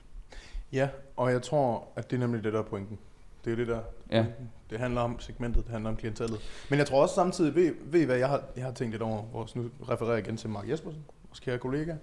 Ja, 0.73 0.89
og 1.17 1.31
jeg 1.31 1.41
tror, 1.41 1.87
at 1.95 2.11
det 2.11 2.15
er 2.15 2.19
nemlig 2.19 2.43
det, 2.43 2.53
der 2.53 2.59
er 2.59 2.63
pointen. 2.63 2.99
Det 3.45 3.51
er 3.51 3.55
det, 3.55 3.67
der 3.67 3.77
er 3.77 3.81
Ja. 4.17 4.25
Det 4.69 4.79
handler 4.79 5.01
om 5.01 5.19
segmentet, 5.19 5.63
det 5.63 5.71
handler 5.71 5.89
om 5.89 5.95
klientellet. 5.95 6.39
Men 6.69 6.79
jeg 6.79 6.87
tror 6.87 7.01
også 7.01 7.15
samtidig, 7.15 7.55
ved, 7.55 7.73
ved 7.81 8.05
hvad 8.05 8.17
jeg 8.17 8.29
har, 8.29 8.43
jeg 8.55 8.65
har 8.65 8.71
tænkt 8.71 8.91
lidt 8.91 9.01
over, 9.01 9.21
hvor 9.21 9.49
nu 9.55 9.69
refererer 9.89 10.13
jeg 10.13 10.25
igen 10.27 10.37
til 10.37 10.49
Mark 10.49 10.69
Jespersen, 10.69 11.05
vores 11.29 11.39
kære 11.39 11.57
kollega. 11.57 11.95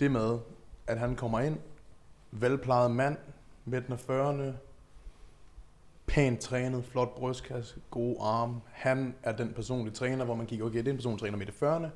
Det 0.00 0.10
med, 0.10 0.38
at 0.86 0.98
han 0.98 1.16
kommer 1.16 1.40
ind, 1.40 1.58
velplejet 2.30 2.90
mand, 2.90 3.16
midten 3.64 3.92
af 3.92 3.96
40'erne, 3.96 4.52
pænt 6.10 6.40
trænet, 6.40 6.84
flot 6.84 7.14
brystkasse, 7.14 7.74
gode 7.90 8.16
arme. 8.20 8.60
Han 8.72 9.14
er 9.22 9.32
den 9.32 9.52
personlige 9.52 9.94
træner, 9.94 10.24
hvor 10.24 10.34
man 10.34 10.46
kigger, 10.46 10.66
okay, 10.66 10.78
det 10.78 10.86
er 10.86 10.90
en 10.90 10.96
personlig 10.96 11.20
træner 11.20 11.38
midt 11.38 11.48
i 11.48 11.52
40'erne. 11.52 11.86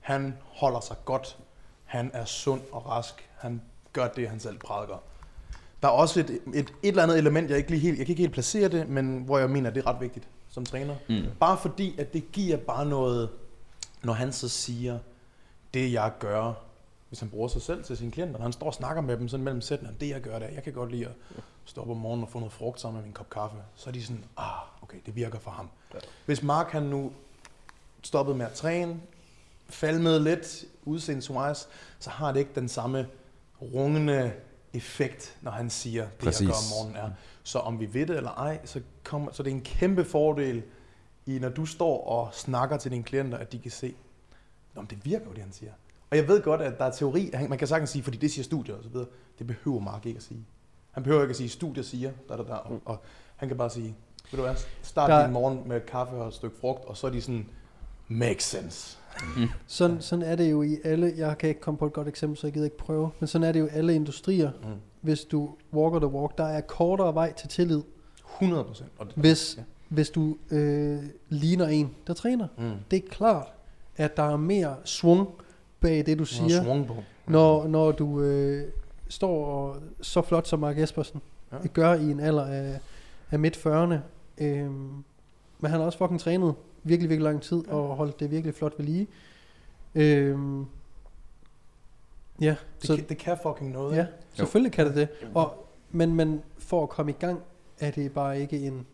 Han 0.00 0.34
holder 0.40 0.80
sig 0.80 0.96
godt. 1.04 1.38
Han 1.84 2.10
er 2.14 2.24
sund 2.24 2.60
og 2.72 2.86
rask. 2.86 3.28
Han 3.38 3.62
gør 3.92 4.08
det, 4.08 4.28
han 4.28 4.40
selv 4.40 4.58
prædiker. 4.58 5.02
Der 5.82 5.88
er 5.88 5.92
også 5.92 6.20
et, 6.20 6.30
et, 6.30 6.40
et 6.54 6.74
eller 6.82 7.02
andet 7.02 7.18
element, 7.18 7.50
jeg 7.50 7.58
ikke 7.58 7.70
lige 7.70 7.80
helt, 7.80 7.98
jeg 7.98 8.06
kan 8.06 8.12
ikke 8.12 8.22
helt 8.22 8.32
placere 8.32 8.68
det, 8.68 8.88
men 8.88 9.22
hvor 9.22 9.38
jeg 9.38 9.50
mener, 9.50 9.70
det 9.70 9.84
er 9.84 9.86
ret 9.86 10.00
vigtigt 10.00 10.28
som 10.48 10.66
træner. 10.66 10.96
Mm. 11.08 11.22
Bare 11.40 11.58
fordi, 11.58 11.94
at 11.98 12.12
det 12.12 12.32
giver 12.32 12.56
bare 12.56 12.86
noget, 12.86 13.30
når 14.02 14.12
han 14.12 14.32
så 14.32 14.48
siger, 14.48 14.98
det 15.74 15.92
jeg 15.92 16.12
gør, 16.18 16.52
hvis 17.08 17.20
han 17.20 17.28
bruger 17.28 17.48
sig 17.48 17.62
selv 17.62 17.84
til 17.84 17.96
sine 17.96 18.10
klienter, 18.10 18.38
når 18.38 18.42
han 18.42 18.52
står 18.52 18.66
og 18.66 18.74
snakker 18.74 19.02
med 19.02 19.16
dem 19.16 19.28
sådan 19.28 19.44
mellem 19.44 19.60
sætningerne, 19.60 19.98
det 20.00 20.08
jeg 20.08 20.20
gør 20.20 20.38
der, 20.38 20.48
jeg 20.48 20.62
kan 20.62 20.72
godt 20.72 20.90
lide 20.90 21.04
at 21.04 21.12
stå 21.64 21.80
op 21.80 21.90
om 21.90 21.96
morgenen 21.96 22.24
og 22.24 22.30
få 22.30 22.38
noget 22.38 22.52
frugt 22.52 22.80
sammen 22.80 22.96
med 22.96 23.04
min 23.04 23.12
kop 23.12 23.30
kaffe, 23.30 23.56
så 23.74 23.90
er 23.90 23.92
de 23.92 24.02
sådan, 24.02 24.24
ah, 24.36 24.82
okay, 24.82 24.98
det 25.06 25.16
virker 25.16 25.38
for 25.38 25.50
ham. 25.50 25.68
Ja. 25.94 25.98
Hvis 26.26 26.42
Mark 26.42 26.70
han 26.70 26.82
nu 26.82 27.12
stoppede 28.02 28.38
med 28.38 28.46
at 28.46 28.52
træne, 28.52 29.00
falmede 29.68 30.24
lidt 30.24 30.64
udseendeswise, 30.84 31.68
så 31.98 32.10
har 32.10 32.32
det 32.32 32.40
ikke 32.40 32.52
den 32.54 32.68
samme 32.68 33.06
rungende 33.62 34.32
effekt, 34.72 35.36
når 35.40 35.50
han 35.50 35.70
siger, 35.70 36.02
det 36.02 36.18
Præcis. 36.18 36.40
jeg 36.40 36.48
gør 36.48 36.54
om 36.54 36.86
morgenen 36.86 36.96
er. 36.96 37.10
Så 37.42 37.58
om 37.58 37.80
vi 37.80 37.94
ved 37.94 38.06
det 38.06 38.16
eller 38.16 38.30
ej, 38.30 38.60
så 38.64 38.80
kommer, 39.04 39.32
så 39.32 39.42
det 39.42 39.50
er 39.50 39.54
en 39.54 39.62
kæmpe 39.62 40.04
fordel, 40.04 40.62
i 41.26 41.38
når 41.38 41.48
du 41.48 41.66
står 41.66 42.06
og 42.06 42.34
snakker 42.34 42.76
til 42.76 42.90
dine 42.90 43.02
klienter, 43.02 43.38
at 43.38 43.52
de 43.52 43.58
kan 43.58 43.70
se, 43.70 43.94
men 44.74 44.86
det 44.86 45.04
virker 45.04 45.26
jo, 45.26 45.32
det 45.32 45.42
han 45.42 45.52
siger. 45.52 45.72
Og 46.10 46.16
jeg 46.16 46.28
ved 46.28 46.42
godt, 46.42 46.60
at 46.60 46.78
der 46.78 46.84
er 46.84 46.90
teori, 46.90 47.30
man 47.48 47.58
kan 47.58 47.68
sagtens 47.68 47.90
sige, 47.90 48.02
fordi 48.02 48.16
det 48.16 48.30
siger 48.30 48.44
studier 48.44 48.74
og 48.74 48.82
så 48.82 48.88
videre. 48.88 49.06
Det 49.38 49.46
behøver 49.46 49.80
Mark 49.80 50.06
ikke 50.06 50.16
at 50.16 50.22
sige. 50.22 50.46
Han 50.92 51.02
behøver 51.02 51.22
ikke 51.22 51.30
at 51.32 51.36
sige, 51.36 51.48
studier 51.48 51.82
siger, 51.84 52.10
der, 52.28 52.36
der, 52.36 52.44
der, 52.44 52.54
og, 52.54 52.80
og 52.84 52.96
han 53.36 53.48
kan 53.48 53.56
bare 53.58 53.70
sige, 53.70 53.94
ved 54.30 54.38
du 54.38 54.42
hvad, 54.44 54.54
start 54.82 55.10
Der- 55.10 55.24
din 55.24 55.32
morgen 55.32 55.60
med 55.66 55.80
kaffe 55.80 56.14
og 56.16 56.28
et 56.28 56.34
stykke 56.34 56.56
frugt, 56.60 56.84
og 56.84 56.96
så 56.96 57.06
er 57.06 57.10
de 57.10 57.20
sådan, 57.20 57.46
makes 58.08 58.44
sense. 58.44 58.98
Sådan, 59.66 60.00
sådan 60.00 60.24
er 60.24 60.36
det 60.36 60.50
jo 60.50 60.62
i 60.62 60.76
alle, 60.84 61.12
jeg 61.16 61.38
kan 61.38 61.48
ikke 61.48 61.60
komme 61.60 61.78
på 61.78 61.86
et 61.86 61.92
godt 61.92 62.08
eksempel, 62.08 62.38
så 62.38 62.46
jeg 62.46 62.52
gider 62.54 62.64
ikke 62.66 62.76
prøve, 62.78 63.10
men 63.20 63.26
sådan 63.26 63.48
er 63.48 63.52
det 63.52 63.60
jo 63.60 63.66
i 63.66 63.68
alle 63.72 63.94
industrier. 63.94 64.50
Mm. 64.62 64.68
Hvis 65.00 65.20
du 65.24 65.50
walker 65.72 65.98
the 65.98 66.08
walk, 66.08 66.38
der 66.38 66.44
er 66.44 66.60
kortere 66.60 67.14
vej 67.14 67.32
til 67.32 67.48
tillid, 67.48 67.82
100 68.42 68.64
procent. 68.64 68.88
hvis, 69.16 69.56
Ja. 69.56 69.62
hvis 69.88 70.10
du 70.10 70.36
øh, 70.50 71.02
ligner 71.28 71.66
en, 71.68 71.94
der 72.06 72.14
træner. 72.14 72.46
Mm. 72.58 72.70
Det 72.90 72.96
er 73.04 73.08
klart, 73.10 73.46
at 73.96 74.16
der 74.16 74.22
er 74.22 74.36
mere 74.36 74.76
svung 74.84 75.28
bag 75.80 76.06
det, 76.06 76.18
du 76.18 76.24
Siger. 76.24 76.48
siger, 76.48 76.62
Svung 76.62 76.86
på. 76.86 76.94
når, 77.26 77.66
når 77.68 77.92
du 77.92 78.20
øh, 78.20 78.68
står 79.12 79.46
og, 79.46 79.76
så 80.00 80.22
flot 80.22 80.46
som 80.48 80.58
Mark 80.60 80.78
Jespersen 80.78 81.20
Ja. 81.52 81.66
gør 81.72 81.94
i 81.94 82.10
en 82.10 82.20
alder 82.20 82.44
af, 82.44 82.78
af 83.30 83.38
midt 83.38 83.56
40'erne. 83.56 83.94
Øhm, 84.38 85.04
men 85.60 85.70
han 85.70 85.80
har 85.80 85.86
også 85.86 85.98
fucking 85.98 86.20
trænet 86.20 86.54
virkelig, 86.82 87.10
virkelig 87.10 87.24
lang 87.32 87.42
tid 87.42 87.62
Ja. 87.66 87.74
og 87.74 87.96
holdt 87.96 88.20
det 88.20 88.30
virkelig 88.30 88.54
flot 88.54 88.72
ved 88.78 88.84
lige. 88.86 89.06
Øhm, 89.94 90.66
ja, 92.40 92.56
Det, 92.80 92.86
så, 92.86 92.96
kan, 92.96 93.04
det 93.08 93.18
kan 93.18 93.36
fucking 93.42 93.70
noget. 93.70 93.96
ja, 93.96 94.06
selvfølgelig 94.34 94.72
kan 94.72 94.86
det 94.86 94.94
det. 94.96 95.08
Og, 95.34 95.66
men, 95.90 96.14
men 96.14 96.42
for 96.58 96.82
at 96.82 96.88
komme 96.88 97.12
i 97.12 97.16
gang, 97.18 97.40
er 97.80 97.90
det 97.90 98.12
bare 98.12 98.40
ikke 98.40 98.66
en... 98.66 98.86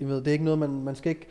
Jeg 0.00 0.08
ved, 0.08 0.16
det 0.16 0.26
er 0.28 0.32
ikke 0.32 0.44
noget, 0.44 0.58
man, 0.58 0.70
man 0.82 0.96
skal 0.96 1.10
ikke 1.10 1.26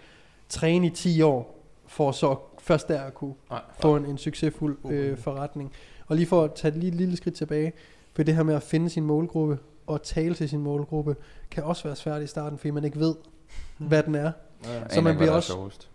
træne 0.50 0.88
i 0.88 0.90
10 0.90 1.22
år, 1.22 1.60
for 1.88 2.12
så 2.12 2.36
først 2.60 2.88
der 2.88 3.02
at 3.02 3.14
kunne 3.14 3.34
Nej, 3.50 3.62
få 3.80 3.96
en, 3.96 4.06
en 4.06 4.18
succesfuld 4.18 4.78
øh, 4.90 5.18
forretning. 5.18 5.72
Og 6.08 6.16
lige 6.16 6.26
for 6.28 6.44
at 6.44 6.54
tage 6.54 6.74
et 6.76 6.78
lille, 6.80 6.98
lille 6.98 7.18
skridt 7.18 7.36
tilbage, 7.36 7.74
for 8.20 8.24
det 8.24 8.36
her 8.36 8.44
med 8.44 8.56
at 8.56 8.64
finde 8.64 8.90
sin 8.90 9.04
målgruppe 9.04 9.60
og 9.88 10.04
tale 10.04 10.36
til 10.36 10.50
sin 10.50 10.60
målgruppe, 10.60 11.16
kan 11.52 11.64
også 11.64 11.84
være 11.84 11.96
svært 11.96 12.22
i 12.22 12.28
starten, 12.28 12.58
fordi 12.58 12.72
man 12.72 12.84
ikke 12.84 13.00
ved, 13.00 13.16
hvad 13.78 14.04
den 14.04 14.16
er. 14.16 14.32
Ja. 14.66 14.90
Så 14.90 15.02
man 15.02 15.18
bliver 15.18 15.32
også... 15.32 15.52
Sjovest. 15.54 15.90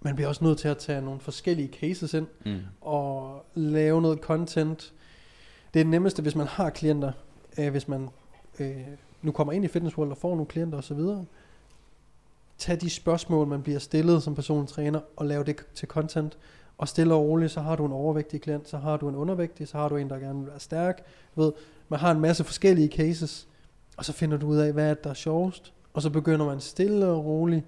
Man 0.00 0.14
bliver 0.14 0.28
også 0.28 0.44
nødt 0.44 0.58
til 0.58 0.68
at 0.68 0.78
tage 0.78 1.00
nogle 1.00 1.20
forskellige 1.20 1.68
cases 1.68 2.14
ind, 2.14 2.26
Mm. 2.46 2.58
og 2.80 3.44
lave 3.54 4.02
noget 4.02 4.18
content. 4.18 4.92
Det 5.74 5.80
er 5.80 5.84
det 5.84 5.90
nemmeste, 5.90 6.22
hvis 6.22 6.34
man 6.34 6.46
har 6.46 6.70
klienter, 6.70 7.12
øh, 7.58 7.70
hvis 7.70 7.88
man 7.88 8.08
øh, 8.58 8.76
nu 9.22 9.32
kommer 9.32 9.52
ind 9.52 9.64
i 9.64 9.68
Fitness 9.68 9.98
World 9.98 10.10
og 10.10 10.16
får 10.16 10.30
nogle 10.30 10.46
klienter 10.46 10.78
osv., 10.78 11.00
tag 12.58 12.80
de 12.80 12.90
spørgsmål, 12.90 13.46
man 13.46 13.62
bliver 13.62 13.78
stillet 13.78 14.22
som 14.22 14.34
personlig 14.34 14.68
træner, 14.68 15.00
og 15.16 15.26
lave 15.26 15.44
det 15.44 15.56
til 15.74 15.88
content. 15.88 16.38
Og 16.78 16.88
stille 16.88 17.14
og 17.14 17.20
roligt, 17.20 17.52
så 17.52 17.60
har 17.60 17.76
du 17.76 17.86
en 17.86 17.92
overvægtig 17.92 18.40
klient, 18.40 18.68
så 18.68 18.76
har 18.78 18.96
du 18.96 19.08
en 19.08 19.14
undervægtig, 19.14 19.68
så 19.68 19.76
har 19.78 19.88
du 19.88 19.96
en, 19.96 20.10
der 20.10 20.18
gerne 20.18 20.38
vil 20.38 20.48
være 20.50 20.60
stærk. 20.60 21.02
Du 21.36 21.40
ved, 21.42 21.52
man 21.88 22.00
har 22.00 22.10
en 22.10 22.20
masse 22.20 22.44
forskellige 22.44 22.88
cases, 22.88 23.48
og 23.96 24.04
så 24.04 24.12
finder 24.12 24.36
du 24.36 24.46
ud 24.46 24.56
af, 24.56 24.72
hvad 24.72 24.84
er 24.90 24.94
det, 24.94 25.04
der 25.04 25.10
er 25.10 25.14
sjovest. 25.14 25.72
Og 25.92 26.02
så 26.02 26.10
begynder 26.10 26.46
man 26.46 26.60
stille 26.60 27.06
og 27.06 27.24
roligt 27.24 27.64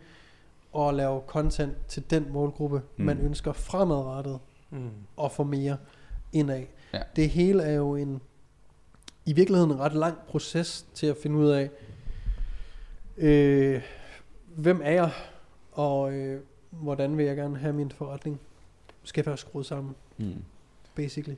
at 0.79 0.95
lave 0.95 1.21
content 1.27 1.73
til 1.89 2.11
den 2.11 2.27
målgruppe, 2.33 2.83
Mm. 2.97 3.05
man 3.05 3.19
ønsker 3.19 3.53
fremadrettet 3.53 4.39
Mm. 4.71 4.91
og 5.17 5.33
få 5.33 5.45
mere 5.45 5.77
indad. 6.33 6.63
Ja. 6.95 7.01
Det 7.17 7.31
hele 7.31 7.63
er 7.63 7.73
jo 7.75 7.95
en 7.97 8.21
i 9.27 9.33
virkeligheden 9.33 9.71
en 9.73 9.81
ret 9.81 9.93
lang 9.93 10.19
proces 10.29 10.87
til 10.95 11.07
at 11.07 11.17
finde 11.23 11.37
ud 11.37 11.49
af, 11.49 11.71
øh, 13.17 13.83
hvem 14.57 14.81
er 14.85 14.91
jeg, 14.93 15.11
og 15.73 16.13
øh, 16.13 16.41
hvordan 16.71 17.17
vil 17.17 17.27
jeg 17.27 17.37
gerne 17.37 17.57
have 17.59 17.73
min 17.73 17.91
forretning 17.91 18.41
skal 19.07 19.27
være 19.27 19.37
skruet 19.37 19.67
sammen, 19.67 19.95
Mm. 20.19 20.43
basically. 20.95 21.37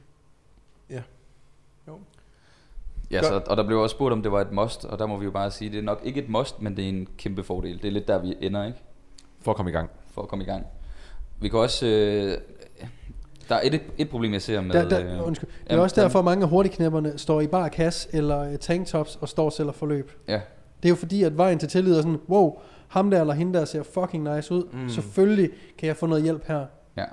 Ja, 3.10 3.20
Gør- 3.20 3.28
så, 3.28 3.40
og 3.46 3.56
der 3.56 3.66
blev 3.66 3.78
også 3.80 3.94
spurgt, 3.94 4.12
om 4.12 4.22
det 4.22 4.32
var 4.32 4.40
et 4.40 4.52
must, 4.52 4.84
og 4.84 4.98
der 4.98 5.06
må 5.06 5.16
vi 5.16 5.24
jo 5.24 5.30
bare 5.30 5.50
sige, 5.50 5.70
det 5.70 5.78
er 5.78 5.82
nok 5.82 6.00
ikke 6.04 6.22
et 6.22 6.28
must, 6.28 6.62
men 6.62 6.76
det 6.76 6.84
er 6.84 6.88
en 6.88 7.08
kæmpe 7.18 7.42
fordel. 7.44 7.76
Det 7.82 7.84
er 7.88 7.92
lidt 7.92 8.08
der, 8.08 8.18
vi 8.18 8.36
ender, 8.40 8.64
ikke? 8.66 8.78
For 9.40 9.50
at 9.50 9.56
komme 9.56 9.70
i 9.70 9.74
gang. 9.74 9.90
For 10.10 10.22
at 10.22 10.28
komme 10.28 10.44
i 10.44 10.46
gang. 10.46 10.66
Vi 11.40 11.48
kan 11.48 11.58
også... 11.58 11.86
Øh, 11.86 12.38
der 13.48 13.54
er 13.54 13.60
et, 13.64 13.80
et 13.98 14.10
problem, 14.10 14.32
jeg 14.32 14.42
ser 14.42 14.60
med... 14.60 14.74
Der, 14.74 14.88
der, 14.88 15.14
øh, 15.20 15.26
undskyld. 15.26 15.48
Det 15.48 15.56
er 15.66 15.74
jamen, 15.74 15.82
også 15.82 16.00
derfor, 16.02 16.18
at 16.18 16.24
mange 16.24 16.42
af 16.44 16.48
hurtigknæpperne 16.50 17.18
står 17.18 17.40
i 17.40 17.46
bar 17.46 17.68
kasse 17.68 18.08
eller 18.12 18.40
øh, 18.40 18.58
tanktops 18.58 19.16
og 19.20 19.28
står 19.28 19.44
og 19.44 19.52
sælger 19.52 19.72
forløb. 19.72 20.12
Ja. 20.28 20.40
Det 20.82 20.84
er 20.84 20.88
jo 20.88 20.94
fordi, 20.94 21.22
at 21.22 21.36
vejen 21.36 21.58
til 21.58 21.68
tillid 21.68 21.92
er 21.96 22.02
sådan, 22.02 22.20
wow, 22.28 22.58
ham 22.88 23.10
der 23.10 23.20
eller 23.20 23.34
hende 23.34 23.58
der 23.58 23.64
ser 23.64 23.82
fucking 23.82 24.34
nice 24.36 24.54
ud. 24.54 24.64
Mm. 24.72 24.88
Selvfølgelig 24.88 25.50
kan 25.78 25.86
jeg 25.86 25.96
få 25.96 26.06
noget 26.06 26.22
hjælp 26.24 26.44
her. 26.46 26.66
Ja. 26.96 27.04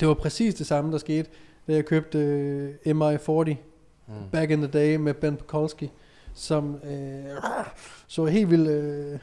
Det 0.00 0.08
var 0.08 0.14
præcis 0.14 0.54
det 0.54 0.66
samme, 0.66 0.92
der 0.92 0.98
skete, 0.98 1.28
da 1.68 1.72
jeg 1.72 1.84
købte 1.84 2.18
øh, 2.18 2.74
MI40 2.86 3.54
Mm. 4.08 4.14
back 4.32 4.50
in 4.50 4.58
the 4.62 4.66
day 4.70 4.96
med 4.96 5.14
Ben 5.14 5.36
Pekulski, 5.36 5.90
som 6.34 6.74
øh, 6.84 7.24
så 8.06 8.24
helt 8.24 8.50
vildt 8.50 8.68
øh, 8.68 9.18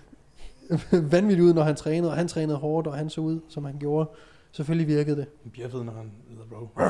vanvittigt 1.11 1.45
ud, 1.47 1.53
når 1.53 1.63
han 1.63 1.75
trænede, 1.75 2.11
og 2.11 2.17
han 2.17 2.27
trænede 2.27 2.57
hårdt, 2.57 2.87
og 2.87 2.93
han 2.97 3.09
så 3.09 3.21
ud, 3.21 3.39
som 3.49 3.65
han 3.65 3.75
gjorde. 3.79 4.09
Selvfølgelig 4.51 4.87
virkede 4.87 5.15
det. 5.17 5.25
Han 5.43 5.51
bjeffede, 5.51 5.85
når 5.85 5.93
han 5.93 6.11
lider, 6.29 6.43
bro. 6.49 6.67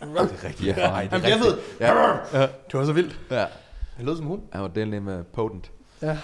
Det 0.00 0.34
er 0.42 0.44
rigtigt. 0.48 0.76
Ja, 0.76 0.86
Nej, 0.90 1.02
det 1.02 1.10
Han 1.12 1.20
er 1.20 1.24
rigtigt. 1.24 1.42
bjeffede. 1.42 1.58
Ja. 1.80 2.40
ja. 2.40 2.42
Det 2.42 2.74
var 2.78 2.84
så 2.84 2.92
vildt. 2.92 3.20
ja. 3.30 3.46
Det 3.98 4.04
lød 4.04 4.16
som 4.16 4.26
hund. 4.26 4.42
Han 4.52 4.62
var 4.62 4.68
delen 4.68 5.04
med 5.04 5.24
potent. 5.24 5.70
Ja, 6.02 6.18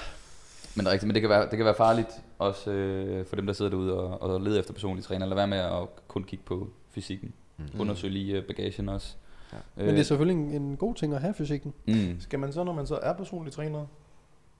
Men 0.75 0.85
det 0.85 0.87
er 0.87 0.93
rigtigt, 0.93 1.07
men 1.07 1.15
det 1.15 1.21
kan 1.21 1.31
være, 1.31 1.43
det 1.51 1.57
kan 1.57 1.65
være 1.65 1.75
farligt 1.75 2.09
også 2.41 2.71
øh, 2.71 3.27
for 3.27 3.37
dem, 3.37 3.47
der 3.47 3.53
sidder 3.53 3.71
derude 3.71 4.01
og, 4.01 4.23
og 4.23 4.41
leder 4.41 4.59
efter 4.61 4.73
personlige 4.73 5.05
træner. 5.05 5.27
Lad 5.27 5.35
være 5.35 5.47
med 5.47 5.59
at 5.59 5.89
kun 6.09 6.25
kigge 6.25 6.45
på 6.45 6.69
fysikken. 6.91 7.33
Mm. 7.59 7.81
Undersøg 7.81 8.11
lige 8.11 8.37
øh, 8.37 8.45
bagagen 8.45 8.89
også. 8.89 9.17
Ja. 9.53 9.57
Øh, 9.77 9.87
men 9.87 9.95
det 9.95 10.01
er 10.01 10.05
selvfølgelig 10.05 10.43
en, 10.43 10.63
en 10.63 10.77
god 10.77 10.95
ting 10.95 11.15
at 11.15 11.21
have 11.21 11.35
fysikken. 11.35 11.75
mm. 11.87 12.21
Skal 12.21 12.39
man 12.39 12.53
så, 12.53 12.65
når 12.65 12.73
man 12.73 12.87
så 12.87 12.99
er 13.03 13.13
personlig 13.13 13.53
træner, 13.53 13.87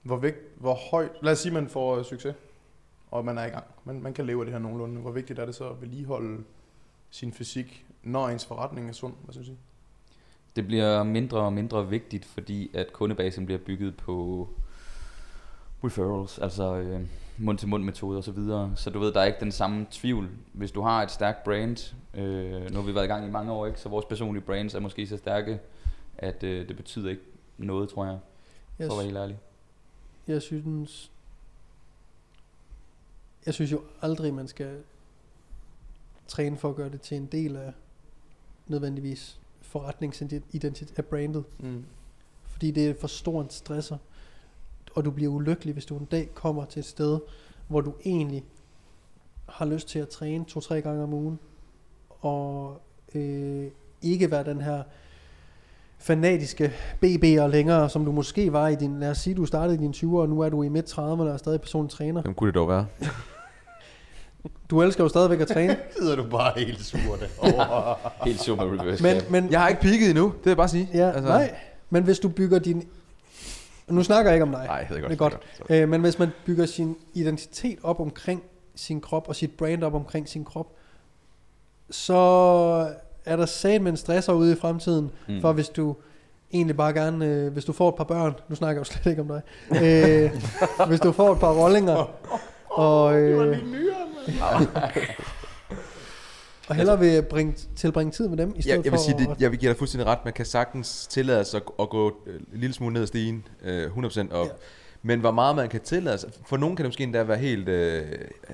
hvor, 0.03 0.17
vægt, 0.17 0.37
hvor 0.57 0.73
højt, 0.91 1.11
lad 1.21 1.31
os 1.31 1.39
sige, 1.39 1.53
man 1.53 1.67
får 1.67 1.97
øh, 1.97 2.05
succes, 2.05 2.35
og 3.11 3.25
man 3.25 3.37
er 3.37 3.45
i 3.45 3.49
gang, 3.49 3.63
man, 3.85 4.01
man 4.01 4.13
kan 4.13 4.25
leve 4.25 4.39
af 4.39 4.45
det 4.45 4.53
her 4.53 4.59
nogenlunde, 4.59 5.01
hvor 5.01 5.11
vigtigt 5.11 5.39
er 5.39 5.45
det 5.45 5.55
så 5.55 5.69
at 5.69 5.81
vedligeholde 5.81 6.43
sin 7.09 7.33
fysik, 7.33 7.85
når 8.03 8.29
ens 8.29 8.45
forretning 8.45 8.89
er 8.89 8.93
sund, 8.93 9.13
hvad 9.23 9.33
synes 9.33 9.47
I? 9.47 9.57
Det 10.55 10.67
bliver 10.67 11.03
mindre 11.03 11.37
og 11.39 11.53
mindre 11.53 11.89
vigtigt, 11.89 12.25
fordi 12.25 12.71
at 12.73 12.93
kundebasen 12.93 13.45
bliver 13.45 13.59
bygget 13.59 13.97
på 13.97 14.49
referrals, 15.83 16.39
altså 16.39 16.75
øh, 16.75 17.01
mund-til-mund 17.41 17.83
metoder 17.83 18.17
og 18.17 18.23
så 18.23 18.31
videre. 18.31 18.71
Så 18.75 18.89
du 18.89 18.99
ved, 18.99 19.13
der 19.13 19.19
er 19.21 19.25
ikke 19.25 19.39
den 19.39 19.51
samme 19.51 19.87
tvivl. 19.91 20.29
Hvis 20.53 20.71
du 20.71 20.81
har 20.81 21.03
et 21.03 21.11
stærkt 21.11 21.43
brand, 21.43 21.95
øh, 22.13 22.71
nu 22.71 22.79
har 22.79 22.81
vi 22.87 22.95
været 22.95 23.05
i 23.05 23.07
gang 23.07 23.27
i 23.27 23.31
mange 23.31 23.51
år, 23.51 23.65
ikke? 23.65 23.79
så 23.79 23.89
vores 23.89 24.05
personlige 24.05 24.43
brands 24.43 24.75
er 24.75 24.79
måske 24.79 25.07
så 25.07 25.17
stærke, 25.17 25.59
at 26.17 26.43
øh, 26.43 26.67
det 26.67 26.75
betyder 26.75 27.09
ikke 27.09 27.21
noget, 27.57 27.89
tror 27.89 28.05
jeg, 28.05 28.19
Jeg, 28.79 28.87
for 28.87 28.93
at 28.93 28.97
være 28.97 29.05
helt 29.05 29.17
ærlig. 29.17 29.37
jeg 30.27 30.41
synes, 30.41 31.11
jeg 33.45 33.53
synes 33.53 33.71
jo 33.71 33.81
aldrig, 34.01 34.33
man 34.33 34.47
skal 34.47 34.77
træne 36.27 36.57
for 36.57 36.69
at 36.69 36.75
gøre 36.75 36.89
det 36.89 37.01
til 37.01 37.17
en 37.17 37.25
del 37.25 37.55
af 37.55 37.73
nødvendigvis 38.67 39.39
forretningsidentitet 39.61 40.93
af 40.97 41.05
brandet. 41.05 41.43
Mm. 41.59 41.85
Fordi 42.43 42.71
det 42.71 42.89
er 42.89 42.93
for 42.99 43.07
stor 43.07 43.41
en 43.41 43.49
stresser. 43.49 43.97
Og 44.95 45.05
du 45.05 45.11
bliver 45.11 45.31
ulykkelig, 45.31 45.73
hvis 45.73 45.85
du 45.85 45.97
en 45.97 46.05
dag 46.05 46.29
kommer 46.33 46.65
til 46.65 46.79
et 46.79 46.85
sted, 46.85 47.19
hvor 47.67 47.81
du 47.81 47.93
egentlig 48.05 48.43
har 49.49 49.65
lyst 49.65 49.87
til 49.87 49.99
at 49.99 50.09
træne 50.09 50.45
to-tre 50.45 50.81
gange 50.81 51.03
om 51.03 51.13
ugen. 51.13 51.39
Og 52.09 52.81
øh, 53.15 53.67
ikke 54.01 54.31
være 54.31 54.43
den 54.43 54.61
her 54.61 54.83
fanatiske 55.97 56.73
BB'er 57.05 57.47
længere, 57.47 57.89
som 57.89 58.05
du 58.05 58.11
måske 58.11 58.53
var 58.53 58.67
i 58.67 58.75
din, 58.75 58.99
lad 58.99 59.09
os 59.09 59.17
sige, 59.17 59.35
du 59.35 59.45
startede 59.45 59.75
i 59.75 59.77
dine 59.77 59.93
20'ere, 59.95 60.17
og 60.17 60.29
nu 60.29 60.39
er 60.39 60.49
du 60.49 60.63
i 60.63 60.69
midt 60.69 60.91
30'erne 60.93 60.99
og 60.99 61.27
er 61.27 61.37
stadig 61.37 61.61
personlig 61.61 61.91
træner. 61.91 62.21
Hvem 62.21 62.33
kunne 62.33 62.47
det 62.47 62.55
dog 62.55 62.67
være? 62.67 62.85
Du 64.69 64.81
elsker 64.81 65.03
jo 65.03 65.07
stadigvæk 65.07 65.39
at 65.41 65.47
træne, 65.47 65.77
Sidder 65.99 66.15
du 66.15 66.23
bare 66.29 66.59
helt 66.59 66.85
sur 66.85 66.97
der. 67.15 68.23
Helt 68.25 68.41
super 68.41 68.63
reverse. 68.63 69.03
men, 69.03 69.21
men 69.29 69.51
Jeg 69.51 69.61
har 69.61 69.67
ikke 69.69 69.81
peaked 69.81 70.09
endnu, 70.09 70.25
det 70.25 70.45
vil 70.45 70.49
jeg 70.49 70.57
bare 70.57 70.67
sige. 70.67 70.89
ja, 70.93 71.11
altså, 71.11 71.29
nej, 71.29 71.55
men 71.89 72.03
hvis 72.03 72.19
du 72.19 72.29
bygger 72.29 72.59
din... 72.59 72.83
Nu 73.91 74.03
snakker 74.03 74.31
jeg 74.31 74.35
ikke 74.35 74.43
om 74.43 74.51
dig. 74.51 74.65
Nej, 74.65 74.75
jeg 74.75 74.87
ved 74.89 75.01
godt. 75.01 75.09
Det 75.11 75.15
er 75.59 75.63
godt. 75.67 75.81
Øh, 75.81 75.89
men 75.89 76.01
hvis 76.01 76.19
man 76.19 76.29
bygger 76.45 76.65
sin 76.65 76.95
identitet 77.13 77.79
op 77.83 77.99
omkring 77.99 78.43
sin 78.75 79.01
krop, 79.01 79.27
og 79.29 79.35
sit 79.35 79.51
brand 79.57 79.83
op 79.83 79.93
omkring 79.93 80.29
sin 80.29 80.45
krop, 80.45 80.67
så 81.91 82.13
er 83.25 83.35
der 83.35 83.45
sat 83.45 83.81
med 83.81 83.91
en 83.91 83.97
stresser 83.97 84.33
ude 84.33 84.53
i 84.53 84.55
fremtiden, 84.55 85.11
Mm. 85.27 85.33
mm. 85.33 85.41
for 85.41 85.51
hvis 85.53 85.69
du 85.69 85.95
egentlig 86.53 86.77
bare 86.77 86.93
gerne, 86.93 87.25
øh, 87.25 87.53
hvis 87.53 87.65
du 87.65 87.73
får 87.73 87.89
et 87.89 87.95
par 87.95 88.03
børn, 88.03 88.33
nu 88.49 88.55
snakker 88.55 88.81
jeg 88.81 88.89
jo 88.89 88.93
slet 88.93 89.05
ikke 89.11 89.21
om 89.21 89.27
dig, 89.27 89.41
øh, 89.83 90.31
hvis 90.89 90.99
du 90.99 91.11
får 91.11 91.31
et 91.33 91.39
par 91.39 91.51
rollinger, 91.53 92.09
og, 92.69 93.15
øh, 93.19 93.57
og 96.71 96.75
hellere 96.75 96.99
vil 96.99 97.23
bringe, 97.29 97.53
tilbringe 97.75 98.11
tid 98.11 98.27
med 98.27 98.37
dem, 98.37 98.53
i 98.55 98.61
stedet 98.61 98.77
Jeg, 98.77 98.85
jeg 98.85 98.91
vil 98.91 98.99
for 98.99 99.05
sige, 99.05 99.15
at, 99.21 99.29
det, 99.29 99.41
jeg 99.41 99.51
vil 99.51 99.59
give 99.59 99.69
dig 99.69 99.77
fuldstændig 99.77 100.07
ret. 100.07 100.19
Man 100.23 100.33
kan 100.33 100.45
sagtens 100.45 101.07
tillade 101.07 101.45
sig 101.45 101.57
at, 101.57 101.63
at 101.79 101.89
gå 101.89 102.17
øh, 102.27 102.35
en 102.35 102.59
lille 102.59 102.73
smule 102.73 102.93
ned 102.93 103.01
ad 103.01 103.07
stigen, 103.07 103.47
øh, 103.63 103.97
100%. 103.97 104.33
Og, 104.33 104.45
Ja. 104.45 104.51
Men 105.03 105.19
hvor 105.19 105.31
meget 105.31 105.55
man 105.55 105.69
kan 105.69 105.79
tillade 105.79 106.17
sig. 106.17 106.29
For 106.45 106.57
nogen 106.57 106.75
kan 106.75 106.83
det 106.83 106.89
måske 106.89 107.03
endda 107.03 107.23
være 107.23 107.37
helt, 107.37 107.69
øh, 107.69 108.01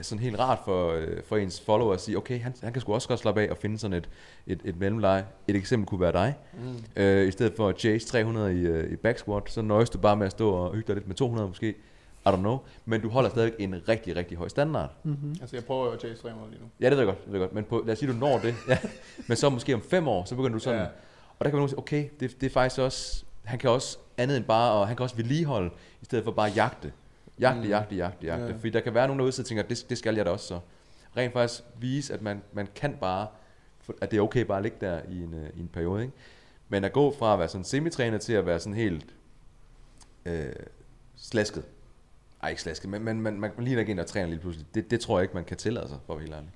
sådan 0.01 0.23
helt 0.23 0.39
rart 0.39 0.59
for, 0.65 0.91
øh, 0.93 1.07
for 1.27 1.37
ens 1.37 1.61
follower 1.65 1.93
at 1.93 2.01
sige, 2.01 2.17
okay, 2.17 2.39
han, 2.39 2.53
han 2.63 2.73
kan 2.73 2.81
sgu 2.81 2.93
også 2.93 3.07
godt 3.07 3.19
slappe 3.19 3.41
af 3.41 3.49
og 3.49 3.57
finde 3.57 3.79
sådan 3.79 3.97
et, 3.97 4.09
et, 4.47 4.59
et 4.65 4.79
mellemleje. 4.79 5.25
Et 5.47 5.55
eksempel 5.55 5.87
kunne 5.87 6.01
være 6.01 6.11
dig. 6.11 6.35
Mm. 6.53 7.01
Øh, 7.03 7.27
I 7.27 7.31
stedet 7.31 7.53
for 7.57 7.69
at 7.69 7.79
chase 7.79 8.07
300 8.07 8.53
i, 8.53 8.57
øh, 8.57 8.91
i 8.91 8.95
back 8.95 9.17
squat, 9.19 9.43
så 9.47 9.61
nøjes 9.61 9.89
du 9.89 9.97
bare 9.97 10.15
med 10.15 10.25
at 10.25 10.31
stå 10.31 10.49
og 10.49 10.73
hygge 10.73 10.87
dig 10.87 10.95
lidt 10.95 11.07
med 11.07 11.15
200 11.15 11.47
måske. 11.47 11.75
I 12.29 12.33
don't 12.33 12.35
know. 12.39 12.57
Men 12.85 13.01
du 13.01 13.09
holder 13.09 13.29
stadig 13.29 13.53
en 13.59 13.87
rigtig, 13.87 14.15
rigtig 14.15 14.37
høj 14.37 14.47
standard. 14.47 14.89
Mm-hmm. 15.03 15.35
Altså, 15.41 15.55
jeg 15.55 15.65
prøver 15.65 15.85
jo 15.85 15.91
at 15.91 15.99
chase 15.99 16.21
300 16.21 16.51
lige 16.51 16.61
nu. 16.61 16.67
Ja, 16.79 16.85
det 16.89 16.91
ved 16.91 17.05
jeg 17.05 17.05
godt. 17.05 17.23
Det 17.25 17.33
ved 17.33 17.39
jeg 17.39 17.47
godt. 17.49 17.53
Men 17.55 17.63
på, 17.63 17.83
lad 17.85 17.93
os 17.93 17.99
sige, 17.99 18.11
du 18.13 18.17
når 18.17 18.39
det. 18.39 18.55
Ja. 18.67 18.77
Men 19.27 19.37
så 19.37 19.49
måske 19.49 19.73
om 19.73 19.81
fem 19.81 20.07
år, 20.07 20.25
så 20.25 20.35
begynder 20.35 20.53
du 20.53 20.59
sådan. 20.59 20.79
Ja. 20.81 20.87
Og 21.39 21.45
der 21.45 21.49
kan 21.49 21.59
man 21.59 21.69
sige, 21.69 21.79
okay, 21.79 22.09
det, 22.19 22.41
det 22.41 22.45
er 22.47 22.53
faktisk 22.53 22.81
også, 22.81 23.25
han 23.43 23.59
kan 23.59 23.69
også 23.69 23.97
andet 24.17 24.37
end 24.37 24.45
bare, 24.45 24.71
og 24.71 24.87
han 24.87 24.95
kan 24.97 25.03
også 25.03 25.15
vedligeholde, 25.15 25.69
i 26.01 26.05
stedet 26.05 26.23
for 26.25 26.31
bare 26.31 26.51
jagte. 26.55 26.91
Jagte, 27.39 27.61
Mm. 27.61 27.67
jagte, 27.67 27.95
jagte, 27.95 28.25
jagte. 28.25 28.45
Ja. 28.45 28.51
Fordi 28.53 28.69
der 28.69 28.79
kan 28.79 28.93
være 28.93 29.07
nogen 29.07 29.19
derude, 29.19 29.31
der 29.31 29.43
tænker, 29.43 29.63
det, 29.63 29.85
det 29.89 29.97
skal 29.97 30.15
jeg 30.15 30.25
da 30.25 30.31
også 30.31 30.47
så. 30.47 30.59
Rent 31.17 31.33
faktisk 31.33 31.61
vise, 31.79 32.13
at 32.13 32.21
man, 32.21 32.41
man 32.53 32.67
kan 32.75 32.97
bare, 33.01 33.27
at 34.01 34.11
det 34.11 34.17
er 34.17 34.21
okay 34.21 34.41
bare 34.41 34.57
at 34.57 34.63
ligge 34.63 34.77
der 34.81 35.01
i 35.09 35.23
en, 35.23 35.33
øh, 35.33 35.49
i 35.55 35.59
en 35.59 35.67
periode. 35.73 36.01
Ikke? 36.01 36.13
Men 36.69 36.83
at 36.83 36.93
gå 36.93 37.15
fra 37.19 37.33
at 37.33 37.39
være 37.39 37.47
sådan 37.47 37.65
semitræner 37.65 38.17
til 38.17 38.33
at 38.33 38.45
være 38.45 38.59
sådan 38.59 38.73
helt 38.73 39.05
øh, 40.25 40.45
slasket. 41.17 41.63
Ej, 42.47 42.49
ikke 42.51 42.61
slasket, 42.61 42.89
men 42.89 43.03
man, 43.03 43.21
man, 43.21 43.39
man 43.39 43.51
ligner 43.57 43.79
ikke 43.79 43.91
en, 43.91 43.97
der 43.97 44.03
træner 44.03 44.27
lige 44.27 44.39
pludselig. 44.39 44.67
Det, 44.75 44.91
det 44.91 44.99
tror 44.99 45.17
jeg 45.17 45.23
ikke, 45.23 45.33
man 45.33 45.43
kan 45.45 45.57
tillade 45.57 45.87
sig, 45.87 45.97
for 46.05 46.13
at 46.13 46.17
være 46.19 46.23
helt 46.23 46.35
ærlig. 46.35 46.49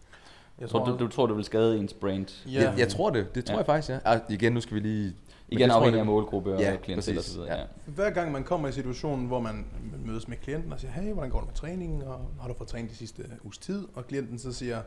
Jeg 0.60 0.70
Tror 0.70 0.86
du, 0.86 0.98
du 0.98 1.08
tror, 1.08 1.28
det 1.28 1.36
vil 1.36 1.46
skade 1.46 1.78
ens 1.78 1.94
brain? 1.94 2.28
Ja. 2.46 2.52
Jeg, 2.64 2.80
jeg 2.80 2.88
tror 2.90 3.10
det. 3.10 3.36
Det 3.36 3.46
tror 3.46 3.54
Ja. 3.54 3.58
jeg 3.58 3.66
faktisk, 3.66 3.90
ja. 3.90 4.00
Ah, 4.06 4.20
igen, 4.30 4.54
nu 4.54 4.62
skal 4.62 4.76
vi 4.76 4.80
lige... 4.80 5.04
men 5.06 5.14
Igen 5.50 5.72
afhængig 5.72 6.00
af 6.00 6.06
målgruppe 6.06 6.54
og 6.54 6.60
Ja, 6.60 6.76
klientel 6.76 7.18
og 7.18 7.24
så 7.24 7.40
videre. 7.40 7.58
Ja. 7.60 7.64
Hver 7.86 8.10
gang 8.10 8.32
man 8.32 8.44
kommer 8.44 8.68
i 8.68 8.72
situationen, 8.72 9.28
hvor 9.28 9.40
man 9.40 9.66
mødes 10.06 10.28
med 10.28 10.38
klienten 10.38 10.74
og 10.74 10.80
siger, 10.80 10.92
hey, 10.92 11.14
hvordan 11.14 11.30
går 11.30 11.40
det 11.40 11.48
med 11.48 11.56
træningen, 11.56 12.02
og 12.02 12.32
har 12.42 12.48
du 12.48 12.54
fået 12.54 12.70
trænet 12.70 12.92
de 12.92 12.96
sidste 12.96 13.24
uges 13.44 13.58
tid, 13.58 13.88
og 13.96 14.08
klienten 14.08 14.40
så 14.40 14.54
siger, 14.54 14.78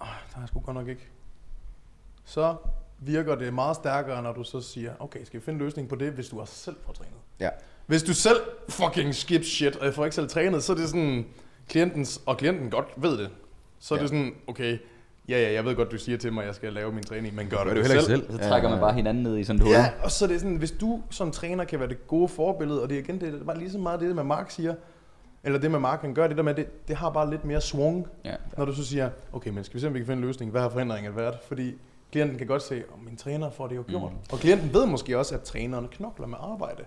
Åh, 0.00 0.06
der 0.30 0.36
er 0.36 0.40
jeg 0.40 0.48
sgu 0.48 0.60
godt 0.60 0.74
nok 0.76 0.88
ikke. 0.88 1.08
Så 2.24 2.56
virker 2.98 3.34
det 3.34 3.54
meget 3.54 3.76
stærkere, 3.76 4.22
når 4.22 4.32
du 4.32 4.44
så 4.44 4.60
siger, 4.60 4.92
okay, 4.98 5.24
skal 5.24 5.40
vi 5.40 5.44
finde 5.44 5.58
en 5.60 5.64
løsning 5.64 5.88
på 5.88 5.96
det, 5.96 6.12
hvis 6.12 6.28
du 6.28 6.40
også 6.40 6.54
selv 6.54 6.76
får 6.86 6.92
trænet. 6.92 7.14
Ja. 7.40 7.48
Hvis 7.88 8.02
du 8.02 8.14
selv 8.14 8.36
fucking 8.68 9.14
skip 9.14 9.44
shit, 9.44 9.76
og 9.76 9.84
jeg 9.86 9.94
får 9.94 10.04
ikke 10.04 10.14
selv 10.14 10.28
trænet, 10.28 10.62
så 10.62 10.72
er 10.72 10.76
det 10.76 10.88
sådan, 10.88 11.26
klientens, 11.68 12.22
og 12.26 12.36
klienten 12.36 12.70
godt 12.70 12.86
ved 12.96 13.18
det. 13.18 13.30
Så 13.78 13.94
er 13.94 13.98
Ja. 13.98 14.02
det 14.02 14.08
sådan, 14.10 14.32
okay, 14.46 14.78
ja, 15.28 15.40
ja, 15.42 15.52
jeg 15.52 15.64
ved 15.64 15.76
godt, 15.76 15.90
du 15.92 15.98
siger 15.98 16.18
til 16.18 16.32
mig, 16.32 16.42
at 16.42 16.46
jeg 16.46 16.54
skal 16.54 16.72
lave 16.72 16.92
min 16.92 17.02
træning, 17.04 17.34
men 17.34 17.48
gør 17.48 17.56
det 17.64 17.76
det 17.76 17.86
heller 17.86 18.02
selv? 18.02 18.14
ikke 18.16 18.26
selv. 18.32 18.42
Så 18.42 18.48
trækker 18.48 18.68
man 18.68 18.80
bare 18.80 18.92
hinanden 18.92 19.22
ned 19.22 19.38
i 19.38 19.44
sådan 19.44 19.60
et 19.60 19.62
hul. 19.66 19.72
Ja, 19.72 19.90
og 20.02 20.10
så 20.10 20.24
er 20.24 20.28
det 20.28 20.40
sådan, 20.40 20.56
hvis 20.56 20.70
du 20.70 21.02
som 21.10 21.30
træner 21.30 21.64
kan 21.64 21.78
være 21.80 21.88
det 21.88 22.06
gode 22.06 22.28
forbillede, 22.28 22.82
og 22.82 22.88
det 22.88 22.94
er 22.94 23.00
igen 23.02 23.20
det 23.20 23.46
bare 23.46 23.58
lige 23.58 23.70
så 23.70 23.78
meget 23.78 24.00
det, 24.00 24.14
med 24.14 24.24
Mark 24.24 24.50
siger, 24.50 24.74
eller 25.44 25.58
det 25.58 25.70
med 25.70 25.78
Mark 25.80 25.98
kan 26.00 26.14
gøre, 26.14 26.28
det 26.28 26.36
der 26.36 26.42
med, 26.42 26.54
det, 26.54 26.88
det 26.88 26.96
har 26.96 27.10
bare 27.10 27.30
lidt 27.30 27.44
mere 27.44 27.60
swung, 27.60 28.06
Ja. 28.24 28.34
når 28.58 28.64
du 28.64 28.74
så 28.74 28.84
siger, 28.84 29.10
okay, 29.32 29.50
men 29.50 29.64
skal 29.64 29.74
vi 29.74 29.80
se, 29.80 29.86
om 29.86 29.94
vi 29.94 29.98
kan 29.98 30.06
finde 30.06 30.20
en 30.20 30.26
løsning, 30.26 30.50
hvad 30.50 30.60
har 30.60 30.68
forhindringen 30.68 31.16
været? 31.16 31.38
Fordi 31.48 31.74
klienten 32.12 32.38
kan 32.38 32.46
godt 32.46 32.62
se, 32.62 32.74
at 32.76 32.84
min 33.04 33.16
træner 33.16 33.50
får 33.50 33.66
det 33.66 33.76
jo 33.76 33.84
gjort. 33.88 34.12
Mm. 34.12 34.18
Og 34.32 34.38
klienten 34.38 34.74
ved 34.74 34.86
måske 34.86 35.18
også, 35.18 35.34
at 35.34 35.42
træneren 35.42 35.88
knokler 35.88 36.26
med 36.26 36.38
arbejde. 36.40 36.82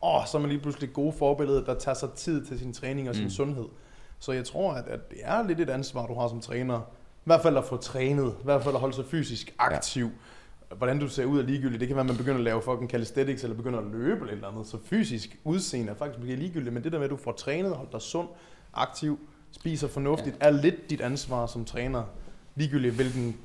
Og 0.00 0.28
så 0.28 0.36
er 0.36 0.40
man 0.40 0.50
lige 0.50 0.60
pludselig 0.60 0.92
gode 0.92 1.12
forbillede, 1.12 1.64
der 1.66 1.74
tager 1.74 1.94
sig 1.94 2.10
tid 2.10 2.46
til 2.46 2.58
sin 2.58 2.72
træning 2.72 3.08
og 3.08 3.14
sin 3.14 3.24
Mm. 3.24 3.30
sundhed. 3.30 3.64
Så 4.18 4.32
jeg 4.32 4.44
tror, 4.44 4.72
at, 4.72 4.88
at 4.88 5.10
det 5.10 5.18
er 5.22 5.46
lidt 5.46 5.60
et 5.60 5.70
ansvar, 5.70 6.06
du 6.06 6.14
har 6.14 6.28
som 6.28 6.40
træner. 6.40 6.78
I 6.80 7.24
hvert 7.24 7.42
fald 7.42 7.56
at 7.56 7.64
få 7.64 7.76
trænet, 7.76 8.34
i 8.40 8.44
hvert 8.44 8.62
fald 8.62 8.74
at 8.74 8.80
holde 8.80 8.94
sig 8.94 9.04
fysisk 9.04 9.54
aktiv. 9.58 10.04
Ja. 10.04 10.76
Hvordan 10.76 10.98
du 10.98 11.08
ser 11.08 11.24
ud 11.24 11.38
er 11.38 11.42
ligegyldigt. 11.42 11.80
Det 11.80 11.88
kan 11.88 11.96
være, 11.96 12.02
at 12.02 12.06
man 12.08 12.16
begynder 12.16 12.38
at 12.38 12.44
lave 12.44 12.62
fucking 12.62 12.90
calisthenics, 12.90 13.42
eller 13.44 13.56
begynder 13.56 13.78
at 13.78 13.84
løbe 13.86 14.20
eller 14.20 14.32
eller 14.32 14.48
andet. 14.48 14.66
Så 14.66 14.78
fysisk 14.84 15.38
udseende 15.44 15.92
er 15.92 15.96
faktisk 15.96 16.18
måske 16.18 16.36
ligegyldigt, 16.36 16.74
men 16.74 16.84
det 16.84 16.92
der 16.92 16.98
med, 16.98 17.04
at 17.04 17.10
du 17.10 17.16
får 17.16 17.32
trænet, 17.32 17.76
holdt 17.76 17.92
dig 17.92 18.02
sund, 18.02 18.28
aktiv, 18.74 19.18
spiser 19.52 19.88
fornuftigt, 19.88 20.36
ja. 20.40 20.46
er 20.46 20.50
lidt 20.50 20.90
dit 20.90 21.00
ansvar 21.00 21.46
som 21.46 21.64
træner. 21.64 22.02
Ligegyldigt 22.54 22.94
hvilken 22.94 23.36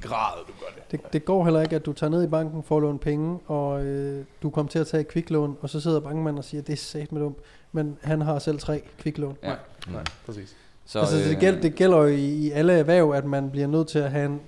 grad 0.00 0.38
du 0.46 0.52
gør 0.60 0.66
det. 0.74 0.90
Det, 0.90 1.12
det 1.12 1.24
går 1.24 1.44
heller 1.44 1.62
ikke, 1.62 1.76
at 1.76 1.86
du 1.86 1.92
tager 1.92 2.10
ned 2.10 2.24
i 2.24 2.26
banken, 2.26 2.62
får 2.62 2.80
lånt 2.80 3.00
penge, 3.00 3.38
og 3.46 3.84
øh, 3.84 4.24
du 4.42 4.50
kommer 4.50 4.70
til 4.70 4.78
at 4.78 4.86
tage 4.86 5.00
et 5.00 5.08
kviklån, 5.08 5.56
og 5.60 5.70
så 5.70 5.80
sidder 5.80 6.00
bankmanden 6.00 6.38
og 6.38 6.44
siger, 6.44 6.62
det 6.62 6.72
er 6.72 6.76
sat 6.76 7.12
med 7.12 7.20
dumt. 7.20 7.38
Men 7.72 7.98
han 8.02 8.20
har 8.20 8.38
selv 8.38 8.58
tre 8.58 8.82
kviklån. 8.98 9.36
Ja. 9.42 9.54
Nej, 9.92 10.04
præcis. 10.26 10.56
Så, 10.84 10.98
altså, 11.00 11.16
det, 11.16 11.38
gælder, 11.38 11.60
det 11.60 11.74
gælder 11.74 11.98
jo 11.98 12.06
i, 12.06 12.24
i 12.24 12.50
alle 12.50 12.72
erhverv, 12.72 13.10
at 13.10 13.24
man 13.24 13.50
bliver 13.50 13.66
nødt 13.66 13.88
til 13.88 13.98
at 13.98 14.10
have 14.10 14.26
en, 14.26 14.40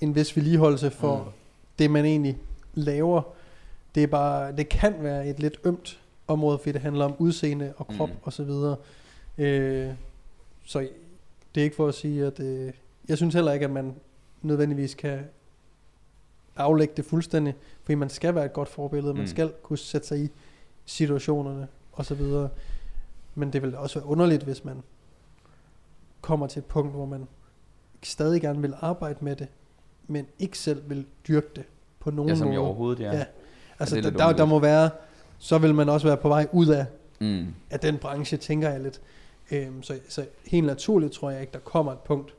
en 0.00 0.14
vis 0.14 0.36
vedligeholdelse 0.36 0.90
for 0.90 1.16
mm. 1.16 1.30
Det, 1.78 1.90
man 1.90 2.04
egentlig 2.04 2.38
laver. 2.74 3.22
Det, 3.94 4.02
er 4.02 4.06
bare, 4.06 4.52
det 4.52 4.68
kan 4.68 4.94
være 5.00 5.26
et 5.26 5.40
lidt 5.40 5.60
ømt 5.64 6.00
område, 6.28 6.58
fordi 6.58 6.72
det 6.72 6.80
handler 6.80 7.04
om 7.04 7.14
udseende 7.18 7.72
og 7.76 7.86
krop 7.86 8.08
Mm. 8.08 8.14
mm. 8.14 8.20
og 8.22 8.32
så 8.32 8.44
videre. 8.44 8.76
Øh, 9.38 9.90
så 10.64 10.88
det 11.54 11.60
er 11.60 11.64
ikke 11.64 11.76
for 11.76 11.88
at 11.88 11.94
sige, 11.94 12.26
at 12.26 12.40
øh, 12.40 12.72
jeg 13.08 13.16
synes 13.16 13.34
heller 13.34 13.52
ikke, 13.52 13.64
at 13.64 13.70
man 13.70 13.94
nødvendigvis 14.42 14.94
kan 14.94 15.20
aflægge 16.56 16.94
det 16.96 17.04
fuldstændig, 17.04 17.54
fordi 17.82 17.94
man 17.94 18.08
skal 18.10 18.34
være 18.34 18.44
et 18.44 18.52
godt 18.52 18.68
forbillede, 18.68 19.14
man 19.14 19.22
Mm. 19.22 19.26
skal 19.26 19.52
kunne 19.62 19.78
sætte 19.78 20.06
sig 20.06 20.18
i 20.24 20.28
situationerne 20.84 21.68
og 21.92 22.04
så 22.06 22.14
videre. 22.14 22.48
Men 23.34 23.52
det 23.52 23.62
vil 23.62 23.76
også 23.76 23.98
være 23.98 24.08
underligt, 24.08 24.42
hvis 24.42 24.64
man 24.64 24.82
kommer 26.20 26.46
til 26.46 26.58
et 26.60 26.64
punkt, 26.66 26.92
hvor 26.92 27.06
man 27.06 27.28
stadig 28.02 28.40
gerne 28.40 28.60
vil 28.60 28.74
arbejde 28.80 29.18
med 29.24 29.36
det, 29.36 29.48
men 30.06 30.26
ikke 30.38 30.58
selv 30.58 30.90
vil 30.90 31.06
dyrke 31.28 31.48
det 31.56 31.64
på 32.00 32.10
nogen 32.10 32.28
Ja, 32.28 32.36
som 32.36 32.46
i 32.46 32.50
måde. 32.50 32.60
overhovedet, 32.66 33.00
ja. 33.00 33.16
Ja. 33.16 33.24
Altså, 33.78 33.96
er 33.96 34.00
der, 34.00 34.10
der, 34.10 34.32
der 34.32 34.44
må 34.44 34.58
være, 34.58 34.90
så 35.38 35.58
vil 35.58 35.74
man 35.74 35.88
også 35.88 36.06
være 36.06 36.16
på 36.16 36.28
vej 36.28 36.48
ud 36.52 36.66
af, 36.68 36.86
Mm. 37.20 37.46
af 37.70 37.80
den 37.80 37.98
branche, 37.98 38.36
tænker 38.36 38.70
jeg 38.70 38.80
lidt. 38.80 39.00
Øhm, 39.50 39.82
så, 39.82 39.98
så 40.08 40.26
helt 40.46 40.66
naturligt 40.66 41.12
tror 41.12 41.30
jeg 41.30 41.40
ikke, 41.40 41.52
der 41.52 41.58
kommer 41.58 41.92
et 41.92 41.98
punkt, 41.98 42.34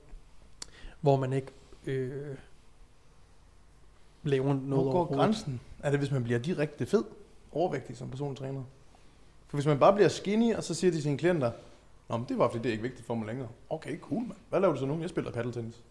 hvor 1.02 1.18
man 1.18 1.34
ikke 1.34 1.48
øh, 1.88 2.38
laver 4.24 4.54
noget 4.54 4.86
Hvor 4.86 4.92
går 4.92 5.16
grænsen? 5.16 5.62
Er 5.80 5.90
det, 5.90 6.00
hvis 6.00 6.12
man 6.12 6.24
bliver 6.24 6.40
direkte 6.40 6.86
fed, 6.86 7.04
overvægtig 7.52 7.98
som 7.98 8.10
personlig 8.10 8.38
træner? 8.38 8.64
For 9.48 9.58
hvis 9.58 9.66
man 9.66 9.80
bare 9.80 9.94
bliver 9.94 10.10
skinny, 10.10 10.56
og 10.56 10.64
så 10.64 10.74
siger 10.74 10.92
de 10.92 11.02
sine 11.02 11.18
klienter, 11.18 11.52
Nå, 12.10 12.18
men 12.18 12.26
det 12.30 12.38
var 12.38 12.50
fordi, 12.50 12.64
det 12.64 12.70
er 12.70 12.72
ikke 12.72 12.84
vigtigt 12.84 13.08
for 13.08 13.16
mig 13.16 13.28
længere. 13.28 13.48
Okay, 13.70 14.00
cool, 14.00 14.22
mand. 14.22 14.38
Hvad 14.50 14.60
laver 14.60 14.74
du 14.74 14.80
så 14.80 14.86
nu? 14.86 15.02
Jeg 15.02 15.10
spiller 15.10 15.32
paddeltennis. 15.32 15.84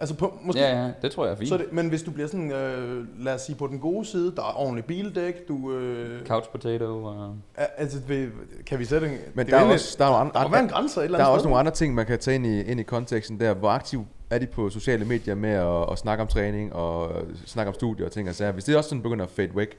Altså, 0.00 0.14
på, 0.14 0.38
måske, 0.42 0.60
Ja, 0.60 0.82
ja, 0.84 0.90
det 1.02 1.12
tror 1.12 1.24
jeg 1.24 1.32
er 1.32 1.36
fint. 1.36 1.48
så 1.48 1.56
det, 1.56 1.66
men 1.72 1.88
hvis 1.88 2.02
du 2.02 2.10
bliver 2.10 2.26
sådan, 2.28 2.52
øh, 2.52 3.06
lad 3.24 3.34
os 3.34 3.40
sige, 3.42 3.56
på 3.56 3.66
den 3.66 3.78
gode 3.78 4.04
side, 4.06 4.32
der 4.36 4.42
er 4.42 4.58
ordentligt 4.60 4.86
bildæk, 4.86 5.48
du... 5.48 5.72
Øh, 5.72 6.26
Couch 6.26 6.50
potato 6.50 7.04
og... 7.04 7.34
er- 7.54 7.66
altså, 7.76 7.98
kan 8.66 8.78
vi 8.78 8.84
sætte 8.84 9.06
en... 9.06 9.12
Men 9.34 9.46
det 9.46 9.52
der 9.54 9.60
er, 9.60 9.72
også, 9.72 9.96
der, 9.98 10.04
er 10.04 10.08
andre, 10.10 10.40
der 10.40 10.48
være 10.50 10.62
en 10.62 10.68
grænse 10.68 11.00
et 11.00 11.04
eller 11.04 11.18
der 11.18 11.24
er 11.24 11.28
andet 11.28 11.34
også 11.38 11.48
nogle 11.48 11.58
andre 11.58 11.72
ting, 11.72 11.94
man 11.94 12.06
kan 12.06 12.18
tage 12.18 12.34
ind 12.34 12.46
i, 12.46 12.62
ind 12.62 12.80
i 12.80 12.82
konteksten 12.82 13.40
der. 13.40 13.54
Hvor 13.54 13.68
aktiv 13.70 14.06
er 14.30 14.38
de 14.38 14.46
på 14.46 14.70
sociale 14.70 15.04
medier 15.04 15.34
med 15.34 15.50
at, 15.50 15.92
at 15.92 15.98
snakke 15.98 16.22
om 16.22 16.28
træning 16.28 16.72
og 16.72 17.12
snakke 17.46 17.68
om 17.68 17.74
studier 17.74 18.06
og 18.06 18.12
ting 18.12 18.28
og 18.28 18.34
sager. 18.34 18.52
Hvis 18.52 18.64
det 18.64 18.76
også 18.76 18.88
sådan 18.88 19.02
begynder 19.02 19.24
at 19.24 19.30
fade 19.30 19.50
væk, 19.56 19.76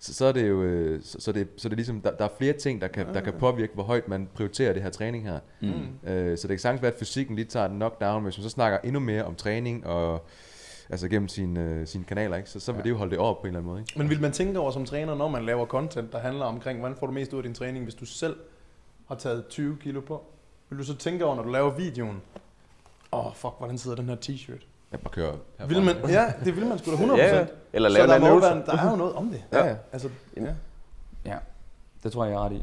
så, 0.00 0.14
så 0.14 0.24
er 0.24 0.32
det 0.32 0.48
jo 0.48 0.62
øh, 0.62 1.02
så, 1.02 1.20
så, 1.20 1.32
det, 1.32 1.48
så 1.56 1.68
det 1.68 1.72
er 1.74 1.76
ligesom, 1.76 2.00
der, 2.00 2.10
der 2.16 2.24
er 2.24 2.28
flere 2.38 2.52
ting, 2.52 2.80
der 2.80 2.88
kan, 2.88 3.06
der 3.14 3.20
kan 3.20 3.32
påvirke, 3.32 3.74
hvor 3.74 3.82
højt 3.82 4.08
man 4.08 4.28
prioriterer 4.34 4.72
det 4.72 4.82
her 4.82 4.90
træning 4.90 5.24
her. 5.24 5.38
Mm. 5.60 6.10
Øh, 6.10 6.38
så 6.38 6.48
det 6.48 6.54
kan 6.54 6.58
sagtens 6.58 6.82
være, 6.82 6.92
at 6.92 6.98
fysikken 6.98 7.36
lige 7.36 7.44
tager 7.44 7.68
den 7.68 7.76
knockdown, 7.76 8.22
hvis 8.22 8.38
man 8.38 8.42
så 8.42 8.50
snakker 8.50 8.78
endnu 8.84 9.00
mere 9.00 9.24
om 9.24 9.34
træning 9.34 9.86
og 9.86 10.26
altså 10.90 11.08
gennem 11.08 11.28
sine, 11.28 11.60
øh, 11.64 11.86
sine 11.86 12.04
kanaler, 12.04 12.36
ikke? 12.36 12.50
Så, 12.50 12.60
så 12.60 12.72
vil 12.72 12.78
Ja. 12.78 12.82
det 12.82 12.90
jo 12.90 12.96
holde 12.96 13.10
det 13.10 13.18
op 13.18 13.36
på 13.36 13.42
en 13.42 13.46
eller 13.46 13.58
anden 13.58 13.70
måde. 13.72 13.80
Ikke? 13.80 13.98
Men 13.98 14.10
vil 14.10 14.20
man 14.20 14.32
tænke 14.32 14.58
over 14.60 14.70
som 14.70 14.84
træner, 14.84 15.14
når 15.14 15.28
man 15.28 15.44
laver 15.46 15.66
content, 15.66 16.12
der 16.12 16.18
handler 16.18 16.44
omkring, 16.44 16.78
hvordan 16.78 16.96
får 16.96 17.06
du 17.06 17.12
mest 17.12 17.32
ud 17.32 17.38
af 17.38 17.42
din 17.42 17.54
træning, 17.54 17.84
hvis 17.84 17.94
du 17.94 18.06
selv 18.06 18.36
har 19.08 19.14
taget 19.14 19.46
20 19.46 19.76
kilo 19.80 20.00
på? 20.00 20.24
Vil 20.70 20.78
du 20.78 20.84
så 20.84 20.96
tænke 20.96 21.24
over, 21.24 21.36
når 21.36 21.42
du 21.42 21.50
laver 21.50 21.70
videoen, 21.70 22.22
åh, 23.12 23.26
oh, 23.26 23.34
fuck, 23.34 23.54
hvordan 23.58 23.78
sidder 23.78 23.96
den 23.96 24.08
her 24.08 24.16
t-shirt? 24.16 24.64
Jeg 24.92 25.00
bare 25.00 25.12
kører 25.12 25.32
herfra. 25.58 25.74
Vil 25.74 25.82
man, 25.82 25.96
ja, 26.08 26.32
det 26.44 26.56
vil 26.56 26.66
man 26.66 26.78
sgu 26.78 26.90
da 26.90 26.96
100%. 26.96 27.16
Ja, 27.16 27.36
ja. 27.36 27.46
Eller 27.72 27.88
så 27.88 27.96
lave 27.96 28.06
der, 28.06 28.18
må 28.18 28.26
jo 28.26 28.32
øvelse. 28.32 28.50
være, 28.50 28.66
der 28.66 28.76
er 28.76 28.90
jo 28.90 28.96
noget 28.96 29.14
om 29.14 29.28
det. 29.28 29.44
Ja, 29.52 29.66
ja. 29.66 29.74
Altså, 29.92 30.08
ja. 30.36 30.54
Ja, 31.24 31.36
det 32.02 32.12
tror 32.12 32.24
jeg, 32.24 32.32
jeg 32.32 32.38
er 32.40 32.44
ret 32.44 32.52
i. 32.52 32.62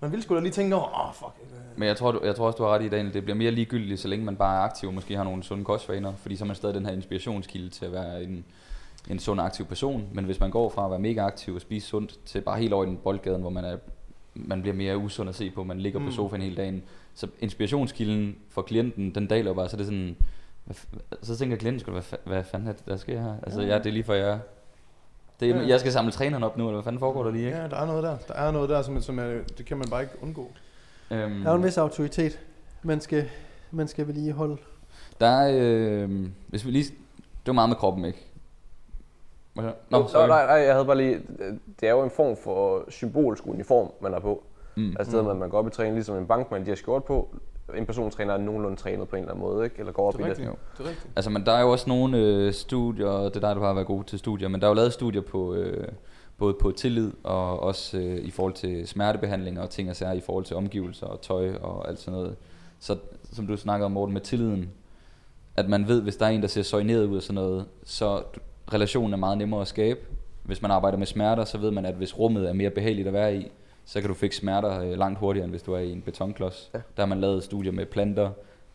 Man 0.00 0.12
vil 0.12 0.22
sgu 0.22 0.34
da 0.34 0.40
lige 0.40 0.52
tænke 0.52 0.76
over, 0.76 1.00
åh, 1.00 1.08
oh, 1.08 1.14
fuck. 1.14 1.50
Men 1.76 1.88
jeg 1.88 1.96
tror, 1.96 2.12
du, 2.12 2.20
jeg 2.24 2.36
tror 2.36 2.46
også, 2.46 2.56
du 2.56 2.62
har 2.62 2.70
ret 2.70 2.82
i, 2.82 2.88
Daniel. 2.88 3.14
Det 3.14 3.22
bliver 3.24 3.36
mere 3.36 3.50
ligegyldigt, 3.50 4.00
så 4.00 4.08
længe 4.08 4.24
man 4.24 4.36
bare 4.36 4.56
er 4.56 4.60
aktiv 4.60 4.88
og 4.88 4.94
måske 4.94 5.16
har 5.16 5.24
nogle 5.24 5.42
sunde 5.42 5.64
kostvaner. 5.64 6.12
Fordi 6.16 6.36
så 6.36 6.44
er 6.44 6.46
man 6.46 6.56
stadig 6.56 6.74
den 6.74 6.86
her 6.86 6.92
inspirationskilde 6.92 7.70
til 7.70 7.84
at 7.84 7.92
være 7.92 8.22
en, 8.22 8.44
en 9.10 9.18
sund 9.18 9.40
og 9.40 9.46
aktiv 9.46 9.66
person. 9.66 10.08
Men 10.12 10.24
hvis 10.24 10.40
man 10.40 10.50
går 10.50 10.70
fra 10.70 10.84
at 10.84 10.90
være 10.90 11.00
mega 11.00 11.20
aktiv 11.20 11.54
og 11.54 11.60
spise 11.60 11.86
sundt, 11.86 12.18
til 12.26 12.40
bare 12.40 12.58
helt 12.58 12.72
over 12.72 12.84
i 12.84 12.86
den 12.86 12.96
boldgaden, 12.96 13.40
hvor 13.40 13.50
man, 13.50 13.64
er, 13.64 13.76
man 14.34 14.60
bliver 14.60 14.74
mere 14.74 14.98
usund 14.98 15.28
at 15.28 15.34
se 15.34 15.50
på, 15.50 15.64
man 15.64 15.80
ligger 15.80 15.98
mm. 15.98 16.06
på 16.06 16.12
sofaen 16.12 16.42
hele 16.42 16.56
dagen. 16.56 16.82
Så 17.14 17.26
inspirationskilden 17.40 18.36
for 18.50 18.62
klienten, 18.62 19.14
den 19.14 19.26
daler 19.26 19.50
jo 19.50 19.54
bare, 19.54 19.68
så 19.68 19.76
det 19.76 19.82
er 19.82 19.86
sådan... 19.86 20.16
Så 21.22 21.36
tænker 21.36 21.56
klienten 21.56 21.80
sgu, 21.80 21.90
hvad, 21.92 22.02
hvad 22.24 22.44
fanden 22.44 22.68
er 22.68 22.72
det, 22.72 22.86
der 22.86 22.96
sker 22.96 23.20
her? 23.20 23.34
Altså, 23.42 23.60
ja, 23.62 23.78
det 23.78 23.86
er 23.86 23.90
lige 23.92 24.04
for 24.04 24.14
jeg... 24.14 24.38
Det 25.40 25.50
er, 25.50 25.56
Ja. 25.60 25.66
Jeg 25.68 25.80
skal 25.80 25.92
samle 25.92 26.12
træneren 26.12 26.42
op 26.42 26.56
nu, 26.58 26.64
eller 26.64 26.76
hvad 26.76 26.84
fanden 26.84 27.00
foregår 27.00 27.24
der 27.24 27.30
lige, 27.30 27.46
ikke? 27.46 27.58
Ja, 27.58 27.68
der 27.68 27.76
er 27.76 27.86
noget 27.86 28.02
der. 28.02 28.16
Der 28.28 28.34
er 28.34 28.50
noget 28.50 28.68
der, 28.70 28.82
som, 28.82 29.00
som 29.02 29.18
er, 29.18 29.38
det 29.58 29.66
kan 29.66 29.76
man 29.76 29.86
bare 29.90 30.02
ikke 30.02 30.14
undgå. 30.22 30.50
Øhm, 31.10 31.30
Der 31.40 31.46
er 31.46 31.50
jo 31.50 31.56
en 31.56 31.64
vis 31.64 31.78
autoritet, 31.78 32.40
man 32.82 33.00
skal, 33.00 33.28
man 33.70 33.88
skal 33.88 34.06
vedligeholde. 34.06 34.56
Der 35.20 35.26
er, 35.26 35.50
øh, 35.60 36.26
hvis 36.48 36.66
vi 36.66 36.70
lige, 36.70 36.84
det 37.16 37.46
var 37.46 37.52
meget 37.52 37.68
med 37.68 37.76
kroppen, 37.76 38.04
ikke? 38.04 38.26
Nå, 39.54 39.62
Nå, 39.90 40.08
sorry. 40.08 40.28
nej, 40.28 40.46
nej, 40.46 40.54
jeg 40.54 40.72
havde 40.72 40.84
bare 40.86 40.96
lige... 40.96 41.20
Det 41.80 41.88
er 41.88 41.90
jo 41.92 42.02
en 42.02 42.10
form 42.10 42.36
for 42.36 42.84
symbolsk 42.88 43.46
uniform, 43.46 43.90
man 44.00 44.12
har 44.12 44.20
på. 44.20 44.42
Mm. 44.76 44.96
Altså 44.98 45.18
det, 45.22 45.30
at 45.30 45.36
man 45.36 45.50
går 45.50 45.58
op 45.58 45.66
i 45.66 45.70
træning, 45.70 45.94
ligesom 45.94 46.16
en 46.16 46.26
bankmand, 46.26 46.64
de 46.64 46.70
har 46.70 46.76
skjort 46.76 47.04
på. 47.04 47.34
En 47.78 47.86
persontræner 47.86 48.34
er 48.34 48.38
nogenlunde 48.38 48.76
trænet 48.76 49.08
på 49.08 49.16
en 49.16 49.22
eller 49.22 49.32
anden 49.34 49.46
måde, 49.46 49.64
ikke? 49.64 49.76
Eller 49.78 49.92
går 49.92 50.08
op 50.08 50.12
Det 50.12 50.20
er 50.20 50.26
i 50.26 50.28
det. 50.28 50.38
rigtigt. 50.38 50.48
Jo. 50.48 50.54
Det 50.78 50.84
er 50.84 50.88
rigtigt. 50.88 51.12
Altså, 51.16 51.30
men 51.30 51.46
der 51.46 51.52
er 51.52 51.60
jo 51.60 51.70
også 51.70 51.88
nogle 51.88 52.18
øh, 52.18 52.52
studier, 52.52 53.10
det 53.10 53.36
er 53.36 53.40
der, 53.40 53.54
du 53.54 53.60
har 53.60 53.74
været 53.74 53.86
god 53.86 54.04
til 54.04 54.18
studier, 54.18 54.48
men 54.48 54.60
der 54.60 54.66
er 54.66 54.70
jo 54.70 54.74
lavet 54.74 54.92
studier 54.92 55.22
på, 55.22 55.54
øh, 55.54 55.88
både 56.38 56.54
på 56.60 56.70
tillid 56.70 57.12
og 57.24 57.60
også 57.62 57.98
øh, 57.98 58.16
i 58.18 58.30
forhold 58.30 58.54
til 58.54 58.88
smertebehandling 58.88 59.60
og 59.60 59.70
ting 59.70 59.90
og 59.90 59.96
sager 59.96 60.12
i 60.12 60.20
forhold 60.20 60.44
til 60.44 60.56
omgivelser 60.56 61.06
og 61.06 61.20
tøj 61.20 61.54
og 61.54 61.88
alt 61.88 61.98
sådan 61.98 62.18
noget. 62.20 62.36
Så 62.80 62.96
som 63.32 63.46
du 63.46 63.56
snakker 63.56 63.86
om, 63.86 63.92
Morten, 63.92 64.12
med 64.12 64.20
tilliden, 64.20 64.70
at 65.56 65.68
man 65.68 65.88
ved, 65.88 66.02
hvis 66.02 66.16
der 66.16 66.26
er 66.26 66.30
en, 66.30 66.42
der 66.42 66.48
ser 66.48 66.62
soigneret 66.62 67.06
ud 67.06 67.16
og 67.16 67.22
sådan 67.22 67.34
noget, 67.34 67.64
så 67.84 68.22
relationen 68.72 69.12
er 69.12 69.16
meget 69.18 69.38
nemmere 69.38 69.60
at 69.60 69.68
skabe. 69.68 70.00
Hvis 70.42 70.62
man 70.62 70.70
arbejder 70.70 70.98
med 70.98 71.06
smerter, 71.06 71.44
så 71.44 71.58
ved 71.58 71.70
man, 71.70 71.86
at 71.86 71.94
hvis 71.94 72.18
rummet 72.18 72.48
er 72.48 72.52
mere 72.52 72.70
behageligt 72.70 73.06
at 73.08 73.12
være 73.14 73.36
i, 73.36 73.50
så 73.92 74.00
kan 74.00 74.08
du 74.08 74.14
fikse 74.14 74.38
smerter 74.40 74.80
øh, 74.80 74.98
langt 74.98 75.18
hurtigere, 75.18 75.44
end 75.44 75.52
hvis 75.52 75.62
du 75.62 75.72
er 75.74 75.78
i 75.78 75.92
en 75.92 76.02
betonklods. 76.02 76.70
Ja. 76.74 76.78
Der 76.96 77.02
har 77.02 77.06
man 77.06 77.20
lavet 77.20 77.42
studier 77.44 77.72
med 77.72 77.86
planter, 77.86 78.30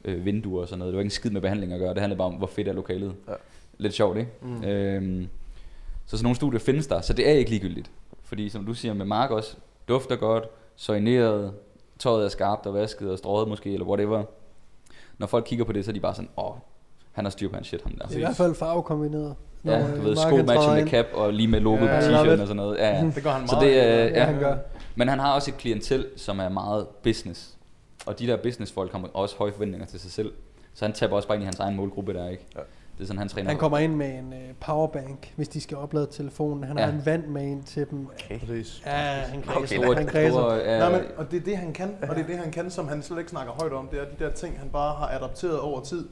øh, 0.05 0.26
vinduer 0.26 0.61
og 0.61 0.68
sådan 0.68 0.80
noget. 0.80 0.91
Det 0.91 0.95
var 0.97 1.01
ikke 1.01 1.07
en 1.07 1.11
skid 1.11 1.32
med 1.32 1.41
behandling 1.41 1.74
at 1.74 1.80
gøre, 1.80 1.93
det 1.93 1.99
handlede 2.01 2.18
bare 2.18 2.28
om, 2.28 2.34
hvor 2.34 2.47
fedt 2.47 2.68
er 2.68 2.74
lokalet. 2.74 3.13
Ja. 3.28 3.34
Lidt 3.78 3.93
sjovt, 3.93 4.18
ikke? 4.18 4.32
Mm. 4.41 4.63
Øhm, 4.63 5.28
så 6.05 6.18
sådan 6.18 6.24
nogle 6.24 6.36
studier 6.36 6.59
findes 6.59 6.88
der, 6.88 7.01
så 7.01 7.13
det 7.13 7.30
er 7.30 7.34
ikke 7.34 7.49
ligegyldigt. 7.51 7.91
Fordi 8.24 8.49
som 8.49 8.66
du 8.66 8.74
siger 8.74 8.93
med 8.93 9.05
Mark 9.05 9.32
også, 9.32 9.55
dufter 9.88 10.16
godt, 10.16 10.43
soigneret, 10.76 11.53
tøjet 11.99 12.26
er 12.26 12.30
skarpt 12.30 12.66
og 12.66 12.74
vasket 12.74 13.11
og 13.11 13.18
strøget 13.18 13.47
måske, 13.47 13.74
eller 13.74 13.86
whatever. 13.86 14.24
Når 15.18 15.28
folk 15.28 15.45
kigger 15.45 15.66
på 15.66 15.72
det, 15.72 15.86
så 15.86 15.91
er 15.91 15.93
de 15.93 15.99
bare 15.99 16.16
sådan, 16.16 16.30
åh, 16.38 16.51
han 17.11 17.26
har 17.26 17.30
styr 17.30 17.49
på 17.49 17.55
hans 17.55 17.68
shit, 17.68 17.82
ham 17.84 17.91
der. 17.97 18.05
Det 18.05 18.13
er 18.13 18.18
i 18.18 18.22
hvert 18.22 18.36
fald 18.36 18.55
farvekombineret. 18.55 19.36
Ja, 19.66 19.80
du 19.82 19.86
øh, 19.95 20.05
ved, 20.05 20.16
sko 20.16 20.36
matcher 20.36 20.76
med 20.76 20.88
cap 20.88 21.05
og 21.13 21.34
lige 21.34 21.47
med 21.47 21.59
logo 21.59 21.86
Ja, 21.86 21.99
på 21.99 22.05
t-shirten 22.05 22.32
og 22.41 22.47
sådan 22.47 22.55
noget. 22.55 22.78
Ja, 22.78 22.89
ja. 22.95 23.11
Det 23.16 23.24
gør 23.24 23.30
han 23.32 23.47
Så 23.47 23.55
meget. 23.55 23.68
det 23.68 23.80
er, 23.84 24.05
Ja, 24.05 24.07
ja, 24.07 24.24
han 24.24 24.39
gør. 24.39 24.55
Men 24.95 25.07
han 25.07 25.19
har 25.19 25.33
også 25.33 25.51
et 25.51 25.57
klientel, 25.57 26.05
som 26.15 26.39
er 26.39 26.49
meget 26.49 26.87
business. 27.03 27.55
Og 28.05 28.19
de 28.19 28.27
der 28.27 28.37
businessfolk 28.37 28.91
har 28.91 29.09
også 29.13 29.35
høje 29.37 29.51
forventninger 29.51 29.87
til 29.87 29.99
sig 29.99 30.11
selv. 30.11 30.33
Så 30.73 30.85
han 30.85 30.93
taber 30.93 31.15
også 31.15 31.27
bare 31.27 31.35
ind 31.35 31.43
i 31.43 31.45
hans 31.45 31.59
egen 31.59 31.75
målgruppe 31.75 32.13
der, 32.13 32.29
ikke? 32.29 32.45
Ja. 32.55 32.59
Det 32.97 33.01
er 33.03 33.05
sådan, 33.07 33.19
han 33.19 33.29
træner. 33.29 33.49
Han 33.49 33.57
kommer 33.57 33.77
ind 33.77 33.95
med 33.95 34.17
en 34.19 34.27
uh, 34.33 34.39
powerbank, 34.59 35.33
hvis 35.35 35.47
de 35.47 35.61
skal 35.61 35.77
oplade 35.77 36.07
telefonen. 36.11 36.63
Han 36.63 36.77
Ja. 36.77 36.85
har 36.85 36.91
en 36.91 37.05
vand 37.05 37.25
med 37.27 37.41
ind 37.41 37.63
til 37.63 37.87
dem. 37.89 38.07
Præcis. 38.39 38.81
Ja, 38.85 38.91
han 38.91 39.41
kræser. 39.41 39.59
Okay, 39.59 39.75
Store, 39.83 39.95
han 39.95 40.07
kræser. 40.07 40.31
store, 40.31 40.53
ja, 40.55 40.79
Nej, 40.79 40.91
men, 40.91 41.01
og 41.17 41.31
det 41.31 41.39
er 41.39 41.43
det, 41.43 41.57
han 41.57 41.73
kan, 41.73 41.95
og 42.09 42.15
det 42.15 42.23
er 42.23 42.27
det, 42.27 42.37
han 42.37 42.51
kan, 42.51 42.71
som 42.71 42.87
han 42.87 43.03
slet 43.03 43.19
ikke 43.19 43.29
snakker 43.31 43.53
højt 43.53 43.73
om. 43.73 43.87
Det 43.87 43.99
er 43.99 44.05
de 44.05 44.23
der 44.25 44.31
ting, 44.31 44.59
han 44.59 44.69
bare 44.69 44.95
har 44.95 45.07
adapteret 45.07 45.59
over 45.59 45.81
tid. 45.81 46.07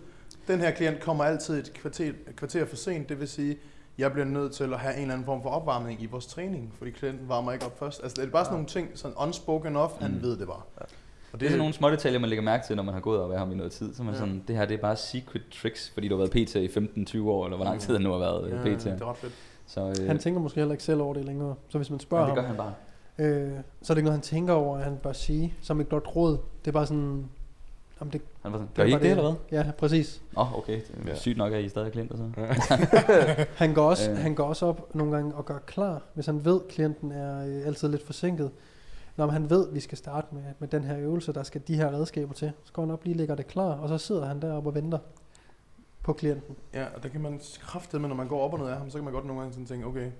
Den 0.47 0.59
her 0.59 0.71
klient 0.71 0.99
kommer 0.99 1.23
altid 1.23 1.59
et 1.59 1.73
kvarter, 1.73 2.09
et 2.09 2.35
kvarter 2.35 2.65
for 2.65 2.75
sent, 2.75 3.09
det 3.09 3.19
vil 3.19 3.27
sige, 3.27 3.57
jeg 3.97 4.11
bliver 4.11 4.25
nødt 4.25 4.51
til 4.51 4.73
at 4.73 4.79
have 4.79 4.95
en 4.95 5.01
eller 5.01 5.13
anden 5.13 5.25
form 5.25 5.41
for 5.41 5.49
opvarmning 5.49 6.01
i 6.01 6.05
vores 6.05 6.25
træning, 6.25 6.73
fordi 6.77 6.91
klienten 6.91 7.29
varmer 7.29 7.51
ikke 7.51 7.65
op 7.65 7.79
først. 7.79 8.03
Altså, 8.03 8.21
det 8.21 8.27
er 8.27 8.31
bare 8.31 8.45
sådan 8.45 8.53
nogle 8.55 8.67
ting, 8.67 8.89
sådan 8.93 9.17
unspoken 9.19 9.75
off, 9.75 9.93
han 10.01 10.11
Mm. 10.11 10.21
ved 10.21 10.37
det 10.37 10.47
bare. 10.47 10.61
Og 11.33 11.39
Det 11.39 11.45
er 11.45 11.49
sådan 11.49 11.57
nogle 11.57 11.73
små 11.73 11.89
detaljer, 11.89 12.19
man 12.19 12.29
lægger 12.29 12.43
mærke 12.43 12.65
til, 12.67 12.75
når 12.75 12.83
man 12.83 12.93
har 12.93 13.01
gået 13.01 13.19
og 13.21 13.29
været 13.29 13.39
ham 13.39 13.51
i 13.51 13.55
noget 13.55 13.71
tid. 13.71 13.95
Så 13.95 14.03
man 14.03 14.13
Ja. 14.13 14.19
sådan, 14.19 14.43
det 14.47 14.55
her 14.55 14.65
det 14.65 14.73
er 14.77 14.81
bare 14.81 14.95
secret 14.95 15.41
tricks, 15.61 15.91
fordi 15.93 16.07
du 16.07 16.15
har 16.17 16.25
været 16.27 16.31
PT 16.47 16.55
i 16.55 16.67
15-20 16.67 17.29
år, 17.29 17.45
eller 17.45 17.57
hvor 17.57 17.65
lang 17.65 17.79
tid 17.81 17.93
han 17.93 18.01
nu 18.01 18.11
har 18.11 18.17
været 18.19 18.49
ja, 18.49 18.55
ja, 18.69 18.75
PT. 18.75 18.83
det 18.83 19.01
er 19.01 19.09
ret 19.09 19.17
fedt. 19.17 19.33
Så, 19.67 19.95
øh, 20.01 20.07
Han 20.07 20.19
tænker 20.19 20.39
måske 20.41 20.59
heller 20.59 20.71
ikke 20.73 20.83
selv 20.83 21.01
over 21.01 21.13
det 21.13 21.25
længere. 21.25 21.55
Så 21.69 21.77
hvis 21.77 21.89
man 21.89 21.99
spørger 21.99 22.25
det 22.25 22.35
gør 22.35 22.41
ham, 22.41 22.55
han 22.55 22.57
bare. 22.57 22.73
øh, 23.27 23.51
så 23.81 23.93
er 23.93 23.95
det 23.95 23.97
ikke 23.99 24.05
noget, 24.05 24.17
han 24.17 24.21
tænker 24.21 24.53
over, 24.53 24.77
at 24.77 24.83
han 24.83 24.97
bør 24.97 25.13
sige, 25.13 25.53
som 25.61 25.81
et 25.81 25.89
godt 25.89 26.15
råd. 26.15 26.37
Det 26.61 26.67
er 26.67 26.71
bare 26.71 26.85
sådan, 26.85 27.25
om 28.03 28.09
det, 28.11 28.21
Han 28.41 28.51
var 28.51 28.57
sådan, 28.57 28.67
det 28.67 28.75
gør 28.75 28.83
er 28.83 28.87
I 28.87 28.89
ikke 28.91 29.03
det, 29.03 29.09
eller 29.11 29.23
hvad? 29.49 29.59
Ja, 29.65 29.71
præcis. 29.77 30.21
Åh, 30.37 30.53
oh, 30.53 30.57
okay. 30.59 30.73
Det 30.75 31.05
er 31.05 31.09
Ja. 31.09 31.15
sygt 31.15 31.37
nok, 31.37 31.53
at 31.53 31.63
I 31.63 31.69
stadig 31.69 31.87
er 31.87 31.91
klienter 31.91 32.17
så. 32.17 32.23
Han 33.63 33.73
går, 33.73 33.89
også, 33.89 34.11
Øh. 34.11 34.17
han 34.17 34.35
går 34.35 34.43
også 34.43 34.65
op 34.65 34.95
nogle 34.95 35.11
gange 35.15 35.35
og 35.35 35.45
gør 35.45 35.57
klar, 35.57 36.01
hvis 36.13 36.25
han 36.25 36.45
ved, 36.45 36.61
at 36.61 36.67
klienten 36.67 37.11
er 37.11 37.45
øh, 37.47 37.67
altid 37.67 37.89
lidt 37.89 38.05
forsinket. 38.05 38.51
Når 39.17 39.27
han 39.27 39.49
ved, 39.49 39.67
at 39.67 39.73
vi 39.75 39.79
skal 39.79 39.97
starte 39.97 40.27
med, 40.31 40.41
med 40.59 40.67
den 40.67 40.83
her 40.83 40.97
øvelse, 40.99 41.33
der 41.33 41.43
skal 41.43 41.61
de 41.67 41.75
her 41.75 41.91
redskaber 41.91 42.33
til, 42.33 42.51
så 42.63 42.73
går 42.73 42.81
han 42.81 42.91
op 42.91 43.03
lige 43.03 43.13
og 43.13 43.17
lægger 43.17 43.35
det 43.35 43.47
klar, 43.47 43.71
og 43.71 43.89
så 43.89 43.97
sidder 43.97 44.25
han 44.25 44.41
deroppe 44.41 44.69
og 44.69 44.75
venter 44.75 44.97
på 46.03 46.13
klienten. 46.13 46.55
Ja, 46.73 46.85
og 46.95 47.03
der 47.03 47.09
kan 47.09 47.21
man 47.21 47.39
kraftedeme, 47.61 48.07
når 48.07 48.15
man 48.15 48.27
går 48.27 48.41
op 48.41 48.53
og 48.53 48.59
ned 48.59 48.67
af 48.67 48.77
ham, 48.77 48.89
så 48.89 48.97
kan 48.97 49.03
man 49.03 49.13
godt 49.13 49.25
nogle 49.25 49.41
gange 49.41 49.53
sådan 49.53 49.65
tænke, 49.65 49.85
okay, 49.85 50.11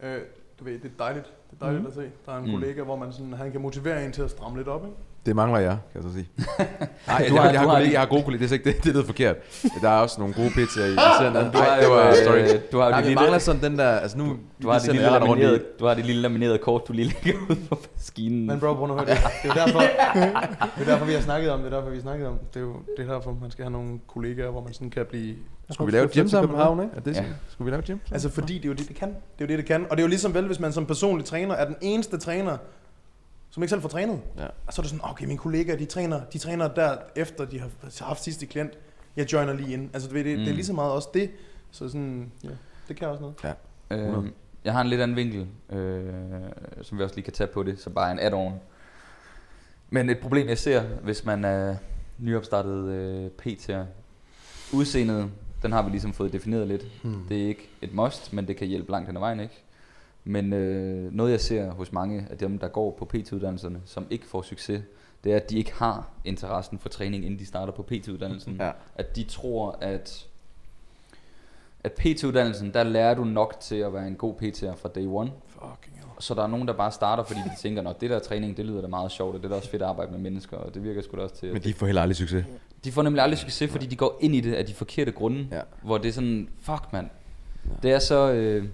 øh, 0.00 0.20
du 0.58 0.64
ved, 0.64 0.72
det 0.72 0.84
er 0.84 0.88
dejligt, 0.98 1.24
det 1.50 1.56
er 1.56 1.64
dejligt 1.64 1.80
Mhm. 1.82 1.88
at 1.88 1.94
se. 1.94 2.10
Der 2.26 2.32
er 2.32 2.38
en 2.38 2.44
Mm. 2.44 2.50
kollega, 2.50 2.82
hvor 2.82 2.96
man 2.96 3.12
sådan, 3.12 3.32
han 3.32 3.52
kan 3.52 3.60
motivere 3.60 4.04
en 4.04 4.12
til 4.12 4.22
at 4.22 4.30
stramme 4.30 4.56
lidt 4.58 4.68
op, 4.68 4.84
ikke? 4.84 4.96
Det 5.26 5.36
mangler 5.36 5.58
jeg, 5.58 5.76
kan 5.92 6.02
jeg 6.02 6.10
så 6.10 6.14
sige. 6.16 6.28
Nej, 7.08 7.16
Ja, 7.20 7.28
du 7.28 7.34
det 7.34 7.38
har, 7.38 7.42
har- 7.42 7.52
jeg, 7.52 7.60
har 7.60 7.78
lige- 7.80 7.92
jeg 7.92 8.00
har 8.00 8.06
gode 8.06 8.22
kollegaer, 8.22 8.48
det 8.48 8.54
er, 8.54 8.58
ikke, 8.58 8.72
det, 8.78 8.84
det 8.84 8.92
lyder 8.94 9.04
forkert. 9.04 9.36
Der 9.82 9.88
er 9.90 9.98
også 10.00 10.20
nogle 10.20 10.34
gode 10.34 10.48
PT'er 10.48 10.80
i 10.80 10.96
center. 11.22 11.52
Du 11.52 11.58
har 11.58 11.80
det 11.80 11.88
var, 11.90 12.14
sorry. 12.24 12.60
Du 12.72 12.78
har 12.78 12.88
Nej, 12.90 12.98
det 12.98 13.06
lille, 13.08 13.20
mangler 13.20 13.38
sådan 13.38 13.62
den 13.62 13.78
der, 13.78 13.88
altså 13.90 14.18
nu... 14.18 14.36
du 14.62 14.68
har 14.68 14.78
det 14.78 14.92
lille, 14.92 15.12
jeg 15.12 15.20
laminerede, 15.20 15.62
du 15.80 15.86
har 15.86 15.94
det 15.94 16.04
lille 16.06 16.22
laminerede 16.22 16.58
kort, 16.58 16.82
du 16.88 16.92
lige 16.92 17.14
lægger 17.24 17.40
ud 17.50 17.56
på 17.70 17.78
maskinen. 17.96 18.46
Men 18.46 18.60
bro, 18.60 18.74
prøv 18.74 18.86
nu 18.86 18.94
at 18.94 19.00
høre 19.06 19.16
det. 19.16 19.24
Det 19.42 19.50
er 19.50 19.54
jo 19.54 19.66
derfor, 19.66 19.78
det 20.78 20.86
er 20.88 20.92
derfor, 20.92 21.04
vi 21.06 21.12
har 21.12 21.20
snakket 21.20 21.50
om 21.50 21.60
det. 21.62 21.70
Det 21.70 21.76
er 21.76 21.80
derfor, 21.80 21.90
vi 21.90 21.96
har 21.96 22.02
snakket 22.02 22.26
om 22.28 22.38
det. 22.54 22.56
er 22.56 22.64
jo 22.64 22.72
det 22.96 23.08
er 23.08 23.12
derfor, 23.12 23.36
man 23.40 23.50
skal 23.50 23.64
have 23.64 23.72
nogle 23.72 23.98
kollegaer, 24.06 24.50
hvor 24.50 24.60
man 24.62 24.72
sådan 24.72 24.90
kan 24.90 25.06
blive... 25.10 25.34
Skulle 25.70 25.92
vi 25.92 25.96
lave 25.98 26.04
et 26.04 26.10
gym 26.12 26.28
sammen 26.28 26.56
havn, 26.56 26.82
ikke? 26.82 27.10
Det, 27.10 27.16
Ja. 27.16 27.24
Skulle 27.48 27.66
vi 27.66 27.70
lave 27.70 27.78
et 27.78 27.84
gym? 27.86 27.98
Altså 28.12 28.30
fordi 28.30 28.54
det 28.54 28.64
er 28.64 28.68
jo 28.68 28.74
det, 28.74 28.88
det 28.88 28.96
kan. 28.96 29.08
Det 29.08 29.14
er 29.38 29.44
jo 29.44 29.46
det, 29.46 29.58
det 29.58 29.66
kan. 29.66 29.82
Og 29.90 29.96
det 29.96 30.02
er 30.02 30.02
jo 30.04 30.08
ligesom 30.08 30.34
vel, 30.34 30.46
hvis 30.46 30.60
man 30.60 30.72
som 30.72 30.86
personlig 30.86 31.24
træner 31.26 31.54
er 31.54 31.64
den 31.64 31.76
eneste 31.80 32.18
træner, 32.18 32.56
som 33.54 33.62
ikke 33.62 33.70
selv 33.70 33.82
får 33.82 33.88
trænet. 33.88 34.20
Ja. 34.38 34.46
Og 34.66 34.72
så 34.72 34.80
er 34.80 34.82
det 34.82 34.90
sådan, 34.90 35.10
okay, 35.10 35.24
mine 35.26 35.38
kollegaer, 35.38 35.76
de 35.76 35.84
træner, 35.84 36.20
de 36.32 36.38
træner 36.38 36.68
der 36.68 36.96
efter 37.16 37.44
de 37.44 37.60
har 37.60 37.70
haft 38.04 38.22
sidste 38.24 38.46
klient. 38.46 38.78
Jeg 39.16 39.32
joiner 39.32 39.52
lige 39.52 39.72
ind. 39.72 39.90
Altså 39.94 40.08
du 40.08 40.14
ved, 40.14 40.24
det, 40.24 40.32
mm. 40.32 40.38
det 40.38 40.48
er 40.48 40.52
Mm. 40.52 40.56
lige 40.56 40.66
så 40.66 40.72
meget 40.72 40.92
også 40.92 41.08
det. 41.14 41.30
Så 41.70 41.88
sådan, 41.88 42.32
ja, 42.44 42.48
det 42.88 42.96
kan 42.96 43.08
også 43.08 43.20
noget. 43.20 43.36
Øh, 43.90 44.30
jeg 44.64 44.72
har 44.72 44.80
en 44.80 44.86
lidt 44.86 45.00
anden 45.00 45.16
vinkel, 45.16 45.46
øh, 45.70 46.12
som 46.82 46.98
vi 46.98 47.02
også 47.02 47.14
lige 47.14 47.24
kan 47.24 47.32
tage 47.32 47.46
på 47.46 47.62
det, 47.62 47.80
så 47.80 47.90
bare 47.90 48.12
en 48.12 48.18
add-on. 48.18 48.52
Men 49.90 50.10
et 50.10 50.18
problem, 50.18 50.48
jeg 50.48 50.58
ser, 50.58 50.82
hvis 50.82 51.24
man 51.24 51.44
er 51.44 51.76
nyopstartet 52.18 52.88
øh, 52.88 53.30
PT'er, 53.42 53.84
udseendet, 54.72 55.30
den 55.62 55.72
har 55.72 55.82
vi 55.82 55.90
ligesom 55.90 56.12
fået 56.12 56.32
defineret 56.32 56.68
lidt. 56.68 56.84
Hmm. 57.02 57.26
Det 57.28 57.42
er 57.42 57.46
ikke 57.48 57.68
et 57.82 57.94
must, 57.94 58.32
men 58.32 58.48
det 58.48 58.56
kan 58.56 58.66
hjælpe 58.66 58.90
langt 58.90 59.06
hen 59.08 59.16
ad 59.16 59.20
vejen, 59.20 59.40
ikke? 59.40 59.63
Men 60.24 60.52
øh, 60.52 61.12
noget 61.12 61.30
jeg 61.30 61.40
ser 61.40 61.70
hos 61.70 61.92
mange 61.92 62.26
af 62.30 62.38
dem, 62.38 62.58
der 62.58 62.68
går 62.68 62.90
på 62.98 63.04
PT-uddannelserne, 63.04 63.80
som 63.84 64.06
ikke 64.10 64.26
får 64.26 64.42
succes, 64.42 64.82
det 65.24 65.32
er, 65.32 65.36
at 65.36 65.50
de 65.50 65.58
ikke 65.58 65.72
har 65.74 66.08
interessen 66.24 66.78
for 66.78 66.88
træning, 66.88 67.24
inden 67.24 67.38
de 67.40 67.46
starter 67.46 67.72
på 67.72 67.82
PT-uddannelsen. 67.82 68.56
Ja. 68.60 68.70
At 68.96 69.16
de 69.16 69.24
tror, 69.24 69.78
at, 69.80 70.26
at 71.84 71.92
PT-uddannelsen, 71.92 72.74
der 72.74 72.82
lærer 72.82 73.14
du 73.14 73.24
nok 73.24 73.56
til 73.60 73.76
at 73.76 73.92
være 73.92 74.06
en 74.08 74.14
god 74.14 74.34
PT'er 74.42 74.74
fra 74.76 74.88
day 74.94 75.06
one. 75.06 75.30
Fucking 75.46 75.94
hell. 75.96 76.06
Så 76.18 76.34
der 76.34 76.42
er 76.42 76.46
nogen, 76.46 76.68
der 76.68 76.74
bare 76.74 76.92
starter, 76.92 77.24
fordi 77.24 77.40
de 77.40 77.50
tænker, 77.62 77.88
at 77.88 78.00
det 78.00 78.10
der 78.10 78.18
træning, 78.18 78.56
det 78.56 78.64
lyder 78.66 78.80
da 78.80 78.86
meget 78.86 79.12
sjovt, 79.12 79.34
og 79.34 79.40
det 79.40 79.44
er 79.44 79.48
da 79.50 79.56
også 79.56 79.70
fedt 79.70 79.82
at 79.82 79.88
arbejde 79.88 80.10
med 80.12 80.20
mennesker, 80.20 80.56
og 80.56 80.74
det 80.74 80.82
virker 80.84 81.02
sgu 81.02 81.16
da 81.16 81.22
også 81.22 81.34
til. 81.36 81.52
Men 81.52 81.62
de 81.62 81.74
får 81.74 81.86
heller 81.86 82.02
aldrig 82.02 82.16
succes. 82.16 82.44
de 82.84 82.92
får 82.92 83.02
nemlig 83.02 83.22
aldrig 83.22 83.38
succes, 83.38 83.70
fordi 83.70 83.86
de 83.86 83.96
går 83.96 84.18
ind 84.20 84.34
i 84.34 84.40
det 84.40 84.54
af 84.54 84.66
de 84.66 84.74
forkerte 84.74 85.12
grunde, 85.12 85.48
Ja. 85.52 85.60
hvor 85.82 85.98
det 85.98 86.08
er 86.08 86.12
sådan, 86.12 86.48
fuck 86.60 86.92
mand. 86.92 87.08
Ja. 87.64 87.70
Det 87.82 87.92
er 87.92 87.98
så, 87.98 88.32
øh, 88.32 88.68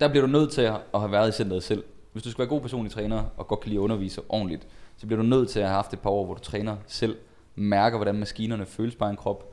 der 0.00 0.08
bliver 0.08 0.26
du 0.26 0.32
nødt 0.32 0.50
til 0.50 0.62
at 0.62 0.80
have 0.94 1.12
været 1.12 1.28
i 1.28 1.32
centret 1.32 1.62
selv. 1.62 1.84
Hvis 2.12 2.22
du 2.22 2.30
skal 2.30 2.38
være 2.38 2.48
god 2.48 2.60
personlig 2.60 2.92
træner, 2.92 3.24
og 3.36 3.46
godt 3.48 3.60
kan 3.60 3.68
lide 3.68 3.78
at 3.80 3.82
undervise 3.82 4.20
ordentligt, 4.28 4.66
så 4.96 5.06
bliver 5.06 5.22
du 5.22 5.28
nødt 5.28 5.48
til 5.48 5.60
at 5.60 5.66
have 5.66 5.74
haft 5.74 5.92
et 5.92 6.00
par 6.00 6.10
år, 6.10 6.24
hvor 6.24 6.34
du 6.34 6.40
træner 6.40 6.76
selv, 6.86 7.16
mærker, 7.54 7.98
hvordan 7.98 8.14
maskinerne 8.14 8.66
føles 8.66 8.94
på 8.94 9.04
en 9.04 9.16
krop, 9.16 9.52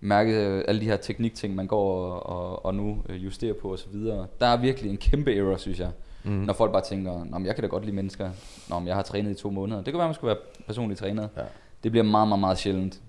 mærke 0.00 0.46
øh, 0.46 0.64
alle 0.68 0.80
de 0.80 0.86
her 0.86 0.96
teknikting, 0.96 1.54
man 1.54 1.66
går 1.66 2.04
og, 2.04 2.26
og, 2.26 2.64
og 2.64 2.74
nu 2.74 3.02
øh, 3.08 3.24
justerer 3.24 3.54
på 3.54 3.72
osv. 3.72 3.94
Der 4.40 4.46
er 4.46 4.56
virkelig 4.56 4.90
en 4.90 4.96
kæmpe 4.96 5.36
error, 5.36 5.56
synes 5.56 5.80
jeg. 5.80 5.90
Mm. 6.24 6.30
Når 6.30 6.52
folk 6.52 6.72
bare 6.72 6.82
tænker, 6.82 7.24
Nå, 7.24 7.38
men 7.38 7.46
jeg 7.46 7.54
kan 7.54 7.62
da 7.62 7.68
godt 7.68 7.84
lide 7.84 7.96
mennesker. 7.96 8.30
Nå, 8.68 8.78
men 8.78 8.88
jeg 8.88 8.96
har 8.96 9.02
trænet 9.02 9.30
i 9.30 9.34
to 9.34 9.50
måneder. 9.50 9.82
Det 9.82 9.92
kan 9.92 9.98
være, 9.98 10.08
man 10.08 10.14
skulle 10.14 10.28
være 10.28 10.64
personlig 10.66 10.98
træner. 10.98 11.28
Ja. 11.36 11.42
Det 11.82 11.90
bliver 11.90 12.04
meget, 12.04 12.28
meget, 12.28 12.40
meget 12.40 12.58
sjældent 12.58 13.00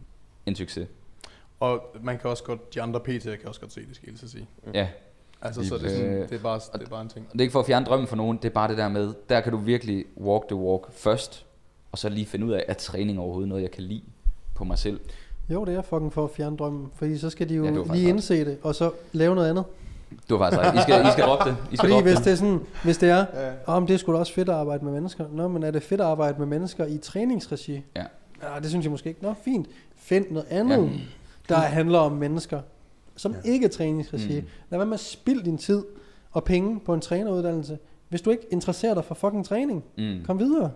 en 0.45 0.55
succes. 0.55 0.87
Og 1.59 1.95
man 2.01 2.17
kan 2.19 2.29
også 2.29 2.43
godt, 2.43 2.73
de 2.73 2.81
andre 2.81 2.99
PT'er 2.99 3.35
kan 3.35 3.47
også 3.47 3.61
godt 3.61 3.73
se 3.73 3.81
det, 3.87 3.95
skal 3.95 4.09
jeg 4.21 4.29
sige. 4.29 4.47
Ja, 4.73 4.87
Altså, 5.41 5.67
så 5.67 5.77
det 5.77 5.85
er, 5.85 5.89
sådan, 5.89 6.13
øh, 6.13 6.29
det, 6.29 6.35
er 6.35 6.39
bare, 6.43 6.59
det 6.73 6.81
er 6.85 6.89
bare 6.89 7.01
en 7.01 7.09
ting. 7.09 7.25
og 7.27 7.33
det 7.33 7.39
er 7.39 7.43
ikke 7.43 7.51
for 7.51 7.59
at 7.59 7.65
fjerne 7.65 7.85
drømmen 7.85 8.07
for 8.07 8.15
nogen, 8.15 8.37
det 8.37 8.45
er 8.45 8.49
bare 8.53 8.67
det 8.69 8.77
der 8.77 8.87
med, 8.89 9.13
der 9.29 9.41
kan 9.41 9.51
du 9.51 9.57
virkelig 9.57 10.05
walk 10.17 10.47
the 10.47 10.55
walk 10.55 10.91
først, 10.91 11.45
og 11.91 11.97
så 11.97 12.09
lige 12.09 12.25
finde 12.25 12.45
ud 12.45 12.51
af, 12.51 12.65
at 12.67 12.77
træning 12.77 13.19
overhovedet 13.19 13.49
noget, 13.49 13.61
jeg 13.61 13.71
kan 13.71 13.83
lide 13.83 14.01
på 14.55 14.63
mig 14.63 14.77
selv. 14.77 14.99
Jo, 15.49 15.65
det 15.65 15.75
er 15.75 15.81
fucking 15.81 16.13
for 16.13 16.23
at 16.23 16.29
fjerne 16.31 16.57
drømmen, 16.57 16.87
fordi 16.95 17.17
så 17.17 17.29
skal 17.29 17.49
de 17.49 17.55
jo 17.55 17.63
Ja, 17.65 17.71
lige 17.71 17.83
ret. 17.91 17.97
indse 17.99 18.45
det, 18.45 18.57
og 18.63 18.75
så 18.75 18.91
lave 19.11 19.35
noget 19.35 19.49
andet. 19.49 19.63
Du 20.29 20.37
har 20.37 20.49
faktisk 20.51 20.61
ret. 20.73 20.79
I 20.79 20.81
skal, 20.81 21.07
I 21.07 21.11
skal 21.11 21.23
droppe 21.23 21.49
det. 21.49 21.57
I 21.71 21.75
skal 21.75 21.77
Fordi 21.77 21.91
droppe 21.93 22.09
hvis 22.09 22.17
det. 22.17 22.25
det 22.25 22.31
er 22.31 22.35
sådan, 22.35 22.59
hvis 22.83 22.97
det 22.97 23.09
er, 23.09 23.25
Ja. 23.33 23.51
om 23.65 23.87
det 23.87 23.93
er 23.93 23.97
sgu 23.97 24.13
da 24.13 24.17
også 24.17 24.33
fedt 24.33 24.49
at 24.49 24.55
arbejde 24.55 24.85
med 24.85 24.93
mennesker. 24.93 25.25
Nå, 25.31 25.47
men 25.47 25.63
er 25.63 25.71
det 25.71 25.83
fedt 25.83 26.01
at 26.01 26.07
arbejde 26.07 26.37
med 26.39 26.47
mennesker 26.47 26.85
i 26.85 26.97
træningsregi? 26.97 27.83
Ja. 27.95 28.03
ja 28.43 28.59
det 28.61 28.69
synes 28.69 28.83
jeg 28.83 28.91
måske 28.91 29.09
ikke. 29.09 29.23
Nå, 29.23 29.33
fint. 29.45 29.67
Find 29.95 30.25
noget 30.31 30.47
andet, 30.49 30.77
ja. 30.89 30.89
der 31.49 31.59
handler 31.59 31.99
om 31.99 32.11
mennesker, 32.11 32.61
som 33.19 33.31
Ja. 33.33 33.37
ikke 33.51 33.65
er 33.65 33.69
træningsregi. 33.69 34.39
Mm. 34.39 34.47
Lad 34.69 34.79
være 34.79 34.85
med 34.85 34.93
at 34.93 34.99
spilde 34.99 35.45
din 35.45 35.57
tid 35.57 35.85
og 36.31 36.43
penge 36.43 36.79
på 36.79 36.93
en 36.93 37.01
træneruddannelse. 37.01 37.79
Hvis 38.09 38.21
du 38.21 38.29
ikke 38.29 38.43
interesserer 38.51 38.93
dig 38.93 39.05
for 39.05 39.15
fucking 39.15 39.45
træning, 39.45 39.83
Mm. 39.97 40.23
kom 40.25 40.39
videre. 40.39 40.71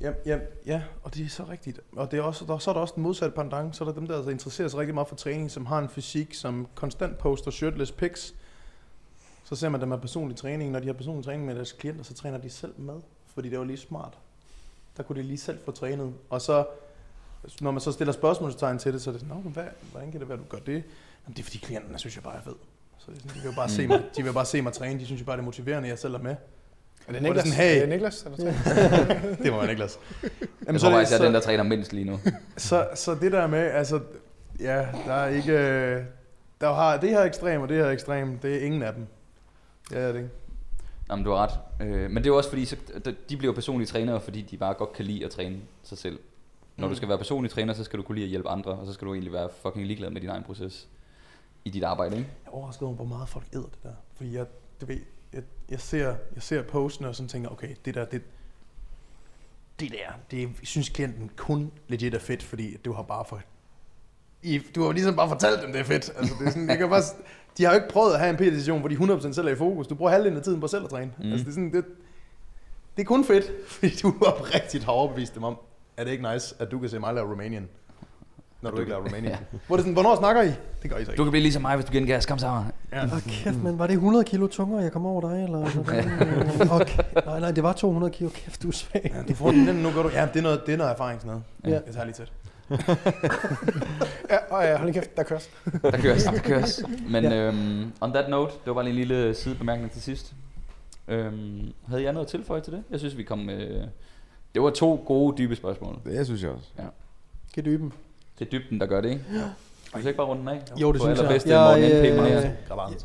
Ja, 0.00 0.12
ja, 0.26 0.38
ja, 0.66 0.82
og 1.02 1.14
det 1.14 1.24
er 1.24 1.28
så 1.28 1.44
rigtigt. 1.50 1.80
Og 1.92 2.10
det 2.10 2.18
er 2.18 2.22
også, 2.22 2.44
der, 2.44 2.58
så 2.58 2.70
er 2.70 2.74
der 2.74 2.80
også 2.80 2.92
den 2.96 3.02
modsatte 3.02 3.34
pendant. 3.36 3.76
Så 3.76 3.84
er 3.84 3.88
der 3.88 3.94
dem, 3.94 4.06
der 4.06 4.16
altså 4.16 4.30
interesserer 4.30 4.68
sig 4.68 4.80
rigtig 4.80 4.94
meget 4.94 5.08
for 5.08 5.16
træning, 5.16 5.50
som 5.50 5.66
har 5.66 5.78
en 5.78 5.88
fysik, 5.88 6.34
som 6.34 6.66
konstant 6.74 7.18
poster 7.18 7.50
shirtless 7.50 7.92
pics. 7.92 8.34
Så 9.44 9.54
ser 9.56 9.68
man 9.68 9.80
dem 9.80 9.88
med 9.88 9.98
personlig 9.98 10.36
træning. 10.36 10.70
Når 10.70 10.80
de 10.80 10.86
har 10.86 10.92
personlig 10.92 11.24
træning 11.24 11.46
med 11.46 11.54
deres 11.54 11.72
klienter, 11.72 12.04
så 12.04 12.14
træner 12.14 12.38
de 12.38 12.50
selv 12.50 12.72
med. 12.76 12.94
Fordi 13.34 13.48
det 13.48 13.58
var 13.58 13.64
lige 13.64 13.76
smart. 13.76 14.18
Der 14.96 15.02
kunne 15.02 15.22
de 15.22 15.26
lige 15.26 15.38
selv 15.38 15.58
få 15.64 15.70
trænet. 15.70 16.12
Og 16.30 16.40
så, 16.40 16.66
når 17.60 17.70
man 17.70 17.80
så 17.80 17.92
stiller 17.92 18.12
spørgsmålstegn 18.12 18.78
til 18.78 18.92
det, 18.92 19.02
så 19.02 19.10
er 19.10 19.12
det 19.12 19.20
sådan, 19.20 19.36
"Nå, 19.36 19.42
men 19.42 19.52
hvad, 19.52 19.64
hvordan 19.90 20.10
kan 20.12 20.20
det 20.20 20.28
være, 20.28 20.38
du 20.38 20.44
gør 20.48 20.58
det? 20.58 20.82
Jamen, 21.28 21.36
det 21.36 21.42
er 21.42 21.44
fordi 21.44 21.58
klienterne 21.58 21.98
synes 21.98 22.16
jeg 22.16 22.22
bare 22.24 22.36
er 22.36 22.40
fed. 22.42 22.54
Så 22.98 23.06
det 23.10 23.16
er 23.16 23.20
sådan, 23.20 23.30
de 23.34 23.40
vil 23.42 23.50
jo 23.50 23.56
bare 23.56 23.68
se 23.68 23.86
mig, 23.86 24.02
de 24.16 24.22
vil 24.22 24.32
bare 24.32 24.46
se 24.46 24.62
mig 24.62 24.72
træne. 24.72 25.00
De 25.00 25.06
synes 25.06 25.20
jo 25.20 25.26
bare, 25.26 25.36
det 25.36 25.40
er 25.42 25.44
motiverende, 25.44 25.88
jeg 25.88 25.98
selv 25.98 26.14
er 26.14 26.18
med. 26.18 26.30
Er 27.08 27.12
det 27.12 27.16
er 27.16 27.20
Niklas? 27.22 27.44
sådan, 27.48 27.58
hey. 27.58 27.76
Er 27.76 27.80
det 27.80 27.88
Niklas? 27.88 28.22
Er 28.22 28.30
det 29.42 29.52
må 29.52 29.58
være 29.58 29.66
Niklas. 29.66 29.98
Jeg 30.22 30.30
tror 30.30 30.72
er 30.72 30.72
det- 30.72 30.80
faktisk, 30.98 31.10
jeg 31.12 31.18
er 31.20 31.24
den, 31.24 31.34
der 31.34 31.40
træner 31.40 31.62
mindst 31.62 31.92
lige 31.92 32.04
nu. 32.04 32.20
så, 32.56 32.88
så 32.94 33.14
det 33.14 33.32
der 33.32 33.46
med, 33.46 33.58
altså, 33.58 34.00
ja, 34.60 34.86
der 35.06 35.14
er 35.14 35.28
ikke, 35.28 35.52
øh, 35.52 36.02
der 36.60 36.72
har 36.74 36.96
det 37.00 37.10
her 37.10 37.22
ekstrem 37.22 37.60
og 37.62 37.68
det 37.68 37.76
her 37.76 37.90
ekstrem, 37.90 38.38
det 38.38 38.56
er 38.56 38.66
ingen 38.66 38.82
af 38.82 38.92
dem. 38.94 39.06
Ja, 39.92 39.96
det 40.00 40.04
er 40.04 40.12
det 40.12 40.18
ikke. 40.18 40.30
Jamen, 41.10 41.24
du 41.24 41.30
har 41.30 41.36
ret. 41.46 41.86
Øh, 41.86 42.10
men 42.10 42.16
det 42.16 42.24
er 42.26 42.30
jo 42.30 42.36
også 42.36 42.48
fordi, 42.48 42.64
så, 42.64 42.76
de 43.30 43.36
bliver 43.36 43.54
personlige 43.54 43.86
trænere, 43.88 44.20
fordi 44.20 44.42
de 44.42 44.56
bare 44.56 44.74
godt 44.74 44.92
kan 44.92 45.04
lide 45.04 45.24
at 45.24 45.30
træne 45.30 45.56
sig 45.82 45.98
selv. 45.98 46.18
Når 46.76 46.86
Mm. 46.86 46.90
du 46.92 46.96
skal 46.96 47.08
være 47.08 47.18
personlig 47.18 47.50
træner, 47.50 47.74
så 47.74 47.84
skal 47.84 47.98
du 47.98 48.02
kunne 48.02 48.14
lide 48.14 48.24
at 48.24 48.30
hjælpe 48.30 48.48
andre, 48.48 48.70
og 48.72 48.86
så 48.86 48.92
skal 48.92 49.06
du 49.06 49.12
egentlig 49.14 49.32
være 49.32 49.48
fucking 49.62 49.86
ligeglad 49.86 50.10
med 50.10 50.20
din 50.20 50.30
egen 50.30 50.42
proces 50.42 50.88
i 51.64 51.70
dit 51.70 51.84
arbejde, 51.84 52.16
ikke? 52.16 52.28
Jeg 52.44 52.50
er 52.50 52.54
overrasket 52.54 52.82
over, 52.82 52.94
hvor 52.94 53.04
meget 53.04 53.28
folk 53.28 53.46
æder 53.52 53.62
det 53.62 53.82
der. 53.82 53.94
Fordi 54.14 54.34
jeg, 54.34 54.46
du 54.80 54.86
ved, 54.86 55.00
jeg, 55.32 55.42
jeg, 55.70 55.80
ser, 55.80 56.06
jeg 56.34 56.42
ser 56.42 56.62
postene 56.62 57.08
og 57.08 57.14
sådan 57.14 57.28
tænker, 57.28 57.50
okay, 57.50 57.74
det 57.84 57.94
der, 57.94 58.04
det, 58.04 58.22
det 59.80 59.90
der, 59.90 60.12
det 60.30 60.48
synes 60.62 60.88
klienten 60.88 61.30
kun 61.36 61.72
legit 61.88 62.14
er 62.14 62.18
fedt, 62.18 62.42
fordi 62.42 62.76
du 62.76 62.92
har 62.92 63.02
bare 63.02 63.24
for, 63.24 63.40
I, 64.42 64.58
du 64.74 64.82
har 64.84 64.92
ligesom 64.92 65.16
bare 65.16 65.28
fortalt 65.28 65.62
dem, 65.62 65.72
det 65.72 65.80
er 65.80 65.84
fedt. 65.84 66.10
Altså, 66.16 66.34
det 66.38 66.46
er 66.46 66.50
sådan, 66.50 66.68
jeg 66.68 66.78
kan 66.78 66.88
bare, 66.88 67.02
de 67.58 67.64
har 67.64 67.72
jo 67.72 67.74
ikke 67.74 67.92
prøvet 67.92 68.12
at 68.12 68.20
have 68.20 68.30
en 68.30 68.36
PT-session, 68.36 68.80
hvor 68.80 68.88
de 68.88 68.94
100% 68.94 69.32
selv 69.32 69.46
er 69.48 69.52
i 69.52 69.56
fokus. 69.56 69.86
Du 69.86 69.94
bruger 69.94 70.10
halvdelen 70.12 70.38
af 70.38 70.44
tiden 70.44 70.60
på 70.60 70.68
selv 70.68 70.84
at 70.84 70.90
træne. 70.90 71.12
Mm. 71.18 71.32
Altså, 71.32 71.44
det, 71.44 71.50
er 71.50 71.54
sådan, 71.54 71.72
det, 71.72 71.84
det 72.96 73.02
er 73.02 73.06
kun 73.06 73.24
fedt, 73.24 73.52
fordi 73.72 73.90
du 74.02 74.14
oprigtigt 74.26 74.84
har 74.84 74.92
overbevist 74.92 75.34
dem 75.34 75.44
om, 75.44 75.58
at 75.96 76.06
det 76.06 76.12
ikke 76.12 76.32
nice, 76.32 76.54
at 76.58 76.70
du 76.70 76.78
kan 76.78 76.88
se 76.88 76.98
mig 76.98 77.14
lave 77.14 77.30
Romanian, 77.30 77.68
når 78.62 78.70
du 78.70 78.78
ikke 78.78 78.90
laver 78.90 79.04
Romanian. 79.04 79.32
Ja. 79.32 79.36
Hvor 79.66 79.76
det 79.76 79.82
sådan, 79.82 79.92
hvornår 79.92 80.16
snakker 80.16 80.42
I? 80.42 80.46
Det 80.82 80.90
gør 80.90 80.96
I 80.98 81.04
så 81.04 81.06
Du 81.06 81.12
ikke. 81.12 81.24
kan 81.24 81.30
blive 81.30 81.42
ligesom 81.42 81.62
mig, 81.62 81.74
hvis 81.76 81.84
du 81.86 81.92
gengas. 81.92 82.26
Kom 82.26 82.38
så. 82.38 82.62
Ja. 82.92 83.04
Åh, 83.04 83.20
kæft, 83.22 83.62
men 83.62 83.78
var 83.78 83.86
det 83.86 83.94
100 83.94 84.24
kilo 84.24 84.46
tungere, 84.46 84.82
jeg 84.82 84.92
kom 84.92 85.06
over 85.06 85.20
dig, 85.30 85.44
eller? 85.44 85.58
okay. 86.80 87.02
Nej, 87.26 87.40
nej, 87.40 87.50
det 87.50 87.62
var 87.62 87.72
200 87.72 88.12
kilo. 88.12 88.30
Kæft, 88.34 88.62
du 88.62 88.68
er 88.68 88.72
svag. 88.72 89.10
Ja, 89.14 89.22
du 89.32 89.34
får 89.34 89.50
den, 89.50 89.76
nu 89.76 89.90
gør 89.90 90.02
du. 90.02 90.08
Ja, 90.08 90.28
det 90.32 90.36
er 90.38 90.42
noget, 90.42 90.62
det 90.66 90.72
er 90.74 90.76
noget 90.78 90.92
erfaring 90.92 91.20
sådan 91.20 91.28
noget. 91.64 91.74
Ja. 91.76 91.80
Jeg 91.86 91.94
tager 91.94 92.04
lige 92.04 92.14
tæt. 92.14 92.32
Ja, 94.30 94.36
og 94.50 94.64
ja, 94.64 94.78
hold 94.78 94.92
kæft, 94.92 95.16
der 95.16 95.22
køres. 95.22 95.50
Der 95.82 95.90
køres, 95.90 96.22
der 96.24 96.38
køres. 96.38 96.82
Men 97.10 97.24
Ja. 97.24 97.30
ja. 97.30 97.36
øhm, 97.48 97.92
on 98.00 98.12
that 98.12 98.30
note, 98.30 98.52
det 98.52 98.66
var 98.66 98.74
bare 98.74 98.84
lige 98.84 98.92
en 98.92 98.98
lille 99.08 99.34
sidebemærkning 99.34 99.90
til 99.92 100.02
sidst. 100.02 100.34
Øhm, 101.08 101.72
havde 101.88 102.02
jeg 102.02 102.12
noget 102.12 102.28
tilføje 102.28 102.60
til 102.60 102.72
det? 102.72 102.82
Jeg 102.90 102.98
synes, 102.98 103.16
vi 103.16 103.22
kom 103.22 103.38
med... 103.38 103.84
Det 104.54 104.62
var 104.62 104.70
to 104.70 105.02
gode, 105.06 105.38
dybe 105.38 105.56
spørgsmål. 105.56 105.98
Det 106.04 106.26
synes 106.26 106.42
jeg 106.42 106.50
også. 106.50 106.68
Kan 107.54 107.64
dyben. 107.64 107.92
Det 108.38 108.46
er 108.46 108.50
dybden, 108.50 108.80
der 108.80 108.86
gør 108.86 109.00
det, 109.00 109.10
ikke? 109.10 109.24
Skal 109.86 110.02
vi 110.02 110.08
ikke 110.08 110.16
bare 110.16 110.26
runde 110.26 110.40
den 110.40 110.48
af? 110.48 110.62
Jo, 110.80 110.92
det 110.92 111.00
På 111.00 111.06
synes 111.06 111.18
jeg. 111.18 111.24
allerbedste 111.24 111.58
Jeg, 111.58 112.14
Morten 112.16 112.32
øh. 112.32 112.50
Grab 112.68 112.78
andre. 112.78 112.98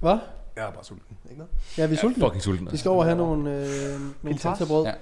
Hvad? 0.00 0.18
Jeg 0.56 0.66
er 0.66 0.70
bare 0.70 0.84
sulten. 0.84 1.16
Ikke 1.24 1.38
noget? 1.38 1.52
Ja, 1.78 1.86
vi 1.86 1.94
er 1.94 1.98
sultne. 1.98 2.24
Fucking 2.24 2.42
sulten. 2.42 2.68
Vi 2.72 2.76
skal 2.76 2.88
over 2.90 3.04
have 3.04 3.16
nogle, 3.16 3.56
øh, 3.56 4.00
nogle 4.22 4.38
pizzabrød. 4.38 4.84
Ja. 4.84 4.92